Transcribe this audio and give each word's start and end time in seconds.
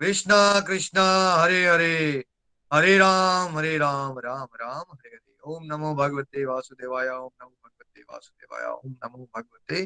कृष्णा 0.00 0.60
कृष्णा, 0.60 1.02
हरे 1.34 1.66
हरे। 1.66 2.24
हरे 2.72 2.98
राम 2.98 3.58
हरे 3.58 3.78
राम 3.78 4.18
राम 4.18 4.46
राम, 4.56 4.84
हरे 4.92 5.08
हरे। 5.08 5.40
ओम 5.44 5.64
नमो 5.64 5.94
भगवते 5.94 6.44
वासुदेवाय, 6.44 7.08
ओम 7.08 7.30
नमो 7.42 7.56
भगवते 7.64 8.02
वासुदेवाय, 8.02 8.64
ओम 8.70 8.90
नमो 9.04 9.28
भगवते 9.36 9.82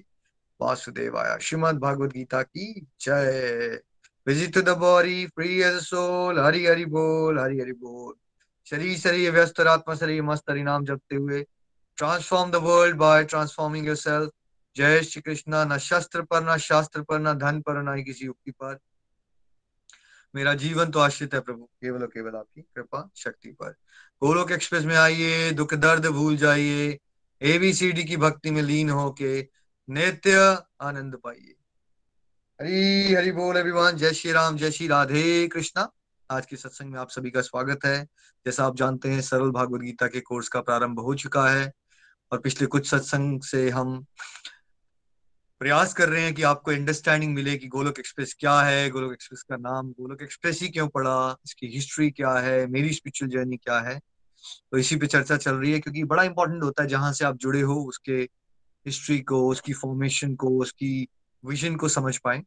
वासुदेवाय। 0.60 1.38
श्रीमद 1.40 1.78
भगवद 1.78 2.12
गीता 2.12 2.42
की 2.42 2.86
जय। 3.00 3.82
Visit 4.26 4.58
the 4.58 4.68
body 4.68 5.26
free 5.26 5.60
as 5.62 5.82
soul 5.82 6.38
Hari 6.40 6.66
Hari 6.66 6.84
बोल, 6.84 7.38
हरि 7.38 7.60
हरि 7.60 7.72
बोल। 7.72 8.14
शरीर 8.70 8.98
शरीर 8.98 9.32
व्यस्त, 9.32 9.60
आत्मा, 9.60 9.94
शरीर 9.94 10.22
मस्त, 10.22 10.50
हरि 10.50 10.62
नाम 10.62 10.84
जपते 10.84 11.16
हुए। 11.16 11.46
Transform 11.96 12.50
the 12.50 12.54
world 12.54 12.96
by 12.96 13.24
transforming 13.24 13.86
yourself 13.86 14.30
जय 14.76 15.02
श्री 15.02 15.22
कृष्णा। 15.22 15.64
न 15.64 15.78
शस्त्र 15.78 16.22
पर, 16.22 16.42
न 16.44 16.58
शास्त्र 16.58 17.02
पर, 17.02 17.18
न 17.18 17.32
धन 17.34 17.60
पर, 17.60 17.82
न 17.82 18.02
किसी 18.04 18.24
युक्ति 18.26 18.50
पर। 18.50 18.78
मेरा 20.34 20.54
जीवन 20.54 20.90
तो 20.90 20.98
आश्रित 20.98 21.34
है 21.34 21.40
प्रभु। 21.40 21.64
केवल 21.64 22.06
केवल 22.06 22.36
आपकी 22.36 22.60
कृपा, 22.60 23.10
शक्ति 23.16 23.48
पर। 23.50 23.70
गोलोक 24.22 24.52
एक्सप्रेस 24.52 24.84
में 24.84 24.96
आइए, 24.96 25.50
दुख 25.50 25.74
दर्द 25.74 26.06
भूल 26.06 26.36
जाइए 26.36 26.98
एबीसीडी 27.42 28.04
की 28.04 28.16
भक्ति 28.16 28.50
में 28.50 28.62
लीन 28.62 28.90
होके 28.90 29.48
नित्य 29.90 30.58
आनंद 30.80 31.16
पाइए। 31.24 31.54
हरी, 32.60 33.14
हरि 33.14 33.32
बोल 33.32 33.56
अभिमान 33.56 33.96
जय 33.96 34.12
श्री 34.12 34.32
राम, 34.32 34.56
जय 34.56 34.70
श्री 34.70 34.86
राधे 34.88 35.48
कृष्णा। 35.48 35.90
आज 36.30 36.46
के 36.46 36.56
सत्संग 36.56 36.92
में 36.92 37.00
आप 37.00 37.10
सभी 37.10 37.30
का 37.30 37.40
स्वागत 37.40 37.78
है। 37.84 38.04
जैसा 38.46 38.64
आप 38.64 38.76
जानते 38.76 39.08
हैं, 39.08 39.20
सरल 39.20 39.50
भागवत 39.50 39.80
गीता 39.80 40.06
के 40.06 40.20
कोर्स 40.20 40.48
का 40.48 40.60
प्रारंभ 40.60 41.00
हो 41.00 41.14
चुका 41.14 41.48
है 41.48 41.72
और 42.32 42.38
पिछले 42.38 42.66
कुछ 42.66 42.90
सत्संग 42.90 43.42
से 43.42 43.70
हम 43.70 44.04
प्रयास 45.64 45.94
कर 45.94 46.08
रहे 46.08 46.22
हैं 46.22 46.34
कि 46.34 46.42
आपको 46.42 46.70
अंडरस्टैंडिंग 46.70 47.34
मिले 47.34 47.58
कि 47.58 47.68
गोलोक 47.68 47.98
एक्सप्रेस 47.98 48.36
क्या 48.38 48.60
है? 48.60 48.90
गोलोक 48.90 49.12
एक्सप्रेस 49.12 49.42
का 49.42 49.56
नाम 49.56 49.88
गोलोक 49.90 50.22
एक्सप्रेस 50.22 50.62
ही 50.62 50.68
क्यों 50.68 50.88
पड़ा? 50.88 51.36
इसकी 51.44 51.66
हिस्ट्री 51.66 52.10
क्या 52.10 52.32
है? 52.32 52.66
मेरी 52.66 52.92
स्पिरिचुअल 52.92 53.30
जर्नी 53.30 53.56
क्या 53.56 53.80
है? 53.80 54.00
तो 54.70 54.78
इसी 54.78 54.96
पे 54.96 55.06
चर्चा 55.06 55.36
चल 55.36 55.54
रही 55.54 55.72
है 55.72 55.80
क्योंकि 55.80 56.04
बड़ा 56.04 56.22
इंपॉर्टेंट 56.22 56.62
होता 56.62 56.82
है 56.82 56.88
जहाँ 56.88 57.12
से 57.12 57.24
आप 57.24 57.36
जुड़े 57.36 57.60
हो, 57.60 57.84
उसके 57.84 58.12
हिस्ट्री 58.86 59.20
को, 59.20 59.48
उसकी 59.48 59.72
फॉर्मेशन 59.72 60.34
को, 60.34 60.58
उसकी 60.60 61.08
विजन 61.44 61.76
को 61.76 61.88
समझ 61.88 62.18
पाए। 62.18 62.42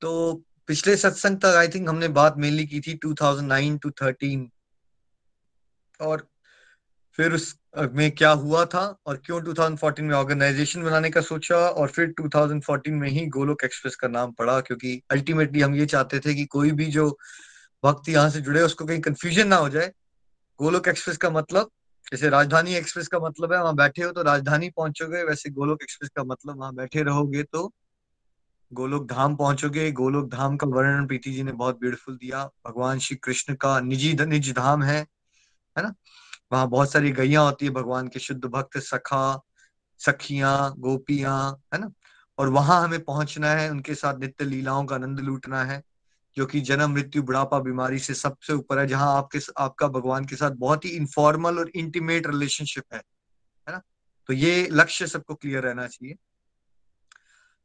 तो 0.00 0.42
पिछले 0.66 0.96
सत्संग 0.96 1.36
तक 1.36 1.44
आई 1.44 1.68
थिंक 1.68 1.88
हमने 1.88 2.08
बात 2.08 2.34
मेनली 2.38 2.66
की 2.66 2.80
थी 2.80 2.94
2009 2.94 3.78
टू 3.78 3.90
13 3.90 4.50
और 6.00 6.28
फिर 7.16 7.32
उस 7.32 7.58
में 7.78 8.10
क्या 8.10 8.30
हुआ 8.30 8.64
था 8.64 8.98
और 9.06 9.16
क्यों 9.16 9.40
2014 9.42 10.00
में 10.00 10.14
ऑर्गेनाइजेशन 10.14 10.82
बनाने 10.82 11.10
का 11.10 11.20
सोचा 11.20 11.56
और 11.56 11.88
फिर 11.88 12.14
2014 12.20 12.90
में 12.90 13.08
ही 13.08 13.26
गोलोक 13.26 13.64
एक्सप्रेस 13.64 13.96
का 13.96 14.08
नाम 14.08 14.32
पड़ा 14.32 14.60
क्योंकि 14.60 15.02
अल्टीमेटली 15.10 15.60
हम 15.60 15.74
ये 15.74 15.86
चाहते 15.86 16.20
थे 16.20 16.34
कि 16.34 16.44
कोई 16.44 16.70
भी 16.72 16.86
जो 16.86 17.18
भक्त 17.84 18.08
यहाँ 18.08 18.30
से 18.30 18.40
जुड़े, 18.40 18.62
उसको 18.62 18.84
कहीं 18.84 19.00
कंफ्यूजन 19.00 19.48
ना 19.48 19.56
हो 19.56 19.68
जाए। 19.68 19.92
गोलोक 20.60 20.88
एक्सप्रेस 20.88 21.16
का 21.16 21.30
मतलब 21.30 21.70
जैसे 22.12 22.28
राजधानी 22.28 22.74
एक्सप्रेस 22.74 23.08
का 23.08 23.18
मतलब 23.18 23.52
है, 23.52 23.60
वहाँ 23.62 23.74
बैठे 23.74 24.02
हो 24.02 24.12
तो 24.12 24.22
राजधानी 24.22 24.70
पहुंचोगे, 24.70 25.24
वैसे 25.24 25.50
गोलोक 25.50 25.82
एक्सप्रेस 25.82 26.10
का 26.16 26.24
मतलब 26.24 26.58
वहाँ 26.60 26.74
बैठे 26.74 27.02
रहोगे 27.02 27.42
तो 27.42 27.72
गोलोक 28.72 29.06
धाम 29.06 29.36
पहुंचोगे। 29.36 29.90
गोलोक 29.92 30.30
धाम 30.30 30.56
का 30.56 30.66
वर्णन 30.66 31.06
प्रीति 31.06 31.32
जी 31.32 31.42
ने 31.42 31.52
बहुत 31.52 31.80
ब्यूटीफुल 31.80 32.16
दिया। 32.16 32.44
भगवान 32.66 32.98
श्री 32.98 33.16
कृष्ण 33.16 33.54
का 33.54 33.80
निजी, 33.80 34.14
निज 34.14 34.52
धाम 34.52 34.82
है 34.82 34.98
है 35.76 35.82
ना? 35.82 35.94
वहाँ 36.52 36.68
बहुत 36.68 36.92
सारी 36.92 37.12
गैया 37.12 37.40
होती 37.40 37.66
है, 37.66 37.72
भगवान 37.72 38.08
के 38.08 38.18
शुद्ध 38.20 38.44
भक्त, 38.44 38.78
सखा, 38.78 39.40
सखियाँ, 39.98 40.74
गोपियाँ, 40.78 41.60
है 41.74 41.80
ना? 41.80 41.90
और 42.38 42.48
वहाँ 42.48 42.84
हमें 42.84 43.04
पहुँचना 43.04 43.50
है, 43.50 43.70
उनके 43.70 43.94
साथ 43.94 44.18
नित्य 44.18 44.44
लीलाओं 44.44 44.84
का 44.84 44.94
आनंद 44.94 45.20
लूटना 45.20 45.64
है, 45.64 45.82
जो 46.36 46.46
कि 46.46 46.60
जन्म, 46.60 46.90
मृत्यु, 46.90 47.22
बुढ़ापा, 47.22 47.58
बीमारी 47.58 47.98
से 47.98 48.14
सबसे 48.14 48.52
ऊपर 48.52 48.78
है, 48.78 48.86
जहाँ 48.86 49.16
आपके 49.16 49.38
आपका 49.58 49.88
भगवान 49.88 50.24
के 50.24 50.36
साथ 50.36 50.50
बहुत 50.50 50.84
ही 50.84 50.90
इनफॉर्मल 50.90 51.58
और 51.58 51.70
इंटीमेट 51.74 52.26
रिलेशनशिप 52.26 52.84
है 52.94 53.02
है 53.68 53.72
ना? 53.72 53.82
तो 54.26 54.32
ये 54.32 54.68
लक्ष्य 54.70 55.06
सबको 55.06 55.34
क्लियर 55.34 55.62
रहना 55.62 55.86
चाहिए। 55.86 56.16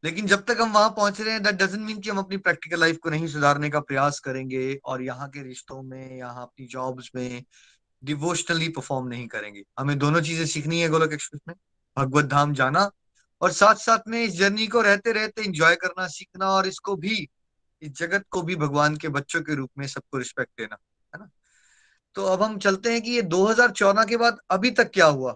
लेकिन 0.04 0.28
जब 0.28 0.46
तक 0.46 0.58
हम 0.62 0.72
वहाँ 0.72 0.90
पहुँच 0.90 1.22
रहे 1.22 1.34
हैं 1.34 1.44
दैट 1.44 1.56
डजेंट 1.56 1.82
मीन 1.82 2.00
कि 2.00 2.10
हम 2.10 2.18
अपनी 2.18 2.38
प्रैक्टिकल 2.38 2.80
लाइफ 2.80 2.98
को 2.98 3.10
नहीं 3.10 3.28
सुधारने 3.28 3.70
का 3.70 3.80
प्रयास 3.80 4.20
करेंगे 4.20 4.80
और 4.86 5.02
यहाँ 5.02 5.30
के 5.30 5.44
रिश्तों 5.44 5.82
में, 5.82 6.18
यहाँ 6.18 6.42
अपनी 6.42 6.68
जॉब्स 6.68 7.12
में 7.16 7.44
डिवोशनली 8.04 8.70
परफॉर्म 8.70 9.08
नहीं 9.08 9.28
करेंगे। 9.28 9.64
हमें 9.80 9.98
दोनों 10.00 10.22
चीज़ें 10.22 10.46
सीखनी 10.46 10.82
है 10.82 10.90
गोलक 10.90 11.14
एक्सप्रेस 11.14 11.42
में 11.48 11.56
भगवत 11.98 12.26
धाम 12.26 12.54
जाना 12.54 12.90
और 13.42 13.52
साथ 13.52 13.76
साथ 13.76 14.08
में 14.08 14.24
इस 14.24 14.34
जर्नी 14.34 14.68
को 14.68 14.82
रहते 14.82 15.12
रहते 15.12 15.44
इंजॉय 15.44 15.76
करना 15.76 16.08
सीखना 16.08 16.50
और 16.50 16.68
इसको 16.68 16.96
भी 16.96 17.28
इस 17.82 17.92
जगत 17.92 18.26
को 18.32 18.42
भी 18.42 18.56
भगवान 18.56 18.96
के 18.98 19.10
बच्चों 19.10 19.42
के 19.42 19.56
रूप 19.56 19.70
में 19.78 19.88
सबको 19.88 20.18
रिस्पेक्ट 20.18 20.52
देना 20.58 20.78
है 21.14 21.20
ना? 21.20 21.30
तो 22.16 22.26
अब 22.26 22.42
हम 22.44 22.58
चलते 22.60 22.92
हैं 22.92 23.02
कि 23.02 23.12
ये 23.12 23.22
2014 23.22 24.06
के 24.06 24.18
बाद 24.18 24.38
अभी 24.52 24.72
तक 24.72 24.92
क्या 24.94 25.06
हुआ? 25.06 25.32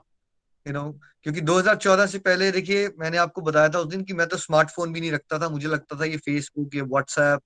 यू 0.66 0.74
you 0.74 0.82
नो 0.82 0.90
know, 0.90 1.02
क्योंकि 1.24 1.42
2014 1.42 2.08
से 2.08 2.20
पहले 2.20 2.52
देखिए 2.52 2.88
मैंने 3.00 3.18
आपको 3.18 3.42
बताया 3.42 3.70
था 3.70 3.80
उस 3.80 3.88
दिन 3.88 4.04
कि 4.04 4.14
मैं 4.14 4.28
तो 4.28 4.38
स्मार्टफ़ोन 4.38 4.94
भी 4.94 5.02
नहीं 5.02 5.12
रखता 5.12 5.40
था 5.40 5.50
मुझे 5.50 5.68
लगता 5.68 6.00
था 6.00 6.06
ये 6.06 6.18
फेसबुक 6.18 6.76
ये 6.76 6.82
व्हाट्सएप 6.82 7.42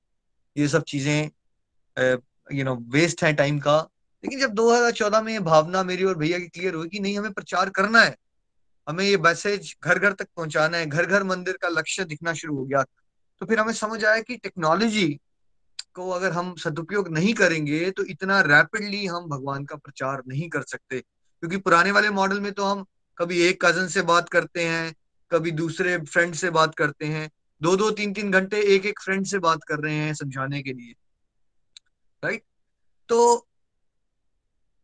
ये 0.55 0.67
सब 0.67 0.83
चीज़ें 0.83 1.29
यू 2.53 2.63
नो 2.63 2.75
वेस्ट 2.89 3.23
है 3.23 3.33
टाइम 3.33 3.59
का। 3.59 3.77
लेकिन 4.23 4.39
जब 4.39 4.53
2014 4.53 5.23
में 5.23 5.31
ये 5.33 5.39
भावना 5.39 5.83
मेरी 5.83 6.03
और 6.03 6.17
भैया 6.17 6.39
की 6.39 6.47
क्लियर 6.47 6.73
हुई 6.73 6.87
कि 6.89 6.99
नहीं, 6.99 7.17
हमें 7.17 7.31
प्रचार 7.33 7.69
करना 7.69 8.01
है, 8.01 8.15
हमें 8.87 9.03
ये 9.05 9.17
मैसेज 9.17 9.75
घर 9.83 9.99
घर 9.99 10.13
तक 10.13 10.27
पहुंचाना 10.35 10.77
है 10.77 10.85
घर 10.85 11.05
घर 11.05 11.23
मंदिर 11.23 11.57
का 11.61 11.69
लक्ष्य 11.69 12.03
दिखना 12.05 12.33
शुरू 12.33 12.55
हो 12.55 12.65
गया 12.65 12.83
तो 13.41 13.45
फिर 13.45 13.59
हमें 13.59 13.73
समझ 13.73 14.03
आया 14.05 14.21
कि 14.21 14.35
टेक्नोलॉजी 14.35 15.07
को 15.93 16.09
अगर 16.09 16.31
हम 16.31 16.53
सदुपयोग 16.55 17.09
नहीं 17.09 17.33
करेंगे 17.33 17.89
तो 17.91 18.03
इतना 18.05 18.39
रैपिडली 18.41 19.05
हम 19.05 19.25
भगवान 19.29 19.65
का 19.65 19.75
प्रचार 19.75 20.21
नहीं 20.27 20.49
कर 20.49 20.61
सकते, 20.61 20.99
क्योंकि 20.99 21.57
पुराने 21.57 21.91
वाले 21.91 22.09
मॉडल 22.09 22.39
में 22.39 22.51
तो 22.53 22.63
हम 22.63 22.85
कभी 23.17 23.41
एक 23.41 23.63
कज़न 23.65 23.87
से 23.87 24.01
बात 24.01 24.29
करते 24.29 24.65
हैं, 24.65 24.93
कभी 25.31 25.51
दूसरे 25.51 25.97
फ्रेंड 25.97 26.33
से 26.35 26.49
बात 26.49 26.75
करते 26.75 27.05
हैं 27.05 27.29
दो 27.61 27.75
दो 27.77 27.89
तीन 27.91 28.13
तीन 28.13 28.31
घंटे 28.31 28.61
एक 28.75 28.85
एक 28.85 28.99
फ्रेंड 29.03 29.25
से 29.25 29.39
बात 29.39 29.63
कर 29.63 29.79
रहे 29.79 29.95
हैं 29.95 30.13
समझाने 30.13 30.61
के 30.63 30.73
लिए 30.73 30.93
राइट 32.23 32.43
तो 33.09 33.47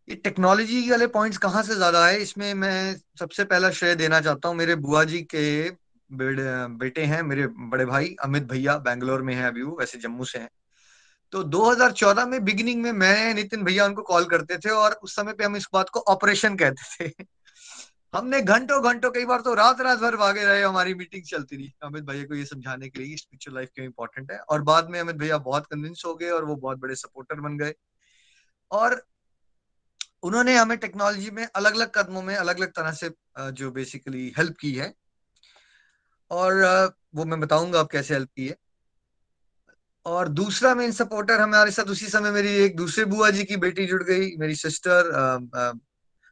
ये 0.07 0.15
टेक्नोलॉजी 0.15 0.89
वाले 0.89 1.07
पॉइंट्स 1.07 1.37
कहाँ 1.37 1.61
से 1.63 1.75
ज़्यादा 1.75 2.05
है 2.07 2.21
इसमें 2.21 2.53
मैं 2.53 2.95
सबसे 3.19 3.43
पहला 3.45 3.69
श्रेय 3.71 3.95
देना 3.95 4.19
चाहता 4.21 4.49
हूँ, 4.49 4.55
मेरे 4.57 4.75
बुआ 4.77 5.03
जी 5.03 5.21
के 5.35 5.69
बेटे 6.09 7.03
हैं, 7.03 7.21
मेरे 7.23 7.47
बड़े 7.47 7.85
भाई 7.85 8.15
अमित 8.23 8.43
भैया, 8.43 8.77
बैंगलोर 8.79 9.21
में 9.21 9.33
है 9.35 9.47
अभी 9.47 9.61
वो, 9.61 9.75
वैसे 9.79 9.99
जम्मू 9.99 10.25
से 10.25 10.39
हैं। 10.39 10.49
तो 11.33 11.43
2014 11.45 12.25
में 12.25 12.43
बिगिनिंग 12.45 12.81
में 12.83 12.91
मैं, 12.91 13.33
नितिन 13.33 13.63
भैया 13.63 13.85
उनको 13.85 14.01
कॉल 14.01 14.25
करते 14.25 14.57
थे 14.57 14.69
और 14.71 14.99
उस 15.03 15.15
समय 15.15 15.33
पे 15.33 15.43
हम 15.43 15.55
इस 15.55 15.67
बात 15.73 15.89
को 15.89 15.99
ऑपरेशन 16.09 16.55
कहते 16.57 17.07
थे। 17.07 17.25
हमने 18.13 18.41
घंटों 18.41 18.83
घंटों 18.83 19.11
कई 19.11 19.25
बार 19.25 19.41
तो 19.41 19.53
रात 19.53 19.81
रात 19.81 19.99
भर 19.99 20.15
भागे 20.15 20.43
रहे, 20.45 20.61
हमारी 20.61 20.93
मीटिंग 20.93 21.23
चलती 21.23 21.55
रही। 21.55 21.73
अमित 21.83 22.03
भैया 22.03 22.23
को 22.23 22.35
ये 22.35 22.45
समझाने 22.45 22.89
के 22.89 22.99
लिए 22.99 23.15
स्पिरिचुअल 23.17 23.55
लाइफ 23.55 23.69
क्यों 23.75 23.85
इंपॉर्टेंट 23.85 24.31
है? 24.31 24.37
और 24.39 24.61
बाद 24.63 24.89
में 24.89 24.99
अमित 24.99 25.15
भैया 25.15 25.37
बहुत 25.39 25.65
कन्विंस 25.65 26.03
हो 26.05 26.13
गए 26.15 26.29
और 26.29 26.45
वो 26.45 26.55
बहुत 26.57 26.79
बड़े 26.79 26.95
सपोर्टर 26.95 27.39
बन 27.41 27.57
गए। 27.57 27.73
और 28.71 29.01
उन्होंने 30.23 30.55
हमें 30.57 30.77
टेक्नोलॉजी 30.77 31.31
में 31.31 31.45
अलग 31.45 31.75
अलग 31.75 31.91
कदमों 31.95 32.21
में 32.21 32.35
अलग 32.35 32.57
अलग 32.57 32.71
तरह 32.71 32.91
से 32.93 33.09
जो 33.53 33.71
बेसिकली 33.71 34.31
हेल्प 34.37 34.55
की 34.61 34.73
है। 34.73 34.93
और 36.31 36.61
वो 37.15 37.25
मैं 37.25 37.39
बताऊँगा 37.39 37.79
आप 37.79 37.89
कैसे 37.91 38.13
हेल्प 38.13 38.29
की 38.35 38.47
है। 38.47 38.55
और 40.05 40.27
दूसरा 40.29 40.73
मेन 40.75 40.91
सपोर्टर 40.91 41.41
हमारे 41.41 41.71
साथ 41.71 41.89
उसी 41.91 42.07
समय 42.07 42.31
मेरी 42.31 42.49
एक 42.63 42.75
दूसरे 42.75 43.05
बुआ 43.05 43.29
जी 43.29 43.43
की 43.43 43.57
बेटी 43.57 43.85
जुड़ 43.85 44.03
गई, 44.03 44.35
मेरी 44.37 44.55
सिस्टर 44.55 45.11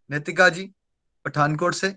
नितिका 0.09 0.49
जी, 0.49 0.71
पठानकोट 1.25 1.73
से। 1.73 1.95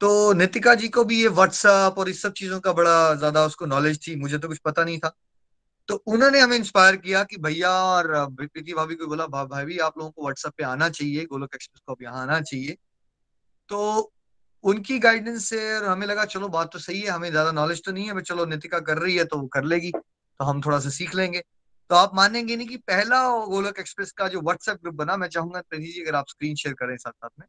तो 0.00 0.32
नितिका 0.32 0.74
जी 0.74 0.88
को 0.88 1.04
भी 1.04 1.20
ये 1.22 1.28
व्हाट्सअप 1.30 1.98
और 1.98 2.08
इस 2.08 2.22
सब 2.22 2.32
चीज़ों 2.32 2.60
का 2.60 2.72
बड़ा 2.72 3.14
ज़्यादा 3.14 3.44
उसको 3.46 3.66
नॉलेज 3.66 4.06
थी, 4.06 4.16
मुझे 4.16 4.38
तो 4.38 4.48
कुछ 4.48 4.58
पता 4.58 4.84
नहीं 4.84 4.98
था। 4.98 5.14
तो 5.88 5.94
उन्होंने 6.06 6.40
हमें 6.40 6.56
इंस्पायर 6.56 6.96
किया 6.96 7.22
कि 7.24 7.36
भैया 7.36 7.70
और 7.70 8.06
प्रीति 8.32 8.72
भाभी 8.74 8.94
को 8.94 9.06
बोला 9.06 9.26
भाभी, 9.26 9.78
आप 9.78 9.98
लोगों 9.98 10.10
को 10.10 10.22
व्हाट्सएप 10.22 10.52
पे 10.58 10.64
आना 10.64 10.88
चाहिए, 10.90 11.24
गोलक 11.24 11.54
एक्सप्रेस 11.54 11.82
को 11.86 11.92
अब 11.94 12.02
यहाँ 12.02 12.22
आना 12.22 12.40
चाहिए। 12.42 12.76
तो 13.68 14.12
उनकी 14.64 14.98
गाइडेंस 14.98 15.44
से 15.44 15.58
और 15.76 15.84
हमें 15.84 16.06
लगा, 16.06 16.24
चलो, 16.26 16.48
बात 16.48 16.70
तो 16.72 16.78
सही 16.78 17.00
है, 17.00 17.08
हमें 17.08 17.30
ज़्यादा 17.30 17.52
नॉलेज 17.52 17.82
तो 17.84 17.92
नहीं 17.92 18.06
है 18.06 18.20
चलो, 18.22 18.44
नितिका 18.46 18.80
कर 18.80 18.98
रही 18.98 19.16
है 19.16 19.24
तो 19.24 19.38
वो 19.38 19.46
कर 19.48 19.64
लेगी 19.64 19.90
तो 19.90 20.44
हम 20.44 20.60
थोड़ा 20.62 20.78
सा 20.80 20.90
सीख 20.90 21.14
लेंगे। 21.14 21.42
तो 21.90 21.94
आप 21.94 22.14
मानेंगे 22.14 22.56
नहीं 22.56 22.66
कि 22.68 22.76
पहला 22.78 23.18
गोलक 23.46 23.78
एक्सप्रेस 23.78 24.12
का 24.12 24.28
जो 24.28 24.40
व्हाट्सएप 24.40 24.78
ग्रुप 24.82 24.94
बना, 24.94 25.16
मैं 25.16 25.28
चाहूँगा 25.28 25.60
प्रीति 25.60 25.86
जी, 25.86 26.02
अगर 26.02 26.14
आप 26.14 26.28
स्क्रीन 26.28 26.54
शेयर 26.54 26.74
करें 26.74 26.96
साथ 26.96 27.12
साथ 27.12 27.30
में, 27.40 27.46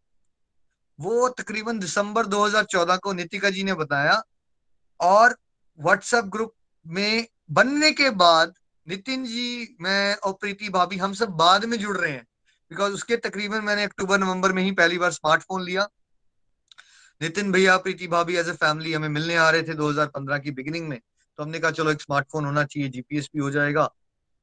वो 1.00 1.30
तकरीबन 1.30 1.80
दिसंबर 1.80 2.26
2014 2.28 2.98
को 2.98 3.14
नितिका 3.14 3.50
जी 3.50 3.64
ने 3.64 3.74
बताया 3.76 4.22
और 5.00 5.36
व्हाट्सएप 5.80 6.26
ग्रुप 6.26 6.54
में 6.86 7.28
बनने 7.52 7.92
के 7.92 8.10
बाद 8.10 8.54
नितिन 8.88 9.26
जी, 9.26 9.78
मैं 9.82 10.16
और 10.16 10.34
प्रीति 10.34 10.70
भाभी 10.70 10.98
हम 10.98 11.14
सब 11.14 11.30
बाद 11.30 11.66
में 11.66 11.80
जुड़ 11.80 11.98
रहे 11.98 12.12
हैं। 12.12 12.28
बिकॉज़ 12.70 12.94
उसके 12.94 13.18
तकरीबन 13.18 13.64
मैंने 13.64 13.84
अक्टूबर, 13.84 14.18
नवंबर 14.18 14.54
में 14.54 14.64
ही 14.64 14.72
पहली 14.72 14.98
बार 14.98 15.12
स्मार्टफ़ोन 15.12 15.64
लिया। 15.64 15.90
नितिन 17.22 17.52
भैया, 17.52 17.78
प्रीति 17.78 18.08
भाभी 18.08 18.36
एज 18.36 18.50
ए 18.50 18.52
फैमिली 18.52 18.94
हमें 18.94 19.10
मिलने 19.10 19.36
आ 19.36 19.50
रहे 19.50 19.64
थे 19.64 19.74
2015 19.74 20.38
की 20.38 20.52
बिगिनिंग 20.52 20.90
में। 20.90 21.00
तो 21.38 21.44
हमने 21.44 21.60
कहा, 21.60 21.72
चलो, 21.72 21.92
एक 21.92 22.02
स्मार्टफ़ोन 22.02 22.46
होना 22.46 22.64
चाहिए 22.64 22.90
जीपीएस 22.90 23.30
भी 23.36 23.42
हो 23.42 23.52
जाएगा। 23.52 23.94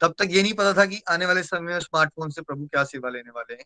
तब 0.00 0.14
तक 0.18 0.28
ये 0.30 0.42
नहीं 0.42 0.54
पता 0.54 0.72
था 0.74 0.86
कि 0.86 1.02
आने 1.10 1.26
वाले 1.26 1.42
समय 1.42 1.60
में 1.60 1.80
स्मार्टफ़ोन 1.80 2.30
से 2.30 2.42
प्रभु 2.42 2.66
क्या 2.66 2.84
सेवा 2.84 3.10
लेने 3.10 3.30
वाले 3.30 3.54
हैं। 3.54 3.64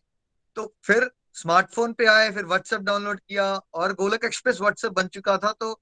तो 0.55 0.75
फिर 0.83 1.11
स्मार्टफ़ोन 1.33 1.93
पे 1.93 2.05
आए, 2.05 2.31
फिर 2.31 2.45
व्हाट्सएप 2.45 2.81
डाउनलोड 2.81 3.19
किया 3.19 3.61
और 3.73 3.93
गोलक 3.93 4.25
एक्सप्रेस 4.25 4.61
व्हाट्सएप 4.61 4.91
बन 4.91 5.07
चुका 5.07 5.37
था। 5.37 5.51
तो 5.51 5.81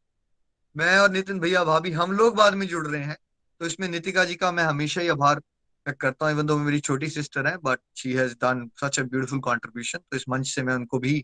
मैं 0.78 1.00
और 1.00 1.12
नितिन 1.12 1.40
भैया 1.40 1.64
भाभी 1.64 1.92
हम 1.92 2.12
लोग 2.12 2.36
बाद 2.36 2.54
में 2.54 2.68
जुड़ 2.68 2.88
रहे 2.88 3.04
हैं। 3.04 3.18
तो 3.62 3.66
इसमें 3.66 3.88
नितिका 3.88 4.26
जी 4.26 4.36
का 4.36 4.52
मैं 4.52 4.64
हमेशा 4.64 5.02
ही 5.02 5.08
आभार 5.10 5.40
व्यक्त 5.86 6.00
करता 6.02 6.26
हूँ 6.26 6.34
इवन 6.34 6.46
दो 6.46 6.58
मेरी 6.58 6.80
छोटी 6.80 7.10
सिस्टर 7.10 7.48
है 7.48 7.56
but 7.64 7.80
she 7.98 8.14
has 8.14 8.34
done 8.44 8.70
such 8.82 9.00
a 9.00 9.04
beautiful 9.04 9.40
contribution 9.40 10.00
तो 10.12 10.18
इस 10.18 10.26
मंच 10.30 10.48
से 10.48 10.64
मैं 10.64 10.76
उनको 10.76 11.00
भी 11.00 11.20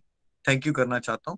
थैंक 0.45 0.67
यू 0.67 0.73
करना 0.73 0.99
चाहता 0.99 1.31
हूँ। 1.31 1.37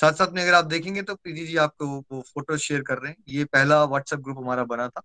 साथ 0.00 0.12
साथ 0.12 0.32
में 0.32 0.42
अगर 0.42 0.54
आप 0.54 0.64
देखेंगे 0.64 1.02
तो 1.02 1.14
प्रीति 1.14 1.46
जी 1.46 1.56
आपको 1.56 1.86
वो 2.12 2.20
फ़ोटो 2.22 2.56
शेयर 2.56 2.82
कर 2.82 2.98
रहे 2.98 3.10
हैं। 3.10 3.16
ये 3.28 3.44
पहला 3.44 3.82
व्हाट्सएप 3.84 4.20
ग्रुप 4.20 4.38
हमारा 4.38 4.64
बना 4.64 4.88
था। 4.88 5.02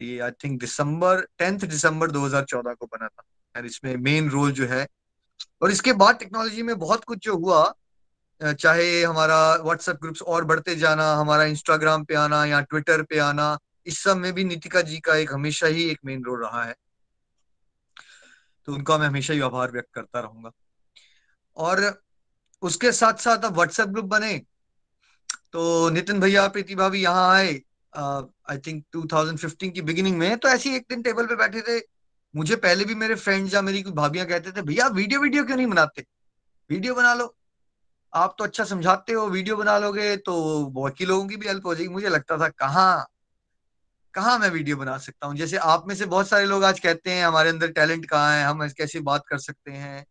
ये 0.00 0.18
आई 0.20 0.30
थिंक 0.44 0.60
दिसंबर 0.60 1.20
टेंथ 1.38 1.58
दिसंबर 1.60 2.10
2014 2.10 2.74
को 2.74 2.86
बना 2.86 3.08
था। 3.08 3.22
और 3.54 3.66
इसमें 3.66 3.96
मेन 3.96 4.30
रोल 4.30 4.52
जो 4.52 4.66
है, 4.66 4.86
और 5.62 5.70
इसके 5.70 5.92
बाद 5.92 6.18
टेक्नोलॉजी 6.18 6.62
में 6.62 6.78
बहुत 6.78 7.04
कुछ 7.04 7.18
जो 7.18 7.36
हुआ 7.36 7.72
चाहे 8.40 9.02
हमारा 9.02 9.38
व्हाट्सएप 9.54 9.96
ग्रुप्स 10.02 10.22
और 10.22 10.44
बढ़ते 10.44 10.74
जाना, 10.76 11.12
हमारा 11.14 11.44
इंस्टाग्राम 11.44 12.04
पे 12.04 12.14
आना 12.14 12.44
या 12.44 12.60
ट्विटर 12.60 13.02
पे 13.02 13.18
आना 13.18 13.56
इस 13.88 13.98
सब 13.98 14.16
में 14.16 14.32
भी 14.34 14.44
नितिका 14.44 14.80
जी 14.82 14.98
का 15.00 15.16
एक 15.16 15.32
हमेशा 15.32 15.66
ही 15.66 15.88
एक 15.90 15.98
मेन 16.04 16.24
रोल 16.24 16.42
रहा 16.42 16.64
है। 16.64 16.74
तो 18.68 18.72
उनका 18.74 18.98
मैं 18.98 19.06
हमेशा 19.06 19.34
ही 19.34 19.40
आभार 19.40 19.70
व्यक्त 19.72 19.88
करता 19.94 20.20
रहूँगा। 20.20 20.50
और 21.56 21.82
उसके 22.62 22.92
साथ 22.92 23.18
साथ 23.20 23.44
अब 23.44 23.54
व्हाट्सएप 23.54 23.88
ग्रुप 23.88 24.04
बने 24.06 24.36
तो 25.52 25.88
नितिन 25.90 26.20
भैया 26.20 26.46
प्रीति 26.48 26.74
भाभी 26.74 27.02
यहाँ 27.02 27.28
आए 27.34 27.52
आई 27.92 28.58
थिंक 28.66 28.84
2015 28.92 29.70
की 29.70 29.82
बिगिनिंग 29.82 30.18
में 30.18 30.36
तो 30.38 30.48
ऐसे 30.48 30.74
एक 30.76 30.86
दिन 30.90 31.02
टेबल 31.02 31.26
पे 31.26 31.36
बैठे 31.36 31.60
थे। 31.62 31.78
मुझे 32.34 32.56
पहले 32.58 32.84
भी 32.84 32.94
मेरे 32.94 33.14
फ्रेंड्स 33.16 33.54
या 33.54 33.62
मेरी 33.62 33.82
कुछ 33.82 33.94
भाभियाँ 33.94 34.26
कहते 34.26 34.52
थे, 34.52 34.62
भैया 34.62 34.86
वीडियो 34.88 35.20
वीडियो 35.20 35.44
क्यों 35.44 35.56
नहीं 35.56 35.66
बनाते? 35.66 36.04
वीडियो 36.70 36.94
बना 36.94 37.14
लो। 37.14 37.34
आप 38.12 38.34
तो 38.38 38.44
अच्छा 38.44 38.64
समझाते 38.64 39.12
हो 39.12 39.26
वीडियो 39.28 39.56
बना 39.56 39.78
लोगे 39.78 40.16
तो 40.18 40.64
बहुत 40.66 41.00
ही 41.00 41.06
लोगों 41.06 41.26
की 41.28 41.36
भी 41.36 41.46
हेल्प 41.46 41.66
हो 41.66 41.74
जाएगी। 41.74 41.92
मुझे 41.92 42.08
लगता 42.08 42.38
था, 42.38 42.48
कहाँ? 42.48 43.06
कहाँ 44.14 44.38
मैं 44.38 44.48
वीडियो 44.50 44.76
बना 44.76 44.96
सकता 44.98 45.26
हूँ? 45.26 45.36
जैसे 45.36 45.56
आप 45.56 45.84
में 45.88 45.94
से 45.94 46.06
बहुत 46.06 46.28
सारे 46.28 46.46
लोग 46.46 46.64
आज 46.64 46.80
कहते 46.80 47.10
हैं, 47.10 47.24
हमारे 47.26 47.50
अंदर 47.50 47.72
टैलेंट 47.72 48.06
कहाँ 48.06 48.34
है? 48.36 48.44
हम 48.44 48.68
कैसे 48.68 49.00
बात 49.00 49.22
कर 49.28 49.38
सकते 49.38 49.70
हैं? 49.70 50.04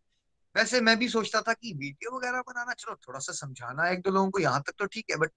वैसे 0.56 0.80
मैं 0.80 0.98
भी 0.98 1.08
सोचता 1.08 1.40
था 1.40 1.52
कि 1.52 1.72
वीडियो 1.72 2.16
वगैरह 2.18 2.40
बनाना, 2.40 2.72
चलो 2.72 2.94
थोड़ा 3.08 3.18
सा 3.18 3.32
समझाना 3.32 3.88
एक 3.88 4.00
दो 4.00 4.10
लोगों 4.10 4.30
को, 4.30 4.38
यहाँ 4.38 4.62
तक 4.66 4.72
तो 4.78 4.86
ठीक 4.86 5.04
है, 5.10 5.16
बट 5.16 5.30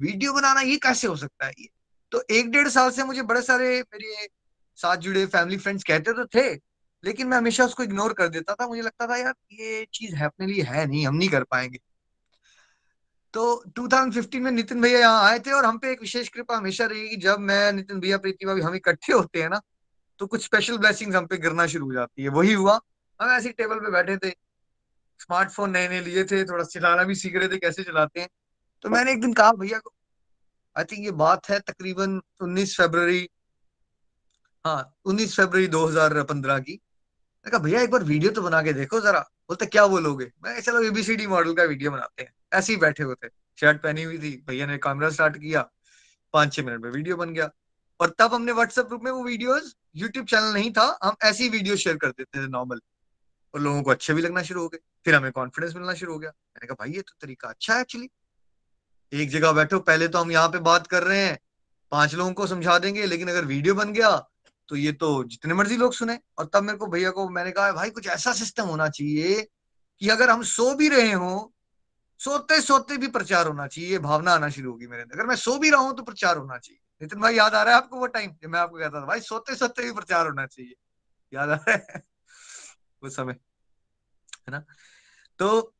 वीडियो 0.00 0.32
बनाना 0.32 0.60
ये 0.60 0.76
कैसे 0.76 1.06
हो 1.06 1.16
सकता 1.16 1.46
है 1.46 1.52
ये? 1.60 1.68
तो 2.12 2.22
एक 2.30 2.50
डेढ़ 2.50 2.68
साल 2.68 2.90
से 2.90 3.04
मुझे 3.04 3.22
बड़े 3.22 3.42
सारे 3.42 3.80
मेरे 3.82 4.28
साथ 4.78 4.96
जुड़े 4.96 5.26
फैमिली 5.26 5.58
फ्रेंड्स 5.58 5.84
कहते 5.84 6.12
तो 6.12 6.26
थे, 6.26 6.54
लेकिन 7.04 7.26
मैं 7.26 7.38
हमेशा 7.38 7.64
उसको 7.64 7.82
इग्नोर 7.82 8.12
कर 8.12 8.28
देता 8.28 8.54
था। 8.54 8.66
मुझे 8.66 8.82
लगता 8.82 9.06
था, 9.06 9.16
यार, 9.16 9.34
ये 9.52 9.86
चीज़ 9.94 10.14
है, 10.16 10.26
अपने 10.26 10.46
लिए 10.46 10.62
है 10.62 10.86
नहीं, 10.86 11.06
हम 11.06 11.14
नहीं 11.14 11.28
कर 11.28 11.44
पाएँगे। 11.44 11.78
तो 13.34 13.64
2015 13.68 14.40
में 14.40 14.50
नितिन 14.50 14.80
भैया 14.80 14.98
यहाँ 14.98 15.22
आए 15.28 15.38
थे 15.38 15.52
और 15.52 15.64
हम 15.64 15.78
पे 15.78 15.92
एक 15.92 16.00
विशेष 16.00 16.28
कृपा 16.28 16.56
हमेशा 16.56 16.86
रहेगी 16.86 17.16
जब 17.16 17.38
मैं, 17.40 17.72
नितिन 17.72 18.00
भैया, 18.00 18.18
प्रीति 18.18 18.46
भाभी, 18.46 18.60
हम 18.60 18.74
इकट्ठे 18.74 19.12
होते 19.12 19.42
हैं 19.42 19.48
ना 19.48 19.60
तो 20.20 20.26
कुछ 20.26 20.44
स्पेशल 20.44 20.78
ब्लेसिंग्स 20.78 21.16
हम 21.16 21.26
पे 21.26 21.36
गिरना 21.36 21.66
शुरू 21.66 21.86
हो 21.86 21.92
जाती 21.92 22.22
है। 22.22 22.28
वही 22.28 22.52
हुआ, 22.52 22.78
हम 23.20 23.30
ऐसे 23.30 23.50
टेबल 23.52 23.78
पे 23.78 23.90
बैठे 23.90 24.16
थे 24.16 24.30
स्मार्टफ़ोन 25.20 25.70
नए 25.70 25.88
नए 25.88 26.00
लिए 26.00 26.24
थे, 26.24 26.44
थोड़ा 26.44 26.64
चलाना 26.64 27.04
भी 27.04 27.14
सीख 27.14 27.36
रहे 27.36 27.48
थे 27.48 27.58
कैसे 27.58 27.82
चलाते 27.82 28.20
हैं। 28.20 28.28
तो 28.82 28.88
मैंने 28.88 29.12
एक 29.12 29.20
दिन 29.20 29.32
कहा, 29.32 29.52
भैया 29.52 29.78
को 29.78 29.92
आई 30.76 30.84
थिंक 30.84 31.04
ये 31.04 31.10
बात 31.10 31.48
है 31.50 31.58
तकरीबन 31.60 32.20
19 32.42 32.76
फरवरी 32.78 33.28
हाँ 34.64 34.94
19 35.06 35.36
फरवरी 35.36 35.66
2015 35.66 36.58
की। 36.58 36.72
मैं 37.46 37.50
कहा, 37.52 37.60
भैया 37.60 37.80
एक 37.82 37.90
बार 37.90 38.02
वीडियो 38.02 38.30
तो 38.32 38.42
बना 38.42 38.62
के 38.62 38.72
देखो 38.72 39.00
जरा, 39.00 39.20
बोलते 39.20 39.66
क्या 39.66 39.86
बोलोगे? 39.86 40.30
मैं 40.44 40.60
चलो 40.60 40.82
एबीसीडी 40.82 41.26
मॉडल 41.26 41.54
का 41.54 41.64
वीडियो 41.64 41.90
बनाते 41.90 42.22
हैं। 42.22 42.32
ऐसे 42.52 42.72
ही 42.72 42.78
बैठे 42.78 43.02
हुए 43.02 43.14
थे। 43.16 43.28
शर्ट 43.58 43.82
पहनी 43.82 44.02
हुई 44.02 44.18
थी, 44.18 44.30
भैया 44.48 44.66
ने 44.66 44.76
कैमरा 44.78 45.10
स्टार्ट 45.10 45.36
किया 45.36 45.68
पाँच 46.34 46.54
छह 46.54 46.62
मिनट 46.62 46.80
में 46.80 46.90
वीडियो 46.90 47.16
बन 47.16 47.34
गया। 47.34 47.50
और 48.00 48.14
तब 48.18 48.34
हमने 48.34 48.52
व्हाट्सएप 48.52 48.86
ग्रुप 48.86 49.02
में 49.04 49.10
वो 49.10 49.22
वीडियोस 49.24 49.74
यूट्यूब 49.96 50.26
चैनल 50.26 50.52
नहीं 50.54 50.70
था, 50.72 50.98
हम 51.04 51.16
ऐसी 51.24 51.48
वीडियो 51.48 51.76
शेयर 51.76 51.96
कर 51.96 52.10
देते 52.10 52.38
थे 52.38 52.48
नॉर्मल 52.48 52.80
और 53.54 53.60
लोगों 53.60 53.82
को 53.82 53.90
अच्छे 53.90 54.14
भी 54.14 54.22
लगना 54.22 54.42
शुरू 54.42 54.62
हो 54.62 54.68
गए। 54.68 54.78
फिर 55.04 55.14
हमें 55.14 55.30
कॉन्फिडेंस 55.32 55.74
मिलना 55.76 55.94
शुरू 55.94 56.12
हो 56.12 56.18
गया। 56.18 56.30
मैंने 56.30 56.66
कहा, 56.66 56.76
भाई, 56.80 56.92
ये 56.92 57.00
तो 57.00 57.14
तरीका 57.20 57.48
अच्छा 57.48 57.74
है 57.74 57.80
एक्चुअली 57.80 58.08
एक 59.12 59.30
जगह 59.30 59.52
बैठो, 59.52 59.78
पहले 59.80 60.08
तो 60.08 60.18
हम 60.18 60.30
यहाँ 60.32 60.48
पे 60.48 60.58
बात 60.60 60.86
कर 60.86 61.02
रहे 61.02 61.24
हैं। 61.24 61.38
पाँच 61.92 62.14
लोगों 62.14 62.32
को 62.32 62.46
समझा 62.46 62.78
देंगे, 62.78 63.06
लेकिन 63.06 63.28
अगर 63.28 63.44
वीडियो 63.44 63.74
बन 63.74 63.92
गया 63.92 64.16
तो 64.68 64.76
ये 64.76 64.92
तो 64.92 65.08
जितने 65.24 65.54
मर्ज़ी 65.54 65.76
लोग 65.76 65.92
सुने। 65.94 66.18
और 66.38 66.50
तब 66.54 66.62
मेरे 66.62 66.78
को 66.78 66.86
भैया 66.86 67.10
को, 67.10 67.28
मैंने 67.28 67.50
कहा, 67.50 67.72
भाई, 67.72 67.90
कुछ 67.90 68.06
ऐसा 68.08 68.32
सिस्टम 68.32 68.64
होना 68.64 68.88
चाहिए 68.88 69.42
कि 70.02 70.08
अगर 70.08 70.30
हम 70.30 70.42
सो 70.42 70.74
भी 70.74 70.88
रहे 70.88 71.12
हो 71.12 71.52
सोते 72.24 72.60
सोते 72.60 72.96
भी 72.96 73.08
प्रचार 73.08 73.46
होना 73.46 73.66
चाहिए, 73.66 73.90
ये 73.90 73.98
भावना 73.98 74.32
आना 74.32 74.48
शुरू 74.48 74.70
होगी 74.70 74.86
मेरे 74.86 75.02
अंदर। 75.02 75.14
अगर 75.14 75.26
मैं 75.26 75.36
सो 75.36 75.58
भी 75.58 75.70
रहा 75.70 75.80
हूँ 75.80 75.96
तो 75.96 76.02
प्रचार 76.02 76.36
होना 76.36 76.58
चाहिए। 76.58 76.80
नितिन 77.02 77.20
भाई, 77.20 77.34
याद 77.34 77.54
आ 77.54 77.62
रहा 77.62 77.74
है 77.74 77.82
आपको 77.82 77.96
वो 77.96 78.06
टाइम 78.06 78.30
जब 78.42 78.48
मैं 78.48 78.60
आपको 78.60 78.78
कहता 78.78 79.00
था, 79.00 79.06
भाई 79.06 79.20
सोते 79.20 79.54
सोते 79.54 79.82
भी 79.82 79.92
प्रचार 79.92 80.26
होना 80.26 80.46
चाहिए। 80.46 80.74
याद 81.34 81.50
आ 81.50 81.54
रहा 81.54 81.72
है? 81.72 82.04
उस 83.02 83.16
समय, 83.16 83.32
है 83.32 84.50
ना? 84.50 84.64
तो 85.38 85.74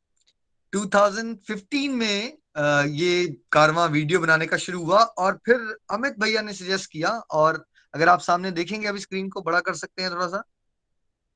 2015 0.72 1.90
में 1.90 2.38
ये 2.86 3.36
कारवा 3.52 3.86
वीडियो 3.86 4.20
बनाने 4.20 4.46
का 4.46 4.56
शुरू 4.56 4.84
हुआ 4.84 5.02
और 5.02 5.40
फिर 5.46 5.76
अमित 5.90 6.18
भैया 6.18 6.42
ने 6.42 6.52
सजेस्ट 6.52 6.90
किया 6.90 7.10
और 7.10 7.66
अगर 7.94 8.08
आप 8.08 8.20
सामने 8.20 8.50
देखेंगे 8.50 8.88
अभी 8.88 9.00
स्क्रीन 9.00 9.28
को, 9.28 9.42
बड़ा 9.42 9.60
कर 9.60 9.74
सकते 9.74 10.02
हैं 10.02 10.10
थोड़ा 10.10 10.26
सा। 10.26 10.42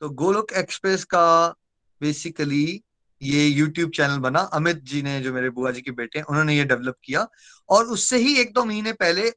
तो 0.00 0.10
गोलोक 0.10 0.52
एक्सप्रेस 0.52 1.04
का 1.04 1.54
बेसिकली 2.00 2.82
ये 3.22 3.46
यूट्यूब 3.46 3.90
चैनल 3.90 4.18
बना 4.20 4.40
अमित 4.54 4.82
जी 4.84 5.02
ने 5.02 5.20
जो 5.20 5.32
मेरे 5.32 5.50
बुआ 5.50 5.70
जी 5.70 5.80
के 5.80 5.90
बेटे 5.92 6.18
हैं 6.18 6.26
उन्होंने 6.26 6.56
ये 6.56 6.64
डेवलप 6.64 6.96
किया। 7.04 7.26
और 7.68 7.84
उससे 7.88 8.16
ही 8.18 8.36
एक 8.40 8.52
दो 8.54 8.64
महीने 8.64 8.92
पहले 8.94 9.32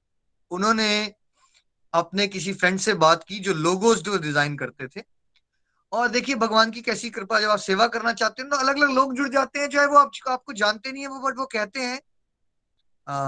उन्होंने 0.51 0.89
अपने 1.93 2.27
किसी 2.27 2.53
फ्रेंड 2.53 2.79
से 2.79 2.93
बात 2.95 3.23
की 3.23 3.39
जो 3.39 3.53
लोगोज 3.55 4.01
जो 4.03 4.17
डिज़ाइन 4.19 4.57
करते 4.57 4.87
थे। 4.87 5.03
और 5.91 6.07
देखिए 6.09 6.35
भगवान 6.37 6.71
की 6.71 6.81
कैसी 6.81 7.09
कृपा 7.09 7.39
जब 7.39 7.49
आप 7.49 7.59
सेवा 7.59 7.87
करना 7.89 8.13
चाहते 8.13 8.41
हैं 8.41 8.49
तो 8.51 8.57
अलग 8.57 8.77
अलग 8.77 8.89
लोग 8.95 9.15
जुड़ 9.15 9.27
जाते 9.29 9.59
हैं 9.59 9.69
चाहे 9.69 9.87
वो 9.87 9.97
आप, 9.97 10.11
आपको 10.27 10.53
जानते 10.53 10.91
नहीं 10.91 11.03
है 11.03 11.09
वो 11.09 11.19
बट 11.19 11.37
वो 11.37 11.45
कहते 11.47 11.79
हैं 11.81 11.99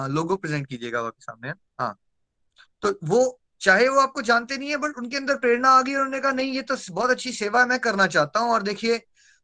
लोगो 0.10 0.36
प्रेजेंट 0.36 0.68
कीजिएगा 0.68 1.00
आपके 1.00 1.24
सामने 1.24 1.50
हाँ। 1.80 1.98
तो 2.84 2.94
वो 3.06 3.40
चाहे 3.62 3.88
वो 3.88 4.00
आपको 4.00 4.22
जानते 4.24 4.58
नहीं 4.58 4.70
है 4.70 4.78
बट 4.78 4.98
उनके 4.98 5.18
अंदर 5.18 5.36
प्रेरणा 5.38 5.70
आ 5.70 5.82
गई 5.82 5.94
उन्होंने 5.94 6.20
कहा 6.20 6.32
नहीं 6.32 6.54
ये 6.54 6.62
तो 6.64 6.76
बहुत 6.92 7.10
अच्छी 7.10 7.32
सेवा 7.34 7.60
है 7.62 7.68
मैं 7.68 7.80
करना 7.80 8.08
चाहता 8.08 8.40
हूँ। 8.40 8.52
और 8.52 8.64
देखिए 8.64 9.02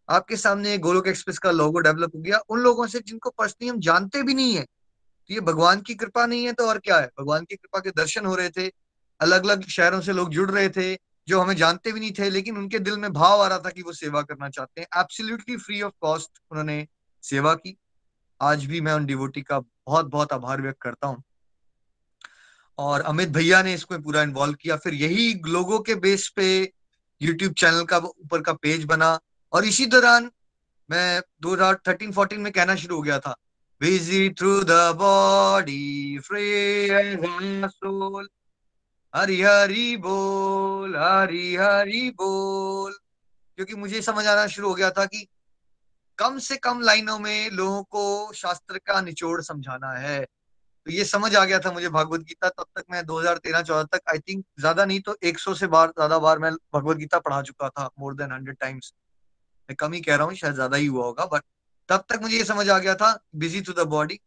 आपके 0.09 0.35
सामने 0.37 0.77
गोलोक 0.77 1.07
एक्सप्रेस 1.07 1.37
का 1.39 1.51
लोगो 1.51 1.79
डेवलप 1.79 2.15
हो 2.15 2.21
गया। 2.21 2.37
उन 2.49 2.59
लोगों 2.59 2.87
से 2.87 2.99
जिनको 2.99 3.29
पर्सनली 3.29 3.69
हम 3.69 3.79
जानते 3.81 4.21
भी 4.23 4.33
नहीं 4.33 4.55
है 4.55 4.63
तो 4.63 5.33
ये 5.33 5.39
भगवान 5.41 5.81
की 5.81 5.95
कृपा 5.95 6.25
नहीं 6.25 6.45
है 6.45 6.51
तो 6.53 6.67
और 6.67 6.77
क्या 6.79 6.99
है? 6.99 7.09
भगवान 7.19 7.45
की 7.45 7.55
कृपा 7.55 7.79
के 7.79 7.91
दर्शन 7.91 8.25
हो 8.25 8.35
रहे 8.35 8.49
थे 8.49 8.67
अलग 9.19 9.43
अलग 9.43 9.63
शहरों 9.67 9.99
से 10.01 10.13
लोग 10.13 10.29
जुड़ 10.29 10.49
रहे 10.51 10.69
थे, 10.69 10.93
जो 11.27 11.39
हमें 11.41 11.55
जानते 11.55 11.91
भी 11.91 11.99
नहीं 11.99 12.11
थे, 12.19 12.29
लेकिन 12.29 12.57
उनके 12.57 12.79
दिल 12.79 12.97
में 12.97 13.11
भाव 13.13 13.41
आ 13.41 13.47
रहा 13.47 13.59
था 13.59 13.69
कि 13.69 13.81
वो 13.81 13.93
सेवा 13.93 14.21
करना 14.21 14.49
चाहते 14.49 14.81
हैं। 14.81 14.87
एब्सोल्युटली 15.01 15.57
फ्री 15.57 15.81
ऑफ़ 15.81 15.93
कॉस्ट 16.01 16.39
उन्होंने 16.51 16.87
सेवा 17.23 17.53
की। 17.53 17.77
आज 18.41 18.65
भी 18.65 18.81
मैं 18.81 18.93
उन 18.93 19.05
डिवोटी 19.05 19.41
का 19.41 19.59
बहुत 19.59 20.05
बहुत 20.05 20.33
आभार 20.33 20.61
व्यक्त 20.61 20.81
करता 20.81 21.07
हूँ। 21.07 21.23
और 22.77 23.01
अमित 23.01 23.29
भैया 23.29 23.61
ने 23.63 23.73
इसको 23.73 23.97
पूरा 23.99 24.21
इन्वॉल्व 24.21 24.53
किया। 24.53 24.75
फिर 24.75 24.93
यही 24.93 25.33
लोगों 25.47 25.79
के 25.79 25.95
बेस 25.95 26.27
पे 26.35 26.47
यूट्यूब 27.21 27.53
चैनल 27.53 27.83
का 27.83 27.97
ऊपर 27.97 28.41
का 28.41 28.53
पेज 28.53 28.83
बना। 28.85 29.19
और 29.53 29.65
इसी 29.65 29.85
दौरान 29.85 30.31
मैं 30.89 31.21
2013-14 31.41 32.39
में 32.39 32.53
कहना 32.53 32.75
शुरू 32.75 32.95
हो 32.95 33.01
गया 33.01 33.19
था। 33.19 33.35
Busy 33.81 34.29
through 34.29 34.63
the 34.63 34.95
body 34.97 36.19
soul 36.21 38.27
Hari 39.13 39.41
Hari 39.41 39.97
बोल, 39.97 40.95
हरी 40.95 41.55
हरी 41.55 42.11
बोल। 42.11 42.93
क्योंकि 43.57 43.75
मुझे 43.75 44.01
समझ 44.01 44.27
आना 44.27 44.47
शुरू 44.47 44.69
हो 44.69 44.75
गया 44.75 44.91
था 44.91 45.05
कि 45.05 45.27
कम 46.19 46.37
से 46.39 46.57
कम 46.57 46.81
लाइनों 46.81 47.19
में 47.19 47.51
लोगों 47.51 47.83
को 47.83 48.33
शास्त्र 48.33 48.77
का 48.77 49.01
निचोड़ 49.01 49.41
समझाना 49.41 49.91
है। 49.91 50.21
तो 50.21 50.91
ये 50.91 51.05
समझ 51.05 51.35
आ 51.35 51.45
गया 51.45 51.59
था 51.59 51.71
मुझे 51.71 51.89
भागवत 51.89 52.21
गीता, 52.21 52.49
तब 52.49 52.65
तक 52.75 52.83
मैं 52.91 53.05
2013-14 53.05 53.87
तक 53.93 54.01
आई 54.09 54.19
थिंक 54.19 54.45
ज़्यादा 54.59 54.85
नहीं 54.85 55.01
तो 55.01 55.17
100 55.23 55.55
से 55.55 55.67
बार, 55.67 55.89
ज़्यादा 55.89 56.19
बार 56.19 56.39
मैं 56.39 56.51
भगवत 56.73 56.97
गीता 56.97 57.19
पढ़ा 57.19 57.41
चुका 57.41 57.69
था 57.69 57.89
मोर 57.99 58.15
देन 58.15 58.31
हंड्रेड 58.31 58.57
टाइम्स 58.57 58.93
मैं 59.69 59.75
कम 59.75 59.93
ही 59.93 60.01
कह 60.01 60.15
रहा 60.15 60.27
हूँ, 60.27 60.35
शायद 60.35 60.53
ज़्यादा 60.53 60.77
ही 60.77 60.85
हुआ 60.85 61.05
होगा 61.05 61.25
बट 61.25 61.43
तब 61.89 62.03
तक 62.09 62.19
मुझे 62.21 62.37
ये 62.37 62.43
समझ 62.43 62.69
आ 62.69 62.77
गया 62.79 62.95
था 62.95 63.17
busy 63.35 63.61
to 63.61 63.73
the 63.73 63.87
body 63.87 64.19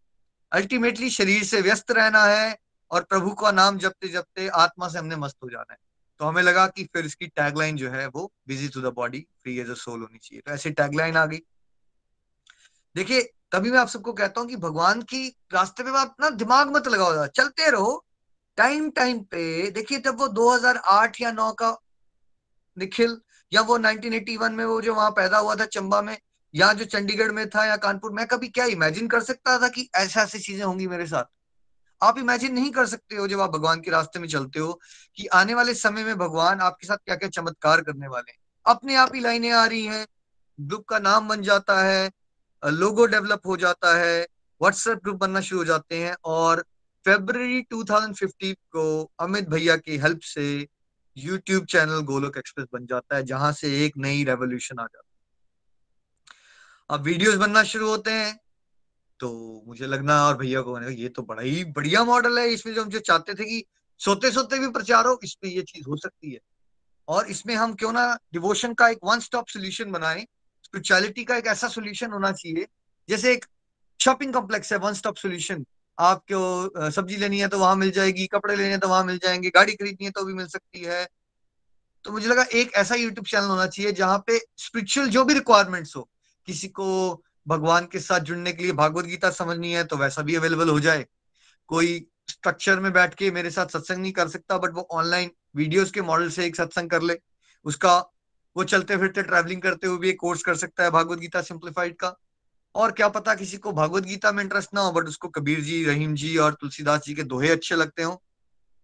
ultimately 0.52 1.11
शरीर 1.11 1.44
से 1.44 1.61
व्यस्त 1.61 1.90
रहना 1.90 2.25
है 2.25 2.56
और 2.90 3.02
प्रभु 3.02 3.30
का 3.35 3.50
नाम 3.52 3.78
जपते 3.78 4.09
जपते 4.09 4.49
आत्मा 4.49 4.88
से 4.88 4.99
हमने 4.99 5.16
मस्त 5.16 5.37
हो 5.44 5.50
जाना 5.50 5.73
है। 5.73 5.78
तो 6.20 6.25
हमें 6.25 6.42
लगा 6.42 6.66
कि 6.66 6.85
फिर 6.85 7.06
इसकी 7.06 7.26
टैगलाइन 7.26 7.76
जो 7.76 7.90
है 7.90 8.06
वो 8.06 8.30
busy 8.49 8.68
to 8.68 8.80
the 8.80 8.92
body 8.94 9.26
free 9.42 9.59
as 9.59 9.70
a 9.70 9.75
soul 9.75 10.00
होनी 10.00 10.18
चाहिए। 10.18 10.42
तो 10.47 10.52
ऐसी 10.52 10.70
टैगलाइन 10.70 11.16
आ 11.16 11.25
गई। 11.26 11.38
देखिए, 12.97 13.20
तभी 13.52 13.70
मैं 13.70 13.78
आप 13.78 13.88
सबको 13.88 14.12
कहता 14.12 14.40
हूँ 14.40 14.49
कि 14.49 14.56
भगवान 14.56 15.02
की 15.02 15.26
रास्ते 15.52 15.82
पे 15.82 15.99
आप 15.99 16.16
ना 16.20 16.30
दिमाग 16.30 16.75
मत 16.76 16.88
लगाओ 16.88 17.26
चलते 17.26 17.70
रहो। 17.70 18.04
टाइम 18.59 18.90
टाइम 18.90 19.20
पे, 19.23 19.70
देखिए 19.70 19.99
तब 19.99 20.18
वो 20.20 20.28
2008 20.28 21.20
या 21.20 21.30
9 21.32 21.52
का 21.52 21.76
निखिल 22.76 23.20
या 23.52 23.61
वो 23.61 23.78
1981 23.78 24.52
में 24.52 24.64
वो 24.64 24.80
जो 24.80 24.95
वहाँ 24.95 25.11
पैदा 25.11 25.38
हुआ 25.38 25.54
था 25.54 25.64
चंबा 25.64 26.02
में, 26.02 26.19
या 26.54 26.73
जो 26.73 26.85
चंडीगढ़ 26.85 27.30
में 27.33 27.49
था 27.49 27.64
या 27.66 27.76
कानपुर, 27.76 28.12
में 28.12 28.26
कभी 28.26 28.49
क्या 28.49 28.64
इमेजिन 28.64 29.09
कर 29.09 29.21
सकता 29.21 29.59
था 29.59 29.69
कि 29.69 29.88
ऐसा, 29.95 30.23
ऐसी 30.23 30.38
चीज़ें 30.38 30.64
होंगी 30.64 30.87
मेरे 30.87 31.07
साथ? 31.07 31.25
आप 32.02 32.19
इमेजिन 32.19 32.54
नहीं 32.54 32.71
कर 32.71 32.87
सकते 32.87 33.16
हो 33.16 33.28
जब 33.28 33.40
आप 33.40 33.50
भगवान 33.50 33.80
के 33.80 33.90
रास्ते 33.90 34.19
में 34.19 34.28
चलते 34.28 34.61
हो 34.61 34.80
कि 35.16 35.26
आने 35.26 35.54
वाले 35.54 35.75
समय 35.75 36.04
में 36.04 36.19
भगवान 36.19 36.61
आपके 36.61 36.87
साथ 36.87 36.97
क्या 36.97 37.16
क्या 37.16 37.28
चमत्कार 37.28 37.80
करने 37.80 38.09
वाले 38.09 38.30
हैं। 38.30 38.38
अपने 38.66 38.95
आप 38.95 39.14
ही 39.14 39.21
लाइनें 39.21 39.50
आ 39.50 39.66
रही 39.66 39.85
हैं, 39.87 40.07
ग्रुप 40.61 40.85
का 40.88 40.99
नाम 40.99 41.28
बन 41.28 41.42
जाता 41.42 41.83
है, 41.83 42.11
लोगो 42.64 43.07
डेवलप 43.07 43.40
हो 43.47 43.57
जाता 43.57 43.99
है 43.99 44.23
व्हाट्सएप 44.62 44.99
ग्रुप 44.99 45.16
बनना 45.16 45.40
शुरू 45.40 45.61
हो 45.61 45.64
जाते 45.64 46.02
हैं 46.02 46.16
और 46.25 46.64
फेब्रवरी 47.04 47.61
2015 47.62 48.52
को 48.52 49.11
अमित 49.21 49.49
भैया 49.49 49.76
की 49.76 49.97
हेल्प 49.97 50.21
से 50.21 50.66
यूट्यूब 51.20 51.64
चैनल 51.66 52.00
गोलोक 52.04 52.36
एक्सप्रेस 52.38 52.66
बन 52.72 52.86
जाता 52.86 53.16
है, 53.16 53.22
जहाँ 53.24 53.52
से 53.52 53.68
एक 53.84 53.96
नई 53.98 54.24
रेवोल्यूशन 54.24 54.78
आ 54.78 54.84
जाती 54.84 55.06
है। 55.06 55.18
अब 56.90 57.02
वीडियोस 57.04 57.34
बनना 57.36 57.62
शुरू 57.64 57.88
होते 57.88 58.10
हैं 58.12 58.38
तो 59.20 59.30
मुझे 59.66 59.86
लगना 59.86 60.14
और 60.26 60.36
भैया 60.36 60.60
को 60.62 60.78
ये 60.82 61.08
तो 61.08 61.22
बड़ा 61.22 61.42
ही 61.42 61.64
बढ़िया 61.66 62.04
मॉडल 62.04 62.38
है, 62.38 62.46
इसमें 62.48 62.74
जो 62.74 62.82
हम 62.82 62.88
जो 62.90 62.98
चाहते 63.00 63.34
थे 63.34 63.44
कि 63.44 63.64
सोते 64.00 64.30
सोते 64.32 64.58
भी 64.58 64.68
प्रचार 64.70 65.06
हो 65.06 65.18
इसमें 65.24 65.50
ये 65.50 65.62
चीज़ 65.62 65.88
हो 65.88 65.96
सकती 65.96 66.32
है। 66.32 66.38
और 67.08 67.26
इसमें 67.26 67.54
हम 67.54 67.74
क्यों 67.74 67.92
ना 67.92 68.06
डिवोशन 68.32 68.74
का 68.74 68.88
एक 68.88 68.98
वन 69.04 69.20
स्टॉप 69.20 69.48
सोल्यूशन 69.48 69.90
बनाए 69.92 70.26
स्पिरिचुअलिटी 70.64 71.24
का 71.24 71.36
एक 71.36 71.46
ऐसा 71.48 71.68
सोल्यूशन 71.68 72.10
होना 72.12 72.30
चाहिए, 72.32 72.66
जैसे 73.08 73.32
एक 73.32 73.44
शॉपिंग 74.00 74.32
कॉम्प्लेक्स 74.34 74.72
है 74.72 74.78
वन 74.78 74.94
स्टॉप 74.94 75.16
सोल्यूशन 75.16 75.64
आपको 76.00 76.90
सब्ज़ी 76.90 77.16
लेनी 77.16 77.38
है 77.40 77.49
तो 77.49 77.59
वहाँ 77.59 77.76
मिल 77.76 77.90
जाएगी, 77.90 78.26
कपड़े 78.26 78.57
लेने 78.57 78.78
तो 78.78 78.88
वहाँ 78.88 79.04
मिल 79.04 79.19
जाएँगे, 79.19 79.50
गाड़ी 79.50 79.73
खरीदनी 79.75 80.04
है 80.04 80.11
तो 80.11 80.25
भी 80.25 80.35
मिल 80.35 80.47
सकती 80.49 80.83
है। 80.83 81.07
तो 82.04 82.12
मुझे 82.12 82.28
लगा 82.28 82.45
एक 82.54 82.73
ऐसा 82.75 82.95
यूट्यूब 82.95 83.26
चैनल 83.26 83.47
होना 83.47 83.66
चाहिए 83.66 83.92
जहाँ 83.92 84.19
पे 84.26 84.38
स्पिरिचुअल 84.59 85.09
जो 85.09 85.25
भी 85.25 85.35
रिक्वायरमेंट्स 85.35 85.97
हो, 85.97 86.09
किसी 86.49 86.69
को 86.71 87.23
भगवान 87.47 87.87
के 87.92 87.99
साथ 88.00 88.21
जुड़ने 88.21 88.52
के 88.52 88.62
लिए 88.62 88.73
भागवत 88.75 89.04
गीता 89.04 89.30
समझनी 89.33 89.73
है 89.73 89.85
तो 89.85 89.97
वैसा 89.97 90.23
भी 90.23 90.35
अवेलेबल 90.37 90.69
हो 90.69 90.80
जाए। 90.80 91.04
कोई 91.71 91.99
स्ट्रक्चर 92.30 92.80
में 92.80 92.92
बैठ 92.92 93.14
के 93.14 93.30
मेरे 93.30 93.50
साथ 93.50 93.66
सत्संग 93.69 93.99
नहीं 93.99 94.12
कर 94.12 94.28
सकता 94.28 94.59
बट 94.59 94.75
वो 94.75 94.87
ऑनलाइन 94.92 95.30
वीडियोस 95.57 95.90
के 95.90 96.02
मॉडल 96.02 96.28
से 96.30 96.47
एक 96.47 96.57
सत्संग 96.57 96.90
कर 96.90 97.02
ले। 97.02 97.19
उसका 97.66 97.97
वो 98.57 98.64
चलते 98.64 98.97
फिरते 98.97 99.23
ट्रैवलिंग 99.23 99.62
करते 99.62 99.87
हुए 99.87 99.99
भी 99.99 100.09
एक 100.11 100.19
कोर्स 100.21 100.42
कर 100.42 100.54
सकता 100.57 100.85
है 100.85 100.90
भागवत 100.90 101.19
गीता 101.19 101.40
सिंप्लीफाइड 101.42 101.97
का। 101.97 102.14
और 102.74 102.92
क्या 102.92 103.08
पता 103.08 103.34
किसी 103.34 103.56
को 103.56 103.72
भागवत 103.72 104.04
गीता 104.04 104.32
में 104.32 104.42
इंटरेस्ट 104.42 104.74
ना 104.74 104.80
हो 104.80 104.92
बट 104.92 105.04
उसको 105.04 105.28
कबीर 105.28 105.60
जी, 105.60 105.84
रहीम 105.84 106.14
जी 106.14 106.36
और 106.36 106.54
तुलसीदास 106.54 107.02
जी 107.04 107.14
के 107.14 107.22
दोहे 107.24 107.48
अच्छे 107.48 107.76
लगते 107.76 108.02
हो। 108.02 108.20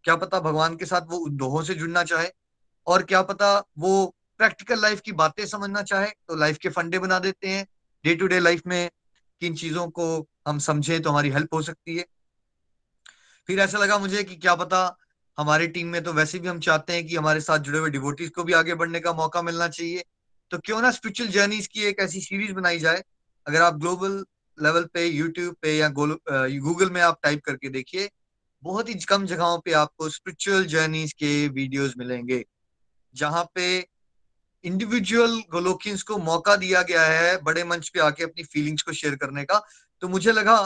क्या 0.05 0.17
पता 0.17 0.41
भगवान 0.41 0.77
के 0.77 0.85
साथ 0.85 1.07
वो 1.09 1.27
दोहों 1.31 1.63
से 1.63 1.75
जुड़ना 1.75 2.03
चाहे, 2.05 2.29
और 2.87 3.03
क्या 3.03 3.23
पता 3.23 3.57
वो 3.79 4.15
प्रैक्टिकल 4.41 4.81
लाइफ 4.81 5.01
की 5.01 5.13
बातें 5.15 5.45
समझना 5.47 5.83
चाहे 5.83 6.09
तो 6.29 6.37
लाइफ 6.37 6.59
के 6.59 6.69
फंडे 6.69 6.99
बना 6.99 7.19
देते 7.19 7.49
हैं। 7.49 7.67
डे 8.05 8.15
टू 8.15 8.27
डे 8.27 8.41
लाइफ 8.41 8.63
में 8.67 8.91
किन 9.41 9.55
चीज़ों 9.55 9.89
को 9.91 10.07
हम 10.49 10.59
समझे 10.59 10.99
तो 11.01 11.11
हमारी 11.11 11.31
हेल्प 11.31 11.55
हो 11.55 11.63
सकती 11.63 11.97
है। 11.97 12.05
फिर 13.49 13.59
ऐसा 13.61 13.79
लगा 13.79 13.99
मुझे 13.99 14.23
कि 14.25 14.37
क्या 14.37 14.55
पता 14.55 14.97
हमारी 15.39 15.67
टीम 15.69 15.89
में 15.89 16.03
तो 16.05 16.13
वैसे 16.13 16.39
भी 16.39 16.49
हम 16.49 16.61
चाहते 16.61 16.93
हैं 16.93 17.07
कि 17.07 17.17
हमारे 17.17 17.41
साथ 17.41 17.59
जुड़े 17.59 17.79
हुए 17.79 17.91
डिवोटीज 17.91 18.31
को 18.31 18.45
भी 18.45 18.53
आगे 18.53 18.75
बढ़ने 18.75 19.01
का 19.01 19.13
मौका 19.13 19.43
मिलना 19.43 19.69
चाहिए। 19.69 20.05
तो 20.51 20.59
क्यों 20.59 20.81
ना 20.83 20.91
स्पिरिचुअल 20.91 21.31
जर्नीज 21.31 21.67
की 21.67 21.83
एक 21.83 22.01
ऐसी 22.01 22.21
सीरीज़ 22.21 22.53
बनाई 22.53 22.79
जाए 22.79 23.03
अगर 23.47 23.63
आप 23.63 23.79
ग्लोबल 23.79 24.25
लेवल 24.59 24.85
पे, 24.85 25.07
यूट्यूब 25.07 25.55
पे 25.63 25.77
या 25.77 25.89
गूगल 25.89 26.91
में 26.91 27.01
आप 27.03 27.19
टाइप 27.23 27.43
करके 27.45 27.69
देखिए, 27.71 28.09
बहुत 28.63 28.89
ही 28.89 28.95
कम 29.09 29.27
जगहों 29.27 29.59
पे 29.59 29.73
आपको 29.75 30.09
स्पिरिचुअल 30.11 30.65
जर्नीज 30.67 31.13
के 31.15 31.49
वीडियोस 31.51 31.95
मिलेंगे, 31.99 32.45
जहाँ 33.15 33.45
पे 33.55 33.67
इंडिविजुअल 34.65 35.39
गोलोकियंस 35.53 36.03
को 36.03 36.17
मौका 36.19 36.57
दिया 36.57 36.83
गया 36.83 37.03
है 37.03 37.37
बड़े 37.43 37.65
मंच 37.65 37.89
पे 37.89 38.01
आके 38.01 38.25
अपनी 38.25 38.45
फीलिंग्स 38.45 38.83
को 38.83 38.93
शेयर 38.93 39.17
करने 39.17 39.45
का। 39.45 39.61
तो 40.03 40.09
मुझे 40.09 40.33
लगा 40.33 40.57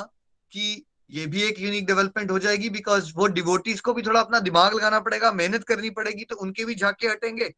कि 0.53 0.85
ये 1.11 1.27
भी 1.27 1.43
एक 1.43 1.61
यूनिक 1.61 1.87
डेवलपमेंट 1.87 2.31
हो 2.31 2.39
जाएगी 2.39 2.69
बिकॉज़ 2.71 3.13
वो 3.17 3.27
डिवोटीज 3.29 3.81
को 3.81 3.93
भी 3.95 4.03
थोड़ा 4.03 4.21
अपना 4.21 4.41
दिमाग 4.41 4.75
लगाना 4.75 5.01
पड़ेगा, 5.01 5.33
मेहनत 5.33 5.65
करनी 5.65 5.91
पड़ेगी 5.91 6.25
तो 6.25 6.37
उनके 6.37 6.65
भी 6.65 6.75
झांके 6.75 7.09
हटेंगे। 7.09 7.53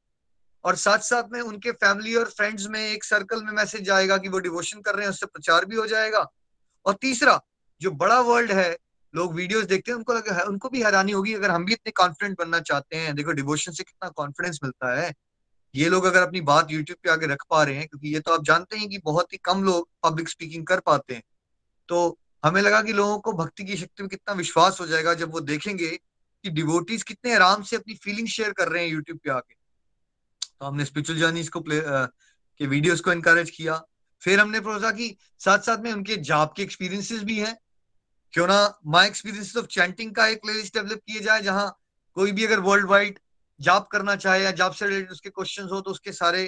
और 0.64 0.76
साथ 0.76 0.98
साथ 0.98 1.22
में 1.32 1.40
उनके 1.40 1.72
फैमिली 1.72 2.14
और 2.14 2.30
फ्रेंड्स 2.30 2.66
में 2.66 2.80
एक 2.80 3.04
सर्कल 3.04 3.42
में 3.44 3.52
मैसेज 3.52 3.82
जाएगा 3.82 4.16
कि 4.16 4.28
वो 4.28 4.38
डिवोशन 4.38 4.80
कर 4.80 4.94
रहे 4.94 5.04
हैं, 5.04 5.10
उससे 5.10 5.26
प्रचार 5.26 5.64
भी 5.64 5.76
हो 5.76 5.86
जाएगा। 5.86 6.26
और 6.86 6.94
तीसरा, 6.94 7.40
जो 7.80 7.90
बड़ा 7.90 8.20
वर्ल्ड 8.20 8.52
है, 8.52 8.76
लोग 9.14 9.34
वीडियोस 9.34 9.64
देखते 9.64 9.90
हैं, 9.90 9.96
उनको 9.96 10.12
लगे 10.12 10.42
उनको 10.42 10.68
भी 10.68 10.82
हैरानी 10.82 11.12
होगी 11.12 11.34
अगर 11.34 11.50
हम 11.50 11.64
भी 11.64 11.72
इतने 11.72 11.92
कॉन्फिडेंट 11.92 12.38
बनना 12.38 12.60
चाहते 12.60 12.96
हैं। 12.96 13.14
देखो 13.14 13.32
डिवोशन 13.32 13.72
से 13.72 13.84
कितना 13.84 14.08
कॉन्फिडेंस 14.08 14.60
मिलता 14.64 14.94
है। 15.00 15.12
ये 15.74 15.88
लोग 15.88 16.04
अगर 16.04 16.22
अपनी 16.22 16.40
बात 16.40 16.70
यूट्यूब 16.70 16.98
पे 17.02 17.10
आगे 17.10 17.26
रख 17.26 17.44
पा 17.50 17.62
रहे 17.62 17.74
हैं, 17.74 17.88
क्योंकि 17.88 18.14
ये 18.14 18.20
तो 18.20 18.32
आप 18.32 18.44
जानते 18.44 18.76
हैं 18.76 18.88
कि 18.88 18.98
बहुत 18.98 19.32
ही 19.32 19.38
कम 19.44 19.64
लोग 19.64 19.88
पब्लिक 20.02 20.28
स्पीकिंग 20.28 20.66
कर 20.66 20.80
पाते 20.80 21.14
हैं। 21.14 21.22
तो 21.88 22.18
हमें 22.44 22.60
लगा 22.62 22.82
कि 22.82 22.92
लोगों 22.92 23.18
को 23.18 23.32
भक्ति 23.32 23.64
की 23.64 23.76
शक्ति 23.76 24.02
में 24.02 24.10
कितना 24.10 24.34
विश्वास 24.34 24.80
हो 24.80 24.86
जाएगा 24.86 25.14
जब 25.14 25.32
वो 25.32 25.40
देखेंगे 25.40 25.88
कि 25.88 26.50
डिवोटीज 26.50 27.02
कितने 27.02 27.34
आराम 27.34 27.62
से 27.62 27.76
अपनी 27.76 27.94
फीलिंग 27.94 28.28
शेयर 28.28 28.52
कर 28.52 28.68
रहे 28.68 28.84
हैं 28.84 28.90
यूट्यूब 28.90 29.18
पे 29.18 29.30
आके। 29.30 29.61
तो 30.62 30.66
हमने 30.66 30.84
स्पिरिचुअल 30.84 31.18
जर्नीज 31.18 31.48
को 31.48 31.60
प्ले 31.60 31.80
के 31.80 32.66
वीडियोस 32.66 33.00
को 33.00 33.12
इनकरेज 33.12 33.50
किया। 33.50 33.80
फिर 34.22 34.40
हमने 34.40 34.60
प्रोजा 34.60 34.90
की 34.90 35.08
साथ 35.38 35.58
साथ 35.58 35.78
में 35.78 35.92
उनके 35.92 36.16
जॉब 36.16 36.52
के 36.56 36.62
एक्सपीरियंसेस 36.62 37.22
भी 37.22 37.38
हैं। 37.38 37.56
क्यों 38.34 38.46
ना 38.46 38.58
माई 38.86 39.06
एक्सपीरियंस 39.06 39.56
ऑफ़ 39.56 39.66
चैंटिंग 39.66 40.14
का 40.14 40.26
एक 40.26 40.42
प्लेलिस्ट 40.42 40.74
डेवलप 40.74 41.00
किया 41.06 41.20
जाए 41.20 41.42
जहाँ 41.42 41.66
कोई 42.16 42.32
भी 42.32 42.44
अगर 42.44 42.60
वर्ल्ड 42.60 42.86
वाइड 42.86 43.18
जॉब 43.60 43.88
करना 43.92 44.16
चाहे 44.16 44.44
या 44.44 44.50
जॉब 44.50 44.72
से 44.72 44.86
रिलेटेड 44.86 45.10
उसके 45.10 45.30
क्वेश्चन 45.30 45.68
हो 45.72 45.80
तो 45.80 45.90
उसके 45.90 46.12
सारे 46.12 46.44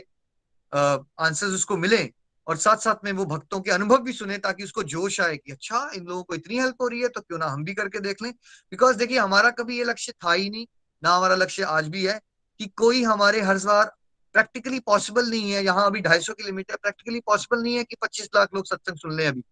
आंसर्स 0.73 1.51
uh, 1.51 1.55
उसको 1.55 1.77
मिले 1.77 2.03
और 2.47 2.57
साथ 2.57 2.77
साथ 2.77 3.05
में 3.05 3.11
वो 3.13 3.25
भक्तों 3.25 3.61
के 3.61 3.71
अनुभव 3.71 4.03
भी 4.03 4.13
सुने 4.13 4.39
ताकि 4.39 4.65
उसको 4.65 4.83
जोश 4.95 5.21
आए 5.21 5.37
कि 5.37 5.53
अच्छा 5.53 5.91
इन 5.95 6.07
लोगों 6.07 6.23
को 6.23 6.35
इतनी 6.35 6.59
हेल्प 6.59 6.83
हो 6.83 6.89
रही 6.89 7.01
है 7.01 7.09
तो 7.09 7.21
क्यों 7.21 7.39
ना 7.39 7.47
हम 7.47 7.65
भी 7.65 7.75
करके 7.75 8.01
देख 8.01 8.23
लें। 8.23 8.33
बिकॉज़ 8.73 8.97
देखिए 8.97 9.19
हमारा 9.19 9.51
कभी 9.51 9.79
ये 9.79 9.85
लक्ष्य 9.85 10.13
था 10.25 10.33
ही 10.33 10.49
नहीं 10.51 10.67
ना 11.03 11.17
हमारा 11.17 11.35
लक्ष्य 11.35 11.63
आज 11.73 11.89
भी 11.89 12.07
है 12.07 12.21
कि 12.61 12.67
कोई 12.77 13.03
हमारे 13.03 13.41
हर 13.41 13.59
बार 13.59 13.93
प्रैक्टिकली 14.35 14.81
पॉसिबल 14.81 15.31
नहीं 15.31 15.53
है। 15.53 15.65
यहाँ 15.65 15.87
अभी 15.87 16.01
ढाई 16.01 16.21
सौ 16.21 16.33
की 16.33 16.43
लिमिट 16.43 16.71
है। 16.71 16.77
प्रैक्टिकली 16.77 17.21
पॉसिबल 17.21 17.63
नहीं 17.63 17.77
है 17.77 17.85
कि 17.85 17.97
पच्चीस 18.03 18.29
लाख 18.37 18.49
लोग 18.55 18.67
सत्संग 18.67 18.97
सुन 18.97 19.17
ले 19.17 19.27
अभी। 19.27 19.45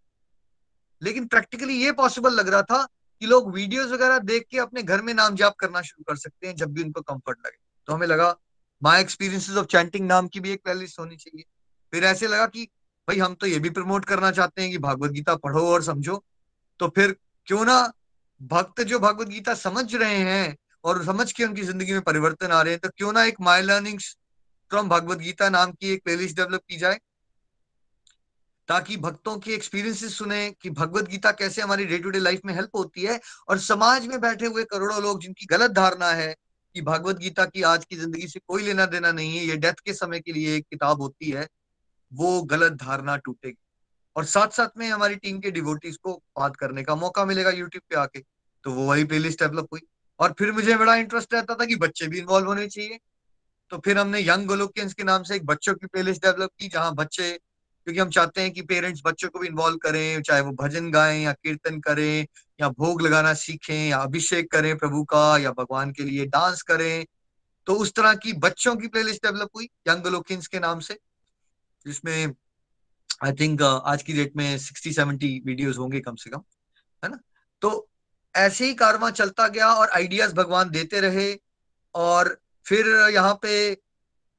लेकिन 1.02 1.26
प्रैक्टिकली 1.26 1.74
ये 1.74 1.92
पॉसिबल 1.92 2.32
लग 2.32 2.48
रहा 2.48 2.62
था 2.62 2.88
कि 3.20 3.26
लोग 3.26 3.54
वीडियोस 3.54 3.90
वगैरह 3.90 4.18
देख 4.18 4.46
के 4.50 4.58
अपने 4.58 4.82
घर 4.82 5.02
में 5.02 5.14
नाम 5.14 5.34
जाप 5.34 5.54
करना 5.54 5.82
शुरू 5.82 6.04
कर 6.08 6.16
सकते 6.16 6.46
हैं, 6.46 6.56
जब 6.56 6.72
भी 6.72 6.82
उनको 6.82 7.00
कंफर्ट 7.00 7.38
लगे। 7.46 7.58
तो 7.86 7.92
हमें 7.92 8.06
लगा 8.06 8.36
माई 8.82 9.00
एक्सपीरियंसेस 9.00 9.56
ऑफ़ 9.56 9.66
चैंटिंग 9.66 10.06
नाम 10.06 10.28
की 10.28 10.40
भी 10.40 10.50
एक 10.50 10.62
प्लेलिस्ट 10.64 10.98
होनी 10.98 11.16
चाहिए। 11.16 11.44
फिर 11.92 12.04
ऐसे 12.04 12.26
लगा 12.26 12.46
कि, 12.46 12.64
भाई, 13.08 13.18
हम 13.18 13.34
तो 13.34 13.46
ये 13.46 13.58
भी 13.58 13.70
प्रमोट 13.70 14.04
करना 14.04 14.30
चाहते 14.30 14.62
हैं 14.62 14.70
कि 14.70 14.78
भागवत 14.78 15.10
गीता 15.10 15.36
पढ़ो 15.36 15.66
और 15.68 15.82
समझो। 15.82 16.24
तो 16.78 16.88
फिर 16.88 17.16
क्यों 17.46 17.64
ना 17.64 17.92
भक्त 18.42 18.82
जो 18.82 18.98
भगवत 18.98 19.28
गीता 19.28 19.54
समझ 19.54 19.94
रहे 19.94 20.18
हैं 20.18 20.56
और 20.84 21.04
समझ 21.04 21.32
के 21.32 21.44
उनकी 21.44 21.62
ज़िंदगी 21.62 21.92
में 21.92 22.02
परिवर्तन 22.02 22.46
आ 22.46 22.62
रहे 22.62 22.72
हैं 22.72 22.80
तो 22.80 22.88
क्यों 22.88 23.12
ना 23.12 23.24
एक 23.24 23.40
my 23.40 23.62
learnings 23.62 24.16
from 24.72 24.88
Bhagavat 24.88 25.18
Gita 25.18 25.48
नाम 25.50 25.72
की 25.72 25.92
एक 25.92 26.02
प्लेलिस्ट 26.04 26.36
डेवलप 26.36 26.60
की 26.68 26.76
जाए, 26.76 26.98
ताकि 28.68 28.96
भक्तों 28.96 29.36
की 29.38 29.52
एक्सपीरियंसेस 29.52 30.16
सुने 30.18 30.38
कि 30.62 30.70
भगवत 30.70 31.08
गीता 31.08 31.30
कैसे 31.32 31.62
हमारी 31.62 31.84
डे 31.86 31.98
टू 31.98 32.10
डे 32.10 32.18
लाइफ 32.18 32.40
में 32.44 32.52
हेल्प 32.54 32.76
होती 32.76 33.02
है 33.02 33.20
और 33.48 33.58
समाज 33.60 34.06
में 34.06 34.20
बैठे 34.20 34.46
हुए 34.46 34.64
करोड़ों 34.64 35.02
लोग 35.02 35.20
जिनकी 35.22 35.46
गलत 35.46 35.70
धारणा 35.72 36.10
है 36.12 36.34
कि 36.74 36.82
भगवत 36.82 37.18
गीता 37.18 37.44
की 37.46 37.62
आज 37.64 37.84
की 37.84 37.96
ज़िंदगी 37.96 38.28
से 38.28 38.40
कोई 38.40 38.62
लेना 38.62 38.86
देना 38.86 39.12
नहीं 39.12 39.36
है, 39.36 39.44
ये 39.44 39.56
डेथ 39.56 39.84
के 39.84 39.94
समय 39.94 40.20
के 40.20 40.32
लिए 40.32 40.56
एक 40.56 40.66
किताब 40.70 41.02
होती 41.02 41.30
है, 41.30 41.46
वो 42.12 42.42
गलत 42.44 42.72
धारणा 42.78 43.16
टूटेगी। 43.18 43.56
और 44.16 44.24
साथ 44.26 44.48
साथ 44.52 44.78
में 44.78 44.88
हमारी 44.88 45.16
टीम 45.16 45.38
के 45.40 45.50
डिवोटीज 45.50 45.96
को 45.96 46.14
बात 46.38 46.56
करने 46.56 46.82
का 46.82 46.94
मौका 46.96 47.24
मिलेगा 47.24 47.50
यूट्यूब 47.52 47.82
पे 47.90 47.96
आके 47.98 48.20
तो 48.64 48.72
वो 48.72 48.86
वही 48.86 49.04
प्लेलिस्ट 49.04 49.42
डेवलप 49.42 49.68
हुई। 49.72 49.80
और 50.20 50.34
फिर 50.38 50.52
मुझे 50.52 50.76
बड़ा 50.76 50.94
इंटरेस्ट 50.96 51.34
रहता 51.34 51.54
था 51.54 51.64
कि 51.64 51.76
बच्चे 51.78 52.06
भी 52.06 52.18
इन्वॉल्व 52.18 52.46
होने 52.46 52.66
चाहिए। 52.68 52.98
तो 53.72 53.78
फिर 53.78 53.98
हमने 53.98 54.20
यंग 54.20 54.46
गोलोकियंस 54.46 54.94
के 54.94 55.04
नाम 55.04 55.22
से 55.22 55.36
एक 55.36 55.46
बच्चों 55.46 55.74
की 55.74 55.86
प्लेलिस्ट 55.86 56.22
डेवलप 56.22 56.50
की, 56.58 56.68
जहाँ 56.68 56.94
बच्चे, 56.94 57.32
क्योंकि 57.86 58.00
हम 58.00 58.10
चाहते 58.10 58.40
हैं 58.40 58.50
कि 58.50 58.62
पेरेंट्स 58.62 59.02
बच्चों 59.04 59.28
को 59.28 59.38
भी 59.38 59.46
इन्वॉल्व 59.48 59.76
करें, 59.76 60.22
चाहे 60.22 60.40
वो 60.40 60.52
भजन 60.52 60.90
गाएँ 60.90 61.24
या 61.24 61.32
कीर्तन 61.32 61.80
करें, 61.80 62.26
या 62.60 62.68
भोग 62.68 63.02
लगाना 63.02 63.34
सीखें, 63.34 63.88
या 63.88 63.98
अभिषेक 63.98 64.50
करें 64.52 64.78
प्रभु 64.78 65.04
का, 65.04 65.38
या 65.38 65.50
भगवान 65.50 65.92
के 65.92 66.02
लिए 66.02 66.26
डांस 66.26 66.62
करें। 66.62 67.06
तो 67.66 67.74
उस 67.74 67.92
तरह 67.92 68.14
की 68.14 68.32
बच्चों 68.32 68.76
की 68.76 68.88
प्लेलिस्ट 68.88 69.26
डेवलप 69.26 69.48
हुई, 69.56 69.64
यंग 69.64 70.06
लोकिंस 70.06 70.46
के 70.46 70.58
नाम 70.58 70.80
से, 70.80 70.98
जिसमें 71.86 72.34
आई 73.24 73.32
थिंक 73.32 73.62
आज 73.62 74.02
की 74.02 74.12
डेट 74.12 74.36
में 74.36 74.58
सिक्सटी 74.58 74.92
सेवेंटी 74.92 75.42
वीडियोज़ 75.46 75.78
होंगे 75.78 76.00
कम 76.00 76.14
से 76.14 76.30
कम, 76.30 76.42
है 77.04 77.10
ना? 77.10 77.18
तो 77.60 77.88
ऐसे 78.36 78.66
ही 78.66 78.74
कारवा 78.74 79.10
चलता 79.10 79.48
गया 79.48 79.68
और 79.68 79.90
आइडियाज़ 79.90 80.34
भगवान 80.34 80.70
देते 80.70 81.00
रहे 81.00 81.38
और 81.94 82.41
फिर 82.66 82.86
यहाँ 83.14 83.38
पे 83.42 83.72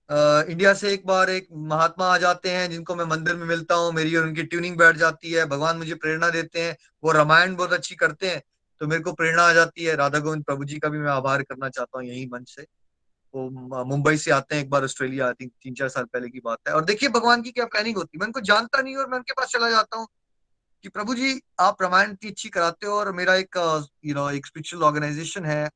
आ, 0.09 0.41
इंडिया 0.43 0.73
से 0.73 0.91
एक 0.93 1.05
बार 1.07 1.29
एक 1.29 1.47
महात्मा 1.67 2.05
आ 2.05 2.17
जाते 2.17 2.49
हैं 2.49 2.69
जिनको 2.69 2.95
मैं 2.95 3.05
मंदिर 3.05 3.35
में 3.35 3.45
मिलता 3.47 3.75
हूँ 3.75 3.91
मेरी 3.93 4.15
और 4.15 4.23
उनकी 4.23 4.43
ट्यूनिंग 4.43 4.77
बैठ 4.77 4.95
जाती 4.97 5.31
है 5.31 5.45
भगवान 5.45 5.77
मुझे 5.77 5.95
प्रेरणा 5.95 6.29
देते 6.29 6.61
हैं 6.61 6.75
वो 7.03 7.11
रामायण 7.11 7.55
बहुत 7.55 7.73
अच्छी 7.73 7.95
करते 7.95 8.29
हैं 8.29 8.41
तो 8.81 8.87
मेरे 8.87 9.01
को 9.03 9.11
प्रेरणा 9.13 9.43
आ 9.43 9.53
जाती 9.53 9.83
है। 9.83 9.95
राधा 9.95 10.19
गोविंद 10.19 10.43
प्रभु 10.43 10.65
जी 10.65 10.79
का 10.79 10.89
भी 10.89 10.97
मैं 10.97 11.11
आभार 11.11 11.41
करना 11.43 11.69
चाहता 11.69 11.97
हूँ 11.97 12.07
यही 12.07 12.25
मंच 12.25 12.49
से। 12.49 12.65
वो 13.33 13.83
मुंबई 13.85 14.17
से 14.17 14.31
आते 14.31 14.55
हैं 14.55 14.63
एक 14.63 14.69
बार 14.69 14.83
ऑस्ट्रेलिया 14.83 15.27
आई 15.27 15.33
थिंक 15.33 15.51
तीन 15.63 15.73
चार 15.73 15.89
साल 15.89 16.03
पहले 16.03 16.29
की 16.29 16.39
बात 16.45 16.57
है। 16.67 16.73
और 16.73 16.85
देखिए 16.85 17.09
भगवान 17.09 17.41
की 17.41 17.51
क्या 17.51 17.65
प्लानिंग 17.65 17.97
होती 17.97 18.17
है? 18.17 18.19
मैं 18.19 18.27
उनको 18.27 18.41
जानता 18.41 18.81
नहीं 18.81 18.95
और 18.95 19.07
मैं 19.07 19.17
उनके 19.17 19.33
पास 19.33 19.51
चला 19.51 19.69
जाता 19.69 19.97
हूँ 19.97 20.07
कि 20.83 20.89
प्रभु 20.89 21.15
जी 21.15 21.39
आप 21.59 21.81
रामायण 21.81 22.11
इतनी 22.11 22.29
अच्छी 22.31 22.49
कराते 22.49 22.87
हो 22.87 22.93
और 22.93 23.11
मेरा 23.11 23.35
एक 23.35 23.57
यू 24.05 24.15
नो 24.15 24.29
एक 24.31 24.45
स्पिरिचुअल 24.45 24.83
ऑर्गेनाइजेशन 24.83 25.45
है। 25.45 25.69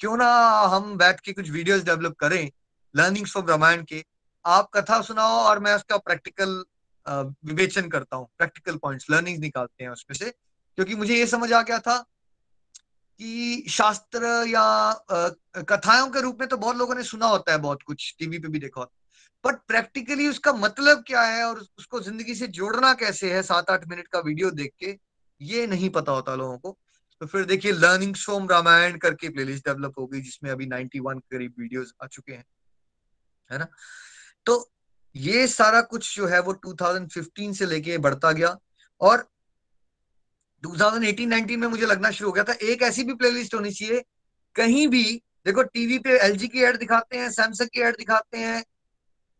क्यों 0.00 0.16
ना 0.16 0.26
हम 0.72 0.96
बैठ 0.98 1.20
के 1.20 1.32
कुछ 1.32 1.50
वीडियोस 1.50 1.82
डेवलप 1.84 2.14
करें 2.20 2.50
लर्निंग्स 2.94 3.32
फ्रॉम 3.32 3.46
रामायण 3.48 3.82
के। 3.84 4.02
आप 4.44 4.68
कथा 4.74 5.00
सुनाओ 5.02 5.38
और 5.38 5.58
मैं 5.58 5.74
उसका 5.74 5.96
प्रैक्टिकल 5.98 6.62
विवेचन 7.46 7.88
करता 7.88 8.16
हूँ 8.16 8.28
प्रैक्टिकल 8.38 8.76
पॉइंट्स 8.76 9.06
लर्निंग 9.10 9.38
निकालते 9.40 9.84
हैं 9.84 9.90
उसमें 9.90 10.16
से। 10.18 10.30
क्योंकि 10.30 10.94
मुझे 10.94 11.16
ये 11.16 11.26
समझ 11.26 11.52
आ 11.52 11.62
गया 11.62 11.78
था 11.78 11.98
कि 13.20 13.64
शास्त्र 13.70 14.26
या 14.48 14.64
कथाओं 15.68 16.08
के 16.10 16.20
रूप 16.22 16.40
में 16.40 16.48
तो 16.48 16.56
बहुत 16.56 16.76
लोगों 16.76 16.94
ने 16.94 17.02
सुना 17.04 17.26
होता 17.26 17.52
है 17.52 17.58
बहुत 17.58 17.82
कुछ 17.82 18.14
टीवी 18.18 18.38
पे 18.38 18.48
भी 18.48 18.58
देखा 18.58 18.80
होता 18.80 18.96
बट 19.44 19.58
प्रैक्टिकली 19.68 20.28
उसका 20.28 20.52
मतलब 20.54 21.02
क्या 21.06 21.22
है 21.22 21.44
और 21.44 21.58
उसको 21.78 22.00
ज़िंदगी 22.00 22.34
से 22.34 22.46
जोड़ना 22.48 22.92
कैसे 22.94 23.32
है, 23.32 23.42
सात 23.42 23.70
आठ 23.70 23.86
मिनट 23.88 24.08
का 24.08 24.20
वीडियो 24.20 24.50
देख 24.52 24.72
के, 24.78 24.98
ये 25.40 25.66
नहीं 25.66 25.90
पता 25.90 26.12
होता 26.12 26.34
लोगों 26.34 26.58
को। 26.58 26.76
तो 27.20 27.26
फिर 27.26 27.44
देखिए 27.44 27.72
लर्निंग 27.72 28.14
फ्रॉम 28.14 28.48
रामायण 28.48 28.96
करके 28.98 29.28
प्लेलिस्ट 29.28 29.68
डेवलप 29.68 29.94
हो 29.98 30.06
गई, 30.06 30.20
जिसमें 30.20 30.50
अभी 30.50 30.66
91 30.66 31.18
करीब 31.18 31.54
वीडियोस 31.58 31.94
आ 32.02 32.06
चुके 32.06 32.32
हैं, 32.32 32.44
है 33.52 33.58
ना? 33.58 33.66
तो 34.46 34.72
ये 35.16 35.46
सारा 35.46 35.80
कुछ 35.80 36.16
जो 36.16 36.26
है, 36.26 36.40
वो 36.40 36.52
2015 36.52 37.52
से 37.52 37.66
लेके 37.66 37.98
बढ़ता 37.98 38.32
गया 38.32 38.58
और 39.00 39.28
2018-19 40.62 41.56
में 41.56 41.68
मुझे 41.68 41.86
लगना 41.86 42.10
शुरू 42.10 42.30
हो 42.30 42.32
गया 42.32 42.44
था। 42.44 42.52
एक 42.52 42.82
ऐसी 42.82 43.04
भी 43.04 43.14
प्लेलिस्ट 43.14 43.54
होनी 43.54 43.70
चाहिए, 43.70 44.04
कहीं 44.54 44.88
भी, 44.88 45.22
देखो 45.46 45.62
टीवी 45.62 45.98
पे 45.98 46.10
एलजी 46.18 46.48
की 46.48 46.58
एड 46.58 46.76
दिखाते 46.76 47.18
हैं 47.18 47.30
सैमसंग 47.30 47.68
की 47.68 47.80
एड 47.80 47.96
दिखाते 47.96 48.38
हैं 48.38 48.64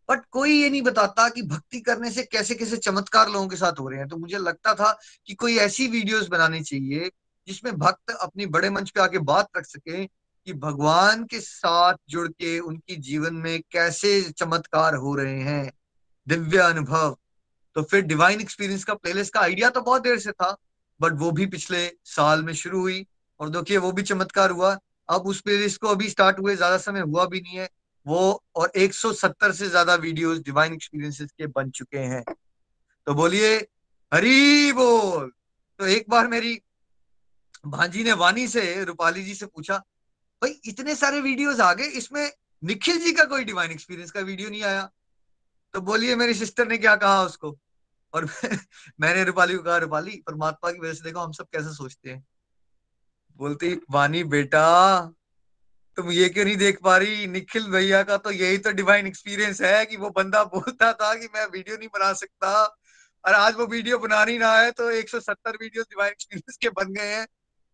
बट 0.09 0.21
कोई 0.31 0.63
ये 0.63 0.71
नहीं 0.71 0.83
बताता 0.83 1.29
कि 1.29 1.43
भक्ति 1.43 1.81
करने 1.81 2.11
से 2.11 2.23
कैसे 2.23 2.55
कैसे 2.55 2.77
चमत्कार 2.77 3.29
लोगों 3.29 3.49
के 3.49 3.57
साथ 3.57 3.73
हो 3.73 3.89
रहे 3.89 3.99
हैं। 3.99 4.09
तो 4.09 4.17
मुझे 4.17 4.39
लगता 4.39 4.75
था 4.75 4.99
कि 5.27 5.35
कोई 5.35 5.57
ऐसी 5.57 5.89
वीडियोस 5.89 6.29
बनानी 6.29 6.61
चाहिए 6.61 7.11
जिसमें 7.49 7.77
भक्त 7.79 8.11
अपनी 8.13 8.47
बड़े 8.47 8.71
मंच 8.71 8.91
पे 8.91 9.01
आके 9.01 9.19
बात 9.19 9.49
रख 9.57 9.65
सके 9.67 10.05
कि 10.07 10.53
भगवान 10.53 11.25
के 11.25 11.41
साथ 11.41 11.95
जुड़ 12.09 12.29
के 12.29 12.59
उनकी 12.59 12.97
जीवन 12.99 13.35
में 13.35 13.61
कैसे 13.73 14.21
चमत्कार 14.31 14.95
हो 14.95 15.15
रहे 15.15 15.41
हैं, 15.41 15.73
दिव्य 16.27 16.59
अनुभव। 16.59 17.17
तो 17.77 17.83
फिर 17.83 18.03
डिवाइन 18.03 18.41
एक्सपीरियंस 18.41 18.85
का 18.85 18.95
प्लेलिस्ट 18.95 19.33
का 19.35 19.41
आइडिया 19.41 19.69
तो 19.71 19.81
बहुत 19.81 20.03
देर 20.03 20.19
से 20.19 20.33
था 20.33 20.57
बट 21.01 21.13
वो 21.13 21.31
भी 21.31 21.47
पिछले 21.47 21.87
साल 22.05 22.43
में 22.43 22.53
शुरू 22.55 22.81
हुई 22.81 23.07
और 23.41 23.51
देखिए, 23.51 23.77
वो 23.77 23.93
भी 23.93 24.03
चमत्कार 24.03 24.51
हुआ। 24.51 24.79
अब 25.09 25.27
उस 25.27 25.41
प्लेलिस्ट 25.41 25.81
को 25.81 25.89
अभी 25.89 26.09
स्टार्ट 26.09 26.39
हुए, 26.39 26.57
ज़्यादा 26.57 26.77
समय 26.79 27.01
हुआ 27.01 27.25
भी 27.27 27.41
नहीं 27.41 27.59
है। 27.59 27.69
वो 28.07 28.43
और 28.57 28.73
170 28.77 29.53
से 29.53 29.69
ज़्यादा 29.69 29.95
वीडियोस 29.95 30.39
डिवाइन 30.39 30.73
एक्सपीरियंसेस 30.73 31.31
के 31.39 31.47
बन 31.47 31.71
चुके 31.71 31.99
हैं। 31.99 32.23
तो 33.07 33.15
बोलिए, 33.15 33.57
हरी 34.13 34.73
बोल। 34.73 35.31
तो 35.81 35.87
एक 35.87 36.05
बार 36.09 36.29
मेरी 36.29 36.61
भांजी 37.67 38.05
ने 38.05 38.13
वानी 38.13 38.49
से, 38.49 38.85
रूपाली 38.85 39.25
जी 39.25 39.35
से 39.35 39.47
पूछा, 39.47 39.79
भाई, 40.43 40.61
इतने 40.65 40.95
सारे 40.95 41.21
वीडियोस 41.21 41.61
आ 41.61 41.73
गए, 41.73 41.85
इसमें 41.85 42.33
निखिल 42.65 42.99
जी 42.99 43.13
का 43.13 43.25
कोई 43.25 43.45
डिवाइन 43.45 43.71
एक्सपीरियंस 43.71 44.11
का 44.11 44.21
वीडियो 44.21 44.51
नहीं 44.51 44.63
आया? 44.63 44.91
तो 45.75 45.81
बोलिए, 45.81 46.17
मेरी 46.17 46.35
सिस्टर 46.35 46.69
ने 46.69 46.79
क्या 46.79 46.97
कहा 46.97 47.23
उसको? 47.23 47.59
और 48.15 48.25
मैंने 49.01 49.25
रूपाली 49.25 49.55
को 49.55 49.63
कहा, 49.63 49.77
रूपाली, 49.77 50.23
परमात्मा 50.27 50.73
की 50.73 50.79
वजह 50.79 50.95
से 50.95 51.05
देखो, 51.05 51.21
हम 51.21 51.33
सब 51.33 51.45
कैसे 51.45 51.75
सोचते 51.75 52.11
हैं। 52.11 52.27
बोलती 53.37 53.81
वानी 53.91 54.25
बेटा, 54.25 55.01
तुम 55.97 56.11
ये 56.11 56.29
क्यों 56.29 56.45
नहीं 56.45 56.57
देख 56.57 56.79
पा 56.83 56.97
रही? 56.97 57.27
निखिल 57.27 57.67
भैया 57.67 58.03
का 58.03 58.17
तो 58.17 58.31
यही 58.31 58.59
तो 58.59 58.73
डिवाइन 58.73 59.07
एक्सपीरियंस 59.07 59.61
है 59.61 59.87
कि 59.87 59.97
वो 59.97 60.11
बंदा 60.11 60.45
बोलता 60.45 60.93
था 60.93 61.15
कि 61.15 61.29
मैं 61.35 61.47
वीडियो 61.47 61.77
नहीं 61.77 61.89
बना 61.89 62.13
सकता। 62.13 62.77
और 63.27 63.35
आज 63.35 63.55
वो 63.55 63.67
वीडियो 63.67 63.99
बना 63.99 64.25
नहीं 64.25 64.39
रहा 64.39 64.61
है 64.61 64.71
तो 64.71 64.91
170 64.91 65.57
वीडियो 65.61 65.83
डिवाइन 65.83 66.11
एक्सपीरियंस 66.11 66.57
के 66.57 66.69
बन 66.69 66.93
गए 66.93 67.15
हैं। 67.15 67.27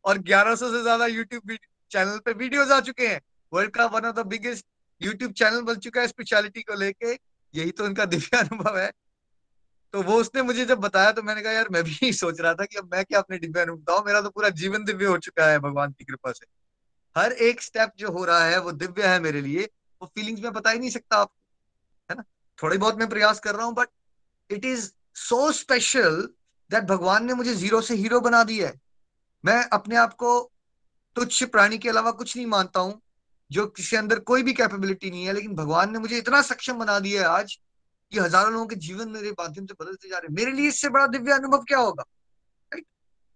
और 0.06 0.18
1100 0.18 0.70
से 0.70 0.82
ज़्यादा 0.82 1.06
यूट्यूब 1.06 1.56
चैनल 1.90 2.18
पे 2.18 2.32
वीडियोस 2.32 2.70
आ 2.70 2.80
चुके 2.80 3.06
हैं। 3.08 3.20
वर्ल्ड 3.52 3.70
का 3.70 3.86
one 3.86 4.04
of 4.06 4.16
the 4.16 4.26
biggest 4.26 4.66
YouTube 5.02 5.32
channel 5.32 5.60
बन 5.62 5.74
चुका 5.74 6.00
है 6.00 6.08
स्पेशलिटी 6.08 6.62
को 6.62 6.74
लेके। 6.74 7.12
यही 7.54 7.70
तो 7.70 7.84
उनका 7.84 8.04
दिव्य 8.04 8.36
अनुभव 8.38 8.78
है। 8.78 8.90
तो 9.92 10.02
वो 10.02 10.20
उसने 10.20 10.42
मुझे 10.42 10.64
जब 10.66 10.78
बताया 10.78 11.12
तो 11.12 11.22
मैंने 11.22 11.42
कहा, 11.42 11.52
यार, 11.52 11.68
मैं 11.68 11.82
भी 11.84 12.12
सोच 12.12 12.40
रहा 12.40 12.54
था 12.54 12.64
कि 12.64 12.76
अब 12.78 12.90
मैं 12.94 13.04
क्या 13.04 13.18
अपने 13.18 13.38
दिव्य 13.38 13.60
अनुभव 13.60 13.80
बताऊँ? 13.80 14.04
मेरा 14.06 14.20
तो 14.20 14.30
पूरा 14.30 14.48
जीवन 14.48 14.84
दिव्य 14.84 15.06
हो 15.06 15.18
चुका 15.18 15.46
है 15.46 15.58
भगवान 15.58 15.92
की 15.92 16.04
कृपा 16.04 16.32
से। 16.32 16.46
हर 17.16 17.32
एक 17.32 17.62
स्टेप 17.62 17.92
जो 17.98 18.10
हो 18.10 18.24
रहा 18.24 18.44
है 18.44 18.60
वो 18.60 18.72
दिव्य 18.72 19.06
है 19.06 19.20
मेरे 19.20 19.40
लिए। 19.40 19.68
वो 20.02 20.12
फीलिंग्स 20.14 20.42
में 20.42 20.52
बता 20.52 20.70
ही 20.70 20.78
नहीं 20.78 20.90
सकता 20.90 21.16
आप 21.16 21.30
है 22.10 22.16
ना? 22.16 22.24
थोड़ी 22.62 22.78
बहुत 22.78 22.98
मैं 22.98 23.08
प्रयास 23.08 23.40
कर 23.40 23.54
रहा 23.54 23.66
हूँ 23.66 23.74
but 23.74 23.88
it 24.50 24.64
is 24.64 24.92
so 25.14 25.52
special 25.52 26.28
that 26.70 26.84
भगवान 26.84 27.24
ने 27.26 27.34
मुझे 27.34 27.54
ज़ीरो 27.54 27.80
से 27.80 27.94
हीरो 27.94 28.20
बना 28.20 28.44
दिया 28.44 28.68
है। 28.68 28.80
मैं 29.46 29.62
अपने 29.72 29.96
आप 29.96 30.14
को 30.14 30.38
तुच्छ 31.16 31.44
प्राणी 31.44 31.78
के 31.78 31.88
अलावा 31.88 32.10
कुछ 32.10 32.36
नहीं 32.36 32.46
मानता 32.46 32.80
हूँ, 32.80 33.00
जो 33.50 33.66
किसी 33.66 33.96
अंदर 33.96 34.18
कोई 34.20 34.42
भी 34.42 34.52
कैपेबिलिटी 34.52 35.10
नहीं 35.10 35.24
है, 35.24 35.32
लेकिन 35.32 35.54
भगवान 35.54 35.92
ने 35.92 35.98
मुझे 35.98 36.18
इतना 36.18 36.40
सक्षम 36.42 36.78
बना 36.78 36.98
दिया 36.98 37.22
है 37.22 37.28
आज 37.28 37.54
कि 38.12 38.18
हज़ारों 38.18 38.52
लोगों 38.52 38.66
के 38.66 38.76
जीवन 38.76 39.08
मेरे 39.08 39.30
माध्यम 39.30 39.66
से 39.66 39.74
बदलते 39.80 40.08
जा 40.08 40.18
रहे 40.18 40.26
हैं। 40.26 40.34
मेरे 40.34 40.52
लिए 40.52 40.68
इससे 40.68 40.88
बड़ा 40.88 41.06
दिव्य 41.06 41.32
अनुभव 41.32 41.62
क्या 41.62 41.78
होगा? 41.78 42.02
राइट 42.72 42.84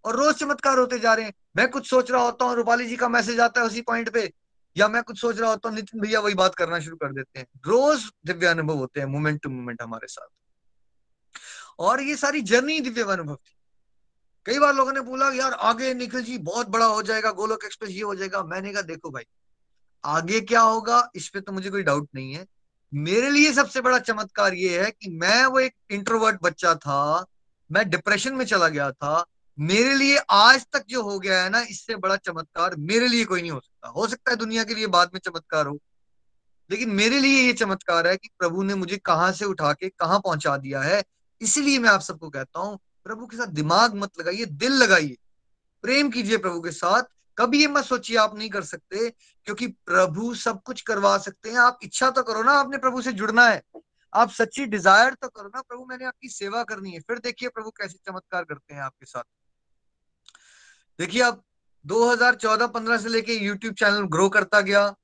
और 0.04 0.16
रोज 0.16 0.34
चमत्कार 0.34 0.78
होते 0.78 0.98
जा 0.98 1.14
रहे 1.14 1.24
हैं। 1.24 1.32
मैं 1.56 1.68
कुछ 1.70 1.88
सोच 1.90 2.10
रहा 2.10 2.22
होता 2.22 2.44
हूँ, 2.44 2.54
रूपाली 2.54 2.86
जी 2.86 2.96
का 2.96 3.08
मैसेज 3.08 3.40
आता 3.40 3.60
है 3.60 3.66
उसी 3.66 3.80
पॉइंट 3.82 4.10
पे, 4.10 4.32
या 4.76 4.88
मैं 4.88 5.02
कुछ 5.02 5.20
सोच 5.20 5.38
रहा 5.38 5.50
होता 5.50 5.68
हूँ, 5.68 5.76
नितिन 5.76 6.00
भैया 6.00 6.20
वही 6.20 6.34
बात 6.34 6.54
करना 6.54 6.80
शुरू 6.80 6.96
कर 6.96 7.12
देते 7.12 7.38
हैं। 7.38 7.46
रोज 7.66 8.10
दिव्य 8.26 8.46
अनुभव 8.46 8.76
होते 8.76 9.00
हैं 9.00 9.06
मोमेंट 9.06 9.40
टू 9.42 9.50
मोमेंट 9.50 9.82
हमारे 9.82 10.06
साथ। 10.06 10.28
और 11.78 12.02
ये 12.02 12.16
सारी 12.16 12.40
जर्नी 12.42 12.80
दिव्य 12.80 13.02
अनुभव 13.02 13.36
थी। 13.36 13.54
कई 14.50 14.58
बार 14.58 14.74
लोगों 14.74 14.92
ने 14.92 15.00
बोला, 15.00 15.30
यार, 15.32 15.52
आगे 15.52 15.92
निखिल 15.94 16.22
जी 16.22 16.36
बहुत 16.38 16.68
बड़ा 16.68 16.86
हो 16.86 17.02
जाएगा, 17.02 17.30
गोलोक 17.30 17.64
एक्सप्रेस 17.64 17.90
ये 17.90 18.02
हो 18.02 18.14
जाएगा। 18.14 18.42
मैंने 18.44 18.72
कहा, 18.72 18.82
देखो 18.82 19.10
भाई, 19.10 19.24
आगे 20.04 20.40
क्या 20.40 20.60
होगा, 20.60 21.10
इस 21.14 21.28
पे 21.28 21.40
तो 21.40 21.52
मुझे 21.52 21.70
कोई 21.70 21.82
डाउट 21.82 22.08
नहीं 22.14 22.34
है। 22.34 22.44
मेरे 22.92 23.30
लिए 23.30 23.52
सबसे 23.52 23.80
बड़ा 23.80 23.98
चमत्कार 23.98 24.54
ये 24.54 24.80
है 24.82 24.90
कि 24.90 25.10
मैं 25.10 25.44
वो 25.44 25.60
एक 25.60 25.74
इंट्रोवर्ट 25.90 26.38
बच्चा 26.42 26.74
था, 26.74 27.26
मैं 27.70 27.88
डिप्रेशन 27.90 28.34
में 28.34 28.44
चला 28.44 28.68
गया 28.68 28.90
था। 28.90 29.24
मेरे 29.58 29.94
लिए 29.94 30.18
आज 30.30 30.66
तक 30.72 30.84
जो 30.88 31.02
हो 31.02 31.18
गया 31.18 31.42
है 31.42 31.50
ना, 31.50 31.60
इससे 31.60 31.96
बड़ा 31.96 32.16
चमत्कार 32.16 32.76
मेरे 32.76 33.08
लिए 33.08 33.24
कोई 33.24 33.40
नहीं 33.40 33.50
हो 33.50 33.60
सकता। 33.60 33.88
हो 33.88 34.06
सकता 34.06 34.30
है 34.30 34.36
दुनिया 34.36 34.64
के 34.64 34.74
लिए 34.74 34.86
बाद 34.88 35.10
में 35.14 35.20
चमत्कार 35.20 35.66
हो, 35.66 35.78
लेकिन 36.70 36.90
मेरे 36.90 37.18
लिए 37.18 37.42
ये 37.42 37.52
चमत्कार 37.52 38.06
है 38.06 38.16
कि 38.16 38.28
प्रभु 38.38 38.62
ने 38.62 38.74
मुझे 38.74 38.96
कहाँ 38.96 39.32
से 39.32 39.44
उठा 39.44 39.72
के 39.72 39.88
कहाँ 39.88 40.18
पहुँचा 40.18 40.56
दिया 40.56 40.82
है। 40.82 41.02
इसलिए 41.40 41.78
मैं 41.78 41.90
आप 41.90 42.00
सबको 42.00 42.30
कहता 42.30 42.60
हूँ 42.60 42.78
प्रभु 43.04 43.26
के 43.26 43.36
साथ 43.36 43.46
दिमाग 43.46 43.94
मत 43.94 44.18
लगाइए, 44.20 44.44
दिल 44.44 44.72
लगाइए। 44.72 45.16
प्रेम 45.84 46.10
कीजिए 46.10 46.36
प्रभु 46.36 46.60
के 46.60 46.70
साथ। 46.70 47.02
कभी 47.38 47.60
ये 47.60 47.66
मत 47.66 47.84
सोचिए, 47.84 48.16
आप 48.16 48.36
नहीं 48.36 48.48
कर 48.50 48.62
सकते, 48.62 49.10
क्योंकि 49.46 49.66
प्रभु 49.66 50.34
सब 50.34 50.62
कुछ 50.62 50.80
करवा 50.80 51.16
सकते 51.18 51.50
हैं। 51.50 51.58
आप 51.58 51.78
इच्छा 51.82 52.10
तो 52.10 52.22
करो 52.22 52.42
ना, 52.42 52.52
आपने 52.52 52.78
प्रभु 52.78 53.02
से 53.02 53.12
जुड़ना 53.12 53.46
है। 53.48 53.62
आप 54.12 54.30
सच्ची 54.30 54.64
डिज़ायर 54.66 55.14
तो 55.14 55.28
करो 55.28 55.48
ना, 55.48 55.60
प्रभु 55.60 55.84
मैंने 55.84 56.04
आपकी 56.04 56.28
सेवा 56.28 56.62
करनी 56.62 56.92
है। 56.92 57.00
फिर 57.00 57.18
देखिए 57.18 57.48
प्रभु 57.48 57.70
कैसे 57.70 57.98
चमत्कार 58.06 58.44
करते 58.44 58.74
हैं 58.74 58.82
आपके 58.82 59.06
साथ। 59.06 59.24
देखिए 60.98 61.22
अब 61.22 61.42
2014-15 61.84 62.98
से 62.98 63.08
लेके 63.08 63.34
यूट्यूब 63.34 63.74
चैनल 63.74 64.06
ग्रो 64.06 64.28
करता 64.28 64.60
गया 64.60 64.94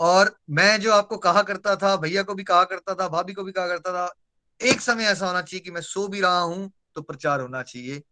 और 0.00 0.36
मैं 0.50 0.80
जो 0.80 0.92
आपको 0.92 1.16
कहा 1.16 1.42
करता 1.42 1.76
था, 1.76 1.96
भैया 1.96 2.22
को 2.22 2.34
भी 2.34 2.44
कहा 2.44 2.64
करता 2.64 2.94
था, 2.94 3.08
भाभी 3.08 3.32
को 3.32 3.44
भी 3.44 3.52
कहा 3.52 3.66
करता 3.66 3.92
था, 3.92 4.12
एक 4.60 4.80
समय 4.80 5.04
ऐसा 5.04 5.26
होना 5.26 5.42
चाहिए 5.42 5.60
कि 5.60 5.70
मैं 5.70 5.80
सो 5.80 6.06
भी 6.08 6.20
रहा 6.20 6.40
हूँ। 6.40 6.70
तो 6.94 7.02
प्रचार 7.02 7.40
होना 7.40 7.62
चाहिए। 7.62 8.02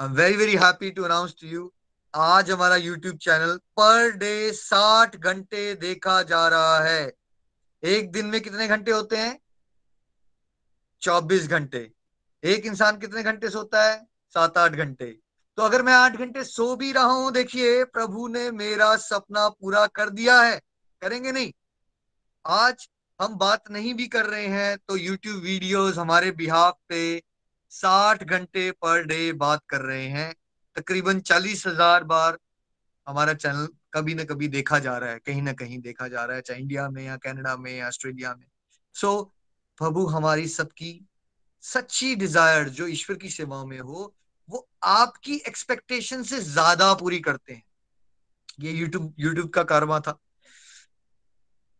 I 0.00 0.06
am 0.06 0.12
very 0.12 0.36
very 0.36 0.56
happy 0.56 0.90
to 0.90 1.02
announce 1.02 1.34
to 1.40 1.46
you 1.46 1.72
आज 2.14 2.50
हमारा 2.50 2.76
यूट्यूब 2.76 3.16
चैनल 3.16 3.56
पर 3.76 4.10
डे 4.16 4.52
साठ 4.52 5.16
घंटे 5.16 5.74
देखा 5.74 6.22
जा 6.22 6.46
रहा 6.48 6.78
है। 6.80 7.12
एक 7.82 8.10
दिन 8.12 8.26
में 8.26 8.40
कितने 8.40 8.68
घंटे 8.68 8.90
होते 8.90 9.16
हैं? 9.16 9.38
चौबीस 11.02 11.46
घंटे। 11.48 11.90
एक 12.42 12.66
इंसान 12.66 12.98
कितने 12.98 13.22
घंटे 13.22 13.50
सोता 13.50 13.84
है? 13.84 13.96
सात 14.34 14.58
आठ 14.58 14.72
घंटे। 14.72 15.06
तो 15.58 15.62
अगर 15.62 15.82
मैं 15.82 15.92
आठ 15.92 16.16
घंटे 16.16 16.44
सो 16.44 16.74
भी 16.76 16.92
रहा 16.92 17.04
हूँ, 17.04 17.32
देखिए, 17.32 17.84
प्रभु 17.84 18.28
ने 18.28 18.50
मेरा 18.50 18.94
सपना 18.96 19.48
पूरा 19.48 19.86
कर 19.86 20.10
दिया 20.10 20.40
है। 20.42 20.60
करेंगे 21.02 21.32
नहीं। 21.32 21.52
आज 22.44 22.88
हम 23.20 23.34
बात 23.34 23.70
नहीं 23.70 23.94
भी 23.94 24.06
कर 24.06 24.26
रहे 24.26 24.46
हैं 24.46 24.76
तो 24.78 24.96
YouTube 24.98 25.42
वीडियोस 25.42 25.98
हमारे 25.98 26.30
बिहाफ 26.32 26.78
पे 26.88 27.02
साठ 27.72 28.24
घंटे 28.24 28.70
पर 28.82 29.04
डे 29.06 29.32
बात 29.34 29.60
कर 29.68 29.80
रहे 29.82 30.06
हैं। 30.08 30.32
तकरीबन 30.76 31.20
चालीस 31.22 31.66
हज़ार 31.66 32.04
बार 32.04 32.38
हमारा 33.06 33.34
चैनल 33.34 33.68
कभी 33.94 34.14
ना 34.14 34.24
कभी 34.24 34.48
देखा 34.48 34.78
जा 34.78 34.96
रहा 34.98 35.10
है 35.10 35.18
कहीं 35.18 35.42
ना 35.42 35.52
कहीं 35.52 35.78
देखा 35.80 36.08
जा 36.08 36.24
रहा 36.24 36.36
है 36.36 36.42
चाहे 36.42 36.60
इंडिया 36.60 36.88
में 36.88 37.04
या 37.04 37.16
कनाडा 37.18 37.56
में 37.56 37.72
या 37.72 37.88
ऑस्ट्रेलिया 37.88 38.34
में। 38.34 38.46
सो 38.96 39.12
so, 39.12 39.28
प्रभु 39.78 40.06
हमारी 40.06 40.46
सबकी 40.48 40.92
सच्ची 41.64 42.14
डिज़ायर 42.16 42.68
जो 42.70 42.86
ईश्वर 42.88 43.16
की 43.16 43.28
सेवाओं 43.30 43.66
में 43.66 43.78
हो 43.80 44.12
वो 44.48 44.66
आपकी 44.84 45.34
एक्सपेक्टेशन 45.48 46.22
से 46.22 46.38
ज़्यादा 46.40 46.92
पूरी 46.94 47.18
करते 47.20 47.52
हैं। 47.52 47.62
ये 48.60 48.72
यूट्यूब 48.72 49.14
यूट्यूब 49.18 49.48
का 49.50 49.62
कारवा 49.64 49.98
था। 50.00 50.18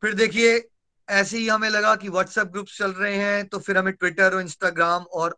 फिर 0.02 0.14
देखिए 0.14 0.68
ऐसे 1.08 1.38
ही 1.38 1.48
हमें 1.48 1.68
लगा 1.70 1.94
कि 1.96 2.08
व्हाट्सएप 2.08 2.48
ग्रुप 2.48 2.66
चल 2.68 2.92
रहे 2.92 3.16
हैं 3.16 3.46
तो 3.48 3.58
फिर 3.58 3.78
हमें 3.78 3.92
ट्विटर 3.94 4.34
और 4.34 4.40
इंस्टाग्राम 4.40 5.02
और 5.02 5.36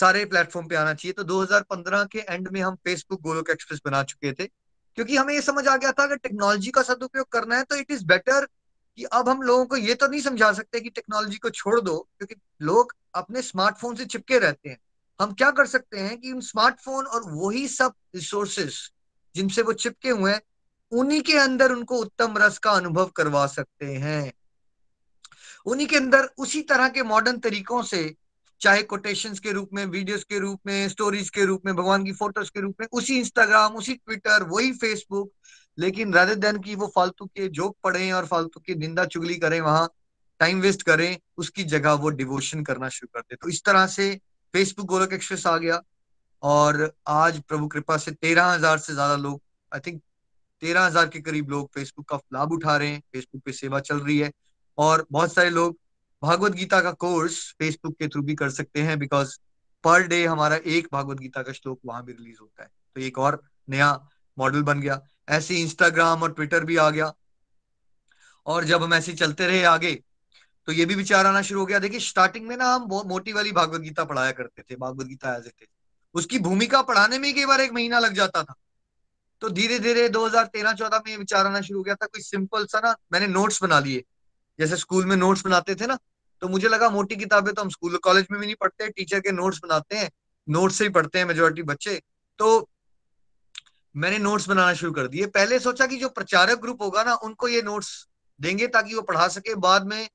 सारे 0.00 0.24
प्लेटफॉर्म 0.26 0.68
पे 0.68 0.76
आना 0.76 0.94
चाहिए। 0.94 1.12
तो 1.12 1.22
2015 1.24 2.04
के 2.04 2.18
एंड 2.20 2.48
में 2.48 2.60
हम 2.60 2.74
फेसबुक 2.84 3.20
गोलोक 3.22 3.50
एक्सप्रेस 3.50 3.80
बना 3.84 4.02
चुके 4.04 4.32
थे, 4.32 4.46
क्योंकि 4.46 5.16
हमें 5.16 5.34
ये 5.34 5.40
समझ 5.42 5.66
आ 5.68 5.76
गया 5.76 5.92
था, 5.92 6.02
अगर 6.02 6.16
टेक्नोलॉजी 6.18 6.70
का 6.70 6.82
सदुपयोग 6.84 7.28
करना 7.28 7.56
है 7.56 7.62
तो 7.64 7.76
इट 7.76 7.90
इज़ 7.90 8.04
बेटर 8.06 8.46
कि 8.98 9.04
अब 9.04 9.28
हम 9.28 9.42
लोगों 9.42 9.64
को 9.66 9.76
ये 9.76 9.94
तो 9.94 10.06
नहीं 10.06 10.20
समझा 10.20 10.52
सकते 10.52 10.80
कि 10.80 10.90
टेक्नोलॉजी 10.90 11.38
को 11.38 11.50
छोड़ 11.52 11.80
दो, 11.80 11.96
क्योंकि 12.18 12.34
लोग 12.62 12.94
अपने 13.14 13.42
स्मार्टफ़ोन 13.42 13.94
से 13.96 14.04
चिपके 14.06 14.38
रहते 14.38 14.68
हैं। 14.68 14.78
हम 15.20 15.32
क्या 15.32 15.50
कर 15.50 15.66
सकते 15.66 15.98
हैं 15.98 16.16
कि 16.18 16.34
स्मार्टफ़ोन 16.42 17.06
और 17.06 17.22
वही 17.26 17.66
सब 17.68 17.92
रिसोर्सेस 18.14 18.90
जिनसे 19.34 19.62
वो 19.62 19.72
चिपके 19.74 20.10
हुए 20.10 20.32
हैं, 20.32 20.40
उन्हीं 20.92 21.20
के 21.22 21.36
अंदर 21.38 21.72
उनको 21.72 21.96
उत्तम 21.96 22.38
रस 22.38 22.58
का 22.58 22.70
अनुभव 22.72 23.06
करवा 23.16 23.46
सकते 23.48 23.86
हैं। 23.94 24.32
उन्हीं 25.66 25.86
के 25.86 25.96
अंदर 25.96 26.28
उसी 26.38 26.62
तरह 26.64 26.88
के 26.88 27.02
मॉडर्न 27.04 27.38
तरीकों 27.38 27.82
से 27.82 28.02
चाहे 28.60 28.82
कोटेशन 28.82 29.34
के 29.34 29.52
रूप 29.52 29.70
में 29.74 29.84
वीडियोस 29.86 30.24
के 30.24 30.38
रूप 30.38 30.60
में 30.66 30.88
स्टोरीज 30.88 31.28
के 31.30 31.44
रूप 31.44 31.66
में, 31.66 31.74
भगवान 31.76 32.04
की 32.04 32.12
फ़ोटोज़ 32.12 32.50
के 32.50 32.60
रूप 32.60 32.76
में, 32.80 32.86
उसी 32.92 33.18
इंस्टाग्राम 33.18 33.76
उसी 33.76 33.94
ट्विटर 33.94 34.42
वही 34.44 34.72
फेसबुक 34.74 35.32
लेकिन 35.78 36.12
राधर 36.14 36.34
देन 36.36 36.58
की 36.58 36.74
वो 36.74 36.86
फालतू 36.94 37.26
के 37.26 37.48
जोक 37.50 37.76
पढ़े 37.84 38.10
और 38.12 38.26
फालतू 38.26 38.60
की 38.60 38.74
निंदा 38.76 39.04
चुगली 39.06 39.34
करें, 39.36 39.60
वहाँ 39.60 39.88
टाइम 40.40 40.60
वेस्ट 40.60 40.82
करें, 40.82 41.18
उसकी 41.38 41.64
जगह 41.66 41.92
वो 41.94 42.08
डिवोशन 42.10 42.62
करना 42.64 42.88
शुरू 42.88 43.08
कर 43.14 43.20
दे। 43.20 43.36
तो 43.36 43.48
इस 43.48 43.62
तरह 43.64 43.86
से 43.88 44.14
फेसबुक 44.54 44.86
गोलक 44.86 45.12
एक्सप्रेस 45.12 45.46
आ 45.46 45.56
गया 45.56 45.80
और 46.42 46.92
आज 47.08 47.40
प्रभु 47.40 47.66
कृपा 47.68 47.96
से 47.96 48.10
तेरह 48.12 48.46
हज़ार 48.46 48.78
से 48.78 48.92
ज़्यादा 48.92 49.16
लोग 49.16 49.40
आई 49.72 49.80
थिंक 49.86 50.00
तेरह 50.62 50.84
हज़ार 50.84 51.08
के 51.08 51.20
करीब 51.20 51.50
लोग 51.50 51.68
फेसबुक 51.74 52.08
का 52.08 52.20
लाभ 52.34 52.52
उठा 52.52 52.76
रहे 52.76 52.88
हैं 52.88 53.00
फेसबुक 53.12 53.42
पे 53.44 53.52
सेवा 53.52 53.80
चल 53.80 53.98
रही 53.98 54.18
है 54.18 54.30
और 54.78 55.06
बहुत 55.12 55.34
सारे 55.34 55.50
लोग 55.50 55.76
भागवत 56.22 56.52
गीता 56.52 56.80
का 56.80 56.90
कोर्स 56.92 57.38
फेसबुक 57.58 57.94
के 57.98 58.08
थ्रू 58.08 58.22
भी 58.22 58.34
कर 58.34 58.50
सकते 58.50 58.82
हैं 58.82 58.98
बिकॉज़ 58.98 59.36
पर 59.84 60.06
डे 60.06 60.24
हमारा 60.26 60.56
एक 60.66 60.88
भागवत 60.92 61.18
गीता 61.18 61.42
का 61.42 61.52
श्लोक 61.52 61.80
वहाँ 61.86 62.04
भी 62.04 62.12
रिलीज़ 62.12 62.38
होता 62.40 62.62
है। 62.62 62.70
तो 62.96 63.00
एक 63.00 63.18
और 63.18 63.40
नया 63.68 63.92
मॉडल 64.36 64.62
बन 64.62 64.80
गया। 64.80 65.00
ऐसे 65.28 65.56
इंस्टाग्राम 65.56 66.22
और 66.22 66.32
ट्विटर 66.32 66.64
भी 66.64 66.76
आ 66.76 66.88
गया। 66.90 67.12
और 68.46 68.64
जब 68.64 68.82
हम 68.82 68.94
ऐसे 68.94 69.12
चलते 69.14 69.46
रहे 69.46 69.62
आगे 69.66 69.92
तो 70.68 70.72
ये 70.72 70.84
भी 70.84 70.94
विचार 70.94 71.26
आना 71.26 71.42
शुरू 71.42 71.60
हो 71.60 71.66
गया। 71.66 71.78
देखिए 71.78 72.00
स्टार्टिंग 72.00 72.46
में 72.46 72.56
ना 72.56 72.66
हम 72.66 72.86
बहुत 72.86 73.06
मोटी 73.06 73.32
वाली 73.32 73.52
भागवत 73.52 73.80
गीता 73.80 74.04
पढ़ाया 74.04 74.32
करते 74.32 74.62
थे, 74.62 74.76
भागवत 74.76 75.06
गीता 75.06 75.34
एज 75.36 75.46
थे 75.46 75.66
उसकी 76.14 76.38
भूमिका 76.38 76.82
पढ़ाने 76.82 77.18
में 77.18 77.34
कई 77.34 77.46
बार 77.46 77.60
एक 77.60 77.72
महीना 77.72 77.98
लग 77.98 78.14
जाता 78.14 78.42
था। 78.44 78.54
तो 79.42 79.48
धीरे 79.50 79.78
धीरे 79.78 80.08
2013-14 80.08 81.02
में 81.06 81.16
विचार 81.16 81.46
आना 81.46 81.60
शुरू 81.60 81.78
हो 81.78 81.84
गया 81.84 81.94
था। 81.94 82.06
कोई 82.06 82.22
सिंपल 82.22 82.64
सा 82.66 82.80
ना 82.80 82.94
मैंने 83.12 83.26
नोट्स 83.26 83.62
बना 83.62 83.78
लिए। 83.80 84.04
जैसे 84.58 84.76
स्कूल 84.76 85.06
में 85.06 85.16
नोट्स 85.16 85.44
बनाते 85.44 85.74
थे 85.74 85.86
ना 85.86 85.98
तो 86.42 86.48
मुझे 86.48 86.68
लगा 86.68 86.88
मोटी 86.90 87.16
किताबें 87.16 87.52
तो 87.54 87.62
हम 87.62 87.68
स्कूल, 87.68 87.96
कॉलेज 87.98 88.26
में 88.30 88.40
भी 88.40 88.46
नहीं 88.46 88.56
पढ़ते, 88.60 88.88
टीचर 88.88 89.20
के 89.20 89.32
नोट्स 89.32 89.58
बनाते 89.62 89.96
हैं, 89.96 90.10
नोट्स 90.48 90.76
से 90.76 90.84
ही 90.84 90.90
पढ़ते 90.90 91.18
हैं 91.18 91.26
मेजोरिटी 91.26 91.62
बच्चे। 91.64 92.00
तो 92.38 92.68
मैंने 93.94 94.18
नोट्स 94.18 94.48
बनाना 94.48 94.74
शुरू 94.74 94.92
कर 94.92 95.06
दिए। 95.08 95.26
पहले 95.28 95.58
सोचा 95.58 95.86
कि 95.86 95.96
जो 95.96 96.08
प्रचारक 96.10 96.60
ग्रुप 96.60 96.82
होगा 96.82 97.02
ना, 97.04 97.14
उनको 97.14 97.48
ये 97.48 97.62
नोट्स 97.62 97.90
देंगे 98.40 98.66
ताकि 98.68 98.94
वो 98.94 99.02
पढ़ा 99.02 99.26
सके। 99.28 99.54
बाद 99.56 99.86
में 99.86 100.08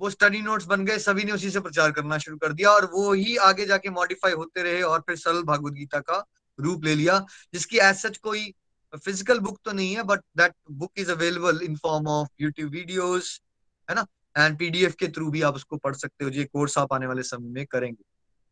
वो 0.00 0.10
स्टडी 0.10 0.40
नोट्स 0.42 0.66
बन 0.66 0.84
गए, 0.84 0.98
सभी 0.98 1.24
ने 1.24 1.32
उसी 1.32 1.50
से 1.50 1.60
प्रचार 1.60 1.90
करना 1.92 2.18
शुरू 2.18 2.36
कर 2.36 2.52
दिया 2.52 2.70
और 2.70 2.90
वो 2.92 3.12
ही 3.12 3.36
आगे 3.44 3.66
जाके 3.66 3.90
मॉडिफाई 3.92 4.32
होते 4.32 4.62
रहे 4.62 4.82
और 4.82 5.00
फिर 5.00 5.16
सरल 5.16 5.42
भागवत 5.44 5.72
गीता 5.74 6.00
का 6.00 6.24
रूप 6.58 6.84
ले 6.84 6.94
लिया, 6.94 7.24
जिसकी 7.54 7.78
एज 7.80 7.96
सच 7.96 8.16
कोई 8.18 8.52
फ़िज़िकल 8.94 9.38
बुक 9.40 9.58
तो 9.64 9.72
नहीं 9.72 9.94
है 9.96 10.02
but 10.04 10.20
that 10.36 10.54
book 10.72 10.92
is 10.98 11.10
available 11.12 11.60
in 11.62 11.76
form 11.76 12.08
of 12.10 12.28
YouTube 12.40 12.70
videos 12.72 13.40
है 13.88 13.94
ना? 13.94 14.06
एंड 14.36 14.58
पीडीएफ 14.58 14.94
के 14.94 15.08
थ्रू 15.08 15.30
भी 15.30 15.42
आप 15.42 15.54
उसको 15.54 15.76
पढ़ 15.76 15.94
सकते 15.94 16.24
हो 16.24 16.30
ये 16.30 16.44
कोर्स 16.44 16.78
आप 16.78 16.92
आने 16.92 17.06
वाले 17.06 17.22
समय 17.22 17.48
में 17.50 17.66
करेंगे। 17.66 18.02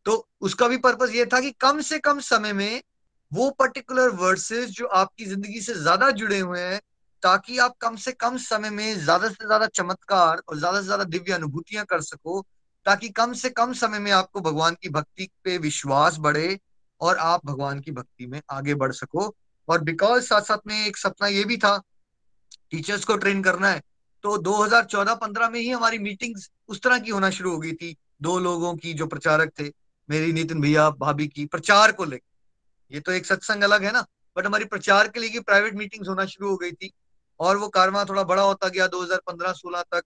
तो 0.05 0.25
उसका 0.41 0.67
भी 0.67 0.77
पर्पज 0.77 1.15
ये 1.15 1.25
था 1.25 1.39
कि 1.39 1.51
कम 1.59 1.81
से 1.81 1.99
कम 1.99 2.19
समय 2.21 2.53
में 2.53 2.81
वो 3.31 3.49
पर्टिकुलर 3.49 4.09
वर्सेस 4.17 4.69
जो 4.69 4.85
आपकी 4.87 5.25
ज़िंदगी 5.25 5.61
से 5.61 5.73
ज़्यादा 5.73 6.09
जुड़े 6.11 6.39
हुए 6.39 6.59
हैं, 6.61 6.79
ताकि 7.23 7.57
आप 7.57 7.75
कम 7.81 7.95
से 7.95 8.11
कम 8.11 8.37
समय 8.39 8.69
में 8.69 8.99
ज़्यादा 8.99 9.27
से 9.29 9.45
ज़्यादा 9.45 9.67
चमत्कार 9.67 10.41
और 10.49 10.57
ज़्यादा 10.57 10.79
से 10.79 10.85
ज़्यादा 10.85 11.03
दिव्य 11.05 11.33
अनुभूतियाँ 11.33 11.85
कर 11.85 12.01
सको, 12.01 12.41
ताकि 12.85 13.09
कम 13.11 13.33
से 13.33 13.49
कम 13.51 13.73
समय 13.73 13.99
में 13.99 14.11
आपको 14.11 14.41
भगवान 14.41 14.75
की 14.81 14.89
भक्ति 14.89 15.27
पे 15.43 15.57
विश्वास 15.57 16.17
बढ़े 16.19 16.57
और 17.01 17.17
आप 17.17 17.45
भगवान 17.45 17.79
की 17.79 17.91
भक्ति 17.91 18.25
में 18.27 18.41
आगे 18.51 18.75
बढ़ 18.75 18.91
सको। 18.91 19.33
और 19.67 19.81
बिकॉज़ 19.83 20.23
साथ 20.23 20.41
साथ 20.41 20.67
में 20.67 20.85
एक 20.85 20.97
सपना 20.97 21.27
ये 21.27 21.43
भी 21.43 21.57
था 21.57 21.77
टीचर्स 22.71 23.05
को 23.05 23.15
ट्रेन 23.17 23.43
करना 23.43 23.69
है। 23.69 23.81
तो 24.23 24.37
2014-15 24.39 25.49
में 25.49 25.59
ही 25.59 25.69
हमारी 25.69 25.97
मीटिंग्स 25.99 26.49
उस 26.67 26.81
तरह 26.81 26.99
की 26.99 27.11
होना 27.11 27.29
शुरू 27.29 27.51
हो 27.51 27.57
गई 27.59 27.73
थी, 27.73 27.95
दो 28.21 28.37
लोगों 28.39 28.73
की 28.75 28.93
जो 28.93 29.07
प्रचारक 29.07 29.51
थे, 29.59 29.71
मेरी 30.09 30.33
नितिन 30.33 30.61
भैया, 30.61 30.89
भाभी 30.91 31.27
की, 31.27 31.45
प्रचार 31.45 31.91
को 31.91 32.05
लेकर। 32.05 32.95
ये 32.95 32.99
तो 32.99 33.11
एक 33.11 33.25
सत्संग 33.25 33.63
अलग 33.63 33.83
है 33.83 33.91
ना 33.91 34.05
बट 34.35 34.45
हमारी 34.45 34.65
प्रचार 34.65 35.07
के 35.07 35.19
लिए 35.19 35.39
प्राइवेट 35.41 35.73
मीटिंग्स 35.75 36.07
होना 36.09 36.25
शुरू 36.25 36.49
हो 36.49 36.57
गई 36.57 36.71
थी, 36.71 36.91
और 37.39 37.57
वो 37.57 37.67
कारवा 37.69 38.03
थोड़ा 38.05 38.23
बड़ा 38.23 38.41
होता 38.41 38.67
गया 38.67 38.87
2015-16 38.87 39.81
तक। 39.83 40.03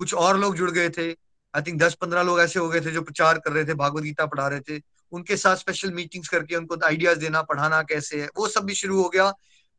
कुछ 0.00 0.14
और 0.16 0.38
लोग 0.38 0.56
जुड़ 0.56 0.70
गए 0.70 0.88
थे 0.88 1.10
आई 1.54 1.62
थिंक 1.62 1.80
10-15 1.80 2.22
लोग 2.22 2.40
ऐसे 2.40 2.58
हो 2.60 2.68
गए 2.68 2.80
थे 2.80 2.90
जो 2.92 3.02
प्रचार 3.02 3.38
कर 3.38 3.52
रहे 3.52 3.64
थे, 3.64 3.74
भागवत 3.74 4.02
गीता 4.02 4.26
पढ़ा 4.26 4.46
रहे 4.48 4.60
थे। 4.60 4.80
उनके 5.12 5.36
साथ 5.36 5.56
स्पेशल 5.56 5.92
मीटिंग्स 5.92 6.28
करके 6.28 6.56
उनको 6.56 6.76
आइडियाज़ 6.86 7.18
देना, 7.18 7.42
पढ़ाना 7.42 7.82
कैसे 7.82 8.20
है, 8.22 8.28
वो 8.36 8.48
सब 8.48 8.64
भी 8.64 8.74
शुरू 8.74 9.02
हो 9.02 9.08
गया। 9.08 9.32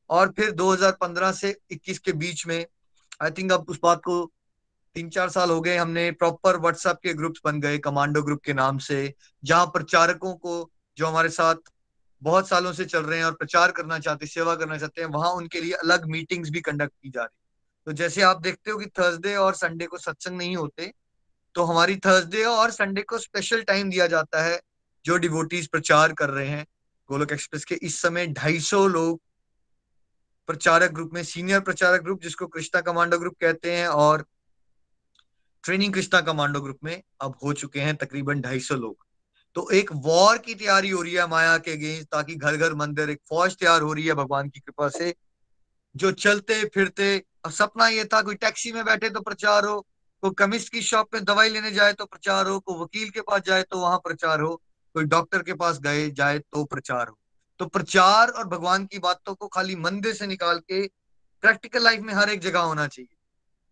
और 0.09 0.33
फिर 0.37 0.51
2015 0.53 1.31
से 1.31 1.55
21 1.71 1.99
के 1.99 2.11
बीच 2.13 2.45
में 2.47 2.65
आई 3.21 3.31
थिंक 3.31 3.51
अब 3.51 3.65
उस 3.69 3.79
बात 3.83 3.99
को 3.99 4.31
तीन 4.95 5.09
चार 5.09 5.29
साल 5.29 5.49
हो 5.49 5.59
गए, 5.61 5.75
हमने 5.77 6.11
प्रॉपर 6.11 6.57
व्हाट्सएप 6.57 6.97
के 7.03 7.13
ग्रुप्स 7.13 7.41
बन 7.45 7.59
गए 7.61 7.77
कमांडो 7.79 8.21
ग्रुप 8.23 8.41
के 8.45 8.53
नाम 8.53 8.77
से, 8.79 9.13
जहाँ 9.43 9.65
प्रचारकों 9.67 10.33
को, 10.35 10.69
जो 10.97 11.07
हमारे 11.07 11.29
साथ 11.29 11.55
बहुत 12.21 12.47
सालों 12.49 12.71
से 12.73 12.85
चल 12.85 13.03
रहे 13.03 13.17
हैं 13.19 13.25
और 13.25 13.33
प्रचार 13.33 13.71
करना 13.71 13.99
चाहते, 13.99 14.25
सेवा 14.27 14.55
करना 14.55 14.77
चाहते 14.77 15.01
हैं, 15.01 15.09
वहाँ 15.09 15.31
उनके 15.31 15.61
लिए 15.61 15.73
अलग 15.73 16.05
मीटिंग्स 16.05 16.49
भी 16.49 16.61
कंडक्ट 16.61 16.93
की 17.03 17.09
जा 17.09 17.21
रही 17.21 17.37
तो 17.87 17.91
जैसे 17.93 18.21
आप 18.21 18.41
देखते 18.41 18.71
हो 18.71 18.77
कि 18.77 18.85
थर्सडे 18.99 19.35
और 19.35 19.53
संडे 19.55 19.85
को 19.85 19.97
सत्संग 19.97 20.37
नहीं 20.37 20.55
होते 20.55 20.91
तो 21.55 21.63
हमारी 21.63 21.95
थर्सडे 21.97 22.43
और 22.43 22.71
संडे 22.71 23.01
को 23.01 23.17
स्पेशल 23.17 23.61
टाइम 23.63 23.89
दिया 23.89 24.07
जाता 24.07 24.43
है, 24.43 24.59
जो 25.05 25.17
डिवोटीज 25.17 25.67
प्रचार 25.67 26.13
कर 26.13 26.29
रहे 26.29 26.47
हैं, 26.47 26.65
गोलोक 27.09 27.31
एक्सप्रेस 27.31 27.65
के। 27.65 27.75
इस 27.75 28.01
समय 28.01 28.27
ढाई 28.27 28.59
लोग 28.73 29.21
प्रचारक 30.49 30.91
ग्रुप 30.91 31.09
में, 31.13 31.23
सीनियर 31.23 31.59
प्रचारक 31.59 32.01
ग्रुप, 32.01 32.21
जिसको 32.21 32.47
कृष्णा 32.47 32.81
कमांडो 32.81 33.17
ग्रुप 33.19 33.35
कहते 33.41 33.71
हैं, 33.71 33.87
और 33.87 34.25
ट्रेनिंग 35.63 35.93
कृष्णा 35.93 36.21
कमांडो 36.21 36.61
ग्रुप 36.61 36.77
में 36.83 37.01
अब 37.21 37.35
हो 37.43 37.53
चुके 37.53 37.79
हैं 37.79 37.95
तकरीबन 37.95 38.41
ढाई 38.41 38.59
सौ 38.59 38.75
लोग। 38.75 39.05
तो 39.55 39.69
एक 39.71 39.91
वॉर 39.93 40.37
की 40.37 40.55
तैयारी 40.55 40.89
हो 40.89 41.01
रही 41.01 41.13
है 41.13 41.27
माया 41.27 41.57
के 41.57 41.71
अगेंस्ट, 41.71 42.07
ताकि 42.07 42.35
घर 42.35 42.57
घर 42.57 42.73
मंदिर, 42.73 43.09
एक 43.09 43.21
फौज 43.29 43.57
तैयार 43.57 43.81
हो 43.81 43.93
रही 43.93 44.05
है 44.05 44.13
भगवान 44.13 44.49
की 44.49 44.59
कृपा 44.59 44.89
से, 44.89 45.13
जो 45.95 46.11
चलते 46.11 46.63
फिरते, 46.65 47.15
अब 47.45 47.51
सपना 47.51 47.87
ये 47.87 48.05
था, 48.05 48.21
कोई 48.21 48.35
टैक्सी 48.35 48.71
में 48.71 48.83
बैठे 48.85 49.09
तो 49.09 49.21
प्रचार 49.21 49.65
हो, 49.65 49.79
कोई 50.23 50.31
कमिस्ट 50.37 50.71
की 50.71 50.81
शॉप 50.81 51.13
में 51.13 51.23
दवाई 51.25 51.49
लेने 51.49 51.71
जाए 51.71 51.93
तो 51.93 52.05
प्रचार 52.05 52.47
हो, 52.47 52.59
कोई 52.59 52.79
वकील 52.79 53.09
के 53.09 53.21
पास 53.21 53.41
जाए 53.41 53.63
तो 53.63 53.79
वहाँ 53.79 53.97
प्रचार 53.97 54.41
हो, 54.41 54.55
कोई 54.95 55.03
डॉक्टर 55.05 55.43
के 55.43 55.53
पास 55.53 55.79
गए, 55.79 56.09
जाए 56.11 56.39
तो 56.39 56.65
प्रचार 56.65 57.07
हो। 57.07 57.19
तो 57.59 57.65
प्रचार 57.67 58.29
और 58.29 58.47
भगवान 58.47 58.85
की 58.85 58.99
बातों 58.99 59.33
को 59.35 59.47
खाली 59.47 59.75
मंदिर 59.77 60.13
से 60.13 60.27
निकाल 60.27 60.59
के 60.61 60.81
प्रैक्टिकल 61.43 61.83
लाइफ 61.83 62.01
में 62.01 62.13
हर 62.13 62.29
एक 62.29 62.39
जगह 62.41 62.59
होना 62.61 62.87
चाहिए। 62.87 63.15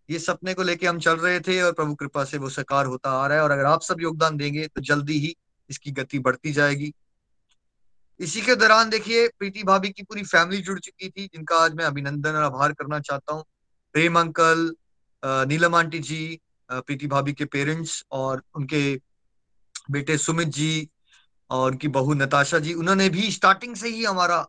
ये 0.10 0.20
सपने 0.20 0.54
को 0.54 0.64
लेके 0.64 0.88
हम 0.88 1.00
चल 1.00 1.16
रहे 1.18 1.40
थे 1.40 1.62
और 1.62 1.72
प्रभु 1.74 1.96
कृपा 1.96 2.24
से 2.24 2.38
वो 2.38 2.50
साकार 2.50 2.86
होता 2.86 3.12
आ 3.14 3.26
रहा 3.28 3.38
है 3.38 3.44
और 3.44 3.52
अगर 3.52 3.66
आप 3.66 3.82
सब 3.82 4.02
योगदान 4.02 4.38
देंगे 4.38 4.68
तो 4.68 4.82
जल्दी 4.82 5.20
ही 5.20 5.36
इसकी 5.70 5.92
गति 5.92 6.20
बढ़ती 6.20 6.52
जाएगी। 6.54 6.94
इसी 8.20 8.42
के 8.42 8.56
दौरान 8.56 8.90
देखिए, 8.90 9.28
प्रीति 9.30 9.64
भाभी 9.64 9.90
की 9.90 10.04
पूरी 10.04 10.24
फैमिली 10.24 10.62
जुड़ 10.62 10.80
चुकी 10.80 11.10
थी, 11.10 11.26
जिनका 11.26 11.56
आज 11.56 11.74
मैं 11.74 11.86
अभिनंदन 11.86 12.30
और 12.32 12.44
आभार 12.44 12.74
करना 12.74 13.00
चाहता 13.00 13.34
हूँ। 13.34 13.44
प्रेम 13.96 14.20
अंकल 14.20 14.74
नीलम 15.24 15.76
आंटी 15.76 16.00
जी 16.00 16.40
प्रीति 16.70 17.08
भाभी 17.08 17.34
के 17.34 17.46
पेरेंट्स 17.48 18.04
और 18.12 18.42
उनके 18.56 18.96
बेटे 19.92 20.18
सुमित 20.18 20.48
जी 20.50 20.90
और 21.50 21.72
उनकी 21.72 21.88
बहू 21.88 22.14
नताशा 22.14 22.60
जी, 22.60 22.74
उन्होंने 22.74 23.10
भी 23.10 23.32
स्टार्टिंग 23.32 23.76
से 23.76 23.90
ही 23.90 24.04
हमारा 24.04 24.42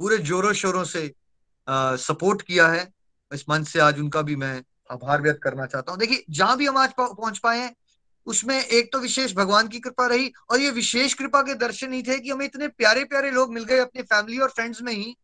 पूरे 0.00 0.18
जोरों 0.20 0.52
शोरों 0.54 0.84
से 0.84 1.12
सपोर्ट 1.68 2.42
किया 2.42 2.68
है। 2.68 2.88
इस 3.32 3.44
मंच 3.50 3.68
से 3.68 3.80
आज 3.80 3.98
उनका 4.00 4.22
भी 4.22 4.36
मैं 4.36 4.62
आभार 4.90 5.22
व्यक्त 5.22 5.40
करना 5.42 5.66
चाहता 5.66 5.92
हूँ। 5.92 6.00
देखिए, 6.00 6.24
जहाँ 6.30 6.56
भी 6.56 6.66
हम 6.66 6.76
आज 6.76 6.92
पहुँच 6.98 7.38
पाए 7.38 7.58
हैं, 7.60 7.74
उसमें 8.26 8.56
एक 8.56 8.92
तो 8.92 8.98
विशेष 8.98 9.34
भगवान 9.34 9.68
की 9.68 9.80
कृपा 9.80 10.06
रही 10.06 10.32
और 10.50 10.60
ये 10.60 10.70
विशेष 10.70 11.14
कृपा 11.14 11.42
के 11.42 11.54
दर्शन 11.54 11.92
ही 11.92 12.02
थे 12.02 12.18
कि 12.18 12.30
हमें 12.30 12.44
इतने 12.46 12.68
प्यारे 12.68 13.04
प्यारे 13.04 13.30
लोग 13.30 13.52
मिल 13.54 13.64
गए 13.64 13.78
अपने 13.78 14.02
फैमिली 14.02 14.38
और 14.38 14.48
फ्रेंड्स 14.48 14.82
में 14.82 14.92
ही, 14.92 15.14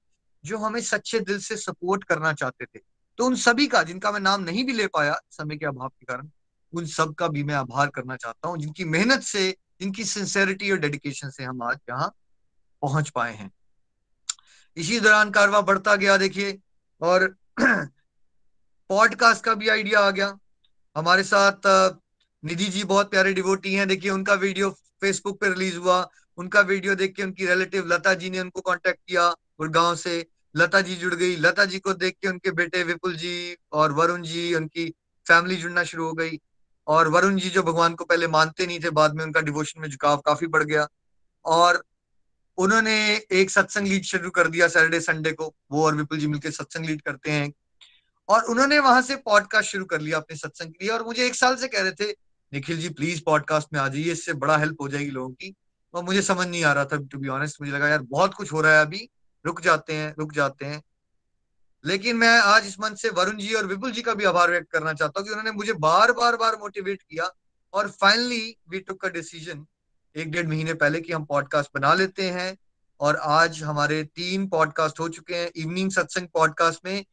जो 0.44 0.58
हमें 0.58 0.80
सच्चे 0.80 1.20
दिल 1.20 1.38
से 1.38 1.56
सपोर्ट 1.56 2.04
करना 2.04 2.32
चाहते 2.32 2.64
थे। 2.64 2.80
तो 3.18 3.26
उन 3.26 3.34
सभी 3.36 3.66
का, 3.66 3.82
जिनका 3.82 4.12
मैं 4.12 4.20
नाम 4.20 4.42
नहीं 4.42 4.64
भी 4.64 4.72
ले 4.72 4.86
पाया 4.86 5.18
समय 5.30 5.56
के 5.56 5.66
अभाव 5.66 5.88
के 5.88 6.04
कारण, 6.04 6.28
उन 6.72 6.86
सब 6.86 7.14
का 7.14 7.28
भी 7.28 7.42
मैं 7.44 7.54
आभार 7.54 7.88
करना 7.88 8.16
चाहता 8.16 8.48
हूँ। 8.48 8.58
जिनकी 8.58 8.84
मेहनत 8.86 9.22
से 9.22 9.54
जिनकी 9.80 10.04
सिंसेरिटी 10.04 10.70
और 10.70 10.78
डेडिकेशन 10.78 11.30
से 11.30 11.44
हम 11.44 11.62
आज 11.62 11.78
यहाँ 11.90 12.14
पहुँच 12.82 13.10
पाए 13.10 13.34
हैं। 13.34 13.52
इसी 14.76 15.00
दौरान 15.00 15.30
कारवा 15.30 15.60
बढ़ता 15.60 15.96
गया, 15.96 16.16
देखिए, 16.16 16.58
और 17.00 17.36
पॉडकास्ट 18.88 19.44
का 19.44 19.54
भी 19.54 19.68
आइडिया 19.68 20.00
आ 20.00 20.10
गया। 20.10 20.38
हमारे 20.96 21.22
साथ 21.22 21.68
निधि 22.44 22.64
जी 22.64 22.84
बहुत 22.84 23.10
प्यारे 23.10 23.32
डिवोटी 23.32 23.74
हैं। 23.74 23.88
देखिए, 23.88 24.10
उनका 24.10 24.34
वीडियो 24.34 24.70
फेसबुक 24.70 25.40
पे 25.40 25.48
रिलीज़ 25.48 25.76
हुआ। 25.76 26.10
उनका 26.36 26.60
वीडियो 26.60 26.94
देख 26.94 27.14
के 27.14 27.22
उनकी 27.22 27.46
रिलेटिव 27.46 27.86
लता 27.86 28.14
जी 28.14 28.30
ने 28.30 28.40
उनको 28.40 28.60
कांटेक्ट 28.60 29.00
किया 29.08 29.30
गुड़गांव 29.30 29.96
से। 29.96 30.26
लता 30.56 30.80
जी 30.80 30.96
जुड़ 30.96 31.14
गई। 31.14 31.36
लता 31.36 31.64
जी 31.64 31.78
को 31.78 31.94
देख 31.94 32.16
के 32.22 32.28
उनके 32.28 32.50
बेटे 32.50 32.82
विपुल 32.82 33.16
जी 33.16 33.56
और 33.72 33.92
वरुण 33.92 34.22
जी, 34.22 34.54
उनकी 34.54 34.94
फैमिली 35.28 35.56
जुड़ना 35.56 35.84
शुरू 35.84 36.06
हो 36.06 36.12
गई। 36.12 36.40
और 36.86 37.08
वरुण 37.08 37.36
जी 37.36 37.50
जो 37.50 37.62
भगवान 37.62 37.94
को 37.94 38.04
पहले 38.04 38.26
मानते 38.26 38.66
नहीं 38.66 38.80
थे, 38.80 38.90
बाद 38.90 39.14
में 39.14 39.24
उनका 39.24 39.40
डिवोशन 39.40 39.80
में 39.80 39.88
झुकाव 39.88 40.16
काफ़ी 40.16 40.46
बढ़ 40.46 40.62
गया। 40.62 40.88
और 41.44 41.84
उन्होंने 42.58 43.16
एक 43.32 43.50
सत्संग 43.50 43.86
लीड 43.86 44.02
शुरू 44.02 44.30
कर 44.30 44.48
दिया 44.48 44.68
सैटरडे 44.68 45.00
संडे 45.00 45.32
को। 45.32 45.54
वो 45.70 45.86
और 45.86 45.94
विपुल 45.94 46.18
जी 46.18 46.26
मिलकर 46.26 46.50
सत्संग 46.50 46.86
लीड 46.86 47.02
करते 47.02 47.30
हैं। 47.30 47.52
और 48.28 48.42
उन्होंने 48.42 48.78
वहाँ 48.78 49.02
से 49.02 49.16
पॉडकास्ट 49.16 49.70
शुरू 49.70 49.84
कर 49.84 50.00
लिया 50.00 50.16
अपने 50.16 50.36
सत्संग 50.36 50.70
के 50.70 50.84
लिए। 50.84 50.90
और 50.90 51.02
मुझे 51.02 51.26
एक 51.26 51.34
साल 51.34 51.56
से 51.56 51.68
कह 51.68 51.82
रहे 51.82 51.92
थे, 51.92 52.10
निखिल 52.52 52.78
जी 52.78 52.88
प्लीज़ 52.88 53.22
पॉडकास्ट 53.26 53.68
में 53.72 53.80
आ 53.80 53.88
जाइए, 53.88 54.12
इससे 54.12 54.32
बड़ा 54.32 54.56
हेल्प 54.56 54.76
हो 54.80 54.88
जाएगी 54.88 55.10
लोगों 55.10 55.34
की। 55.34 55.54
और 55.94 56.04
मुझे 56.04 56.22
समझ 56.22 56.48
नहीं 56.48 56.64
आ 56.64 56.72
रहा 56.72 56.84
था 56.84 56.96
टू 56.96 57.18
बी 57.18 57.28
ऑनेस्ट 57.28 57.60
मुझे 57.60 57.72
लगा, 57.72 57.88
यार, 57.88 57.98
बहुत 57.98 58.34
कुछ 58.34 58.52
हो 58.52 58.60
रहा 58.60 58.72
है 58.72 58.86
अभी। 58.86 59.08
रुक 59.46 59.60
जाते 59.60 59.92
हैं, 59.92 60.14
रुक 60.18 60.32
जाते 60.32 60.64
हैं। 60.64 60.82
लेकिन 61.84 62.16
मैं 62.16 62.38
आज 62.38 62.66
इस 62.66 62.80
मंच 62.80 63.00
से 63.00 63.08
वरुण 63.10 63.36
जी 63.36 63.54
और 63.54 63.66
विपुल 63.66 63.92
जी 63.92 64.02
का 64.02 64.14
भी 64.14 64.24
आभार 64.24 64.50
व्यक्त 64.50 64.70
करना 64.70 64.92
चाहता 64.92 65.20
हूँ 65.20 65.26
कि 65.26 65.30
उन्होंने 65.30 65.50
मुझे 65.50 65.72
बार 65.72 66.12
बार 66.12 66.36
बार 66.36 66.56
मोटिवेट 66.56 67.02
किया 67.02 67.30
और 67.74 67.88
finally 67.90 68.56
we 68.68 68.80
took 68.80 69.04
a 69.04 69.08
decision 69.08 69.66
एक 70.16 70.30
डेढ़ 70.30 70.46
महीने 70.46 70.74
पहले 70.74 71.00
कि 71.00 71.12
हम 71.12 71.24
पॉडकास्ट 71.24 71.70
बना 71.74 71.94
लेते 71.94 72.30
हैं 72.30 72.56
और 73.00 73.16
आज 73.16 73.62
हमारे 73.62 74.02
तीन 74.04 74.46
पॉडकास्ट 74.48 75.00
हो 75.00 75.08
चुके 75.08 75.34
हैं 75.34 75.50
इवनिंग 75.56 75.90
सत्संग 75.90 76.28
पॉडकास्ट 76.28 76.80
में 76.84 77.04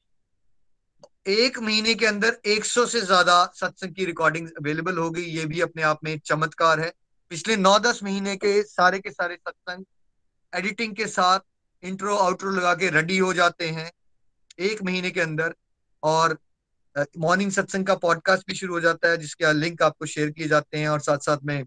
एक 1.28 1.60
महीने 1.60 1.94
के 1.96 2.06
अंदर 2.06 2.38
100 2.48 2.86
से 2.86 3.02
ज़्यादा 3.02 3.44
सत्संग 3.56 3.94
की 3.96 4.06
रिकॉर्डिंग 4.06 4.48
अवेलेबल 4.50 4.98
हो 4.98 5.10
गई, 5.10 5.24
ये 5.24 5.46
भी 5.46 5.62
अपने 5.62 5.82
आप 5.84 6.00
में 6.04 6.18
चमत्कार 6.20 6.80
है। 6.80 6.92
पिछले 7.32 7.56
नौ 7.56 7.78
दस 7.80 8.04
महीने 8.04 8.36
के 8.36 8.62
सारे 8.64 9.00
के 9.00 9.12
सारे 9.12 9.36
सत्संग 9.36 9.86
एडिटिंग 10.54 10.96
के 10.96 11.08
साथ 11.08 11.40
इंट्रो 11.84 12.16
आउट्रो 12.16 12.52
लगा 12.52 12.74
के 12.74 12.90
रेडी 12.90 13.18
हो 13.18 13.34
जाते 13.34 13.70
हैं। 13.70 13.92
एक 14.60 14.84
महीने 14.84 15.12
के 15.12 15.22
अंदर 15.22 15.54
और 16.04 16.38
मॉर्निंग 17.18 17.52
सत्संग 17.52 17.86
का 17.86 17.96
पॉडकास्ट 17.96 18.48
भी 18.48 18.56
शुरू 18.56 18.74
हो 18.74 18.80
जाता 18.80 19.10
है, 19.10 19.18
जिसके 19.18 19.54
लिंक 19.54 19.82
आपको 19.82 20.06
शेयर 20.06 20.32
किए 20.32 20.48
जाते 20.48 20.78
हैं 20.78 20.90
और 20.90 21.00
साथ 21.00 21.18
साथ 21.18 21.38
में 21.44 21.64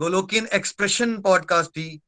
गोलोकियन 0.00 0.46
एक्सप्रेशन 0.46 1.16
पॉडकास्ट 1.20 1.70
भी 1.70 2.00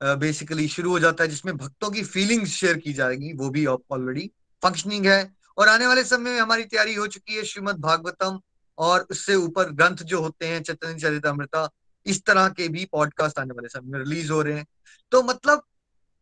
बेसिकली 0.00 0.68
शुरू 0.68 0.90
हो 0.90 0.98
जाता 0.98 1.24
है, 1.24 1.30
जिसमें 1.30 1.56
भक्तों 1.56 1.90
की 1.90 2.02
फीलिंग्स 2.04 2.50
शेयर 2.50 2.78
की 2.78 2.92
जाएगी, 2.92 3.32
वो 3.32 3.48
भी 3.50 3.64
ऑलरेडी 3.66 4.30
फंक्शनिंग 4.62 5.06
है। 5.06 5.20
और 5.58 5.68
आने 5.68 5.86
वाले 5.86 6.04
समय 6.04 6.30
में 6.30 6.40
हमारी 6.40 6.64
तैयारी 6.64 6.94
हो 6.94 7.06
चुकी 7.06 7.36
है 7.36 7.44
श्रीमद 7.44 7.78
भागवतम 7.80 8.40
और 8.78 9.06
उससे 9.10 9.34
ऊपर 9.34 9.70
ग्रंथ 9.70 9.96
जो 9.96 10.20
होते 10.20 10.46
हैं, 10.46 10.62
चैतन्य, 10.62 10.98
चरितमृता, 10.98 11.68
इस 12.06 12.22
तरह 12.24 12.48
के 12.48 12.68
भी 12.68 12.84
पॉडकास्ट 12.84 13.38
आने 13.38 13.54
वाले 13.54 13.68
समय 13.68 13.90
में 13.92 13.98
रिलीज़ 13.98 14.30
हो 14.32 14.40
रहे 14.42 14.58
हैं। 14.58 14.66
तो 15.12 15.22
मतलब 15.22 15.62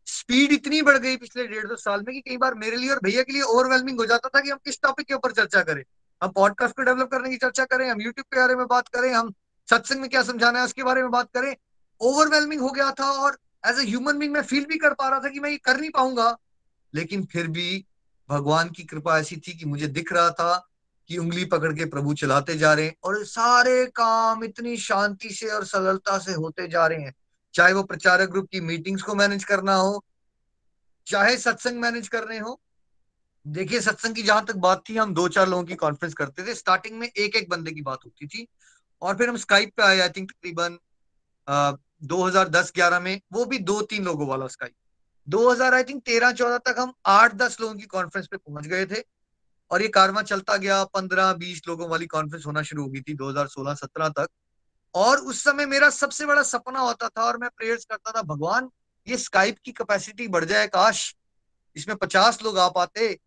स्पीड 0.07 0.51
इतनी 0.51 0.81
बढ़ 0.81 0.97
गई 0.97 1.17
पिछले 1.17 1.47
डेढ़ 1.47 1.67
दो 1.67 1.75
साल 1.75 2.03
में 2.07 2.13
कि 2.15 2.21
कई 2.29 2.37
बार 2.37 2.53
मेरे 2.53 2.77
लिए 2.77 2.89
और 2.89 2.99
भैया 3.03 3.21
के 3.21 3.33
लिए 3.33 3.41
ओवरवेलमिंग 3.41 3.99
हो 3.99 4.05
जाता 4.05 4.29
था 4.29 4.41
कि 4.41 4.49
हम 4.49 4.57
किस 4.65 4.81
टॉपिक 4.81 5.07
के 5.07 5.13
ऊपर 5.13 5.31
चर्चा 5.31 5.61
करें। 5.61 5.83
हम 6.21 6.29
पॉडकास्ट 6.29 6.75
को 6.75 6.83
डेवलप 6.83 7.09
करने 7.11 7.29
की 7.29 7.37
चर्चा 7.37 7.65
करें, 7.65 7.89
हम 7.89 8.01
यूट्यूब 8.01 8.25
के 8.33 8.39
बारे 8.39 8.55
में 8.55 8.65
बात 8.67 8.87
करें, 8.87 9.13
हम 9.13 9.33
सत्संग 9.69 10.01
में 10.01 10.09
क्या 10.09 10.23
समझाना 10.23 10.59
है 10.59 10.65
उसके 10.65 10.83
बारे 10.83 11.01
में 11.01 11.11
बात 11.11 11.29
करें। 11.33 11.55
ओवरवेलमिंग 12.01 12.61
हो 12.61 12.69
गया 12.69 12.91
था 12.91 13.11
और 13.11 13.37
एज 13.65 13.79
ए 13.79 13.83
ह्यूमन 13.83 14.17
बींग 14.17 14.33
मैं 14.33 14.41
फील 14.41 14.65
भी 14.65 14.77
कर 14.77 14.93
पा 14.93 15.09
रहा 15.09 15.19
था 15.19 15.29
कि 15.29 15.39
मैं 15.39 15.49
ये 15.49 15.57
कर 15.57 15.77
नहीं 15.77 15.89
पाऊँगा। 15.89 16.37
लेकिन 16.93 17.25
फिर 17.25 17.47
भी 17.47 17.85
भगवान 18.29 18.69
की 18.69 18.83
कृपा 18.83 19.19
ऐसी 19.19 19.37
थी 19.37 19.57
कि 19.57 19.65
मुझे 19.65 19.87
दिख 19.87 20.13
रहा 20.13 20.29
था 20.29 20.67
कि 21.07 21.17
उंगली 21.17 21.45
पकड़ 21.45 21.73
के 21.73 21.85
प्रभु 21.85 22.13
चलाते 22.13 22.57
जा 22.57 22.73
रहे 22.73 22.85
हैं 22.85 22.95
और 23.03 23.25
सारे 23.25 23.85
काम 23.85 24.43
इतनी 24.43 24.77
शांति 24.77 25.29
से 25.29 25.47
और 25.47 25.65
सरलता 25.65 26.17
से 26.17 26.33
होते 26.33 26.67
जा 26.67 26.87
रहे 26.87 27.01
हैं। 27.01 27.13
चाहे 27.57 27.73
वो 27.73 27.83
प्रचारक 27.83 28.29
ग्रुप 28.29 28.47
की 28.51 28.59
मीटिंग्स 28.61 29.01
को 29.03 29.15
मैनेज 29.15 29.43
करना 29.43 29.75
हो, 29.75 30.03
चाहे 31.07 31.37
सत्संग 31.37 31.79
मैनेज 31.81 32.07
करने 32.07 32.37
हो। 32.39 32.59
देखिए, 33.45 33.79
सत्संग 33.81 34.15
की 34.15 34.23
जहाँ 34.23 34.45
तक 34.45 34.55
बात 34.57 34.83
थी, 34.89 34.95
हम 34.97 35.13
दो 35.13 35.27
चार 35.27 35.47
लोगों 35.49 35.63
की 35.63 35.75
कॉन्फ्रेंस 35.75 36.13
करते 36.13 36.45
थे। 36.47 36.53
स्टार्टिंग 36.55 36.97
में 36.99 37.07
एक 37.07 37.35
एक 37.35 37.49
बंदे 37.49 37.71
की 37.71 37.81
बात 37.81 37.99
होती 38.05 38.27
थी 38.27 38.47
और 39.01 39.17
फिर 39.17 39.29
हम 39.29 39.37
स्काइप 39.37 39.71
पे 39.77 39.83
आए 39.83 39.99
आई 39.99 40.09
थिंक 40.09 40.31
तकरीबन 40.31 40.77
2010-11 42.03 42.99
में। 42.99 43.19
वो 43.33 43.45
भी 43.45 43.59
दो 43.59 43.81
तीन 43.83 44.05
लोगों 44.05 44.27
वाला 44.27 44.47
स्काइप 44.47 44.73
2000 45.27 45.73
आई 45.73 45.83
थिंक 45.83 46.03
13 46.05 46.31
14 46.33 46.57
तक 46.65 46.75
हम 46.79 46.93
आठ 47.05 47.33
दस 47.35 47.59
लोगों 47.61 47.75
की 47.75 47.85
कॉन्फ्रेंस 47.87 48.27
पे 48.27 48.37
पहुँच 48.37 48.67
गए 48.67 48.85
थे 48.85 49.03
और 49.71 49.81
ये 49.81 49.87
कारवा 49.89 50.21
चलता 50.23 50.57
गया। 50.57 50.83
15 50.93 51.33
20 51.35 51.61
लोगों 51.67 51.89
वाली 51.89 52.05
कॉन्फ्रेंस 52.07 52.45
होना 52.45 52.61
शुरू 52.63 52.83
हो 52.83 52.89
गई 52.89 53.01
थी 53.01 53.13
2016 53.15 53.73
17 53.75 54.09
तक। 54.09 54.27
और 54.97 55.17
उस 55.21 55.43
समय 55.43 55.65
मेरा 55.65 55.89
सबसे 55.91 56.25
बड़ा 56.25 56.43
सपना 56.43 56.79
होता 56.79 57.07
था 57.09 57.23
और 57.23 57.37
मैं 57.37 57.49
प्रेयर्स 57.57 57.85
करता 57.85 58.11
था, 58.11 58.21
भगवान, 58.23 58.69
ये 59.07 59.17
स्काइप 59.17 59.57
की 59.65 59.71
कैपेसिटी 59.73 60.27
बढ़ 60.29 60.45
जाए, 60.45 60.67
काश 60.69 61.13
इसमें 61.75 61.95
पचास 61.97 62.41
लोग 62.43 62.57
आ 62.59 62.67
पाते 62.69 63.17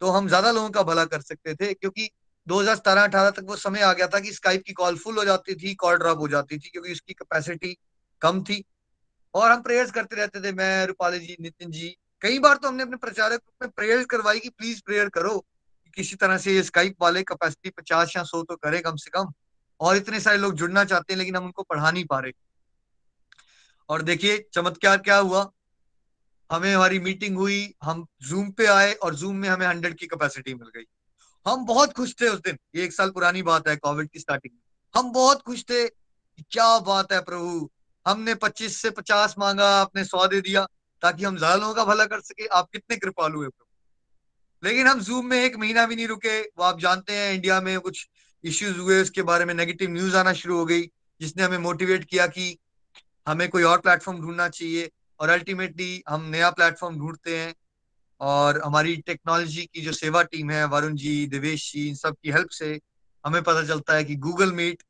तो 0.00 0.10
हम 0.10 0.28
ज़्यादा 0.28 0.50
लोगों 0.50 0.70
का 0.70 0.82
भला 0.82 1.04
कर 1.04 1.20
सकते 1.22 1.54
थे। 1.54 1.72
क्योंकि 1.74 2.08
2017-18 2.46 3.30
तक 3.30 3.44
वो 3.44 3.56
समय 3.56 3.80
आ 3.82 3.92
गया 3.92 4.06
था 4.06 4.20
कि 4.20 4.32
स्काइप 4.32 4.62
की 4.66 4.72
कॉल 4.72 4.96
फुल 4.98 5.18
हो 5.18 5.24
जाती 5.24 5.54
थी 5.54 5.74
कॉल 5.76 5.96
ड्रॉप 5.98 6.18
हो 6.18 6.28
जाती 6.28 6.58
थी, 6.58 6.68
क्योंकि 6.70 6.92
उसकी 6.92 7.14
कैपेसिटी 7.14 7.76
कम 8.22 8.42
थी। 8.44 8.62
और 9.34 9.50
हम 9.50 9.62
प्रेयर्स 9.62 9.90
करते 9.90 10.16
रहते 10.16 10.40
थे, 10.42 10.52
मैं, 10.52 10.86
रूपाली 10.86 11.18
जी, 11.18 11.36
नितिन 11.40 11.70
जी, 11.70 11.88
कई 12.22 12.38
बार 12.38 12.56
तो 12.56 12.68
हमने 12.68 12.82
अपने 12.82 12.96
प्रचारक 12.96 13.40
में 13.62 13.70
प्रेयर्स 13.70 14.06
करवाई 14.06 14.38
कि 14.40 14.48
प्लीज़ 14.48 14.82
प्रेयर 14.86 15.08
करो, 15.08 15.38
कि 15.38 15.90
किसी 15.96 16.16
तरह 16.16 16.38
से 16.38 16.54
ये 16.54 16.62
स्काइप 16.62 17.02
वाले 17.02 17.22
कैपेसिटी 17.22 17.70
पचास 17.72 18.12
या 18.16 18.22
सौ 18.24 18.42
तो 18.42 18.56
करे 18.56 18.80
कम 18.80 18.96
से 18.96 19.10
कम। 19.10 19.32
और 19.80 19.96
इतने 19.96 20.20
सारे 20.20 20.38
लोग 20.38 20.54
जुड़ना 20.54 20.84
चाहते 20.84 21.12
हैं, 21.12 21.18
लेकिन 21.18 21.36
हम 21.36 21.44
उनको 21.44 21.62
पढ़ा 21.62 21.90
नहीं 21.90 22.04
पा 22.04 22.18
रहे। 22.18 22.32
और 23.88 24.02
देखिए, 24.02 24.48
चमत्कार 24.52 24.98
क्या 24.98 25.16
हुआ? 25.16 25.50
हमें 26.52 26.74
हमारी 26.74 26.98
मीटिंग 26.98 27.36
हुई, 27.36 27.74
हम 27.82 28.06
जूम 28.22 28.50
पे 28.50 28.66
आए 28.66 28.92
और 28.94 29.14
जूम 29.14 29.36
में 29.36 29.48
हमें 29.48 29.66
हंड्रेड 29.66 29.94
की 29.94 30.06
कैपेसिटी 30.06 30.54
मिल 30.54 30.68
गई। 30.76 30.84
हम 31.46 31.66
बहुत 31.66 31.92
खुश 31.92 32.14
थे 32.20 32.28
उस 32.28 32.40
दिन। 32.40 32.58
ये 32.76 32.84
एक 32.84 32.92
साल 32.92 33.10
पुरानी 33.10 33.42
बात 33.42 33.68
है 33.68 33.76
कोविड 33.76 34.08
की 34.10 34.18
स्टार्टिंग 34.18 34.54
में। 34.54 34.60
हम 34.96 35.12
बहुत 35.12 35.42
खुश 35.42 35.62
थे। 35.62 35.88
क्या 36.50 36.78
बात 36.78 37.12
है 37.12 37.20
प्रभु! 37.20 37.70
हमने 38.06 38.34
25 38.34 38.82
से 38.82 38.90
50 38.90 39.34
मांगा, 39.38 39.68
आपने 39.80 40.04
सौ 40.04 40.26
दे 40.26 40.40
दिया, 40.40 40.66
ताकि 41.02 41.24
हम 41.24 41.36
ज़्यादा 41.36 41.56
लोगों 41.56 41.74
का 41.74 41.84
भला 41.84 42.04
कर 42.04 42.20
सके। 42.20 42.46
आप 42.46 42.70
कितने 42.72 42.96
कृपालु 42.96 43.42
है 43.42 43.48
लेकिन 44.64 44.86
हम 44.86 45.00
जूम 45.00 45.26
में 45.26 45.44
एक 45.44 45.56
महीना 45.56 45.86
भी 45.86 45.96
नहीं 45.96 46.06
रुके। 46.06 46.40
वो 46.40 46.62
आप 46.62 46.80
जानते 46.80 47.12
हैं 47.12 47.34
इंडिया 47.34 47.60
में 47.60 47.80
कुछ 47.80 48.08
इश्यूज़ 48.46 48.78
हुए, 48.78 49.02
उसके 49.02 49.22
बारे 49.22 49.44
में 49.44 49.54
नेगेटिव 49.54 49.90
न्यूज़ 49.90 50.16
आना 50.16 50.32
शुरू 50.32 50.58
हो 50.58 50.64
गई, 50.64 50.82
जिसने 51.20 51.42
हमें 51.42 51.58
मोटिवेट 51.58 52.04
किया 52.04 52.26
कि 52.26 52.58
हमें 53.28 53.48
कोई 53.48 53.62
और 53.62 53.78
प्लेटफॉर्म 53.78 54.20
ढूंढना 54.20 54.48
चाहिए 54.48 54.90
और 55.20 55.28
अल्टीमेटली 55.28 56.02
हम 56.08 56.22
नया 56.22 56.50
प्लेटफॉर्म 56.50 56.98
ढूंढते 56.98 57.38
हैं 57.38 57.54
और 58.20 58.60
हमारी 58.62 58.96
टेक्नोलॉजी 58.96 59.70
की 59.74 59.80
जो 59.80 59.92
सेवा 59.92 60.22
टीम 60.22 60.50
है, 60.50 60.64
वरुण 60.64 60.94
जी, 60.94 61.26
देवेश 61.26 61.72
जी, 61.72 61.88
इन 61.88 61.94
सब 61.94 62.16
की 62.22 62.30
हेल्प 62.30 62.48
से 62.48 62.80
हमें 63.26 63.42
पता 63.42 63.64
चलता 63.64 63.94
है 63.94 64.04
कि 64.04 64.16
गूगल 64.16 64.52
मीट 64.52 64.82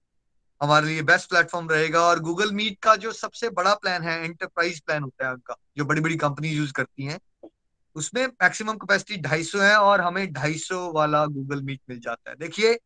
हमारे 0.62 0.86
लिए 0.86 1.02
बेस्ट 1.02 1.28
प्लेटफॉर्म 1.28 1.68
रहेगा 1.68 2.00
और 2.00 2.20
गूगल 2.20 2.52
मीट 2.52 2.78
का 2.82 2.96
जो 2.96 3.12
सबसे 3.12 3.48
बड़ा 3.50 3.74
प्लान 3.74 4.02
है 4.02 4.24
एंटरप्राइज 4.24 4.80
प्लान 4.80 5.02
होता 5.02 5.26
है 5.26 5.32
उनका, 5.32 5.56
जो 5.76 5.84
बड़ी 5.84 6.00
बड़ी 6.00 6.16
कंपनी 6.16 6.48
यूज़ 6.48 6.72
करती 6.72 7.04
हैं, 7.04 7.48
उसमें 7.94 8.26
मैक्सिमम 8.26 8.72
कैपेसिटी 8.72 9.16
250 9.16 9.60
है 9.60 9.76
और 9.76 10.00
हमें 10.00 10.32
250 10.32 10.92
वाला 10.94 11.26
गूगल 11.26 11.62
मीट 11.62 11.80
मिल 11.88 12.00
जाता 12.00 12.30
है। 12.30 12.36
देखिए 12.36 12.78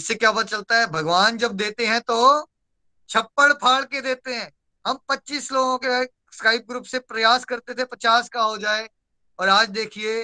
इससे 0.00 0.14
क्या 0.14 0.30
पता 0.32 0.42
चलता 0.42 0.78
है? 0.78 0.86
भगवान 0.86 1.36
जब 1.36 1.52
देते 1.52 1.86
हैं 1.86 2.00
तो 2.00 2.16
छप्पड़ 3.08 3.52
फाड़ 3.52 3.84
के 3.84 4.00
देते 4.00 4.34
हैं। 4.34 4.50
हम 4.86 4.98
25 5.08 5.52
लोगों 5.52 5.78
के 5.78 6.04
स्काइप 6.36 6.66
ग्रुप 6.68 6.84
से 6.84 6.98
प्रयास 6.98 7.44
करते 7.44 7.74
थे 7.74 7.84
50 7.84 8.28
का 8.28 8.42
हो 8.42 8.56
जाए। 8.58 8.88
और 9.38 9.48
आज 9.48 9.68
देखिए, 9.68 10.22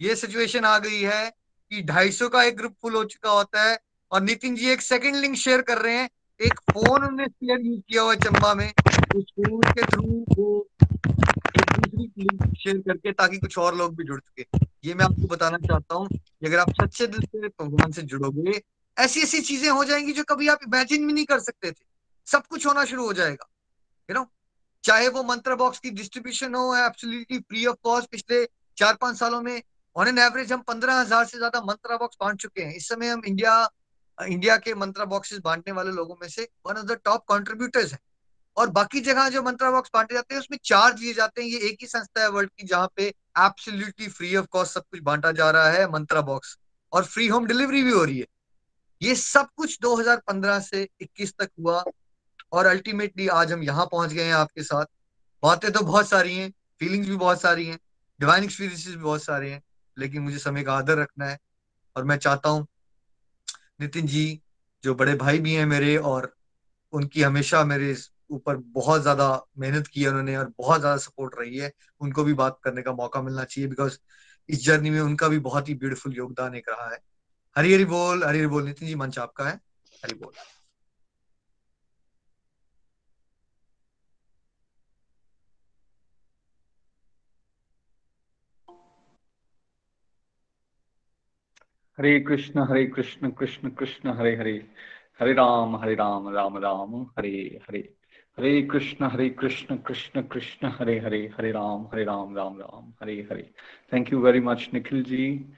ये 0.00 0.14
सिचुएशन 0.16 0.64
आ 0.64 0.78
गई 0.78 1.00
है 1.00 1.30
कि 1.72 1.82
250 1.82 2.28
का 2.28 2.42
एक 2.42 2.56
ग्रुप 2.56 2.74
फुल 2.82 2.94
हो 2.94 3.04
चुका 3.04 3.30
होता 3.30 3.62
है 3.62 3.78
और 4.12 4.20
नितिन 4.20 4.56
जी 4.56 4.70
एक 4.70 4.82
सेकंड 4.82 5.16
लिंक 5.16 5.36
शेयर 5.36 5.62
कर 5.62 5.78
रहे 5.78 5.96
हैं। 5.96 6.08
एक 6.40 6.60
फ़ोन 6.70 6.90
उन्होंने 6.90 7.26
शेयर 7.26 7.60
यूज़ 7.60 7.80
किया 7.80 8.02
हुआ 8.02 8.14
चंबा 8.14 8.54
में। 8.54 8.72
उस 9.16 9.24
फ़ोन 9.40 9.60
के 9.72 9.82
थ्रू 9.82 10.24
वो 10.38 10.68
एक 10.82 11.72
दूसरी 11.72 12.12
लिंक 12.18 12.56
शेयर 12.56 12.78
करके 12.78 13.12
ताकि 13.12 13.38
कुछ 13.38 13.58
और 13.58 13.76
लोग 13.76 13.96
भी 13.96 14.04
जुड़ 14.04 14.20
सके। 14.20 14.66
ये 14.84 14.94
मैं 14.94 15.04
आपको 15.04 15.26
बताना 15.26 15.58
चाहता 15.58 15.94
हूँ 15.94 16.08
अगर 16.44 16.58
आप 16.58 16.70
सच्चे 16.82 17.06
दिल 17.06 17.20
से 17.20 17.48
भगवान 17.48 17.92
से 17.92 18.02
जुड़ोगे 18.02 18.77
ऐसी 18.98 19.20
ऐसी 19.20 19.40
चीज़ें 19.42 19.68
हो 19.70 19.84
जाएँगी 19.84 20.12
जो 20.12 20.22
कभी 20.24 20.48
आप 20.48 20.58
इमेजिन 20.64 21.06
भी 21.06 21.12
नहीं 21.12 21.24
कर 21.26 21.40
सकते 21.40 21.70
थे। 21.70 21.84
सब 22.26 22.46
कुछ 22.46 22.66
होना 22.66 22.84
शुरू 22.84 23.06
हो 23.06 23.12
जाएगा 23.12 23.48
यू 24.08 24.14
नो 24.14 24.26
चाहे 24.84 25.08
वो 25.08 25.22
मंत्र 25.24 25.54
बॉक्स 25.56 25.78
की 25.78 25.90
डिस्ट्रीब्यूशन 25.92 26.54
हो 26.54 26.74
एब्सोल्युटली 26.76 27.38
फ्री 27.38 27.64
ऑफ़ 27.66 27.76
कॉस्ट 27.84 28.10
पिछले 28.10 28.44
चार 28.78 28.94
पाँच 29.00 29.16
सालों 29.16 29.40
में 29.42 29.60
ऑन 29.96 30.08
एन 30.08 30.18
एवरेज 30.18 30.52
हम 30.52 30.60
पंद्रह 30.62 31.00
हज़ार 31.00 31.24
से 31.26 31.38
ज़्यादा 31.38 31.60
मंत्रा 31.62 31.96
बॉक्स 31.96 32.16
बांट 32.20 32.40
चुके 32.40 32.62
हैं। 32.62 32.74
इस 32.74 32.88
समय 32.88 33.08
हम 33.08 33.22
इंडिया 33.26 33.68
इंडिया 34.18 34.56
के 34.56 34.74
मंत्रा 34.74 35.04
बॉक्सेस 35.04 35.38
बांटने 35.40 35.72
वाले 35.72 35.90
लोगों 35.92 36.16
में 36.22 36.28
से 36.28 36.48
one 36.66 36.76
of 36.76 36.86
the 36.86 36.98
top 37.04 37.24
contributors 37.28 37.92
है। 37.92 37.98
और 38.56 38.70
बाकी 38.70 39.00
जगह 39.00 39.28
जो 39.28 39.42
मंत्रा 39.42 39.70
बॉक्स 39.70 39.90
बांटे 39.94 40.14
जाते 40.14 40.34
हैं, 40.34 40.40
उसमें 40.40 40.58
चार्ज 40.64 41.00
लिए 41.00 41.12
जाते 41.14 41.42
हैं। 41.42 41.48
ये 41.48 41.58
एक 41.68 41.76
ही 41.80 41.86
संस्था 41.86 42.22
है 42.22 42.28
वर्ल्ड 42.30 42.50
की, 42.50 42.66
जहाँ 42.66 42.90
पे 42.96 43.06
एब्सोल्युटली 43.06 44.08
फ्री 44.08 44.34
ऑफ़ 44.36 44.46
कॉस्ट 44.46 44.74
सब 44.74 44.82
कुछ 44.82 45.00
बांटा 45.02 45.32
जा 45.32 45.50
रहा 45.50 45.68
है 45.70 45.86
मंत्रा 45.90 46.20
बॉक्स 46.22 46.56
और 46.92 47.04
फ्री 47.06 47.26
होम 47.28 47.46
डिलीवरी 47.46 47.82
भी 47.82 47.90
हो 47.90 48.04
रही 48.04 48.18
है। 48.18 48.26
ये 49.00 49.14
सब 49.14 49.48
कुछ 49.56 49.78
2015 49.82 50.58
से 50.60 50.86
21 51.02 51.32
तक 51.38 51.50
हुआ 51.60 51.82
और 52.52 52.66
अल्टीमेटली 52.66 53.26
आज 53.28 53.52
हम 53.52 53.62
यहाँ 53.62 53.86
पहुँच 53.86 54.12
गए 54.12 54.24
हैं 54.24 54.34
आपके 54.34 54.62
साथ। 54.62 54.84
बातें 55.42 55.70
तो 55.72 55.80
बहुत 55.80 56.08
सारी 56.08 56.36
हैं 56.36 56.50
फीलिंग्स 56.80 57.08
भी 57.08 57.16
बहुत 57.16 57.40
सारी 57.40 57.66
हैं 57.66 57.78
डिवाइन 58.20 58.44
एक्सपीरियंसेस 58.44 58.94
भी 58.94 59.02
बहुत 59.02 59.22
सारे 59.22 59.50
हैं, 59.50 59.60
लेकिन 59.96 60.22
मुझे 60.22 60.38
समय 60.38 60.62
का 60.62 60.74
आदर 60.74 60.98
रखना 60.98 61.26
है 61.26 61.38
और 61.96 62.04
मैं 62.04 62.16
चाहता 62.18 62.48
हूँ 62.48 62.66
नितिन 63.80 64.06
जी, 64.06 64.40
जो 64.84 64.94
बड़े 64.94 65.14
भाई 65.14 65.38
भी 65.38 65.54
हैं 65.54 65.66
मेरे 65.66 65.96
और 65.96 66.32
उनकी 66.92 67.22
हमेशा 67.22 67.62
मेरे 67.64 67.94
ऊपर 68.30 68.56
बहुत 68.56 69.02
ज़्यादा 69.02 69.28
मेहनत 69.58 69.86
की 69.86 70.02
है 70.02 70.08
उन्होंने 70.08 70.36
और 70.36 70.52
बहुत 70.58 70.80
ज़्यादा 70.80 70.96
सपोर्ट 70.96 71.34
रही 71.38 71.56
है, 71.58 71.72
उनको 72.00 72.24
भी 72.24 72.34
बात 72.34 72.58
करने 72.64 72.82
का 72.82 72.92
मौका 72.92 73.22
मिलना 73.22 73.44
चाहिए 73.44 73.68
बिकॉज़ 73.70 73.98
इस 74.48 74.64
जर्नी 74.64 74.90
में 74.90 75.00
उनका 75.00 75.28
भी 75.28 75.38
बहुत 75.40 75.68
ही 75.68 75.74
ब्यूटीफुल 75.74 76.16
योगदान 76.16 76.54
एक 76.54 76.68
रहा 76.68 76.90
है। 76.90 76.98
हरी 77.56 77.74
हरी 77.74 77.84
बोल, 77.84 78.24
हरी 78.24 78.38
हरी 78.38 78.46
बोल। 78.46 78.64
नितिन 78.64 78.88
जी, 78.88 78.94
मंच 78.94 79.18
आपका 79.18 79.44
है। 79.44 79.60
हरी 80.04 80.14
बोल। 80.14 80.32
Hare 91.98 92.20
Krishna 92.20 92.60
Hare 92.60 92.86
Krishna 92.86 93.30
Krishna 93.30 93.70
Krishna, 93.70 94.10
Hare 94.10 94.36
Hare. 94.36 94.70
Hare 95.20 95.32
Ram 95.32 95.76
Hare 95.76 95.94
Ram 95.94 96.28
Ram 96.28 96.58
Ram, 96.58 97.02
Hare 97.02 97.60
Hare. 97.68 97.94
Hare 98.38 98.62
Krishna 98.62 99.04
Hare 99.04 99.28
Krishna 99.28 99.76
Krishna 99.76 100.22
Krishna, 100.22 100.68
Hare 100.68 101.00
Hare. 101.00 101.34
Hare 101.38 101.52
Ram 101.52 101.86
Hare 101.92 102.04
Ram 102.04 102.36
Ram 102.36 102.60
Ram, 102.60 102.92
Hare 103.02 103.28
Hare. 103.32 103.50
Thank 103.92 104.12
you 104.12 104.20
very 104.20 104.40
much 104.40 104.70
Nikhil 104.74 105.02
ji. 105.04 105.52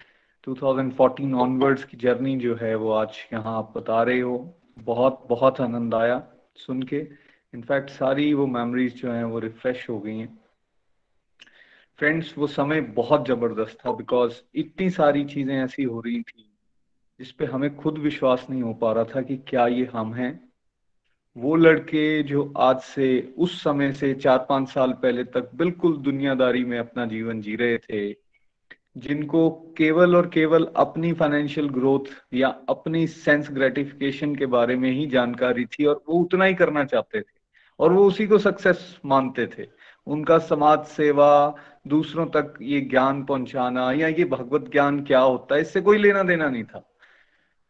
2014 0.49 1.35
onwards 1.35 1.85
की 1.85 1.97
journey 1.97 2.37
जो 2.37 2.55
है 2.57 2.75
वो 2.75 2.91
आज 2.91 3.09
यहाँ 3.33 3.59
आप 3.59 3.73
बता 3.77 4.03
रहे 4.03 4.21
हो। 4.21 4.55
बहुत 4.79 5.27
बहुत 5.29 5.61
आनंद 5.61 5.95
आया 5.95 6.29
सुन 6.57 6.83
के। 6.83 6.97
इनफैक्ट 7.55 7.91
सारी 7.91 8.35
वो 8.35 8.47
मेमोरीज 8.47 9.03
जो 9.03 9.13
हैं 9.13 9.25
वो 9.25 9.39
रिफ्रेश 9.39 9.91
हो 9.91 10.01
गई 10.01 10.17
हैं। 10.19 10.39
फ्रेंड्स 11.99 12.39
वो 12.39 12.47
समय 12.47 12.81
बहुत 12.81 13.27
ज़बरदस्त 13.29 13.79
था 13.87 13.93
बिकॉज़ 13.93 14.35
इतनी 14.55 14.91
सारी 14.91 15.25
चीज़ें 15.25 15.65
ऐसी 15.65 15.83
हो 15.83 16.01
रही 16.01 16.23
थी 16.23 16.53
जिसपे 17.19 17.45
हमें 17.45 17.77
खुद 17.77 17.99
विश्वास 17.99 18.47
नहीं 18.51 18.63
हो 18.63 18.75
पा 18.75 18.93
रहा 18.93 19.05
था 19.05 19.23
कि 19.23 19.37
क्या 19.37 19.67
ये 19.67 19.85
हम 19.85 20.15
हैं। 20.15 20.53
वो 21.37 21.57
लड़के 21.57 22.23
जो 22.23 22.53
आज 22.57 22.81
से 22.81 23.35
उस 23.39 23.63
समय 23.63 23.93
से 23.93 24.15
चार 24.15 24.47
पाँच 24.49 24.69
साल 24.69 24.93
पहले 24.93 25.25
तक 25.25 25.51
बिल्कुल 25.55 25.97
दुनियादारी 25.97 26.65
में 26.65 26.79
अपना 26.79 27.07
जीवन 27.07 27.41
जी 27.41 27.57
रहे 27.57 27.79
थे 27.79 28.30
जिनको 28.97 29.51
केवल 29.77 30.17
और 30.17 30.27
केवल 30.29 30.67
अपनी 30.77 31.13
फाइनेंशियल 31.13 31.69
ग्रोथ 31.69 32.35
या 32.35 32.49
अपनी 32.69 33.07
सेंस 33.07 33.49
ग्रेटिफिकेशन 33.51 34.35
के 34.35 34.47
बारे 34.47 34.77
में 34.77 34.91
ही 34.91 35.07
जानकारी 35.07 35.65
थी 35.65 35.85
और 35.85 36.03
वो 36.09 36.21
उतना 36.21 36.45
ही 36.45 36.55
करना 36.55 36.85
चाहते 36.85 37.21
थे 37.21 37.39
और 37.81 37.93
वो 37.93 38.05
उसी 38.05 38.27
को 38.27 38.39
सक्सेस 38.39 39.01
मानते 39.05 39.47
थे। 39.47 39.67
उनका 40.07 40.39
समाज 40.39 40.85
सेवा, 40.85 41.55
दूसरों 41.89 42.27
तक 42.27 42.55
ये 42.63 42.81
ज्ञान 42.81 43.25
पहुंचाना 43.25 43.93
या 43.93 44.09
ये 44.09 44.25
भगवत 44.25 44.71
ज्ञान 44.73 45.05
क्या 45.05 45.21
होता 45.21 45.55
है, 45.55 45.61
इससे 45.61 45.81
कोई 45.81 45.99
लेना 45.99 46.23
देना 46.23 46.49
नहीं 46.49 46.65
था। 46.65 46.85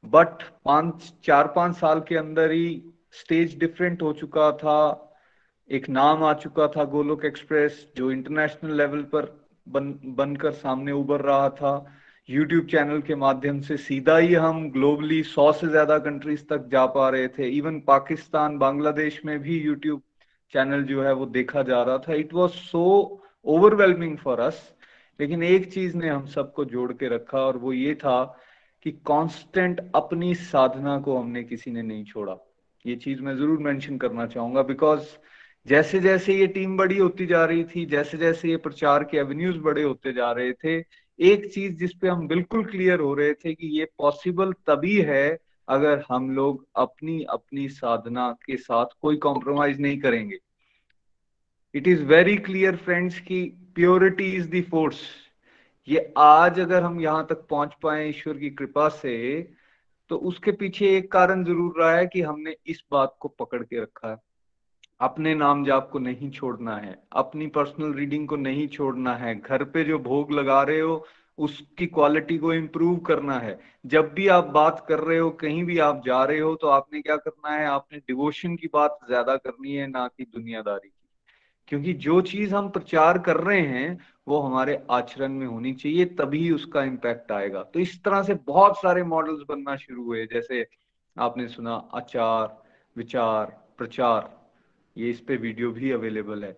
बट 0.04 0.42
पाँच, 0.64 1.12
चार, 1.24 1.46
पाँच 1.46 1.76
साल 1.76 2.00
के 2.00 2.16
अंदर 2.16 2.50
ही 2.50 2.82
स्टेज 3.12 3.58
डिफरेंट 3.58 4.02
हो 4.02 4.12
चुका 4.12 4.52
था। 4.52 5.06
एक 5.70 5.88
नाम 5.88 6.24
आ 6.24 6.32
चुका 6.34 6.68
था 6.68 6.84
गोलोक 6.84 7.24
एक्सप्रेस, 7.24 7.92
जो 7.96 8.10
इंटरनेशनल 8.10 8.76
लेवल 8.76 9.02
पर 9.02 9.39
बन, 9.66 9.94
बनकर 10.06 10.52
सामने 10.54 10.92
उभर 10.92 11.20
रहा 11.22 11.48
था। 11.50 11.72
यूट्यूब 12.28 12.66
चैनल 12.66 13.00
के 13.02 13.14
माध्यम 13.16 13.60
से 13.60 13.76
सीधा 13.78 14.16
ही 14.16 14.34
हम 14.34 14.70
ग्लोबली 14.70 15.22
सौ 15.24 15.50
से 15.52 15.68
ज़्यादा 15.68 15.98
कंट्रीज़ 16.00 16.44
तक 16.50 16.68
जा 16.72 16.84
पा 16.88 17.08
रहे 17.08 17.28
थे। 17.28 17.48
इवन 17.48 17.80
पाकिस्तान, 17.86 18.58
बांग्लादेश 18.58 19.20
में 19.24 19.38
भी 19.38 19.58
यूट्यूब 19.60 20.02
चैनल 20.52 20.82
जो 20.84 21.02
है 21.02 21.12
वो 21.14 21.26
देखा 21.28 21.62
जा 21.62 21.82
रहा 21.82 21.98
था। 21.98 22.14
It 22.14 22.34
was 22.34 22.52
so 22.52 22.84
overwhelming 23.46 24.16
for 24.18 24.40
us 24.40 24.60
लेकिन 25.20 25.42
एक 25.42 25.72
चीज़ 25.72 25.96
ने 25.96 26.08
हम 26.08 26.26
सबको 26.26 26.64
जोड़ 26.64 26.92
के 26.92 27.08
रखा 27.08 27.38
और 27.38 27.56
वो 27.58 27.72
ये 27.72 27.94
था 27.94 28.22
कि 28.86 28.90
कांस्टेंट 29.06 29.80
अपनी 29.94 30.34
साधना 30.34 30.98
को 31.00 31.16
हमने 31.16 31.42
किसी 31.44 31.70
ने 31.70 31.82
नहीं 31.82 32.04
छोड़ा। 32.04 32.36
ये 32.84 32.96
चीज़ 32.96 33.20
मैं 33.22 33.36
ज़रूर 33.36 33.58
मेंशन 33.58 33.98
करना 33.98 34.26
चाहूँगा 34.26 34.62
बिकॉज़ 34.62 35.02
जैसे 35.66 35.98
जैसे 36.00 36.34
ये 36.34 36.46
टीम 36.46 36.76
बड़ी 36.76 36.96
होती 36.98 37.26
जा 37.26 37.44
रही 37.44 37.64
थी 37.64 37.84
जैसे 37.86 38.18
जैसे 38.18 38.48
ये 38.48 38.56
प्रचार 38.58 39.04
के 39.04 39.16
एवेन्यूज 39.18 39.56
बड़े 39.62 39.82
होते 39.82 40.12
जा 40.12 40.30
रहे 40.32 40.52
थे, 40.54 40.78
एक 41.18 41.46
चीज़ 41.54 41.72
जिसपे 41.78 42.08
हम 42.08 42.26
बिल्कुल 42.28 42.64
क्लियर 42.64 43.00
हो 43.00 43.12
रहे 43.14 43.32
थे 43.34 43.54
कि 43.54 43.66
ये 43.78 43.84
पॉसिबल 43.98 44.52
तभी 44.66 44.96
है 45.02 45.38
अगर 45.68 46.04
हम 46.10 46.30
लोग 46.30 46.66
अपनी 46.76 47.22
अपनी 47.30 47.68
साधना 47.68 48.30
के 48.46 48.56
साथ 48.56 48.86
कोई 49.02 49.16
कॉम्प्रोमाइज 49.18 49.80
नहीं 49.80 49.98
करेंगे। 50.00 50.38
It 51.74 51.88
is 51.88 52.02
very 52.04 52.36
clear 52.38 52.76
friends 52.76 53.18
की 53.20 53.42
प्योरिटी 53.74 54.30
इज़ 54.36 54.48
द 54.50 54.62
फोर्स 54.70 55.02
ये 55.88 56.12
आज 56.18 56.58
अगर 56.60 56.82
हम 56.82 57.00
यहाँ 57.00 57.26
तक 57.30 57.46
पहुँच 57.50 57.74
पाए 57.82 58.08
ईश्वर 58.08 58.38
की 58.38 58.50
कृपा 58.50 58.88
से 58.88 59.16
तो 60.10 60.16
उसके 60.28 60.52
पीछे 60.52 60.96
एक 60.96 61.10
कारण 61.12 61.44
ज़रूर 61.44 61.80
रहा 61.80 61.94
है 61.96 62.06
कि 62.06 62.22
हमने 62.22 62.56
इस 62.66 62.82
बात 62.92 63.14
को 63.20 63.28
पकड़ 63.28 63.62
के 63.62 63.80
रखा 63.82 64.10
है। 64.10 64.16
अपने 65.00 65.34
नाम 65.34 65.64
जाप 65.64 65.88
को 65.90 65.98
नहीं 65.98 66.30
छोड़ना 66.30 66.76
है, 66.76 67.02
अपनी 67.12 67.46
पर्सनल 67.46 67.92
रीडिंग 67.94 68.28
को 68.28 68.36
नहीं 68.36 68.68
छोड़ना 68.68 69.14
है, 69.16 69.40
घर 69.40 69.64
पे 69.64 69.84
जो 69.84 69.98
भोग 69.98 70.32
लगा 70.32 70.62
रहे 70.62 70.80
हो, 70.80 71.06
उसकी 71.38 71.86
क्वालिटी 71.86 72.38
को 72.38 72.52
इम्प्रूव 72.54 72.96
करना 72.96 73.38
है। 73.38 73.58
जब 73.86 74.12
भी 74.14 74.28
आप 74.28 74.44
बात 74.44 74.84
कर 74.88 74.98
रहे 74.98 75.18
हो, 75.18 75.30
कहीं 75.30 75.64
भी 75.64 75.78
आप 75.78 76.02
जा 76.06 76.24
रहे 76.24 76.38
हो 76.38 76.54
तो 76.54 76.68
आपने 76.68 77.00
क्या 77.02 77.16
करना 77.16 77.50
है, 77.50 77.66
आपने 77.66 77.98
डिवोशन 77.98 78.56
की 78.56 78.66
बात 78.66 78.98
ज़्यादा 79.06 79.36
करनी 79.36 79.74
है, 79.74 79.86
ना 79.86 80.08
कि 80.08 80.24
दुनियादारी 80.24 80.88
की। 80.88 80.94
क्योंकि 81.68 81.92
जो 81.92 82.20
चीज़ 82.20 82.54
हम 82.54 82.68
प्रचार 82.68 83.18
कर 83.18 83.36
रहे 83.36 83.60
हैं, 83.60 83.98
वो 84.28 84.40
हमारे 84.40 84.82
आचरण 84.90 85.32
में 85.32 85.46
होनी 85.46 85.72
चाहिए, 85.74 86.04
तभी 86.04 86.50
उसका 86.50 86.82
इम्पैक्ट 86.82 87.32
आएगा। 87.32 87.62
तो 87.62 87.80
इस 87.80 88.02
तरह 88.04 88.22
से 88.22 88.34
बहुत 88.34 88.76
सारे 88.76 89.02
मॉडल्स 89.02 89.42
बनना 89.48 89.76
शुरू 89.76 90.04
हुए, 90.04 90.26
जैसे 90.26 90.66
आपने 91.18 91.48
सुना, 91.48 91.74
आचार, 91.94 92.62
विचार, 92.96 93.46
प्रचार। 93.78 94.39
ये 94.96 95.10
इस 95.10 95.20
पे 95.20 95.36
वीडियो 95.36 95.70
भी 95.72 95.90
अवेलेबल 95.90 96.44
है। 96.44 96.56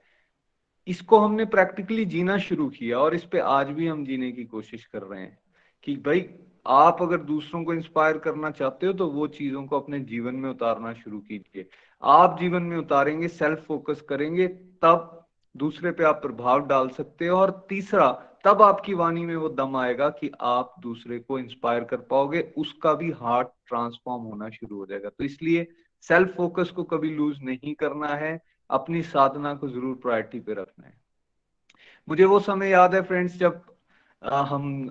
इसको 0.86 1.18
हमने 1.18 1.44
प्रैक्टिकली 1.46 2.04
जीना 2.04 2.38
शुरू 2.40 2.68
किया 2.68 2.98
और 2.98 3.14
इस 3.14 3.24
पे 3.24 3.38
आज 3.38 3.68
भी 3.70 3.86
हम 3.86 4.04
जीने 4.04 4.30
की 4.32 4.44
कोशिश 4.44 4.84
कर 4.86 5.02
रहे 5.02 5.20
हैं 5.20 5.38
कि 5.86 5.96
भाई, 5.96 6.28
आप 6.66 7.02
अगर 7.02 7.16
दूसरों 7.18 7.62
को 7.64 7.74
इंस्पायर 7.74 8.18
करना 8.18 8.50
चाहते 8.50 8.86
हो 8.86 8.92
तो 8.92 9.06
वो 9.10 9.26
चीज़ों 9.28 9.64
को 9.66 9.80
अपने 9.80 9.98
जीवन 10.00 10.34
में 10.34 10.48
उतारना 10.50 10.92
शुरू 10.94 11.18
कीजिए। 11.20 11.68
आप 12.02 12.38
जीवन 12.40 12.62
में 12.62 12.76
उतारेंगे 12.76 13.28
सेल्फ 13.28 13.64
फोकस 13.66 14.00
करेंगे, 14.08 14.46
तब 14.46 15.26
दूसरे 15.54 15.90
पे 15.92 16.04
आप 16.04 16.20
प्रभाव 16.22 16.66
डाल 16.66 16.88
सकते 16.88 17.26
हो 17.26 17.38
और 17.38 17.50
तीसरा, 17.68 18.10
तब 18.44 18.62
आपकी 18.62 18.94
वाणी 18.94 19.24
में 19.24 19.34
वो 19.36 19.48
दम 19.50 19.76
आएगा 19.76 20.08
कि 20.10 20.30
आप 20.40 20.74
दूसरे 20.80 21.18
को 21.18 21.38
इंस्पायर 21.38 21.84
कर 21.84 21.96
पाओगे, 21.96 22.40
उसका 22.56 22.94
भी 22.94 23.10
हार्ट 23.12 23.48
ट्रांसफॉर्म 23.68 24.22
होना 24.22 24.48
शुरू 24.50 24.78
हो 24.78 24.86
जाएगा। 24.86 25.08
तो 25.08 25.24
इसलिए 25.24 25.66
सेल्फ 26.08 26.34
फोकस 26.36 26.70
को 26.70 26.84
कभी 26.84 27.10
लूज 27.10 27.38
नहीं 27.42 27.74
करना 27.74 28.14
है 28.16 28.40
अपनी 28.70 29.02
साधना 29.02 29.54
को 29.54 29.68
ज़रूर 29.68 29.94
प्रायोरिटी 30.02 30.40
पे 30.40 30.54
रखना 30.54 30.86
है। 30.86 30.94
मुझे 32.08 32.24
वो 32.24 32.40
समय 32.40 32.68
याद 32.68 32.94
है 32.94 33.02
फ्रेंड्स 33.02 33.36
जब 33.36 33.62
आ, 34.22 34.42
हम 34.42 34.90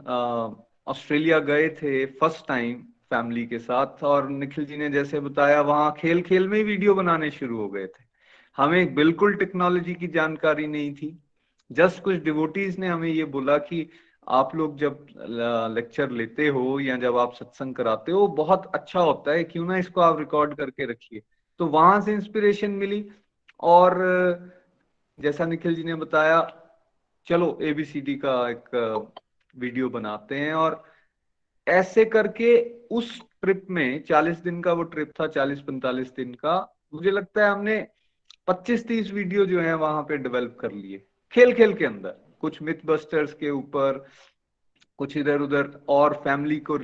ऑस्ट्रेलिया 0.88 1.40
गए 1.40 1.68
थे 1.82 2.06
फ़र्स्ट 2.20 2.48
टाइम 2.48 2.82
फैमिली 3.10 3.46
के 3.46 3.60
साथ 3.60 4.04
और 4.04 4.30
निखिल 4.30 4.66
जी 4.66 4.78
ने 4.78 4.90
जैसे 4.90 5.20
बताया 5.20 5.62
वहाँ 5.62 5.92
खेल 5.98 6.22
खेल 6.22 6.48
में 6.48 6.64
वीडियो 6.64 6.96
बनाने 6.96 7.30
शुरू 7.32 7.58
हो 7.58 7.68
गए 7.70 7.86
थे। 7.88 8.04
हमें 8.58 8.94
बिल्कुल 8.96 9.36
टेक्नोलॉजी 9.36 9.94
की 9.96 10.08
जानकारी 10.08 10.68
नहीं 10.68 10.94
थी। 10.96 11.18
जस्ट 11.72 12.02
कुछ 12.04 12.16
डिवोटीज 12.24 12.80
ने 12.80 12.88
हमें 12.88 13.10
ये 13.10 13.26
बोला 13.28 13.58
कि 13.58 13.88
आप 14.28 14.56
लोग 14.56 14.78
जब 14.78 15.06
लेक्चर 15.76 16.12
लेते 16.12 16.48
हो 16.48 16.80
या 16.80 16.96
जब 16.98 17.18
आप 17.18 17.34
सत्संग 17.34 17.76
कराते 17.76 18.12
हो, 18.12 18.28
बहुत 18.28 18.72
अच्छा 18.76 19.00
होता 19.00 19.32
है, 19.32 19.44
क्यों 19.44 19.66
ना 19.66 19.78
इसको 19.78 20.02
आप 20.02 20.20
रिकॉर्ड 20.20 20.56
करके 20.58 20.86
रखिए। 20.86 21.22
तो 21.60 21.66
वहाँ 21.68 22.00
से 22.02 22.14
इंस्पिरेशन 22.14 22.72
मिली 22.74 23.06
और, 23.60 23.98
जैसा 25.20 25.46
निखिल 25.46 25.76
जी 25.76 25.84
ने 25.84 25.96
बताया, 25.96 26.42
चलो 27.28 27.58
एबीसीडी 27.62 28.16
का 28.16 28.34
एक 28.50 28.70
वीडियो 29.56 29.90
बनाते 29.90 30.36
हैं 30.36 30.54
और 30.54 30.84
ऐसे 31.68 32.06
करके 32.06 32.56
उस 32.92 33.20
ट्रिप 33.42 33.68
में 33.70 34.04
40 34.04 34.38
दिन 34.38 34.62
का 34.62 34.74
वो 34.74 34.84
ट्रिप 34.86 35.12
था 35.20 35.28
40-45 35.28 36.12
दिन 36.16 36.34
का, 36.36 36.56
मुझे 36.94 37.12
लगता 37.12 37.46
है 37.46 37.52
हमने 37.52 37.78
25-30 38.48 39.12
वीडियो 39.12 39.46
जो 39.46 39.62
है 39.62 39.74
वहाँ 39.76 40.02
पे 40.04 40.18
डेवलप 40.18 40.58
कर 40.62 40.72
लिए 40.72 41.06
खेल 41.34 41.54
खेल 41.54 41.74
के 41.74 41.86
अंदर। 41.86 42.16
कुछ 42.42 42.62
मिथ 42.62 42.86
बस्टर्स 42.86 43.34
के 43.34 43.50
ऊपर, 43.52 44.06
कुछ 45.00 45.16
इधर 45.18 45.42
उधर 45.42 45.70
और 45.90 46.14
फैमिली 46.24 46.60
को 46.62 46.78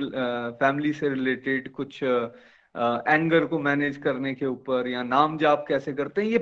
फैमिली 0.60 0.92
से 0.92 1.08
रिलेटेड 1.08 1.70
कुछ 1.72 2.02
एंगर 2.02 3.44
को 3.46 3.58
मैनेज 3.60 3.96
करने 3.96 4.34
के 4.34 4.46
ऊपर 4.46 4.88
या 4.88 5.02
नाम 5.04 5.36
जाप 5.38 5.64
कैसे 5.68 5.92
करते 5.92 6.22
हैं, 6.22 6.28
ये 6.28 6.38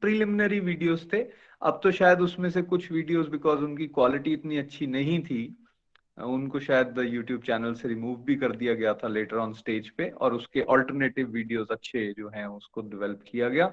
प्रीलिमिनरी 0.00 0.60
वीडियोस 0.62 1.06
थे। 1.12 1.22
अब 1.62 1.80
तो 1.82 1.90
शायद 1.92 2.20
उसमें 2.20 2.48
से 2.50 2.62
कुछ 2.64 2.90
वीडियोस 2.92 3.28
बिकॉज़ 3.28 3.60
उनकी 3.60 3.86
क्वालिटी 3.88 4.32
इतनी 4.32 4.58
अच्छी 4.58 4.86
नहीं 4.88 5.20
थी, 5.22 5.56
उनको 6.18 6.60
शायद 6.60 6.98
यूट्यूब 7.04 7.42
चैनल 7.42 7.74
से 7.74 7.88
रिमूव 7.88 8.16
भी 8.26 8.36
कर 8.36 8.52
दिया 8.56 8.74
गया 8.74 8.94
था 8.94 9.08
लेटर 9.08 9.36
ऑन 9.36 9.52
स्टेज 9.54 9.88
पे 9.90 10.08
और 10.10 10.34
उसके 10.34 10.60
ऑल्टरनेटिव 10.68 11.28
वीडियोस 11.30 11.68
अच्छे 11.70 12.06
जो 12.18 12.28
हैं 12.28 12.46
उसको 12.46 12.82
डेवलप 12.82 13.22
किया 13.26 13.48
गया। 13.48 13.66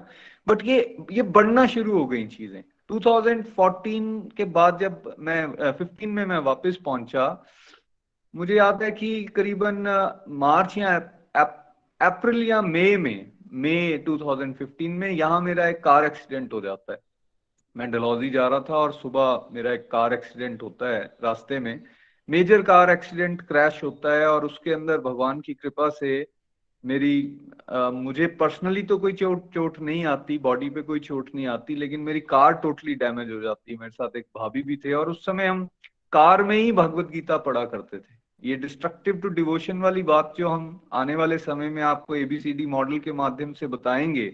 बट 0.46 0.64
ये 0.64 0.78
ये 1.12 1.22
बढ़ना 1.34 1.66
शुरू 1.66 1.92
हो 1.92 2.06
गई 2.06 2.26
चीज़ें। 2.28 2.62
2014 2.90 4.36
के 4.36 4.44
बाद 4.44 4.78
जब 4.78 5.14
मैं 5.18 5.46
15 5.72 6.06
में 6.06 6.24
मैं 6.26 6.38
वापस 6.38 6.76
पहुँचा, 6.84 7.44
मुझे 8.34 8.54
याद 8.54 8.82
है 8.82 8.90
कि 8.90 9.24
करीबन 9.24 9.84
मार्च 10.28 10.76
या 10.78 10.96
अप्रैल 12.00 12.42
या 12.42 12.60
मई 12.62 12.96
में, 12.96 13.32
मई 13.52 13.98
2015 13.98 14.88
में 14.88 15.10
यहाँ 15.10 15.40
मेरा 15.40 15.66
एक 15.66 15.82
कार 15.84 16.04
एक्सीडेंट 16.04 16.52
हो 16.52 16.60
जाता 16.60 16.92
है। 16.92 16.98
मैं 17.76 17.90
डलहौजी 17.90 18.30
जा 18.30 18.46
रहा 18.48 18.60
था 18.60 18.76
और 18.76 18.92
सुबह 18.92 19.48
मेरा 19.52 19.72
एक 19.72 19.90
कार 19.90 20.12
एक्सीडेंट 20.14 20.62
होता 20.62 20.88
है 20.88 21.02
रास्ते 21.24 21.58
में। 21.58 21.82
मेजर 22.28 22.62
कार 22.62 22.90
एक्सीडेंट 22.90 23.42
क्रैश 23.42 23.82
होता 23.84 24.14
है 24.14 24.26
और 24.26 24.44
उसके 24.44 24.72
अंदर 24.72 25.00
भगवान 25.00 25.40
की 25.40 25.54
कृपा 25.54 25.88
से 25.88 26.35
मेरी 26.86 27.40
आ, 27.70 27.90
मुझे 27.90 28.26
पर्सनली 28.40 28.82
तो 28.82 28.98
कोई 28.98 29.12
चोट 29.12 29.48
चोट 29.54 29.78
नहीं 29.80 30.04
आती 30.04 30.36
बॉडी 30.38 30.68
पे 30.70 30.82
कोई 30.82 31.00
चोट 31.00 31.30
नहीं 31.34 31.46
आती 31.46 31.74
लेकिन 31.76 32.00
मेरी 32.00 32.20
कार 32.20 32.52
टोटली 32.54 32.94
डैमेज 32.94 33.30
हो 33.32 33.40
जाती 33.40 33.72
है। 33.72 33.78
मेरे 33.78 33.90
साथ 33.90 34.16
एक 34.16 34.26
भाभी 34.36 34.62
भी 34.62 34.76
थे 34.76 34.92
और 34.92 35.10
उस 35.10 35.24
समय 35.26 35.46
हम 35.46 35.64
कार 36.12 36.42
में 36.42 36.56
ही 36.56 36.72
भगवत 36.72 37.10
गीता 37.10 37.36
पढ़ा 37.36 37.64
करते 37.64 37.98
थे। 37.98 38.14
ये 38.42 38.56
डिस्ट्रक्टिव 38.56 39.18
टू 39.18 39.28
डिवोशन 39.28 39.78
वाली 39.78 40.02
बात 40.02 40.34
जो 40.38 40.48
हम 40.48 40.80
आने 40.92 41.14
वाले 41.14 41.38
समय 41.38 41.68
में 41.68 41.82
आपको 41.82 42.14
एबीसीडी 42.14 42.66
मॉडल 42.66 42.98
के 42.98 43.12
माध्यम 43.12 43.52
से 43.52 43.66
बताएँगे 43.66 44.28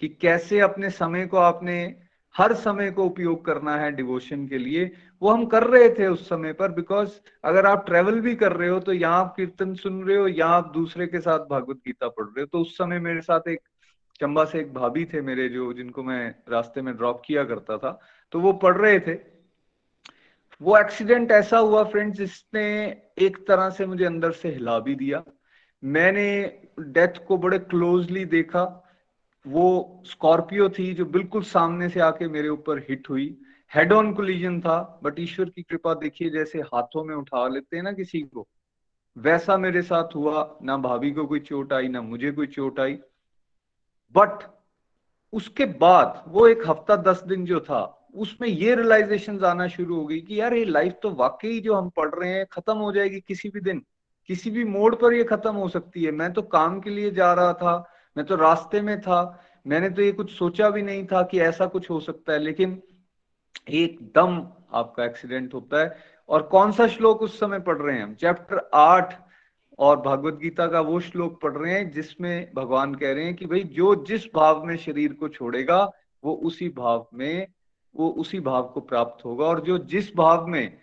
कि 0.00 0.08
कैसे 0.08 0.60
अपने 0.60 0.90
समय 0.90 1.26
को 1.26 1.36
आपने 1.36 1.96
हर 2.34 2.54
समय 2.54 2.90
को 2.90 3.04
उपयोग 3.04 3.44
करना 3.44 3.76
है 3.76 3.90
डिवोशन 3.92 4.46
के 4.48 4.58
लिए। 4.58 4.90
वो 5.22 5.30
हम 5.30 5.44
कर 5.46 5.64
रहे 5.64 5.88
थे 5.90 6.06
उस 6.06 6.28
समय 6.28 6.52
पर 6.52 6.72
बिकॉज़ 6.72 7.10
अगर 7.44 7.66
आप 7.66 7.84
ट्रेवल 7.86 8.20
भी 8.20 8.34
कर 8.36 8.52
रहे 8.52 8.68
हो 8.68 8.78
तो 8.80 8.92
यहाँ 8.92 9.20
आप 9.20 9.34
कीर्तन 9.36 9.74
सुन 9.74 10.02
रहे 10.04 10.16
हो 10.16 10.26
या 10.28 10.46
आप 10.46 10.72
दूसरे 10.74 11.06
के 11.06 11.20
साथ 11.20 11.46
भागवत 11.50 11.76
गीता 11.76 12.08
पढ़ 12.08 12.24
रहे 12.24 12.40
हो। 12.40 12.46
तो 12.46 12.60
उस 12.60 12.76
समय 12.78 12.98
मेरे 13.00 13.20
साथ 13.20 13.48
एक 13.48 13.60
चंबा 14.20 14.44
से 14.44 14.60
एक 14.60 14.74
भाभी 14.74 15.04
थे 15.04 15.20
मेरे 15.20 15.48
जो, 15.48 15.72
जिनको 15.72 16.02
मैं 16.02 16.34
रास्ते 16.48 16.82
में 16.82 16.96
ड्रॉप 16.96 17.22
किया 17.26 17.44
करता 17.44 17.78
था 17.78 17.98
तो 18.32 18.40
वो 18.40 18.52
पढ़ 18.54 18.76
रहे 18.76 18.98
थे। 19.00 19.14
वो 20.60 20.76
एक्सीडेंट 20.78 21.30
ऐसा 21.32 21.58
हुआ 21.58 21.82
फ्रेंड्स 21.84 22.16
जिसने 22.18 22.64
एक 23.18 23.36
तरह 23.48 23.70
से 23.70 23.86
मुझे 23.86 24.04
अंदर 24.04 24.32
से 24.32 24.48
हिला 24.48 24.78
भी 24.78 24.94
दिया। 24.94 25.22
मैंने 25.82 26.26
डेथ 26.80 27.24
को 27.28 27.36
बड़े 27.38 27.58
क्लोजली 27.60 28.24
देखा। 28.26 28.64
वो 29.46 30.02
स्कॉर्पियो 30.06 30.68
थी 30.68 30.92
जो 30.94 31.04
बिल्कुल 31.04 31.42
सामने 31.42 31.88
से 31.88 32.00
आके 32.00 32.28
मेरे 32.28 32.48
ऊपर 32.48 32.78
हिट 32.78 33.10
हुई। 33.10 33.36
हेड 33.74 33.92
ऑन 33.92 34.12
कोलिजन 34.14 34.60
था 34.60 35.00
बट 35.02 35.18
ईश्वर 35.20 35.48
की 35.50 35.62
कृपा 35.62 35.94
देखिए, 35.94 36.30
जैसे 36.30 36.60
हाथों 36.60 37.04
में 37.04 37.14
उठा 37.14 37.48
लेते 37.48 37.76
हैं 37.76 37.82
ना 37.82 37.92
किसी 37.92 38.20
को, 38.22 38.46
वैसा 39.16 39.56
मेरे 39.56 39.82
साथ 39.82 40.14
हुआ। 40.14 40.58
ना 40.62 40.76
भाभी 40.76 41.10
को 41.10 41.26
कोई 41.26 41.40
चोट 41.40 41.72
आई, 41.72 41.88
ना 41.88 42.02
मुझे 42.02 42.30
कोई 42.32 42.46
चोट 42.46 42.80
आई। 42.80 42.98
बट 44.14 44.44
उसके 45.32 45.64
बाद, 45.64 46.24
वो 46.28 46.46
एक 46.48 46.62
हफ़्ता 46.66 46.96
दस 46.96 47.22
दिन 47.22 47.44
जो 47.44 47.60
था, 47.60 48.10
उसमें 48.14 48.48
ये 48.48 48.74
रियलाइजेशन 48.74 49.44
आना 49.44 49.68
शुरू 49.68 49.96
हो 49.96 50.06
गई 50.06 50.20
कि 50.20 50.40
यार, 50.40 50.54
ये 50.54 50.64
लाइफ 50.64 50.98
तो 51.02 51.10
वाकई 51.10 51.60
जो 51.60 51.74
हम 51.74 51.88
पढ़ 51.88 52.14
रहे 52.14 52.30
हैं, 52.30 52.46
खत्म 52.52 52.76
हो 52.76 52.92
जाएगी 52.92 53.20
किसी 53.20 53.48
भी 53.48 53.60
दिन। 53.60 53.84
किसी 54.28 54.50
भी 54.50 54.64
मोड 54.64 55.00
पर 55.00 55.14
ये 55.14 55.24
खत्म 55.24 55.54
हो 55.54 55.68
सकती 55.68 56.04
है। 56.04 56.10
मैं 56.10 56.32
तो 56.32 56.42
काम 56.42 56.80
के 56.80 56.90
लिए 56.90 57.10
जा 57.10 57.32
रहा 57.34 57.52
था 57.52 57.93
मैं 58.16 58.26
तो 58.26 58.36
रास्ते 58.36 58.80
में 58.80 59.00
था, 59.00 59.44
मैंने 59.66 59.90
तो 59.90 60.02
ये 60.02 60.12
कुछ 60.12 60.32
सोचा 60.32 60.70
भी 60.70 60.82
नहीं 60.82 61.06
था 61.06 61.22
कि 61.22 61.40
ऐसा 61.40 61.66
कुछ 61.66 61.90
हो 61.90 62.00
सकता 62.00 62.32
है, 62.32 62.38
लेकिन 62.38 62.82
एकदम 63.70 64.48
आपका 64.72 65.04
एक्सीडेंट 65.04 65.54
होता 65.54 65.80
है। 65.80 65.96
और 66.28 66.42
कौन 66.42 66.72
सा 66.72 66.86
श्लोक 66.86 67.22
उस 67.22 67.40
समय 67.40 67.60
पढ़ 67.60 67.78
रहे 67.78 67.96
हैं 67.96 68.04
हम? 68.04 68.14
चैप्टर 68.14 68.70
आठ 68.74 69.14
और 69.78 70.00
भगवत 70.00 70.34
गीता 70.34 70.66
का 70.66 70.80
वो 70.80 71.00
श्लोक 71.00 71.42
पढ़ 71.42 71.52
रहे 71.52 71.72
हैं, 71.72 71.90
जिसमें 71.90 72.52
भगवान 72.54 72.94
कह 72.94 73.12
रहे 73.12 73.24
हैं 73.24 73.34
कि 73.34 73.46
भाई, 73.46 73.60
जो 73.60 73.94
जिस 73.94 74.26
भाव 74.34 74.64
में 74.64 74.76
शरीर 74.76 75.12
को 75.12 75.28
छोड़ेगा, 75.28 75.90
वो 76.24 76.34
उसी 76.34 76.68
भाव 76.68 77.08
में, 77.14 77.46
वो 77.96 78.08
उसी 78.08 78.40
भाव 78.40 78.62
को 78.62 78.80
प्राप्त 78.80 79.24
होगा। 79.24 79.46
और 79.46 79.60
जो 79.60 79.78
जिस 79.78 80.16
भाव 80.16 80.46
में 80.46 80.78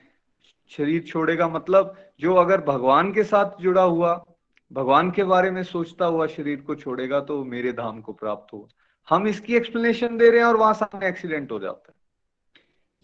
शरीर 0.69 1.01
छोड़ेगा 1.01 1.47
मतलब 1.47 1.95
जो 2.19 2.35
अगर 2.35 2.61
भगवान 2.61 3.13
के 3.13 3.23
साथ 3.23 3.61
जुड़ा 3.61 3.81
हुआ 3.81 4.25
भगवान 4.71 5.09
के 5.11 5.23
बारे 5.23 5.51
में 5.51 5.63
सोचता 5.63 6.05
हुआ 6.05 6.27
शरीर 6.27 6.61
को 6.61 6.75
छोड़ेगा 6.75 7.19
तो 7.19 7.43
मेरे 7.45 7.71
धाम 7.71 8.01
को 8.01 8.13
प्राप्त 8.13 8.53
होगा। 8.53 8.67
हम 9.07 9.27
इसकी 9.27 9.55
एक्सप्लेनेशन 9.55 10.17
दे 10.17 10.29
रहे 10.29 10.39
हैं 10.39 10.47
और 10.47 10.57
वहाँ 10.57 10.73
सामने 10.73 11.07
एक्सीडेंट 11.07 11.51
हो 11.51 11.59
जाता 11.59 11.91
है। 11.91 11.99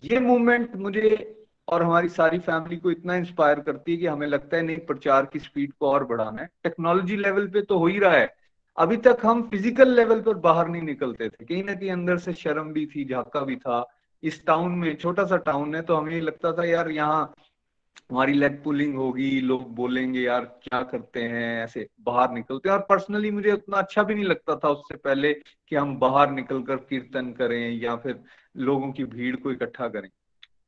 ये 0.04 0.20
मूवमेंट 0.20 0.76
मुझे 0.76 1.34
और 1.68 1.84
हमारी 1.84 2.10
सारी 2.10 2.40
फैमिली 2.40 2.78
को 2.78 2.92
इतना 2.92 3.16
इंस्पायर 3.16 3.60
करती 3.60 3.92
है 3.92 3.98
कि 3.98 4.06
हमें 4.06 4.28
लगता 4.28 4.58
है, 4.58 4.64
नहीं, 4.64 4.78
प्रचार 4.78 5.26
की 5.26 5.40
स्पीड 5.40 5.74
को 5.74 5.90
और 5.90 6.04
बढ़ाना 6.06 6.42
है। 6.42 6.50
टेक्नोलॉजी 6.64 7.16
लेवल 7.16 7.48
पे 7.48 7.62
तो 7.62 7.78
हो 7.78 7.88
ही 7.88 8.00
रहा 8.00 8.12
है। 8.12 8.34
अभी 8.78 8.98
तक 8.98 9.26
हम 9.26 9.42
फ़िज़िकल 9.50 9.90
लेवल 9.90 10.22
पर 10.22 10.34
बाहर 10.38 10.68
नहीं 10.68 10.82
निकलते 10.82 11.30
थे। 11.30 11.46
कहीं 11.46 11.64
ना 11.64 11.74
कहीं 11.74 11.92
अंदर 11.92 12.18
से 12.18 12.34
शर्म 12.34 12.72
भी 12.74 12.86
थी, 12.86 13.06
झाका 13.06 13.40
भी 13.42 13.56
था। 13.56 13.86
इस 14.24 14.46
टाउन 14.46 14.72
में, 14.72 14.96
छोटा 14.96 15.26
सा 15.26 15.38
टाउन 15.38 15.76
है 15.76 15.82
तो 15.82 15.96
हमें 15.96 16.20
लगता 16.22 16.52
था, 16.52 16.66
यार, 16.66 16.90
यहाँ 16.92 17.34
हमारी 18.12 18.34
लेग 18.34 18.64
पुलिंग 18.64 18.96
होगी, 18.96 19.42
लोग 19.42 19.76
बोलेंगे, 19.76 20.22
यार, 20.22 20.46
क्या 20.64 20.82
करते 20.82 21.24
हैं? 21.24 21.64
ऐसे 21.64 21.88
बाहर 22.02 22.32
निकलते 22.32 22.70
हैं। 22.70 22.76
और 22.76 22.86
पर्सनली 22.90 23.32
मुझे 23.32 23.52
उतना 23.52 23.78
अच्छा 23.78 24.04
भी 24.04 24.16
नहीं 24.16 24.26
लगता 24.26 24.56
था 24.56 24.70
उससे 24.70 24.98
पहले 24.98 25.34
कि 25.34 25.76
हम 25.76 25.98
बाहर 26.00 26.32
निकल 26.32 26.62
कर 26.62 26.76
कीर्तन 26.76 27.32
करें 27.32 27.72
या 27.82 27.96
फिर 27.96 28.20
लोगों 28.58 28.92
की 28.92 29.04
भीड़ 29.04 29.36
को 29.36 29.52
इकट्ठा 29.52 29.88
करें। 29.88 30.10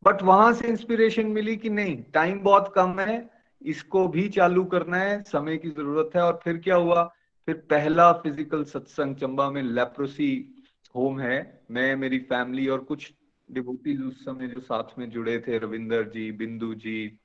बट 0.06 0.22
वहाँ 0.22 0.54
से 0.54 0.68
इंस्पिरेशन 0.68 1.28
मिली 1.28 1.58
कि 1.58 1.70
नहीं 1.70 2.04
टाइम 2.14 2.40
बहुत 2.40 2.72
कम 2.76 3.00
है, 3.00 3.30
इसको 3.62 4.08
भी 4.08 4.30
चालू 4.30 4.64
करना 4.64 4.98
है, 4.98 5.24
समय 5.24 5.58
की 5.58 5.70
ज़रूरत 5.70 6.10
है। 6.16 6.22
और 6.22 6.40
फिर 6.44 6.58
क्या 6.58 6.76
हुआ? 6.76 7.04
फिर 7.48 7.56
पहला 7.56 8.12
फ़िज़िकल 8.14 8.64
सत्संग 8.64 9.16
चंबा 9.16 9.50
में 9.52 9.62
लेप्रोसी 9.64 10.56
होम 10.96 11.20
है। 11.20 11.62
मैं, 11.72 11.96
मेरी 11.96 12.20
फैमिली 12.20 12.68
और 12.68 12.80
कुछ 12.80 13.14
डिबूटीज 13.50 14.02
उस 14.02 14.24
समय 14.26 14.48
जो 14.48 14.62
साथ 14.62 14.98
में 15.00 15.10
जुड़े 15.10 15.38
थे, 15.40 15.58
रविंदर 15.58 16.04
जी, 16.10 16.32
बिंदु 16.32 16.74
जी 16.76 17.20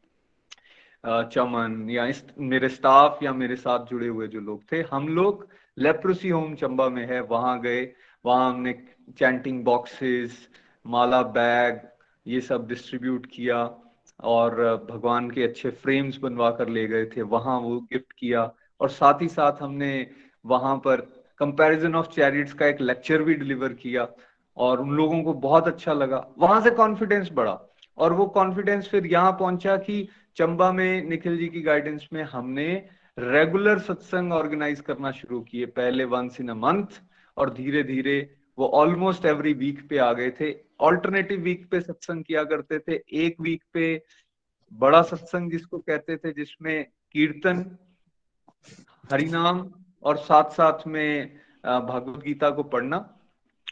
चमन, 1.04 1.86
या 1.90 2.06
इस, 2.06 2.24
मेरे 2.38 2.68
स्टाफ 2.68 3.22
या 3.22 3.32
मेरे 3.32 3.56
साथ 3.56 3.86
जुड़े 3.86 4.08
हुए 4.08 4.26
जो 4.28 4.40
लोग 4.40 4.62
थे, 4.72 4.80
हम 4.92 5.08
लोग 5.08 5.46
लेप्रोसी 5.78 6.28
होम 6.28 6.54
चंबा 6.54 6.88
में 6.88 7.06
है, 7.06 7.20
वहाँ 7.22 7.60
गए, 7.60 7.82
वहाँ 8.24 8.52
हमने 8.52 8.72
चैंटिंग 9.18 9.64
बॉक्सेस 9.64 10.48
माला 10.86 11.22
बैग 11.22 11.80
ये 12.26 12.40
सब 12.40 12.66
डिस्ट्रीब्यूट 12.68 13.26
किया 13.26 13.58
और 14.24 14.54
भगवान 14.90 15.30
के 15.30 15.42
अच्छे 15.42 15.70
फ्रेम्स 15.70 16.16
बनवा 16.18 16.50
कर 16.50 16.68
ले 16.68 16.86
गए 16.86 17.06
थे, 17.06 17.22
वहाँ 17.22 17.58
वो 17.60 17.80
गिफ्ट 17.92 18.12
किया 18.18 18.50
और 18.80 18.88
साथ 18.90 19.22
ही 19.22 19.28
साथ 19.28 19.62
हमने 19.62 20.10
वहाँ 20.44 20.76
पर 20.76 21.00
कंपैरिजन 21.40 21.94
ऑफ़ 21.94 22.08
चैरिट्स 22.08 22.52
का 22.52 22.66
एक 22.66 22.80
लेक्चर 22.80 23.22
भी 23.22 23.34
डिलीवर 23.34 23.72
किया। 23.74 24.08
और 24.56 24.80
उन 24.80 24.90
लोगों 24.90 25.22
को 25.22 25.32
बहुत 25.40 25.68
अच्छा 25.68 25.92
लगा। 25.92 26.26
वहाँ 26.38 26.60
से 26.60 26.70
कॉन्फिडेंस 26.72 27.30
बढ़ा 27.32 27.58
और 27.98 28.12
वो 28.12 28.26
कॉन्फिडेंस 28.26 28.88
फिर 28.88 29.06
यहाँ 29.06 29.32
पहुँचा 29.32 29.76
कि 29.76 30.08
चंबा 30.36 30.70
में 30.72 31.02
निखिल 31.08 31.36
जी 31.38 31.48
की 31.48 31.62
गाइडेंस 31.62 32.08
में 32.12 32.22
हमने 32.24 32.66
रेगुलर 33.18 33.78
सत्संग 33.78 34.32
ऑर्गेनाइज 34.32 34.80
करना 34.80 35.10
शुरू 35.12 35.40
किए। 35.40 35.66
पहले 35.66 36.04
वंस 36.04 36.40
इन 36.40 36.48
अ 36.48 36.54
मंथ 36.54 37.00
और 37.36 37.52
धीरे 37.54 37.82
धीरे 37.82 38.18
वो 38.58 38.66
ऑलमोस्ट 38.74 39.24
एवरी 39.26 39.52
वीक 39.54 39.88
पे 39.88 39.98
आ 39.98 40.12
गए 40.12 40.30
थे। 40.30 40.52
ऑल्टरनेटिव 40.80 41.40
वीक 41.40 41.68
पे 41.70 41.80
सत्संग 41.80 42.24
किया 42.24 42.42
करते 42.44 42.78
थे। 42.78 43.02
एक 43.16 43.40
वीक 43.40 43.62
पे 43.74 44.02
बड़ा 44.72 45.00
सत्संग 45.02 45.50
जिसको 45.50 45.78
कहते 45.78 46.16
थे, 46.16 46.32
जिसमें 46.32 46.84
कीर्तन, 47.12 47.64
हरिनाम 49.12 49.68
और 50.02 50.16
साथ 50.18 50.50
साथ 50.50 50.86
में 50.86 51.36
भगवत 51.64 52.22
गीता 52.24 52.50
को 52.50 52.62
पढ़ना। 52.64 52.98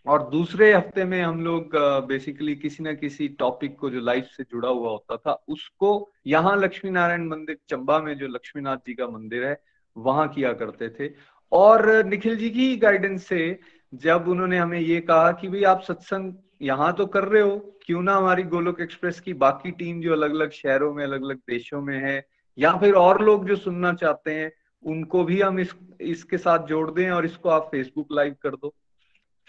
और 0.07 0.23
दूसरे 0.31 0.73
हफ़्ते 0.73 1.05
में 1.05 1.21
हम 1.23 1.41
लोग 1.45 1.77
बेसिकली 2.07 2.55
किसी 2.57 2.83
ना 2.83 2.93
किसी 2.95 3.29
टॉपिक 3.39 3.77
को 3.79 3.91
जो 3.91 4.01
लाइफ 4.01 4.29
से 4.37 4.43
जुड़ा 4.45 4.69
हुआ 4.69 4.91
होता 4.91 5.17
था, 5.17 5.33
उसको 5.49 6.11
यहाँ 6.27 6.57
लक्ष्मी 6.57 6.91
नारायण 6.91 7.27
मंदिर, 7.29 7.59
चंबा 7.69 7.99
में 8.01 8.17
जो 8.19 8.29
लक्ष्मीनाथ 8.29 8.77
जी 8.87 8.95
का 8.95 9.07
मंदिर 9.09 9.45
है, 9.45 9.61
वहाँ 9.97 10.29
किया 10.29 10.53
करते 10.53 10.89
थे। 10.91 11.11
और 11.53 12.05
निखिल 12.07 12.37
जी 12.37 12.51
की 12.51 12.77
गाइडेंस 12.77 13.27
से 13.27 13.59
जब 13.93 14.29
उन्होंने 14.29 14.59
हमें 14.59 14.79
ये 14.81 15.01
कहा 15.03 15.33
कि 15.33 15.49
भाई 15.49 15.63
आप 15.65 15.83
सत्संग 15.83 16.33
यहाँ 16.63 16.93
तो 16.93 17.07
कर 17.07 17.25
रहे 17.25 17.43
हो, 17.43 17.57
क्यों 17.87 18.03
ना 18.03 18.15
हमारी 18.17 18.43
गोलोक 18.45 18.81
एक्सप्रेस 18.81 19.21
की 19.21 19.33
बाकी 19.37 19.71
टीम 19.73 20.01
जो 20.01 20.13
अलग 20.13 20.35
अलग 20.35 20.51
शहरों 20.53 20.93
में 20.95 21.03
अलग 21.05 21.23
अलग 21.23 21.39
देशों 21.49 21.81
में 21.83 21.99
है, 22.01 22.25
या 22.59 22.77
फिर 22.79 22.95
और 22.95 23.23
लोग 23.25 23.47
जो 23.49 23.57
सुनना 23.57 23.93
चाहते 23.95 24.35
हैं, 24.35 24.53
उनको 24.85 25.25
भी 25.25 25.41
हम 25.41 25.59
इस, 25.61 25.75
इसके 26.01 26.39
साथ 26.39 26.67
जोड़ 26.67 26.91
दें 26.91 27.11
और 27.11 27.25
इसको 27.27 27.49
आप 27.49 27.69
फेसबुक 27.73 28.13
लाइव 28.13 28.37
कर 28.43 28.51
दो। 28.51 28.75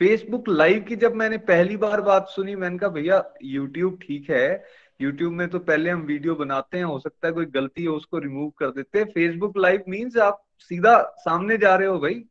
फेसबुक 0.01 0.49
लाइव 0.49 0.83
की 0.83 0.95
जब 0.95 1.15
मैंने 1.15 1.37
पहली 1.37 1.77
बार 1.77 2.01
बात 2.01 2.27
सुनी, 2.29 2.55
मैंने 2.55 2.77
कहा, 2.77 2.89
भैया 2.89 3.23
यूट्यूब 3.43 3.99
ठीक 4.01 4.29
है। 4.29 4.63
यूट्यूब 5.01 5.33
में 5.33 5.47
तो 5.47 5.59
पहले 5.59 5.89
हम 5.89 6.01
वीडियो 6.01 6.35
बनाते 6.35 6.77
हैं, 6.77 6.85
हो 6.85 6.99
सकता 6.99 7.27
है 7.27 7.33
कोई 7.33 7.45
गलती 7.45 7.85
हो, 7.85 7.95
उसको 7.95 8.17
रिमूव 8.17 8.49
कर 8.49 8.71
देते 8.71 8.99
हैं। 8.99 9.05
फेसबुक 9.05 9.57
लाइव 9.57 9.83
मीन्स 9.87 10.17
आप 10.17 10.43
सीधा 10.59 11.01
सामने 11.19 11.57
जा 11.57 11.75
रहे 11.75 11.87
हो 11.87 11.99
भाई। 11.99 12.23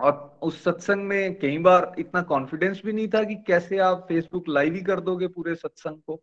और 0.00 0.38
उस 0.42 0.62
सत्संग 0.64 1.04
में 1.04 1.38
कई 1.38 1.58
बार 1.58 1.92
इतना 1.98 2.22
कॉन्फिडेंस 2.22 2.82
भी 2.84 2.92
नहीं 2.92 3.08
था 3.08 3.22
कि 3.24 3.34
कैसे 3.46 3.78
आप 3.78 4.04
फेसबुक 4.08 4.48
लाइव 4.48 4.74
ही 4.74 4.80
कर 4.80 5.00
दोगे 5.00 5.26
पूरे 5.26 5.54
सत्संग 5.54 6.00
को। 6.06 6.20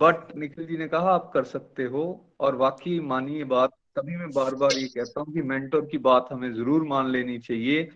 बट 0.00 0.36
निखिल 0.36 0.66
जी 0.66 0.76
ने 0.76 0.88
कहा, 0.88 1.10
आप 1.10 1.30
कर 1.34 1.44
सकते 1.44 1.84
हो। 1.84 2.34
और 2.40 2.56
वाकई 2.56 2.98
मानिए 3.00 3.44
बात, 3.44 3.70
तभी 3.96 4.16
मैं 4.16 4.30
बार 4.30 4.54
बार 4.54 4.76
ये 4.78 4.86
कहता 4.86 5.20
हूँ 5.20 5.34
कि 5.34 5.42
मेंटोर 5.42 5.88
की 5.90 5.98
बात 5.98 6.28
हमें 6.32 6.52
ज़रूर 6.54 6.84
मान 6.84 7.10
लेनी 7.10 7.38
चाहिए। 7.38 7.88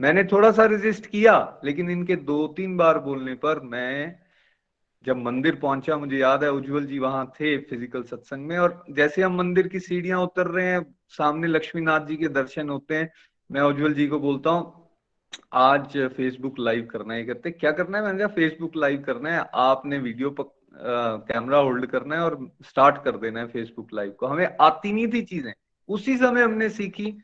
मैंने 0.00 0.24
थोड़ा 0.24 0.50
सा 0.52 0.64
रेजिस्ट 0.66 1.06
किया, 1.06 1.60
लेकिन 1.64 1.90
इनके 1.90 2.16
दो 2.18 2.46
तीन 2.48 2.76
बार 2.76 2.98
बोलने 3.00 3.34
पर 3.36 3.60
मैं 3.64 4.18
जब 5.04 5.16
मंदिर 5.16 5.54
पहुँचा, 5.54 5.96
मुझे 5.96 6.18
याद 6.18 6.44
है, 6.44 6.50
उज्जवल 6.52 6.86
जी 6.86 6.98
वहाँ 6.98 7.24
थे 7.34 7.56
फ़िज़िकल 7.60 8.02
सत्संग 8.02 8.46
में, 8.46 8.56
और 8.58 8.84
जैसे 8.90 9.22
हम 9.22 9.36
मंदिर 9.36 9.68
की 9.68 9.80
सीढ़ियाँ 9.80 10.20
उतर 10.22 10.46
रहे 10.46 10.66
हैं, 10.66 10.84
सामने 11.08 11.46
लक्ष्मीनाथ 11.46 12.06
जी 12.06 12.16
के 12.16 12.28
दर्शन 12.30 12.68
होते 12.68 12.96
हैं, 12.96 13.10
मैं 13.50 13.62
उज्जवल 13.62 13.94
जी 13.94 14.06
को 14.06 14.18
बोलता 14.20 14.50
हूँ, 14.50 14.72
आज 15.54 15.96
फेसबुक 16.16 16.58
लाइव 16.58 16.88
करना 16.92 17.14
है। 17.14 17.24
करते 17.24 17.50
क्या 17.50 17.70
करना 17.72 17.98
है? 17.98 18.04
मैंने 18.04 18.18
कहा 18.18 18.28
फेसबुक 18.34 18.76
लाइव 18.76 19.02
करना 19.02 19.30
है, 19.30 19.44
आपने 19.54 19.98
वीडियो 19.98 20.30
पर 20.30 20.52
कैमरा 21.28 21.58
होल्ड 21.58 21.86
करना 21.86 22.14
है 22.14 22.22
और 22.22 22.38
स्टार्ट 22.64 23.02
कर 23.04 23.16
देना 23.18 23.40
है 23.40 23.46
फेसबुक 23.48 23.92
लाइव 23.94 24.10
को। 24.10 24.26
हमें 24.26 24.56
आती 24.60 24.92
नहीं 24.92 25.06
थी 25.08 25.22
चीज़ें, 25.22 25.52
उसी 25.88 26.16
समय 26.18 26.42
हमने 26.42 26.68
सीखी 26.70 27.16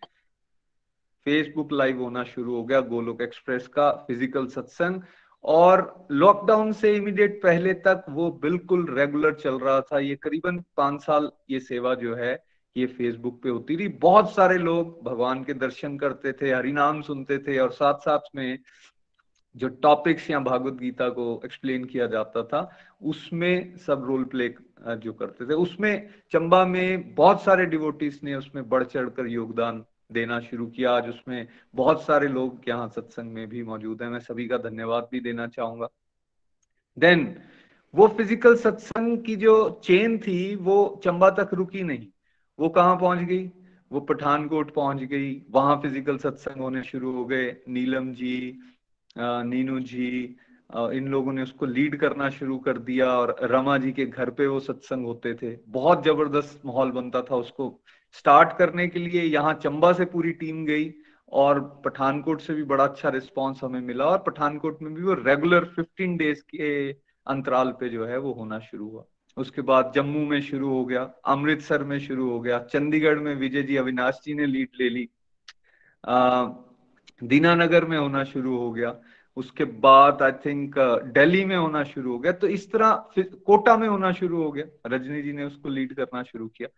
फेसबुक 1.27 1.73
लाइव 1.73 2.01
होना 2.03 2.25
शुरू 2.25 2.55
हो 2.57 2.63
गया 2.65 2.81
गोलोक 2.83 3.23
एक्सप्रेस 3.23 3.67
का 3.69 3.91
फ़िज़िकल 4.07 4.47
सत्संग। 4.49 5.01
और 5.45 6.07
लॉकडाउन 6.11 6.73
से 6.73 6.95
इमीडिएट 6.97 7.41
पहले 7.43 7.73
तक 7.81 8.05
वो 8.11 8.31
बिल्कुल 8.43 8.87
रेगुलर 8.95 9.35
चल 9.35 9.59
रहा 9.59 9.81
था। 9.81 9.99
ये 9.99 10.17
करीबन 10.17 10.59
पाँच 10.77 11.03
साल 11.03 11.31
ये 11.51 11.61
सेवा 11.61 11.95
जो 11.95 12.15
है, 12.15 12.33
ये 12.77 12.87
फेसबुक 12.87 13.43
पे 13.43 13.49
होती 13.49 13.77
रही। 13.77 13.89
बहुत 13.89 14.35
सारे 14.35 14.59
लोग 14.59 15.03
भगवान 15.05 15.43
के 15.45 15.55
दर्शन 15.55 15.97
करते 15.99 16.33
थे, 16.33 16.53
हरिनाम 16.53 17.01
सुनते 17.03 17.39
थे 17.39 17.59
और 17.59 17.71
साथ 17.73 17.95
साथ 18.01 18.35
में 18.37 18.59
जो 19.55 19.69
टॉपिक्स 19.83 20.29
या 20.31 20.39
भागवत 20.41 20.73
गीता 20.73 21.09
को 21.09 21.41
एक्सप्लेन 21.45 21.85
किया 21.85 22.07
जाता 22.07 22.43
था, 22.43 22.71
उसमें 23.03 23.77
सब 23.77 24.05
रोल 24.07 24.25
प्ले 24.25 24.49
जो 24.97 25.13
करते 25.13 25.47
थे। 25.47 25.55
उसमें 25.55 26.09
चंबा 26.33 26.65
में 26.65 27.15
बहुत 27.15 27.43
सारे 27.43 27.67
डिवोटीज 27.67 28.21
ने 28.25 28.35
उसमें 28.35 28.69
बढ़ 28.69 28.85
चढ़ 28.85 29.09
कर 29.09 29.27
योगदान 29.27 29.85
देना 30.11 30.41
शुरू 30.41 30.67
किया। 30.69 30.93
आज 30.93 31.09
उसमें 31.09 31.47
बहुत 31.75 32.03
सारे 32.03 32.29
लोग 32.29 32.69
यहाँ 32.69 32.89
सत्संग 32.89 33.33
में 33.33 33.47
भी 33.49 33.63
मौजूद 33.65 34.03
हैं। 34.03 34.09
मैं 34.11 34.21
सभी 34.21 34.47
का 34.49 34.59
धन्यवाद 34.61 35.09
भी 35.13 35.21
देना 35.21 35.47
चाहूँगा। 35.49 35.89
देन 36.97 37.35
वो 37.95 38.07
फ़िज़िकल 38.09 38.57
सत्संग 38.57 39.17
की 39.25 39.37
जो 39.37 39.81
चेन 39.85 40.19
थी, 40.19 40.55
वो 40.57 41.01
चंबा 41.05 41.31
तक 41.33 41.55
रुकी 41.55 41.83
नहीं। 41.83 42.07
वो 42.59 42.69
कहाँ 42.69 42.97
पहुँच 42.97 43.19
गई? 43.21 43.51
वो 43.91 44.01
पठानकोट 44.03 44.75
पहुँच 44.75 45.03
गई। 45.05 45.33
वहाँ 45.51 45.77
फ़िज़िकल 45.83 46.19
सत्संग 46.19 46.61
होने 46.63 46.83
शुरू 46.83 47.13
हो 47.13 47.25
गए। 47.25 47.57
नीलम 47.69 48.13
जी 48.15 48.59
नीनू 49.17 49.79
जी 49.81 50.37
इन 50.71 51.09
लोगों 51.09 51.33
ने 51.33 51.43
उसको 51.43 51.67
लीड 51.67 51.97
करना 52.01 52.29
शुरू 52.31 52.59
कर 52.59 52.79
दिया 52.81 53.07
और 53.11 53.35
रमा 53.43 53.77
जी 53.79 53.93
के 53.93 54.05
घर 54.07 54.31
पे 54.31 54.47
वो 54.47 54.59
सत्संग 54.61 55.07
होते 55.07 55.35
थे। 55.35 55.57
बहुत 55.69 56.05
ज़बरदस्त 56.05 56.61
माहौल 56.67 56.91
बनता 56.93 57.23
था 57.23 57.37
उसको। 57.37 57.69
स्टार्ट 58.13 58.57
करने 58.59 58.87
के 58.89 58.99
लिए 58.99 59.23
यहाँ 59.23 59.55
चंबा 59.55 59.93
से 59.93 60.05
पूरी 60.05 60.33
टीम 60.33 60.65
गई 60.65 60.93
और 61.33 61.83
पठानकोट 61.85 62.41
से 62.41 62.55
भी 62.55 62.63
बड़ा 62.63 62.85
अच्छा 62.85 63.09
रिस्पांस 63.09 63.61
हमें 63.65 63.81
मिला 63.81 64.05
और 64.05 64.19
पठानकोट 64.19 64.83
में 64.83 64.95
भी 64.95 65.03
वो 65.03 65.15
रेगुलर 65.15 65.65
15 65.65 66.17
डेज़ 66.19 66.43
के 66.43 66.93
अंतराल 67.27 67.71
पे 67.71 67.89
जो 67.89 68.07
है 68.07 68.19
वो 68.19 68.33
होना 68.33 68.59
शुरू 68.59 68.89
हुआ। 68.89 69.05
उसके 69.37 69.63
बाद 69.63 69.93
जम्मू 69.95 70.27
में 70.27 70.41
शुरू 70.43 70.69
हो 70.69 70.85
गया, 70.85 71.03
अमृतसर 71.27 71.85
में 71.85 71.99
शुरू 72.01 72.31
हो 72.31 72.41
गया, 72.41 72.59
चंडीगढ़ 72.59 73.19
में 73.19 73.35
विजय 73.35 73.63
जी, 73.63 73.77
अविनाश 73.77 74.21
जी 74.25 74.35
ने 74.35 74.47
लीड 74.47 74.69
ले 74.81 74.89
ली। 74.89 75.09
दीनानगर 77.25 77.85
में 77.85 77.99
होना 77.99 78.25
शुरू 78.25 78.57
हो 78.59 78.73
गया। 78.73 78.97
उसके 79.37 79.65
बाद 79.65 80.23
आई 80.23 80.33
थिंक 80.33 80.75
दिल्ली 81.15 81.45
में 81.45 81.57
होना 81.57 81.83
शुरू 81.85 82.13
हो 82.13 82.19
गया। 82.19 82.33
तो 82.33 82.47
इस 82.47 82.73
तरह 82.73 83.09
कोटा 83.19 83.77
में 83.77 83.89
होना 83.89 84.13
शुरू 84.13 84.43
हो 84.43 84.53
गया। 84.53 84.65
रजनी 84.87 85.23
जी 85.23 85.33
ने 85.33 85.45
उसको 85.45 85.69
लीड 85.69 85.95
करना 85.95 86.23
शुरू 86.23 86.49
किया। 86.49 86.69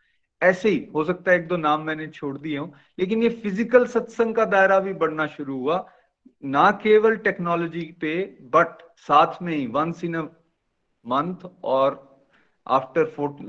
ऐसे 0.43 0.69
ही, 0.69 0.87
हो 0.95 1.05
सकता 1.05 1.31
है 1.31 1.37
एक 1.39 1.47
दो 1.49 1.57
नाम 1.57 1.83
मैंने 1.83 2.07
छोड़ 2.09 2.37
दिए 2.39 2.59
हो, 2.59 2.73
लेकिन 2.99 3.23
ये 3.23 3.29
फ़िज़िकल 3.31 3.87
सत्संग 3.87 4.35
का 4.35 4.45
दायरा 4.47 4.79
भी 4.81 4.93
बढ़ना 4.95 5.27
शुरू 5.29 5.59
हुआ। 5.59 5.85
ना 6.45 6.71
केवल 6.83 7.17
टेक्नोलॉजी 7.19 7.83
पे 8.01 8.15
बट 8.55 8.83
साथ 8.99 9.43
में 9.43 9.57
ही 9.57 9.67
वंस 9.67 10.05
इन 10.05 10.15
अ 10.15 10.23
मंथ 11.07 11.49
और 11.65 12.01
आफ्टर 12.67 13.05
फोर्ट 13.07 13.41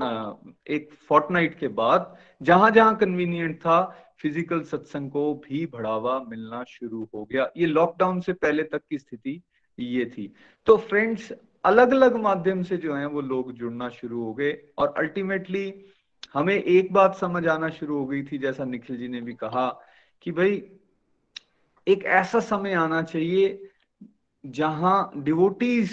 एक 0.70 0.88
फोर्टनाइट 1.08 1.58
के 1.58 1.68
बाद 1.70 2.16
जहाँ 2.40 2.70
जहाँ 2.70 2.96
कन्वीनियंट 2.96 3.58
था 3.60 3.82
फ़िज़िकल 4.22 4.62
सत्संग 4.62 5.10
को 5.10 5.32
भी 5.44 5.64
बढ़ावा 5.66 6.18
मिलना 6.28 6.62
शुरू 6.68 7.08
हो 7.14 7.24
गया। 7.24 7.48
ये 7.56 7.66
लॉकडाउन 7.66 8.20
से 8.20 8.32
पहले 8.32 8.62
तक 8.62 8.82
की 8.90 8.98
स्थिति 8.98 9.40
ये 9.78 10.04
थी। 10.06 10.32
तो 10.66 10.76
फ्रेंड्स 10.78 11.32
अलग 11.64 11.92
अलग 11.92 12.16
माध्यम 12.22 12.62
से 12.62 12.76
जो 12.76 12.94
है 12.94 13.06
वो 13.06 13.20
लोग 13.22 13.52
जुड़ना 13.52 13.88
शुरू 13.90 14.24
हो 14.24 14.32
गए 14.34 14.52
और 14.78 14.94
अल्टीमेटली 14.98 15.68
हमें 16.34 16.54
एक 16.54 16.92
बात 16.92 17.16
समझ 17.16 17.46
आना 17.46 17.68
शुरू 17.68 17.98
हो 17.98 18.06
गई 18.06 18.22
थी, 18.22 18.38
जैसा 18.38 18.64
निखिल 18.64 18.96
जी 18.96 19.08
ने 19.08 19.20
भी 19.20 19.34
कहा, 19.34 19.80
कि 20.22 20.32
भाई, 20.32 20.62
एक 21.88 22.04
ऐसा 22.04 22.40
समय 22.40 22.72
आना 22.72 23.02
चाहिए 23.02 23.70
जहाँ 24.46 25.12
डिवोटीज 25.16 25.90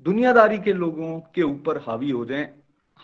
दुनियादारी 0.00 0.58
के 0.58 0.72
लोगों 0.72 1.20
के 1.34 1.42
ऊपर 1.42 1.78
हावी 1.78 2.10
हो 2.10 2.24
जाएँ। 2.24 2.54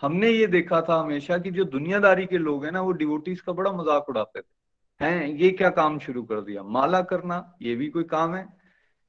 हमने 0.01 0.29
ये 0.29 0.47
देखा 0.47 0.81
था 0.81 0.95
हमेशा 0.95 1.37
कि 1.37 1.51
जो 1.51 1.63
दुनियादारी 1.63 2.25
के 2.25 2.37
लोग 2.37 2.65
हैं 2.65 2.71
ना, 2.71 2.81
वो 2.81 2.91
डिवोटीज 2.91 3.41
का 3.41 3.51
बड़ा 3.51 3.71
मज़ाक 3.71 4.09
उड़ाते 4.09 4.41
थे। 4.41 5.05
हैं, 5.05 5.27
ये 5.27 5.49
क्या 5.51 5.69
काम 5.69 5.99
शुरू 5.99 6.23
कर 6.23 6.41
दिया? 6.41 6.63
माला 6.63 7.01
करना, 7.01 7.57
ये 7.61 7.75
भी 7.75 7.89
कोई 7.89 8.03
काम 8.03 8.35
है? 8.35 8.47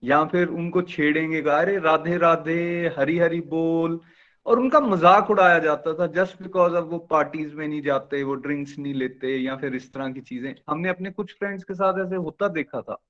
या 0.05 0.25
फिर 0.25 0.49
उनको 0.49 0.83
छेड़ेंगे, 0.83 1.41
अरे 1.41 1.79
राधे 1.79 2.17
राधे 2.17 2.93
हरी 2.99 3.19
हरी 3.19 3.41
बोल 3.41 4.01
और 4.47 4.59
उनका 4.61 4.81
मज़ाक 4.81 5.31
उड़ाया 5.31 5.59
जाता 5.59 5.93
था 5.95 6.07
जस्ट 6.15 6.43
बिकॉज़ 6.43 6.75
अब 6.77 6.91
वो 6.91 6.99
पार्टीज़ 7.11 7.55
में 7.55 7.67
नहीं 7.69 7.83
जाते, 7.83 8.23
वो 8.23 8.35
ड्रिंक्स 8.37 8.79
नहीं 8.79 8.95
लेते 8.95 9.37
या 9.37 9.57
फिर 9.57 9.75
इस 9.75 9.93
तरह 9.93 10.13
की 10.13 10.21
चीज़ें। 10.23 10.55
हमने 10.69 10.89
अपने 10.89 11.11
कुछ 11.13 11.33
फ्रेंड्स 11.35 11.65
के 11.65 11.75
साथ 11.75 12.07
ऐसे 12.07 12.17
होता 12.17 12.49
देखा 12.51 12.81
था। 12.81 13.01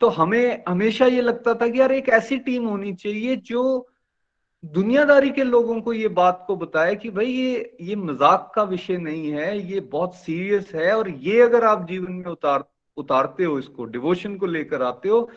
तो 0.00 0.08
हमें, 0.10 0.64
हमेशा 0.68 1.06
ये 1.06 1.20
लगता 1.20 1.54
था 1.54 1.68
कि 1.68 1.80
यार 1.80 1.92
एक 1.92 2.08
ऐसी 2.10 2.38
टीम 2.38 2.64
होनी 2.66 2.92
चाहिए 2.94 3.36
जो 3.44 3.88
दुनियादारी 4.64 5.30
के 5.30 5.44
लोगों 5.44 5.80
को 5.80 5.92
ये 5.92 6.08
बात 6.10 6.44
को 6.46 6.56
बताए 6.56 6.94
कि 6.96 7.10
भाई 7.10 7.26
ये 7.26 7.76
ये 7.80 7.96
मज़ाक 7.96 8.50
का 8.54 8.62
विषय 8.64 8.96
नहीं 8.98 9.30
है, 9.32 9.58
ये 9.72 9.80
बहुत 9.82 10.14
सीरियस 10.16 10.72
है 10.74 10.92
और 10.96 11.08
ये 11.10 11.40
अगर 11.40 11.64
आप 11.64 11.86
जीवन 11.88 12.12
में 12.12 12.30
उतार, 12.32 12.64
उतारते 12.96 13.44
हो 13.44 13.58
इसको 13.58 13.84
डिवोशन 13.86 14.36
को 14.36 14.46
लेकर 14.46 14.82
आते 14.82 15.08
हो 15.08 15.28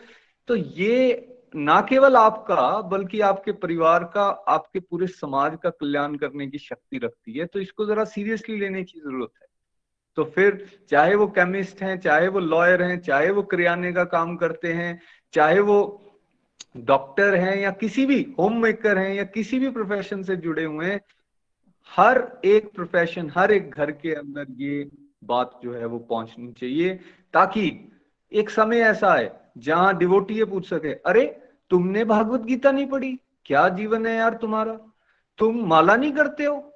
तो 0.48 0.56
ये 0.56 1.29
ना 1.54 1.80
केवल 1.80 2.16
आपका, 2.16 2.80
बल्कि 2.80 3.20
आपके 3.20 3.52
परिवार 3.52 4.04
का, 4.04 4.22
आपके 4.48 4.80
पूरे 4.80 5.06
समाज 5.06 5.58
का 5.62 5.70
कल्याण 5.70 6.14
करने 6.14 6.46
की 6.46 6.58
शक्ति 6.58 6.98
रखती 6.98 7.32
है 7.32 7.46
तो 7.46 7.60
इसको 7.60 7.86
जरा 7.86 8.04
सीरियसली 8.04 8.58
लेने 8.58 8.84
की 8.84 9.00
ज़रूरत 9.00 9.30
है। 9.42 9.46
तो 10.16 10.24
फिर, 10.24 10.66
चाहे 10.90 11.14
वो 11.14 11.26
केमिस्ट 11.26 11.82
हैं, 11.82 11.98
चाहे 12.00 12.28
वो 12.28 12.40
लॉयर 12.40 12.82
हैं, 12.82 13.00
चाहे 13.00 13.30
वो 13.30 13.42
किराने 13.42 13.92
का 13.92 14.04
काम 14.04 14.36
करते 14.36 14.72
हैं, 14.72 15.00
चाहे 15.32 15.60
वो 15.60 16.06
डॉक्टर 16.76 17.34
हैं, 17.34 17.56
या 17.56 17.70
किसी 17.70 18.06
भी 18.06 18.34
होम 18.38 18.62
मेकर 18.62 18.98
हैं, 18.98 19.14
या 19.14 19.24
किसी 19.24 19.58
भी 19.58 19.70
प्रोफेशन 19.70 20.22
से 20.22 20.36
जुड़े 20.36 20.64
हुए 20.64 20.86
हैं, 20.86 21.00
हर 21.90 22.40
एक 22.44 22.72
प्रोफेशन, 22.74 23.30
हर 23.36 23.52
एक 23.52 23.70
घर 23.70 23.90
के 23.90 24.14
अंदर 24.14 24.46
ये 24.56 24.90
बात 25.24 25.60
जो 25.62 25.74
है 25.74 25.86
वो 25.86 25.98
पहुंचनी 25.98 26.52
चाहिए, 26.52 26.94
ताकि 27.34 27.92
एक 28.32 28.50
समय 28.50 28.80
ऐसा 28.80 29.14
है 29.14 29.39
जहाँ 29.58 29.96
डिवोटी 29.96 30.34
ये 30.34 30.44
पूछ 30.44 30.68
सके, 30.68 30.92
अरे, 30.92 31.42
तुमने 31.70 32.04
भागवत 32.04 32.40
गीता 32.40 32.70
नहीं 32.70 32.86
पढ़ी? 32.86 33.18
क्या 33.44 33.68
जीवन 33.68 34.06
है 34.06 34.16
यार 34.16 34.34
तुम्हारा? 34.34 34.80
तुम 35.38 35.66
माला 35.66 35.96
नहीं 35.96 36.12
करते 36.12 36.44
हो? 36.44 36.74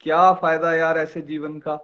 क्या 0.00 0.32
फ़ायदा 0.32 0.74
यार 0.74 0.98
ऐसे 0.98 1.20
जीवन 1.20 1.58
का? 1.58 1.80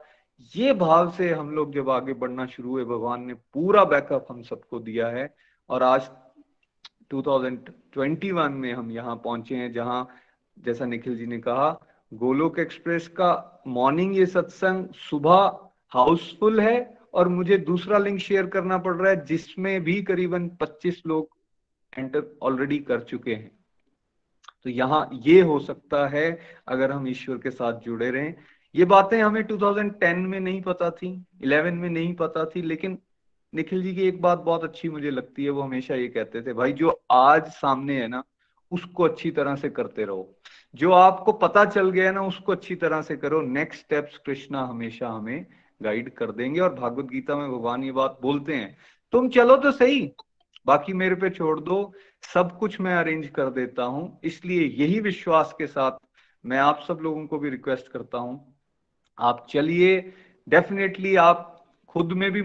ये 0.57 0.73
भाव 0.73 1.11
से 1.11 1.35
हम 1.35 1.51
लोग 1.51 1.73
जब 1.73 1.91
आगे 1.91 2.13
बढ़ना 2.13 2.47
शुरू 2.47 2.71
हुए, 2.71 2.85
भगवान 2.85 3.23
ने 3.23 3.35
पूरा 3.35 3.85
बैकअप 3.85 4.27
हम 4.31 4.43
सबको 4.43 4.79
दिया 4.79 5.09
है। 5.09 5.35
और 5.69 5.83
आज 5.83 6.11
2021 7.11 8.51
में 8.51 8.73
हम 8.73 8.91
यहाँ 8.91 9.17
पहुँचे 9.17 9.57
हैं, 9.57 9.73
जहाँ 9.73 10.09
जैसा 10.59 10.85
निखिल 10.85 11.17
जी 11.17 11.27
ने 11.27 11.39
कहा, 11.39 11.81
गोलोक 12.15 12.59
एक्सप्रेस 12.59 13.09
का 13.09 13.63
मॉर्निंग 13.67 14.17
ये 14.17 14.27
सत्संग 14.27 14.89
सुबह 14.89 15.69
हाउसफुल 15.91 16.61
है 16.61 17.00
और 17.15 17.29
मुझे 17.29 17.57
दूसरा 17.59 17.99
लिंक 17.99 18.21
शेयर 18.21 18.47
करना 18.47 18.79
पड़ 18.79 18.97
रहा 18.97 19.11
है, 19.11 19.25
जिसमें 19.25 19.85
भी 19.85 20.03
करीबन 20.03 20.49
25 20.49 21.03
लोग 21.07 21.29
एंटर 21.99 22.39
ऑलरेडी 22.43 22.79
कर 22.79 23.01
चुके 23.01 23.35
हैं। 23.35 23.51
तो 24.65 24.71
यहाँ 24.71 25.11
ये 25.13 25.41
हो 25.41 25.59
सकता 25.59 26.09
है, 26.09 26.41
अगर 26.69 26.93
हम 26.93 27.09
ईश्वर 27.09 27.39
के 27.39 27.51
साथ 27.51 27.73
जुड़े 27.73 28.11
रहें। 28.11 28.35
ये 28.75 28.85
बातें 28.85 29.23
हमें 29.23 29.47
2010 29.47 30.17
में 30.17 30.41
नहीं 30.41 30.63
पता 30.63 30.91
थी 30.91 31.25
11 31.43 31.75
में 31.75 31.91
नहीं 31.91 32.15
पता 32.15 32.45
थी, 32.45 32.63
लेकिन 32.63 32.99
निखिल 33.55 33.83
जी 33.83 33.95
की 33.95 34.03
एक 34.03 34.23
बात 34.23 34.39
बहुत 34.39 34.65
अच्छी 34.65 34.89
मुझे 34.89 35.11
लगती 35.11 35.45
है, 35.45 35.51
वो 35.51 35.63
हमेशा 35.63 35.95
ये 35.95 36.09
कहते 36.09 36.43
थे, 36.43 36.53
भाई, 36.53 36.73
जो 36.73 37.03
आज 37.11 37.47
सामने 37.47 38.01
है 38.01 38.09
ना, 38.09 38.25
उसको 38.73 39.05
अच्छी 39.05 39.31
तरह 39.31 39.57
से 39.57 39.71
करते 39.71 40.05
रहो। 40.05 40.37
जो 40.75 40.93
आपको 40.93 41.33
पता 41.33 41.65
चल 41.65 41.91
गया 41.91 42.05
है 42.05 42.13
ना, 42.13 42.23
उसको 42.23 42.53
अच्छी 42.53 42.75
तरह 42.75 43.03
से 43.03 43.17
करो। 43.17 43.43
नेक्स्ट 43.43 43.81
स्टेप्स 43.81 44.19
कृष्णा 44.19 44.63
हमेशा 44.63 45.09
हमें 45.09 45.47
गाइड 45.83 46.11
कर 46.15 46.31
देंगे 46.33 46.61
और 46.61 46.75
भागवत 46.75 47.07
गीता 47.07 47.37
में 47.37 47.51
भगवान 47.53 47.85
ये 47.85 47.93
बात 47.93 48.19
बोलते 48.23 48.55
हैं। 48.55 48.77
तुम 49.13 49.29
चलो 49.29 49.57
तो 49.57 49.73
सही, 49.73 50.13
बाकी 50.67 50.93
मेरे 50.93 51.15
पे 51.15 51.31
छोड़ 51.31 51.59
दो, 51.61 51.93
सब 52.25 52.57
कुछ 52.59 52.81
मैं 52.81 52.95
अरेंज 52.95 53.27
कर 53.29 53.51
देता 53.51 53.83
हूँ। 53.83 54.21
इसलिए 54.25 54.67
यही 54.79 55.01
विश्वास 55.01 55.55
के 55.59 55.67
साथ 55.67 55.99
मैं 56.45 56.59
आप 56.59 56.85
सब 56.89 56.99
लोगों 57.03 57.27
को 57.27 57.39
भी 57.39 57.51
रिक्वेस्ट 57.51 57.89
करता 57.89 58.19
हूँ। 58.19 58.55
आप 59.19 59.47
चलिए 59.51 60.01
डेफिनेटली 60.47 61.15
आप 61.17 61.47
खुद 61.89 62.13
में 62.13 62.31
भी, 62.33 62.43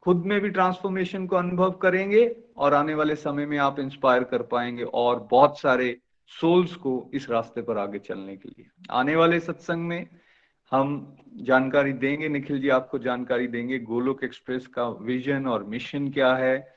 खुद 0.00 0.24
में 0.26 0.40
भी 0.40 0.48
ट्रांसफॉर्मेशन 0.50 1.26
को 1.26 1.36
अनुभव 1.36 1.70
करेंगे 1.72 2.24
और 2.56 2.74
आने 2.74 2.94
वाले 2.94 3.14
समय 3.16 3.46
में 3.46 3.56
आप 3.58 3.78
इंस्पायर 3.80 4.24
कर 4.24 4.42
पाएँगे 4.42 4.82
और 4.84 5.28
बहुत 5.30 5.60
सारे 5.60 5.96
सोल्स 6.32 6.74
को 6.74 7.10
इस 7.14 7.28
रास्ते 7.30 7.62
पर 7.62 7.78
आगे 7.78 7.98
चलने 7.98 8.36
के 8.36 8.48
लिए। 8.48 8.66
आने 8.90 9.16
वाले 9.16 9.40
सत्संग 9.40 9.86
में 9.86 10.06
हम 10.72 11.16
जानकारी 11.34 11.92
देंगे 11.92 12.28
निखिल 12.28 12.60
जी 12.60 12.68
आपको 12.68 12.98
जानकारी 12.98 13.46
देंगे 13.46 13.78
गोलोक 13.78 14.24
एक्सप्रेस 14.24 14.66
का 14.66 14.88
विजन 14.88 15.46
और 15.46 15.64
मिशन 15.64 16.10
क्या 16.10 16.36
है 16.36 16.74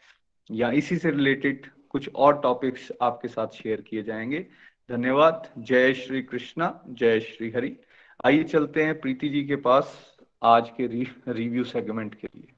या 0.51 0.71
इसी 0.71 0.97
से 0.97 1.11
रिलेटेड 1.11 1.67
कुछ 1.89 2.09
और 2.15 2.41
टॉपिक्स 2.41 2.91
आपके 3.01 3.27
साथ 3.27 3.47
शेयर 3.47 3.81
किए 3.81 4.03
जाएँगे। 4.03 4.47
धन्यवाद। 4.89 5.49
जय 5.57 5.93
श्री 5.93 6.21
कृष्णा 6.21 6.83
जय 6.87 7.19
श्री 7.19 7.51
हरि। 7.51 7.77
आइए 8.25 8.43
चलते 8.43 8.83
हैं 8.83 8.99
प्रीति 8.99 9.29
जी 9.29 9.43
के 9.43 9.55
पास 9.55 10.17
आज 10.43 10.69
के 10.69 10.87
री, 10.87 11.07
रिव्यू 11.27 11.63
सेगमेंट 11.63 12.15
के 12.15 12.29
लिए। 12.35 12.53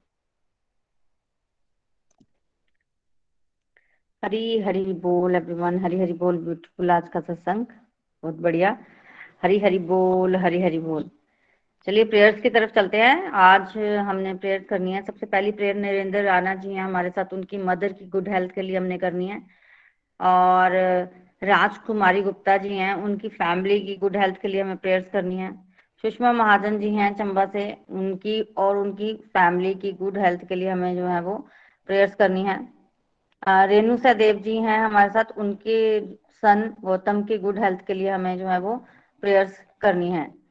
हरी 4.26 4.60
हरी 4.60 4.94
बोल 4.94 5.36
एवरीवन 5.36 5.80
हरी 5.80 6.00
हरी 6.00 6.14
बोल 6.14 6.38
ब्यूटीफुल 6.38 6.92
आज 6.92 7.10
का 7.10 7.20
सत्संग। 7.20 7.66
बहुत 8.24 8.36
बढ़िया। 8.36 8.86
हरी 9.44 9.60
हरी 9.60 9.80
बोल 9.80 10.36
हरी 10.36 10.62
हरी 10.62 10.80
बोल। 10.80 11.10
चलिए 11.88 12.04
प्रेयर्स 12.04 12.40
की 12.42 12.50
तरफ़ 12.50 12.72
चलते 12.72 13.02
हैं। 13.02 13.30
आज 13.32 13.78
हमने 14.08 14.34
प्रेयर 14.34 14.64
करनी 14.70 14.92
है। 14.92 15.02
सबसे 15.02 15.26
पहली 15.26 15.52
प्रेयर 15.52 15.76
नरेंद्र 15.76 16.22
राणा 16.24 16.54
जी 16.56 16.74
हैं। 16.74 16.84
हमारे 16.84 17.10
साथ 17.10 17.34
उनकी 17.34 17.58
मदर 17.58 17.92
की 17.94 18.06
गुड 18.08 18.30
हेल्थ 18.30 18.52
के 18.52 18.62
लिए 18.62 18.78
हमने 18.78 18.98
करनी 18.98 19.28
है। 19.28 19.38
और 20.20 20.72
राजकुमारी 21.44 22.22
गुप्ता 22.22 22.56
जी 22.58 22.76
हैं। 22.78 22.94
उनकी 22.94 23.30
फैमिली 23.30 23.80
की 23.80 23.96
गुड 23.98 24.18
हेल्थ 24.18 24.38
के 24.42 24.48
लिए 24.48 24.62
हमें 24.62 24.78
प्रेयर्स 24.78 25.10
करनी 25.14 25.38
है। 25.38 25.52
सुषमा 26.04 26.32
महाजन 26.34 26.80
जी 26.80 26.90
हैं 26.96 27.14
चंबा 27.16 27.46
से। 27.46 27.66
उनकी 27.90 28.42
और 28.58 28.78
उनकी 28.78 29.14
फैमिली 29.34 29.74
की 29.76 29.92
गुड 29.94 30.18
हेल्थ 30.18 30.48
के 30.50 30.56
लिए 30.56 30.70
हमें 30.70 30.96
जो 30.96 31.06
है 31.08 31.20
वो 31.22 31.36
प्रेयर्स 31.88 32.16
करनी 32.16 32.44
है। 32.44 32.58
रेणु 33.68 33.98
सहदेव 33.98 34.40
जी 34.40 34.58
हैं 34.58 34.80
हमारे 34.80 35.10
साथ। 35.10 35.38
उनके 35.38 35.78
सन 36.42 36.74
गौतम 36.82 37.24
की 37.24 37.38
गुड 37.38 37.60
हेल्थ 37.60 37.86
के 37.88 37.94
लिए 37.94 38.10
हमें 38.10 38.38
जो 38.38 38.48
है 38.48 38.60
वो 38.60 38.76
प्रेयर्स 39.24 39.64
करनी 39.82 40.12
है। 40.12 40.45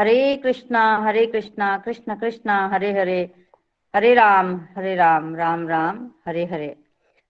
हरे 0.00 0.36
कृष्णा 0.36 0.98
हरे 0.98 1.26
कृष्णा, 1.26 1.78
कृष्ण 1.78 2.14
कृष्णा, 2.14 2.68
हरे 2.68 2.92
हरे 2.92 3.30
हरे 3.96 4.14
राम 4.14 4.60
हरे 4.76 4.94
राम 4.94 5.36
राम 5.36 5.68
राम, 5.68 6.10
हरे 6.26 6.44
हरे। 6.44 6.76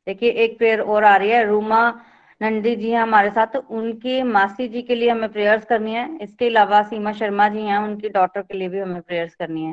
देखिए, 0.07 0.31
एक 0.31 0.59
प्रेयर 0.59 0.81
और 0.81 1.05
आ 1.05 1.17
रही 1.17 1.31
है। 1.31 1.47
रूमा 1.47 2.01
नंदी 2.43 2.77
जी 2.77 2.91
हैं 2.91 3.01
हमारे 3.01 3.31
साथ। 3.31 3.57
उनके 3.57 4.23
मासी 4.23 4.69
जी 4.69 4.83
के 4.83 4.95
लिए 4.95 5.11
हमें 5.11 5.33
प्रेयर्स 5.33 5.65
करनी 5.65 5.95
है। 5.95 6.19
इसके 6.23 6.47
अलावा 6.47 6.83
सीमा 6.83 7.13
शर्मा 7.13 7.49
जी 7.49 7.63
हैं। 7.63 7.79
उनकी 7.79 8.09
डॉटर 8.09 8.43
के 8.43 8.59
लिए 8.59 8.69
भी 8.69 8.79
हमें 8.79 9.03
प्रेयर्स 9.03 9.35
करनी 9.35 9.65
है। 9.65 9.73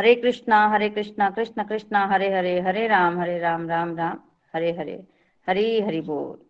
हरे 0.00 0.14
कृष्णा 0.14 0.68
हरे 0.68 0.88
कृष्णा, 0.88 1.30
कृष्ण 1.30 1.64
कृष्णा, 1.64 2.06
हरे 2.06 2.34
हरे 2.34 2.60
हरे 2.60 2.86
राम 2.86 3.20
हरे 3.20 3.38
राम 3.38 3.68
राम 3.68 3.96
राम, 3.96 4.18
हरे 4.54 4.72
हरे, 4.72 5.04
हरी 5.48 5.80
हरि 5.80 6.00
बोल। 6.00 6.47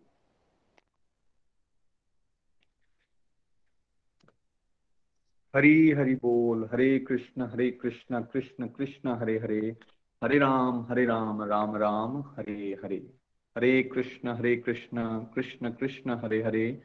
हरी 5.55 5.91
हरि 5.91 6.15
बोल, 6.15 6.69
हरे 6.73 6.99
कृष्ण 6.99 7.41
हरे 7.41 7.71
कृष्ण 7.71 8.21
कृष्ण 8.21 8.67
कृष्ण, 8.67 9.09
हरे 9.09 9.37
हरे। 9.39 9.77
हरे 10.23 10.37
राम 10.39 10.85
हरे 10.89 11.05
राम 11.05 11.41
राम 11.43 11.75
राम, 11.75 12.21
हरे 12.37 12.77
हरे। 12.83 13.13
हरे 13.57 13.83
कृष्ण 13.83 14.29
हरे 14.29 14.55
कृष्ण 14.55 15.19
कृष्ण 15.35 15.71
कृष्ण, 15.71 16.11
हरे 16.11 16.43
हरे। 16.43 16.81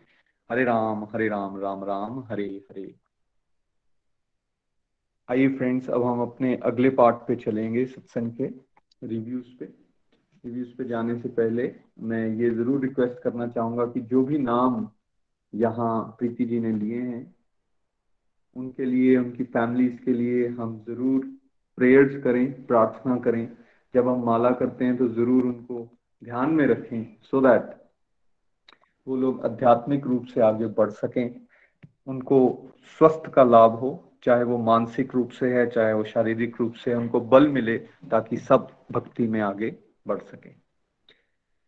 हरे 0.50 0.64
राम 0.64 1.04
हरे 1.04 1.28
राम 1.28 1.60
राम 1.60 1.84
राम, 1.84 2.18
हरे 2.20 2.64
हरे। 2.70 2.94
आइए 5.28 5.48
फ्रेंड्स, 5.48 5.90
अब 5.90 6.02
हम 6.02 6.20
अपने 6.22 6.56
अगले 6.56 6.90
पार्ट 6.90 7.16
पे 7.16 7.36
चलेंगे 7.36 7.86
सत्संग 7.86 8.32
के 8.32 8.46
रिव्यूज़ 9.06 9.56
पे। 9.58 9.64
रिव्यूज़ 10.44 10.76
पे 10.76 10.84
जाने 10.84 11.20
से 11.20 11.28
पहले 11.28 11.74
मैं 11.98 12.26
ये 12.28 12.50
ज़रूर 12.50 12.80
रिक्वेस्ट 12.80 13.22
करना 13.22 13.46
चाहूँगा 13.46 13.86
कि 13.86 14.00
जो 14.00 14.24
भी 14.24 14.38
नाम 14.38 14.88
यहाँ 15.54 16.16
प्रीति 16.18 16.44
जी 16.44 16.60
ने 16.60 16.72
लिए 16.72 17.00
हैं 17.02 17.33
उनके 18.56 18.84
लिए, 18.84 19.16
उनकी 19.16 19.44
फैमिलीज़ 19.44 19.96
के 20.04 20.12
लिए 20.12 20.48
हम 20.48 20.84
ज़रूर 20.88 21.26
प्रेयर्स 21.78 22.22
करें, 22.24 22.66
प्रार्थना 22.66 23.16
करें। 23.18 23.48
जब 23.94 24.08
हम 24.08 24.24
माला 24.24 24.50
करते 24.50 24.84
हैं 24.84 24.96
तो 24.96 25.08
ज़रूर 25.08 25.44
उनको 25.44 25.88
ध्यान 26.22 26.50
में 26.50 26.66
रखें 26.66 27.04
सो 27.22 27.38
so 27.38 27.44
दैट 27.46 27.72
वो 29.06 29.16
लोग 29.16 29.44
आध्यात्मिक 29.44 30.06
रूप 30.06 30.24
से 30.24 30.40
आगे 30.40 30.66
बढ़ 30.66 30.90
सकें। 30.90 31.40
उनको 32.06 32.38
स्वस्थ 32.98 33.30
का 33.30 33.42
लाभ 33.44 33.72
हो, 33.72 33.90
चाहे 34.24 34.44
वो 34.44 34.58
मानसिक 34.58 35.14
रूप 35.14 35.30
से 35.30 35.52
है, 35.54 35.66
चाहे 35.66 35.92
वो 35.92 36.04
शारीरिक 36.04 36.56
रूप 36.60 36.74
से 36.74 36.90
है, 36.90 36.96
उनको 36.96 37.20
बल 37.20 37.48
मिले 37.48 37.76
ताकि 38.10 38.36
सब 38.36 38.68
भक्ति 38.92 39.26
में 39.28 39.40
आगे 39.40 39.74
बढ़ 40.06 40.20
सके। 40.20 40.50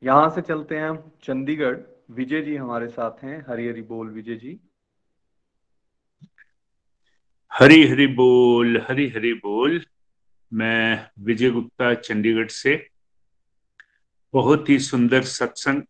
यहाँ 0.02 0.28
से 0.30 0.40
चलते 0.42 0.76
हैं 0.76 0.88
हम 0.88 1.02
चंडीगढ़। 1.22 1.76
विजय 2.10 2.42
जी 2.42 2.56
हमारे 2.56 2.88
साथ 2.88 3.22
हैं। 3.24 3.44
हरी 3.48 3.68
हरी 3.68 3.82
बोल, 3.82 4.10
विजय 4.10 4.34
जी। 4.34 4.58
हरी 7.60 7.86
हरी 7.86 8.06
बोल, 8.06 8.84
हरी 8.88 9.08
हरी 9.08 9.32
बोल। 9.32 9.84
मैं 10.52 11.10
विजय 11.18 11.50
गुप्ता, 11.50 11.94
चंडीगढ़ 11.94 12.46
से। 12.46 12.88
बहुत 14.32 14.68
ही 14.68 14.78
सुंदर 14.78 15.22
सत्संग 15.22 15.82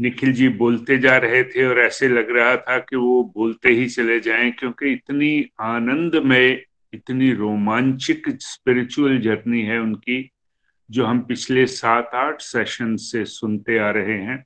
निखिल 0.00 0.32
जी 0.32 0.48
बोलते 0.48 0.98
जा 0.98 1.16
रहे 1.16 1.44
थे 1.44 1.66
और 1.66 1.80
ऐसे 1.80 2.08
लग 2.08 2.30
रहा 2.30 2.56
था 2.56 2.78
कि 2.78 2.96
वो 2.96 3.32
बोलते 3.34 3.68
ही 3.68 3.88
चले 3.88 4.20
जाएँ 4.20 4.50
क्योंकि 4.50 4.92
इतनी 4.92 5.50
आनंद 5.60 6.14
में 6.14 6.62
इतनी 6.92 7.32
रोमांचिक 7.32 8.22
स्पिरिचुअल 8.28 9.18
जर्नी 9.18 9.62
है 9.62 9.78
उनकी, 9.78 10.30
जो 10.90 11.04
हम 11.04 11.20
पिछले 11.20 11.66
सात 11.66 12.10
आठ 12.14 12.40
सेशन 12.40 12.96
से 12.96 13.24
सुनते 13.24 13.78
आ 13.78 13.90
रहे 13.90 14.18
हैं। 14.18 14.44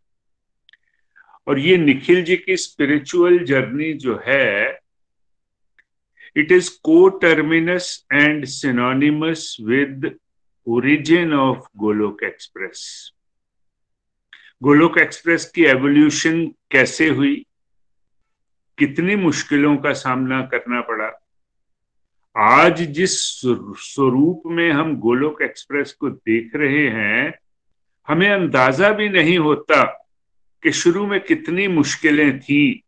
और 1.46 1.58
ये 1.58 1.76
निखिल 1.76 2.24
जी 2.24 2.36
की 2.36 2.56
स्पिरिचुअल 2.56 3.38
जर्नी 3.38 3.92
जो 3.92 4.22
है 4.26 4.83
It 6.38 6.46
is 6.46 6.64
coterminous 6.88 7.84
and 8.12 8.44
synonymous 8.44 9.60
with 9.70 10.10
origin 10.68 11.32
of 11.32 11.56
Golok 11.82 12.16
Express. 12.22 12.80
Golok 14.62 14.98
express 14.98 15.52
की 15.54 15.64
एवोल्यूशन 15.64 16.46
कैसे 16.70 17.08
हुई? 17.08 17.46
कितनी 18.78 19.16
मुश्किलों 19.16 19.76
का 19.76 19.92
सामना 19.92 20.42
करना 20.42 20.80
पड़ा? 20.80 21.28
आज 22.36 22.82
जिस 22.82 23.40
स्वरूप 23.76 24.42
में 24.46 24.72
हम 24.72 24.96
गोलोक 24.96 25.42
एक्सप्रेस 25.42 25.92
को 25.92 26.10
देख 26.10 26.56
रहे 26.56 26.88
हैं, 26.88 27.38
हमें 28.08 28.30
अंदाज़ा 28.30 28.90
भी 28.90 29.08
नहीं 29.08 29.38
होता 29.38 30.08
कि 30.62 30.72
शुरू 30.72 31.06
में 31.06 31.20
कितनी 31.20 31.68
मुश्किलें 31.68 32.40
थी। 32.40 32.83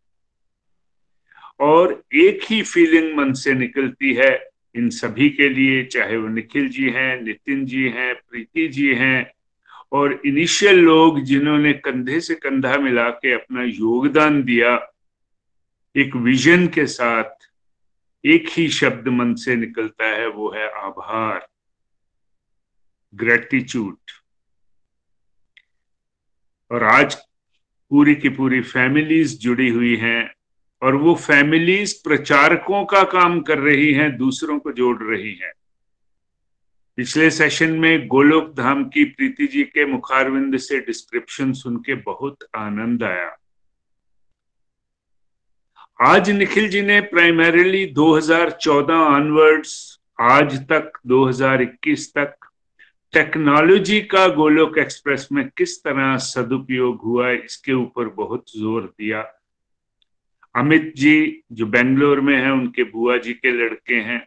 और 1.61 2.05
एक 2.15 2.41
ही 2.51 2.63
फीलिंग 2.63 3.17
मन 3.17 3.33
से 3.33 3.55
निकलती 3.55 4.15
है। 4.15 4.51
इन 4.75 4.91
सभी 4.91 5.31
के 5.31 5.49
लिए, 5.49 5.85
चाहे 5.85 6.17
वो 6.17 6.29
निखिल 6.29 6.69
जी 6.69 6.91
हैं, 6.91 7.23
नितिन 7.23 7.67
जी 7.67 7.89
हैं, 7.89 8.15
प्रीति 8.15 8.69
जी 8.69 8.95
हैं, 8.95 9.33
और 9.93 10.23
इनिशियल 10.27 10.79
लोग 10.79 11.21
जिन्होंने 11.21 11.73
कंधे 11.73 12.21
से 12.21 12.35
कंधा 12.35 12.77
मिला 12.77 13.11
के 13.11 13.33
अपना 13.33 13.63
योगदान 13.63 14.43
दिया, 14.43 14.93
एक 15.97 16.17
विजन 16.17 16.67
के 16.69 16.87
साथ 16.87 17.49
एक 18.25 18.49
ही 18.49 18.69
शब्द 18.69 19.09
मन 19.09 19.35
से 19.35 19.57
निकलता 19.57 20.05
है, 20.05 20.29
वो 20.29 20.51
है 20.51 20.69
आभार 20.71 21.49
ग्रेटिट्यूड 23.15 23.97
और 26.71 26.85
आज 26.85 27.15
पूरी 27.91 28.15
की 28.15 28.29
पूरी 28.29 28.61
फैमिलीज़ 28.61 29.39
जुड़ी 29.39 29.69
हुई 29.69 29.97
हैं। 29.97 30.36
और 30.83 30.97
वो 30.97 31.15
फैमिलीज़ 31.15 31.95
प्रचारकों 32.05 32.85
का 32.85 33.03
काम 33.03 33.41
कर 33.41 33.59
रही 33.59 33.93
हैं, 33.93 34.17
दूसरों 34.17 34.59
को 34.59 34.73
जोड़ 34.73 35.03
रही 35.03 35.35
हैं। 35.35 35.53
पिछले 36.97 37.31
सेशन 37.31 37.71
में 37.71 38.07
गोलोक 38.07 38.55
धाम 38.55 38.85
की 38.85 39.05
प्रीति 39.05 39.47
जी 39.47 39.63
के 39.63 39.87
मुखारविंद 39.87 40.57
से 40.57 40.81
डिस्क्रिप्शन 40.81 41.53
सुन 41.53 41.77
के 41.77 41.95
बहुत 41.95 42.39
आनंद 42.57 43.03
आया। 43.03 43.37
आज 46.03 46.31
निखिल 46.31 46.69
जी 46.69 46.83
ने 46.83 47.01
प्राइमरीली 47.01 47.87
2014 47.87 48.95
ऑनवर्ड्स 48.95 50.01
आज 50.21 50.69
तक 50.69 50.93
2021 51.07 52.15
तक 52.15 52.35
टेक्नोलॉजी 53.13 54.01
का 54.01 54.29
गोलोक 54.29 54.79
एक्सप्रेस 54.79 55.29
में 55.33 55.49
किस 55.49 55.85
तरह 55.85 56.17
सदुपयोग 56.17 57.01
हुआ, 57.03 57.31
इसके 57.31 57.73
ऊपर 57.73 58.09
बहुत 58.09 58.45
ज़ोर 58.57 58.83
दिया। 58.83 59.36
अमित 60.57 60.93
जी, 60.97 61.43
जो 61.53 61.67
बेंगलोर 61.67 62.21
में 62.21 62.37
है, 62.37 62.53
उनके 62.53 62.85
बुआ 62.85 63.19
जी 63.19 63.33
के 63.33 63.51
लड़के 63.51 63.95
हैं, 63.95 64.27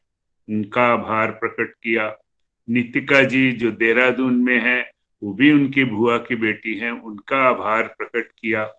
उनका 0.50 0.84
आभार 0.84 1.32
प्रकट 1.32 1.74
किया। 1.84 2.18
नितिका 2.70 3.24
जी, 3.24 3.52
जो 3.52 3.72
देहरादून 3.72 4.34
में 4.34 4.60
है, 4.60 4.92
वो 5.24 5.34
भी 5.34 5.52
उनकी 5.52 5.84
बुआ 5.84 6.18
की 6.18 6.36
बेटी 6.36 6.76
हैं, 6.76 6.92
उनका 6.92 7.38
आभार 7.38 7.96
प्रकट 7.98 8.32
किया। 8.40 8.74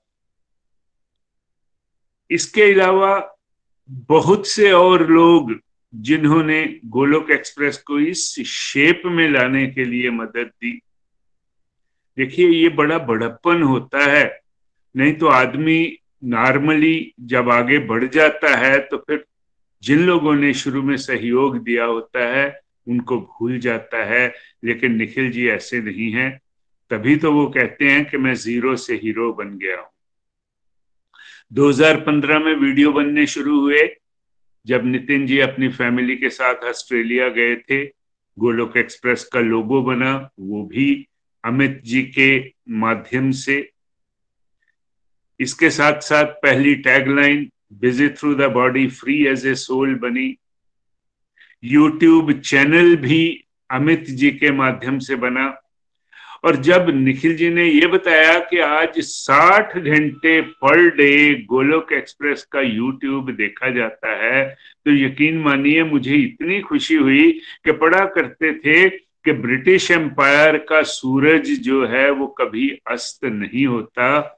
इसके 2.30 2.62
अलावा 2.62 3.36
बहुत 3.90 4.46
से 4.46 4.72
और 4.72 5.09
लोग, 5.09 5.61
जिन्होंने 5.94 6.80
गोलोक 6.84 7.30
एक्सप्रेस 7.30 7.78
को 7.78 8.01
इस 8.01 8.40
शेप 8.46 9.03
में 9.07 9.30
लाने 9.30 9.66
के 9.66 9.84
लिए 9.84 10.11
मदद 10.11 10.46
दी। 10.46 10.80
देखिए, 12.16 12.48
ये 12.48 12.68
बड़ा 12.68 12.98
बड़प्पन 12.98 13.62
होता 13.62 13.98
है, 13.98 14.40
नहीं 14.96 15.12
तो 15.12 15.26
आदमी 15.26 15.99
नॉर्मली 16.25 17.14
जब 17.21 17.51
आगे 17.51 17.79
बढ़ 17.79 18.05
जाता 18.05 18.57
है 18.57 18.79
तो 18.79 18.97
फिर 18.97 19.25
जिन 19.83 19.99
लोगों 19.99 20.35
ने 20.35 20.55
शुरू 20.55 20.83
में 20.83 20.97
सहयोग 20.97 21.59
दिया 21.59 21.85
होता 21.85 22.37
है, 22.37 22.61
उनको 22.89 23.21
भूल 23.21 23.59
जाता 23.59 24.05
है। 24.05 24.35
लेकिन 24.64 24.97
निखिल 24.97 25.31
जी 25.31 25.49
ऐसे 25.49 25.81
नहीं 25.81 26.12
है। 26.12 26.41
तभी 26.91 27.16
तो 27.16 27.33
वो 27.33 27.47
कहते 27.47 27.85
हैं 27.85 28.11
कि 28.11 28.16
मैं 28.16 28.35
ज़ीरो 28.35 28.77
से 28.77 28.95
हीरो 28.95 29.33
बन 29.33 29.59
गया 29.59 29.77
हूँ। 29.77 29.89
2015 31.53 32.39
में 32.39 32.55
वीडियो 32.55 32.93
बनने 32.93 33.27
शुरू 33.27 33.61
हुए। 33.61 33.97
जब 34.66 34.85
नितिन 34.85 35.27
जी 35.27 35.39
अपनी 35.39 35.68
फैमिली 35.68 36.16
के 36.16 36.31
साथ 36.31 36.55
ऑस्ट्रेलिया 36.55 37.29
गए 37.29 37.57
थे, 37.57 37.85
गोलोक 38.39 38.77
एक्सप्रेस 38.77 39.25
का 39.25 39.41
लोगो 39.41 39.83
बना, 39.83 40.31
वो 40.41 40.66
भी 40.66 41.09
अमित 41.45 41.83
जी 41.85 42.03
के 42.03 42.53
माध्यम 42.68 43.31
से। 43.31 43.71
इसके 45.41 45.70
साथ 45.70 46.01
साथ 46.03 46.24
पहली 46.43 46.74
tagline 46.82 47.49
busy 47.80 48.09
through 48.09 48.34
the 48.34 48.51
body 48.53 48.86
free 48.91 49.24
as 49.26 49.47
a 49.47 49.55
soul 49.57 49.95
बनी। 49.95 50.34
यूट्यूब 51.62 52.32
चैनल 52.32 52.95
भी 52.97 53.22
अमित 53.70 54.11
जी 54.11 54.30
के 54.30 54.51
माध्यम 54.53 54.99
से 54.99 55.16
बना। 55.16 55.47
और 56.45 56.57
जब 56.57 56.86
निखिल 56.88 57.36
जी 57.36 57.49
ने 57.51 57.64
यह 57.64 57.88
बताया 57.88 58.38
कि 58.41 58.59
आज 58.59 58.99
60 59.01 59.76
घंटे 59.78 60.41
पर 60.41 60.88
डे 60.97 61.34
गोलोक 61.45 61.93
एक्सप्रेस 61.93 62.45
का 62.45 62.61
यूट्यूब 62.61 63.30
देखा 63.30 63.70
जाता 63.70 64.14
है 64.16 64.45
तो 64.86 64.91
यकीन 64.91 65.38
मानिए, 65.38 65.82
मुझे 65.84 66.14
इतनी 66.14 66.61
खुशी 66.61 66.95
हुई 66.95 67.30
कि 67.64 67.72
पढ़ा 67.72 68.05
करते 68.07 68.53
थे 68.55 68.88
कि 68.88 69.32
ब्रिटिश 69.32 69.91
एम्पायर 69.91 70.57
का 70.68 70.82
सूरज 70.82 71.51
जो 71.61 71.84
है, 71.86 72.11
वो 72.11 72.26
कभी 72.38 72.68
अस्त 72.86 73.24
नहीं 73.24 73.66
होता। 73.66 74.36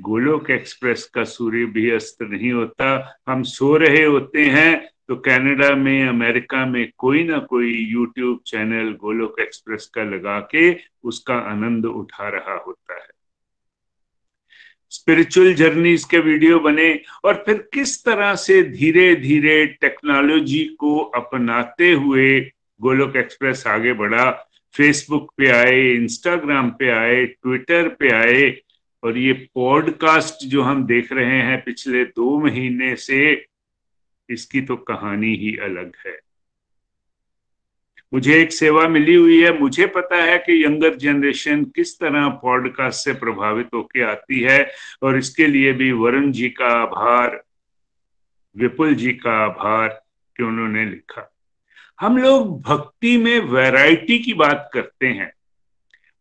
गोलोक 0.00 0.50
एक्सप्रेस 0.50 1.04
का 1.14 1.24
सूर्य 1.24 1.64
भी 1.66 1.90
अस्त 1.90 2.22
नहीं 2.22 2.52
होता। 2.52 2.88
हम 3.28 3.42
सो 3.42 3.76
रहे 3.76 4.04
होते 4.04 4.44
हैं 4.46 4.88
तो 5.08 5.16
कनाडा 5.16 5.74
में, 5.74 6.08
अमेरिका 6.08 6.64
में 6.66 6.90
कोई 6.98 7.22
ना 7.24 7.38
कोई 7.50 7.72
यूट्यूब 7.90 8.40
चैनल 8.46 8.90
गोलोक 9.00 9.40
एक्सप्रेस 9.40 9.86
का 9.94 10.02
लगा 10.04 10.38
के 10.50 10.72
उसका 11.04 11.34
आनंद 11.52 11.86
उठा 11.86 12.28
रहा 12.28 12.56
होता 12.56 12.94
है। 12.94 13.08
स्पिरिचुअल 14.92 15.54
जर्नीज 15.54 16.04
के 16.04 16.18
वीडियो 16.18 16.58
बने 16.60 16.92
और 17.24 17.42
फिर 17.46 17.58
किस 17.74 18.04
तरह 18.04 18.34
से 18.34 18.62
धीरे 18.62 19.14
धीरे 19.16 19.64
टेक्नोलॉजी 19.80 20.64
को 20.80 20.96
अपनाते 21.16 21.92
हुए 21.92 22.40
गोलोक 22.80 23.16
एक्सप्रेस 23.16 23.66
आगे 23.66 23.92
बढ़ा। 23.92 24.30
फेसबुक 24.74 25.32
पे 25.36 25.48
आए 25.48 25.80
इंस्टाग्राम 25.90 26.70
पे 26.70 26.88
आए 26.90 27.24
ट्विटर 27.24 27.88
पे 27.88 28.10
आए 28.12 28.48
और 29.02 29.18
ये 29.18 29.32
पॉडकास्ट 29.32 30.46
जो 30.46 30.62
हम 30.62 30.86
देख 30.86 31.12
रहे 31.12 31.42
हैं 31.42 31.64
पिछले 31.64 32.04
दो 32.04 32.40
महीने 32.40 32.96
से, 32.96 33.46
इसकी 34.30 34.60
तो 34.60 34.76
कहानी 34.76 35.34
ही 35.34 35.56
अलग 35.56 35.92
है। 36.06 36.20
मुझे 38.14 38.42
एक 38.42 38.52
सेवा 38.52 38.88
मिली 38.88 39.14
हुई 39.14 39.42
है। 39.42 39.60
मुझे 39.60 39.86
पता 39.86 40.16
है 40.16 40.38
कि 40.38 40.64
यंगर 40.64 40.94
जनरेशन 40.94 41.64
किस 41.64 41.98
तरह 42.00 42.28
पॉडकास्ट 42.28 43.04
से 43.04 43.12
प्रभावित 43.12 43.68
होकर 43.74 44.04
आती 44.04 44.40
है 44.40 44.70
और 45.02 45.18
इसके 45.18 45.46
लिए 45.46 45.72
भी 45.72 45.92
वरुण 45.92 46.32
जी 46.32 46.48
का 46.48 46.66
आभार, 46.66 47.44
विपुल 48.56 48.94
जी 48.94 49.12
का 49.12 49.44
आभार 49.44 49.88
कि 50.36 50.42
उन्होंने 50.42 50.84
लिखा। 50.84 51.34
हम 52.00 52.18
लोग 52.18 52.62
भक्ति 52.62 53.16
में 53.16 53.40
वैरायटी 53.40 54.18
की 54.18 54.34
बात 54.34 54.70
करते 54.74 55.06
हैं। 55.06 55.32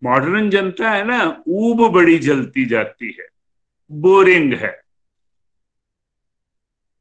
मॉडर्न 0.03 0.49
जनता 0.49 0.91
है 0.91 1.03
ना, 1.03 1.43
ऊब 1.47 1.91
बड़ी 1.91 2.19
जलती 2.19 2.65
जाती 2.65 3.15
है, 3.19 3.27
बोरिंग 3.91 4.53
है। 4.53 4.81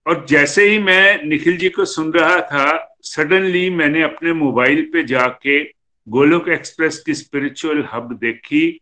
और 0.07 0.27
जैसे 0.29 0.69
ही 0.69 0.79
मैं 0.79 1.23
निखिल 1.25 1.57
जी 1.57 1.69
को 1.69 1.85
सुन 1.85 2.13
रहा 2.13 2.41
था, 2.41 2.97
सडनली 3.03 3.71
मैंने 3.71 4.03
अपने 4.03 4.33
मोबाइल 4.33 4.91
पे 4.93 5.05
जाके 5.05 5.65
गोलोक 6.09 6.49
एक्सप्रेस 6.49 6.99
की 7.07 7.15
स्पिरिचुअल 7.15 7.89
हब 7.93 8.13
देखी। 8.13 8.81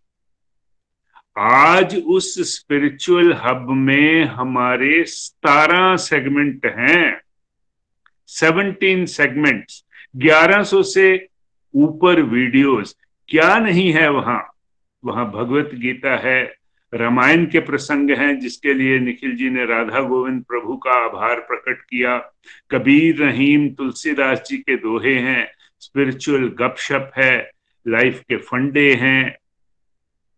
आज 1.39 2.03
उस 2.07 2.57
स्पिरिचुअल 2.57 3.33
हब 3.33 3.71
में 3.71 4.25
हमारे 4.25 5.05
सतारह 5.05 5.97
सेगमेंट 5.97 6.67
हैं। 6.67 7.21
सेवनटीन 8.27 9.07
सेगमेंट्स, 9.07 9.85
ग्यारह 10.17 10.63
सौ 10.63 10.83
से 10.83 11.29
ऊपर 11.75 12.23
वीडियोस। 12.23 12.97
क्या 13.29 13.59
नहीं 13.59 13.93
है 13.93 14.11
वहाँ? 14.11 14.51
वहाँ 15.05 15.31
भगवत 15.31 15.71
गीता 15.75 16.17
है, 16.17 16.55
रामायण 16.95 17.47
के 17.47 17.61
प्रसंग 17.61 18.11
हैं 18.11 18.39
जिसके 18.41 18.75
लिए 18.75 18.99
निखिल 18.99 19.37
जी 19.37 19.51
ने 19.51 19.65
राधा 19.65 20.01
गोविंद 20.01 20.43
प्रभु 20.45 20.77
का 20.77 20.93
आभार 21.05 21.41
प्रकट 21.41 21.81
किया। 21.81 22.19
कबीर 22.71 23.17
रहीम 23.17 23.69
तुलसीदास 23.69 24.43
जी 24.49 24.57
के 24.57 24.77
दोहे 24.77 25.15
हैं 25.15 25.47
स्पिरिचुअल 25.81 26.49
गपशप 26.49 27.13
है 27.17 27.51
लाइफ 27.89 28.21
के 28.21 28.37
फंडे 28.37 28.95
हैं 28.95 29.37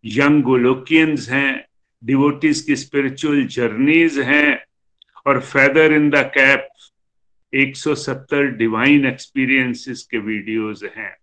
यंग 0.05 0.43
गोलोकियंस 0.43 1.29
हैं 1.29 1.65
डिवोटीज 2.03 2.61
की 2.61 2.75
स्पिरिचुअल 2.75 3.45
जर्नीज 3.45 4.19
हैं 4.19 4.63
और 5.27 5.39
feather 5.39 5.93
in 5.93 6.09
the 6.09 6.15
cap 6.15 6.67
170 7.53 8.43
divine 8.57 9.05
experiences 9.05 10.07
के 10.11 10.17
वीडियोस 10.17 10.83
हैं। 10.97 11.15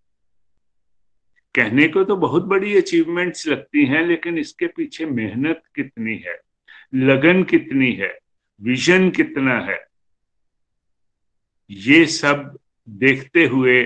कहने 1.54 1.86
को 1.88 2.04
तो 2.04 2.16
बहुत 2.16 2.44
बड़ी 2.44 2.76
अचीवमेंट्स 2.76 3.46
लगती 3.48 3.84
हैं, 3.84 4.06
लेकिन 4.06 4.38
इसके 4.38 4.66
पीछे 4.66 5.06
मेहनत 5.06 5.62
कितनी 5.74 6.16
है, 6.16 6.38
लगन 6.94 7.42
कितनी 7.42 7.92
है 7.92 8.18
विजन 8.60 9.08
कितना 9.10 9.58
है, 9.60 9.78
ये 11.70 12.04
सब 12.06 12.58
देखते 12.88 13.44
हुए 13.46 13.82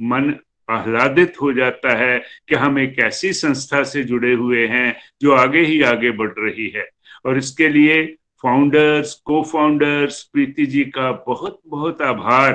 मन 0.00 0.34
आह्लादित 0.68 1.34
हो 1.42 1.52
जाता 1.52 1.96
है 1.96 2.18
कि 2.48 2.54
हम 2.54 2.78
एक 2.78 2.98
ऐसी 2.98 3.32
संस्था 3.32 3.82
से 3.84 4.02
जुड़े 4.04 4.32
हुए 4.32 4.66
हैं 4.66 4.96
जो 5.22 5.32
आगे 5.32 5.60
ही 5.60 5.80
आगे 5.82 6.10
बढ़ 6.10 6.32
रही 6.38 6.68
है। 6.68 6.88
और 7.26 7.38
इसके 7.38 7.68
लिए 7.68 8.04
फाउंडर्स 8.42 9.14
को 9.24 9.42
फाउंडर्स 9.42 10.22
प्रीति 10.22 10.66
जी 10.66 10.84
का 10.84 11.10
बहुत 11.26 11.60
बहुत 11.66 12.02
आभार 12.02 12.52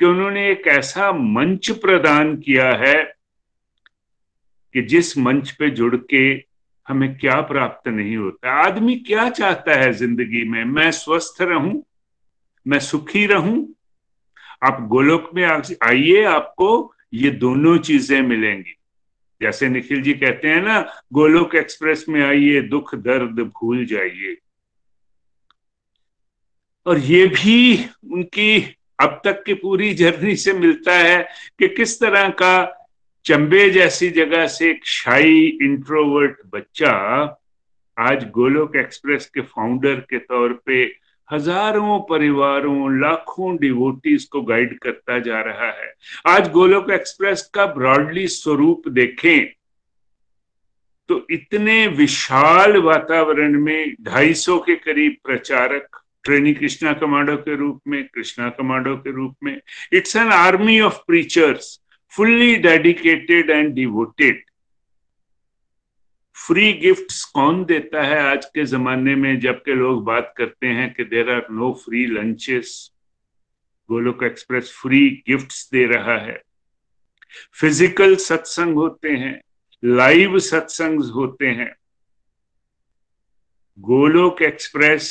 कि 0.00 0.04
उन्होंने 0.04 0.50
एक 0.50 0.66
ऐसा 0.66 1.12
मंच 1.12 1.70
प्रदान 1.70 2.36
किया 2.36 2.70
है 2.76 3.21
कि 4.74 4.82
जिस 4.82 5.18
मंच 5.18 5.50
पे 5.50 5.70
जुड़ 5.70 5.96
के 5.96 6.52
हमें 6.88 7.18
क्या 7.18 7.40
प्राप्त 7.40 7.88
नहीं 7.88 8.16
होता। 8.16 8.52
आदमी 8.52 8.96
क्या 8.96 9.30
चाहता 9.30 9.74
है 9.74 9.92
ज़िंदगी 9.92 10.44
में? 10.44 10.64
मैं 10.64 10.90
स्वस्थ 10.90 11.42
रहूँ? 11.42 11.82
मैं 12.66 12.78
सुखी 12.78 13.26
रहूँ? 13.26 13.74
आप 14.62 14.86
गोलोक 14.88 15.30
में 15.34 15.44
आइए, 15.82 16.24
आपको 16.24 16.94
ये 17.14 17.30
दोनों 17.30 17.78
चीज़ें 17.78 18.22
मिलेंगी। 18.22 18.76
जैसे 19.42 19.68
निखिल 19.68 20.02
जी 20.02 20.12
कहते 20.12 20.48
हैं 20.48 20.62
ना, 20.62 20.80
गोलोक 21.12 21.54
एक्सप्रेस 21.54 22.04
में 22.08 22.22
आइए, 22.22 22.60
दुख 22.60 22.94
दर्द 22.94 23.40
भूल 23.40 23.86
जाइए। 23.86 24.36
और 26.86 26.98
ये 26.98 27.26
भी 27.26 27.84
उनकी 28.12 28.76
अब 29.00 29.20
तक 29.24 29.42
की 29.46 29.54
पूरी 29.54 29.94
जर्नी 29.94 30.36
से 30.36 30.52
मिलता 30.52 30.94
है 30.94 31.28
कि 31.58 31.68
किस 31.68 32.00
तरह 32.00 32.28
का 32.28 32.81
चंबे 33.24 33.68
जैसी 33.70 34.08
जगह 34.10 34.46
से 34.46 34.70
एक 34.70 34.86
शाही 34.86 35.46
इंट्रोवर्ट 35.62 36.36
बच्चा 36.52 36.92
आज 37.96 38.24
गोलोक 38.30 38.76
एक्सप्रेस 38.76 39.26
के 39.26 39.40
फाउंडर 39.40 39.94
के 40.10 40.18
तौर 40.18 40.52
पे 40.66 40.82
हज़ारों 41.28 41.98
परिवारों, 42.00 43.00
लाखों 43.00 43.56
डिवोटीज 43.56 44.24
को 44.24 44.42
गाइड 44.42 44.78
करता 44.78 45.18
जा 45.18 45.40
रहा 45.40 45.70
है। 45.72 45.92
आज 46.26 46.50
गोलोक 46.50 46.90
एक्सप्रेस 46.90 47.42
का 47.54 47.66
ब्रॉडली 47.66 48.26
स्वरूप 48.28 48.88
देखें 48.88 49.46
तो 51.08 51.26
इतने 51.30 51.86
विशाल 51.86 52.76
वातावरण 52.78 53.58
में 53.60 53.94
250 54.00 54.58
के 54.66 54.74
करीब 54.76 55.16
प्रचारक, 55.24 56.00
ट्रेनी 56.24 56.54
कृष्णा 56.54 56.92
कमांडो 56.92 57.36
के 57.36 57.56
रूप 57.56 57.80
में, 57.88 58.04
कृष्णा 58.04 58.48
कमांडो 58.50 58.96
के 58.96 59.12
रूप 59.12 59.36
में 59.44 59.60
it's 59.92 60.16
an 60.16 60.32
army 60.32 60.80
of 60.80 60.98
preachers 61.06 61.78
fully 62.16 62.56
dedicated 62.56 63.50
and 63.50 63.72
devoted 63.74 64.42
free 66.36 66.72
gifts 66.72 67.22
कौन 67.24 67.64
देता 67.64 68.02
है 68.02 68.18
आज 68.20 68.44
के 68.44 68.64
जमाने 68.64 69.14
में 69.14 69.38
जबकि 69.40 69.74
लोग 69.74 70.04
बात 70.04 70.32
करते 70.36 70.66
हैं 70.66 70.92
कि 70.94 71.04
there 71.04 71.30
are 71.30 71.46
no 71.50 71.72
free 71.84 72.04
lunches 72.06 72.90
Golok 73.88 74.22
express 74.22 74.72
free 74.82 75.00
gifts 75.28 75.68
दे 75.72 75.84
रहा 75.86 76.16
है। 76.18 76.42
फ़िज़िकल 77.60 78.16
सत्संग 78.16 78.74
होते 78.74 79.10
हैं, 79.10 79.40
लाइव 79.82 80.38
सत्संग 80.38 81.04
होते 81.04 81.46
हैं। 81.46 81.72
गोलोक 83.78 84.42
एक्सप्रेस 84.42 85.08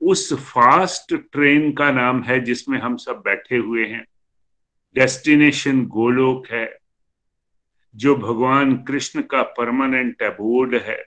उस 0.00 0.32
फास्ट 0.32 1.14
ट्रेन 1.14 1.72
का 1.72 1.90
नाम 1.90 2.22
है 2.22 2.40
जिसमें 2.40 2.78
हम 2.78 2.96
सब 2.96 3.22
बैठे 3.24 3.56
हुए 3.56 3.86
हैं। 3.86 4.04
डेस्टिनेशन 4.94 5.86
गोलोक 5.86 6.46
है, 6.50 6.78
जो 7.96 8.14
भगवान 8.14 8.76
कृष्ण 8.76 9.22
का 9.22 9.42
परमानेंट 9.42 10.22
अबोर्ड 10.22 10.74
है। 10.74 11.04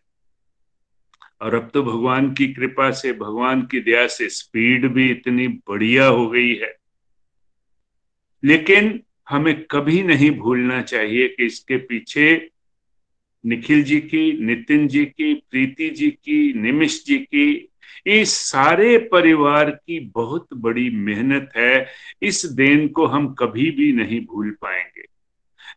और 1.42 1.56
अब 1.56 1.72
तो 1.74 1.84
भगवान 1.84 2.34
की 2.34 2.54
कृपा 2.54 2.92
से, 2.92 3.14
भगवान 3.14 3.62
की 3.62 3.80
दया 3.80 4.08
से 4.08 4.30
स्पीड 4.30 4.94
भी 4.94 5.12
इतनी 5.12 5.48
बढ़िया 5.48 6.06
हो 6.06 6.30
गई 6.30 6.56
है। 6.56 6.76
लेकिन 8.44 9.04
हमें 9.30 9.64
कभी 9.64 10.04
नहीं 10.04 10.32
भूलना 10.32 10.82
चाहिए 10.82 11.28
कि 11.28 11.46
इसके 11.46 11.78
पीछे 11.78 12.50
निखिल 13.46 13.84
जी 13.84 14.02
की, 14.02 14.46
नितिन 14.46 14.88
जी 14.88 15.06
की, 15.06 15.34
प्रीति 15.34 15.90
जी 15.90 16.12
की, 16.12 16.54
निमिष 16.54 17.06
जी 17.06 17.18
की 17.18 17.70
इस 18.06 18.38
सारे 18.38 18.98
परिवार 19.12 19.70
की 19.72 20.00
बहुत 20.16 20.48
बड़ी 20.54 20.90
मेहनत 20.90 21.52
है, 21.58 21.88
इस 22.22 22.46
देन 22.46 22.88
को 22.88 23.06
हम 23.06 23.34
कभी 23.34 23.70
भी 23.72 23.92
नहीं 23.94 24.20
भूल 24.26 24.52
पाएँगे। 24.62 25.06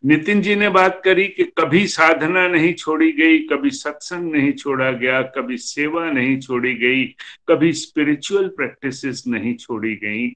नितिन 0.07 0.41
जी 0.43 0.55
ने 0.55 0.69
बात 0.69 1.01
करी 1.05 1.27
कि 1.29 1.45
कभी 1.59 1.87
साधना 1.87 2.47
नहीं 2.49 2.73
छोड़ी 2.75 3.11
गई, 3.13 3.39
कभी 3.39 3.71
सत्संग 3.71 4.33
नहीं 4.33 4.53
छोड़ा 4.53 4.91
गया, 4.91 5.21
कभी 5.23 5.57
सेवा 5.57 6.11
नहीं 6.11 6.39
छोड़ी 6.41 6.75
गई, 6.75 7.05
कभी 7.49 7.73
स्पिरिचुअल 7.73 8.49
प्रैक्टिसेस 8.49 9.25
नहीं 9.27 9.55
छोड़ी 9.55 9.95
गई। 9.97 10.29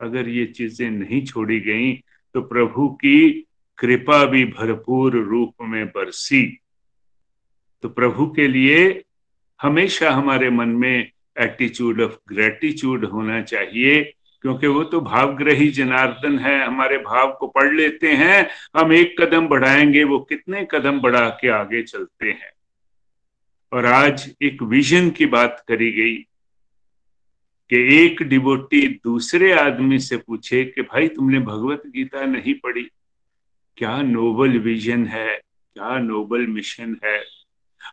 अगर 0.00 0.28
ये 0.28 0.44
चीज़ें 0.46 0.90
नहीं 0.90 1.24
छोड़ी 1.26 1.60
गई 1.60 1.92
तो 2.34 2.40
प्रभु 2.42 2.88
की 2.88 3.46
कृपा 3.78 4.24
भी 4.24 4.44
भरपूर 4.44 5.16
रूप 5.16 5.54
में 5.62 5.86
बरसी। 5.86 6.46
तो 7.82 7.88
प्रभु 7.88 8.26
के 8.26 8.46
लिए 8.48 9.04
हमेशा 9.62 10.10
हमारे 10.10 10.50
मन 10.50 10.68
में 10.68 11.10
एटीट्यूड 11.40 12.00
ऑफ़ 12.00 12.12
ग्रेटिट्यूड 12.28 13.04
होना 13.04 13.42
चाहिए, 13.42 14.14
क्योंकि 14.42 14.66
वो 14.66 14.84
तो 14.84 15.00
भावग्रही 15.00 15.68
जनार्दन 15.70 16.38
है, 16.38 16.66
हमारे 16.66 16.98
भाव 16.98 17.36
को 17.40 17.46
पढ़ 17.46 17.74
लेते 17.74 18.12
हैं, 18.12 18.48
हम 18.76 18.92
एक 18.92 19.20
कदम 19.20 19.48
बढ़ाएँगे, 19.48 20.04
वो 20.04 20.18
कितने 20.18 20.68
कदम 20.70 21.00
बढ़ा 21.00 21.28
के 21.28 21.48
आगे 21.48 21.82
चलते 21.82 22.26
हैं। 22.26 22.50
और 23.72 23.86
आज 23.86 24.34
एक 24.42 24.62
विजन 24.62 25.10
की 25.10 25.26
बात 25.26 25.64
करी 25.68 25.92
गई, 25.92 26.16
कि 27.70 28.04
एक 28.04 28.22
डिबोटी 28.22 28.88
दूसरे 28.88 29.52
आदमी 29.52 29.98
से 29.98 30.16
पूछे 30.16 30.64
कि 30.64 30.82
भाई 30.82 31.08
तुमने 31.08 31.38
भगवत 31.38 31.82
गीता 31.86 32.24
नहीं 32.24 32.54
पढ़ी? 32.54 32.88
क्या 33.76 34.02
नोबल 34.02 34.58
विजन 34.58 35.06
है? 35.06 35.40
क्या 35.74 35.98
नोबल 35.98 36.46
मिशन 36.46 36.96
है? 37.04 37.37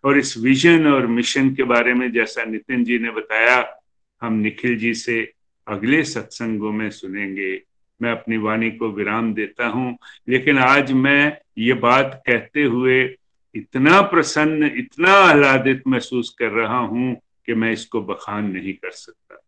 और 0.03 0.17
इस 0.17 0.37
विजन 0.37 0.87
और 0.87 1.07
मिशन 1.07 1.55
के 1.55 1.63
बारे 1.63 1.93
में 1.93 2.11
जैसा 2.11 2.43
नितिन 2.43 2.83
जी 2.83 2.99
ने 2.99 3.11
बताया, 3.11 3.81
हम 4.21 4.33
निखिल 4.33 4.77
जी 4.77 4.93
से 4.93 5.31
अगले 5.67 6.03
सत्संगों 6.03 6.71
में 6.71 6.89
सुनेंगे। 6.89 7.61
मैं 8.01 8.11
अपनी 8.11 8.37
वाणी 8.37 8.71
को 8.71 8.91
विराम 8.91 9.33
देता 9.33 9.67
हूँ, 9.67 9.97
लेकिन 10.29 10.57
आज 10.57 10.91
मैं 10.91 11.37
ये 11.57 11.73
बात 11.73 12.23
कहते 12.27 12.63
हुए 12.63 13.15
इतना 13.55 14.01
प्रसन्न, 14.01 14.65
इतना 14.65 15.11
आह्लादित 15.11 15.83
महसूस 15.87 16.35
कर 16.39 16.49
रहा 16.49 16.77
हूँ 16.77 17.15
कि 17.45 17.53
मैं 17.53 17.71
इसको 17.71 18.01
बखान 18.01 18.51
नहीं 18.51 18.73
कर 18.73 18.91
सकता। 18.91 19.41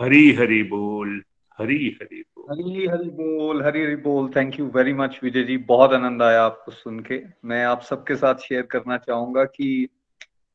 हरी 0.00 0.32
हरी 0.32 0.62
बोल। 0.62 1.22
हरी 1.60 1.98
हरी 2.02 2.20
बोल। 2.20 2.44
हरी 2.50 2.86
हरी 2.86 3.08
बोल, 3.10 3.62
हरी 3.62 3.82
हरी 3.84 3.96
बोल। 3.96 4.30
Thank 4.36 4.58
you 4.60 4.66
very 4.66 4.92
much 4.92 5.20
Vijay 5.22 5.42
ji. 5.42 5.56
बहुत 5.56 5.92
आनंद 5.92 6.22
आया 6.22 6.42
आपको 6.42 6.72
सुन 6.72 7.00
के। 7.00 7.20
मैं 7.44 7.64
आप 7.64 7.82
सबके 7.82 8.14
साथ 8.14 8.34
शेयर 8.34 8.62
करना 8.62 8.96
चाहूँगा 8.96 9.44
कि 9.44 9.88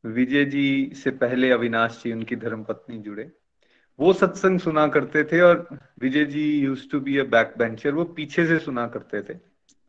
विजय 0.04 0.46
जी 0.46 0.92
से 0.96 1.12
पहले 1.12 1.52
अविनाश 1.52 2.02
जी, 2.04 2.12
उनकी 2.12 2.36
धर्म 2.36 2.64
पत्नी 2.64 2.98
जुड़े। 2.98 3.32
वो 4.00 4.14
सत्संग 4.14 4.60
सुना 4.60 4.88
करते 4.88 5.24
थे 5.24 5.42
और 5.42 5.68
Vijay 6.02 6.26
ji 6.26 6.60
used 6.60 6.90
to 6.92 7.00
be 7.00 7.18
a 7.18 7.24
back 7.24 7.54
bencher 7.58 7.92
वो 7.92 8.04
पीछे 8.04 8.46
से 8.46 8.60
सुना 8.60 8.88
करते 8.88 9.22
थे। 9.22 9.34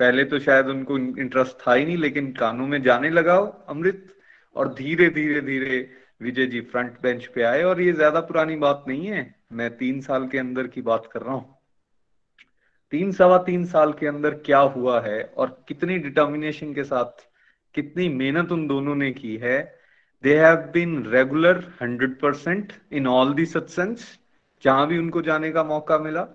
पहले 0.00 0.24
तो 0.24 0.38
शायद 0.38 0.66
उनको 0.66 0.98
इंटरेस्ट 0.98 1.56
था 1.60 1.74
ही 1.74 1.84
नहीं, 1.84 1.96
लेकिन 1.96 2.32
कानों 2.32 2.66
में 2.66 2.82
जाने 2.82 3.10
लगा 3.10 3.36
अमृत 3.68 4.06
और 4.56 4.74
धीरे 4.74 5.08
धीरे 5.08 5.40
धीरे 5.40 5.90
विजय 6.20 6.46
जी 6.46 6.60
फ्रंट 6.62 7.00
बेंच 7.02 7.26
पे 7.26 7.42
आए 7.42 7.62
और 7.62 7.80
ये 7.80 7.92
ज़्यादा 7.92 8.20
पुरानी 8.20 8.56
बात 8.56 8.84
नहीं 8.88 9.06
है। 9.06 9.34
मैं 9.52 9.70
तीन 9.76 10.00
साल 10.00 10.26
के 10.28 10.38
अंदर 10.38 10.66
की 10.66 10.82
बात 10.82 11.08
कर 11.12 11.22
रहा 11.22 11.34
हूँ। 11.34 11.54
तीन, 12.92 13.12
सवा 13.12 13.38
तीन 13.38 13.64
साल 13.66 13.92
के 13.92 14.06
अंदर 14.06 14.34
क्या 14.46 14.58
हुआ 14.58 15.00
है 15.00 15.22
और 15.36 15.64
कितनी 15.68 15.98
डिटर्मिनेशन 15.98 16.72
के 16.74 16.84
साथ 16.84 17.26
कितनी 17.74 18.08
मेहनत 18.08 18.52
उन 18.52 18.66
दोनों 18.66 18.94
ने 18.94 19.10
की 19.12 19.36
है 19.36 19.58
they 20.24 20.38
have 20.38 20.56
been 20.72 21.04
regular 21.06 21.62
hundred 21.82 22.18
percent 22.20 22.72
in 22.92 23.06
all 23.06 23.34
the 23.34 23.46
satsangs 23.46 24.06
जहाँ 24.64 24.86
भी 24.88 24.98
उनको 24.98 25.22
जाने 25.22 25.50
का 25.52 25.64
मौका 25.64 25.98
मिला। 25.98 26.26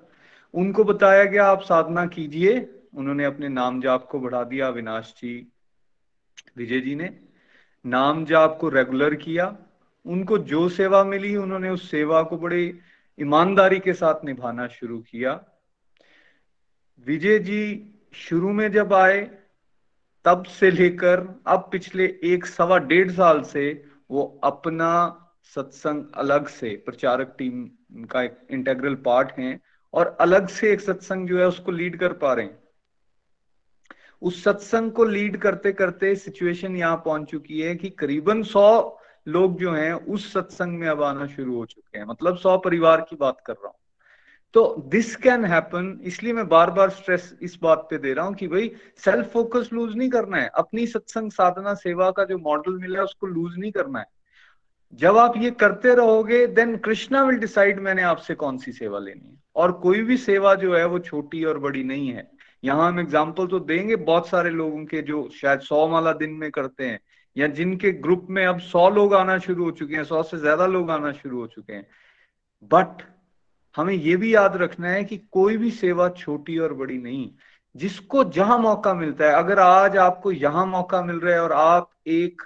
उनको 0.54 0.84
बताया 0.84 1.24
गया, 1.24 1.46
आप 1.46 1.62
साधना 1.62 2.06
कीजिए। 2.06 2.60
उन्होंने 2.94 3.26
अपने 3.26 3.50
नाम 3.50 3.82
जाप 3.82 4.08
को 4.12 4.20
बढ़ा 4.20 4.44
दिया, 4.44 4.68
अविनाश 4.68 5.14
जी, 5.18 5.52
विजय 6.58 6.80
जी 6.80 6.96
ने। 6.96 7.10
नाम 7.86 8.24
जाप 8.26 8.58
को 8.62 8.70
रेगुलर 8.70 9.16
किया। 9.16 9.46
उनको 10.06 10.38
जो 10.38 10.70
सेवा 10.70 11.04
मिली, 11.04 11.36
उन्होंने 11.36 11.70
उस 11.70 11.92
सेवा 11.92 12.24
को 12.24 12.38
बड़े 12.38 12.80
ईमानदारी 13.20 13.80
के 13.80 13.94
साथ 13.94 14.26
निभाना 14.26 14.68
शुरू 14.68 15.00
किया। 15.00 15.34
विजय 17.08 17.40
जी 17.40 17.94
शुरू 18.14 18.54
में 18.54 18.72
जब 18.72 18.94
आए, 18.94 19.22
तब 20.26 20.44
से 20.44 20.72
लेकर 20.72 21.44
अब 21.48 21.70
पिछले 21.72 22.06
एक 22.24 22.46
सवा 22.46 22.78
डेढ़ 22.78 23.12
साल 23.12 23.42
से 23.42 23.86
वो 24.12 24.42
अपना 24.44 25.18
सत्संग 25.44 26.06
अलग 26.16 26.48
से, 26.48 26.76
प्रचारक 26.86 27.36
टीम 27.38 27.70
का 28.06 28.22
एक 28.22 28.38
इंटेग्रल 28.52 28.96
पार्ट 28.96 29.32
है 29.40 29.60
और 29.94 30.18
अलग 30.22 30.48
से 30.48 30.72
एक 30.74 30.82
सत्संग 30.82 31.28
जो 31.28 31.40
है 31.40 31.48
उसको 31.48 31.72
लीड 31.72 32.00
कर 32.00 32.14
पा 32.14 32.34
रहे 32.34 32.46
हैं। 32.46 32.60
उस 34.22 34.44
सत्संग 34.44 34.92
को 34.92 35.04
लीड 35.04 35.38
करते 35.38 35.72
करते 35.72 36.16
सिचुएशन 36.16 36.76
यहाँ 36.76 36.98
पहुँच 36.98 37.30
चुकी 37.30 37.62
है 37.62 37.76
कि 37.76 37.90
करीबन 37.90 38.44
सौ 38.44 38.98
लोग 39.28 39.60
जो 39.60 39.72
हैं, 39.72 39.94
उस 39.94 40.32
सत्संग 40.34 40.80
में 40.80 40.88
अब 40.88 41.04
आना 41.04 41.28
शुरू 41.28 41.56
हो 41.56 41.66
चुके 41.66 41.98
हैं। 41.98 42.06
मतलब 42.06 42.38
सौ 42.38 42.58
परिवार 42.58 43.02
की 43.02 43.16
बात 43.16 43.42
कर 43.46 43.54
रहा 43.54 43.68
हूँ। 43.68 43.76
तो 44.54 44.84
दिस 44.88 45.16
कैन 45.16 45.46
हैपन 45.46 46.00
इसलिए 46.04 46.34
मैं 46.34 46.48
बार 46.50 46.70
बार 46.72 46.90
स्ट्रेस 46.90 47.34
इस 47.42 47.58
बात 47.62 47.88
पे 47.90 47.98
दे 47.98 48.14
रहा 48.14 48.26
हूँ 48.26 48.34
कि 48.36 48.48
भाई 48.48 48.72
सेल्फ 48.98 49.32
फोकस 49.34 49.70
लूज 49.74 49.96
नहीं 49.96 50.10
करना 50.10 50.38
है। 50.38 50.50
अपनी 50.56 50.88
सत्संग, 50.88 51.32
साधना, 51.32 51.74
सेवा 51.74 52.10
का 52.12 52.24
जो 52.24 52.38
मॉडल 52.38 52.78
मिला 52.78 53.00
है, 53.00 53.04
उसको 53.04 53.28
लूज 53.28 53.58
नहीं 53.58 53.72
करना 53.72 54.00
है। 54.00 54.06
जब 54.94 55.18
आप 55.18 55.38
ये 55.38 55.52
करते 55.52 55.94
रहोगे 55.96 56.46
देन 56.48 56.76
कृष्णा 56.78 57.24
विल 57.24 57.38
डिसाइड 57.38 57.80
मैंने 57.80 58.02
आपसे 58.02 58.36
कौन 58.36 58.58
सी 58.58 58.72
सेवा 58.72 59.00
लेनी 59.00 59.30
है। 59.30 59.38
और 59.56 59.72
कोई 59.72 60.02
भी 60.02 60.18
सेवा 60.18 60.54
जो 60.56 60.76
है, 60.76 60.86
वो 60.86 61.00
छोटी 61.00 61.44
और 61.44 61.60
बड़ी 61.60 61.84
नहीं 61.84 62.10
है। 62.10 62.30
यहाँ 62.64 62.88
हम 62.88 63.00
एग्ज़ाम्पल 63.00 63.48
तो 63.48 63.60
देंगे, 63.60 63.96
बहुत 63.96 64.28
सारे 64.28 64.50
लोगों 64.50 64.84
के 64.86 65.02
जो 65.02 65.28
शायद 65.42 65.60
सौ 65.60 65.88
माला 65.88 66.14
दिन 66.14 66.32
में 66.32 66.50
करते 66.52 66.86
हैं। 66.86 67.00
या 67.36 67.48
जिनके 67.50 67.92
ग्रुप 68.02 68.28
में 68.30 68.46
अब 68.46 68.60
सौ 68.62 68.90
लोग 68.90 69.14
आना 69.16 69.38
शुरू 69.40 69.64
हो 69.64 69.72
चुके 69.72 69.96
हैं, 69.96 70.04
सौ 70.04 70.22
से 70.24 70.38
ज़्यादा 70.38 70.66
लोग 70.68 70.92
आना 70.92 71.12
शुरू 71.14 71.40
हो 71.40 71.48
चुके 71.48 71.74
हैं। 71.74 71.88
बट 72.72 73.02
हमें 73.76 73.94
यह 73.94 74.18
भी 74.18 74.34
याद 74.36 74.56
रखना 74.58 74.90
है 74.90 75.04
कि 75.04 75.18
कोई 75.32 75.58
भी 75.58 75.72
सेवा 75.72 76.08
छोटी 76.12 76.58
और 76.58 76.74
बड़ी 76.74 76.98
नहीं, 76.98 77.30
जिसको 77.76 78.24
जहाँ 78.32 78.58
मौका 78.60 78.94
मिलता 78.94 79.26
है। 79.26 79.34
अगर 79.34 79.60
आज 79.60 79.98
आपको 80.00 80.32
यहाँ 80.32 80.66
मौका 80.68 81.02
मिल 81.02 81.20
रहा 81.20 81.34
है 81.34 81.42
और 81.42 81.52
आप 81.54 81.90
एक 82.10 82.42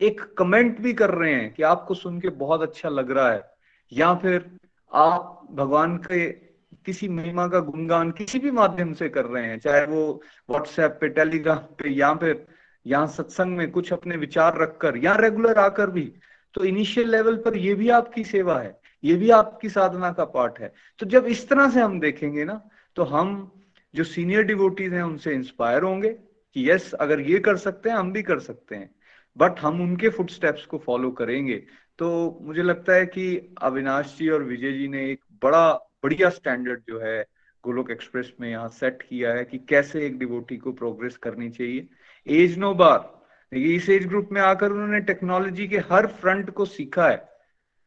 एक 0.00 0.20
कमेंट 0.38 0.80
भी 0.80 0.92
कर 0.92 1.10
रहे 1.10 1.32
हैं 1.34 1.52
कि 1.54 1.62
आपको 1.64 1.94
सुन 1.94 2.20
के 2.20 2.28
बहुत 2.30 2.62
अच्छा 2.62 2.88
लग 2.88 3.10
रहा 3.10 3.30
है, 3.30 3.42
या 3.92 4.14
फिर 4.14 4.50
आप 4.92 5.46
भगवान 5.52 5.96
के 5.98 6.28
किसी 6.86 7.08
महिमा 7.08 7.46
का 7.48 7.60
गुणगान 7.60 8.10
किसी 8.10 8.38
भी 8.38 8.50
माध्यम 8.50 8.92
से 8.94 9.08
कर 9.08 9.24
रहे 9.24 9.46
हैं, 9.46 9.58
चाहे 9.58 9.84
वो 9.86 10.22
व्हाट्सएप 10.50 10.98
पे 11.00 11.08
टेलीग्राम 11.10 11.58
पे, 11.78 11.88
या 11.90 12.12
फिर 12.14 12.46
यहाँ 12.86 13.06
सत्संग 13.08 13.56
में 13.56 13.70
कुछ 13.70 13.92
अपने 13.92 14.16
विचार 14.16 14.58
रखकर 14.58 14.96
या 14.96 15.14
रेगुलर 15.16 15.58
आकर 15.58 15.90
भी 15.90 16.12
तो 16.54 16.64
इनिशियल 16.64 17.10
लेवल 17.10 17.36
पर 17.36 17.56
ये 17.56 17.74
भी 17.74 17.88
आपकी 17.90 18.24
सेवा 18.24 18.58
है, 18.58 18.78
ये 19.04 19.14
भी 19.14 19.30
आपकी 19.30 19.68
साधना 19.68 20.10
का 20.12 20.24
पार्ट 20.26 20.58
है। 20.60 20.72
तो 21.00 21.06
जब 21.06 21.26
इस 21.26 21.48
तरह 21.48 21.70
से 21.70 21.80
हम 21.80 21.98
देखेंगे 22.00 22.44
ना 22.44 22.60
तो 22.96 23.02
हम 23.04 23.50
जो 23.94 24.04
सीनियर 24.04 24.42
डिवोटीज 24.42 24.92
हैं, 24.92 25.02
उनसे 25.02 25.32
इंस्पायर 25.34 25.82
होंगे 25.82 26.08
कि 26.08 26.70
यस 26.70 26.92
अगर 26.94 27.20
ये 27.20 27.38
कर 27.38 27.56
सकते 27.56 27.88
हैं, 27.88 27.96
हम 27.96 28.12
भी 28.12 28.22
कर 28.22 28.38
सकते 28.40 28.76
हैं। 28.76 28.90
बट 29.36 29.58
हम 29.60 29.80
उनके 29.82 30.08
फुट 30.08 30.30
स्टेप्स 30.30 30.64
को 30.66 30.78
फॉलो 30.78 31.10
करेंगे। 31.12 31.56
तो 31.98 32.38
मुझे 32.42 32.62
लगता 32.62 32.92
है 32.92 33.06
कि 33.06 33.54
अविनाश 33.62 34.14
जी 34.18 34.28
और 34.28 34.42
विजय 34.44 34.72
जी 34.72 34.88
ने 34.88 35.04
एक 35.10 35.20
बड़ा, 35.42 35.72
बढ़िया 36.02 36.30
स्टैंडर्ड 36.30 36.80
जो 36.88 37.00
है, 37.00 37.20
गोलोक 37.64 37.90
एक्सप्रेस 37.90 38.32
में 38.40 38.48
यहाँ 38.50 38.68
सेट 38.70 39.02
किया 39.02 39.32
है 39.34 39.44
कि 39.44 39.58
कैसे 39.68 40.04
एक 40.06 40.18
डिवोटी 40.18 40.56
को 40.56 40.72
प्रोग्रेस 40.72 41.16
करनी 41.16 41.50
चाहिए। 41.50 41.88
एज 42.28 42.58
नो 42.58 42.74
बार 42.74 43.56
इस 43.56 43.88
एज 43.90 44.06
ग्रुप 44.06 44.28
में 44.32 44.40
आकर 44.40 44.72
उन्होंने 44.72 45.00
टेक्नोलॉजी 45.00 45.68
के 45.68 45.78
हर 45.78 46.06
फ्रंट 46.06 46.50
को 46.50 46.64
सीखा 46.64 47.08
है 47.08 47.28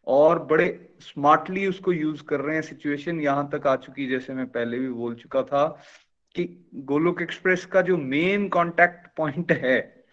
और 0.08 0.40
बड़े 0.44 0.90
स्मार्टली 1.00 1.68
उसको 1.68 1.94
यूज़ 1.94 2.24
कर 2.24 2.40
रहे 2.40 2.56
हैं 2.56 2.62
सिचुएशन 2.62 3.20
यहाँ 3.22 3.50
तक 3.54 3.68
आ 3.68 3.76
चुकी 3.76 4.08
जैसे 4.08 4.34
मैं 4.34 4.48
पहले 4.48 4.80
भी 4.80 4.90
बोल 4.90 5.16
चुका 5.16 5.44
था 5.44 5.82
कि 6.36 6.70
गोलोक 6.76 7.22
एक्सप्रेस 7.22 7.66
का 7.66 7.82
जो 7.82 7.98
मेन 7.98 8.48
कांटेक्ट 8.50 9.08
पॉइंट 9.18 9.52
है, 9.52 10.06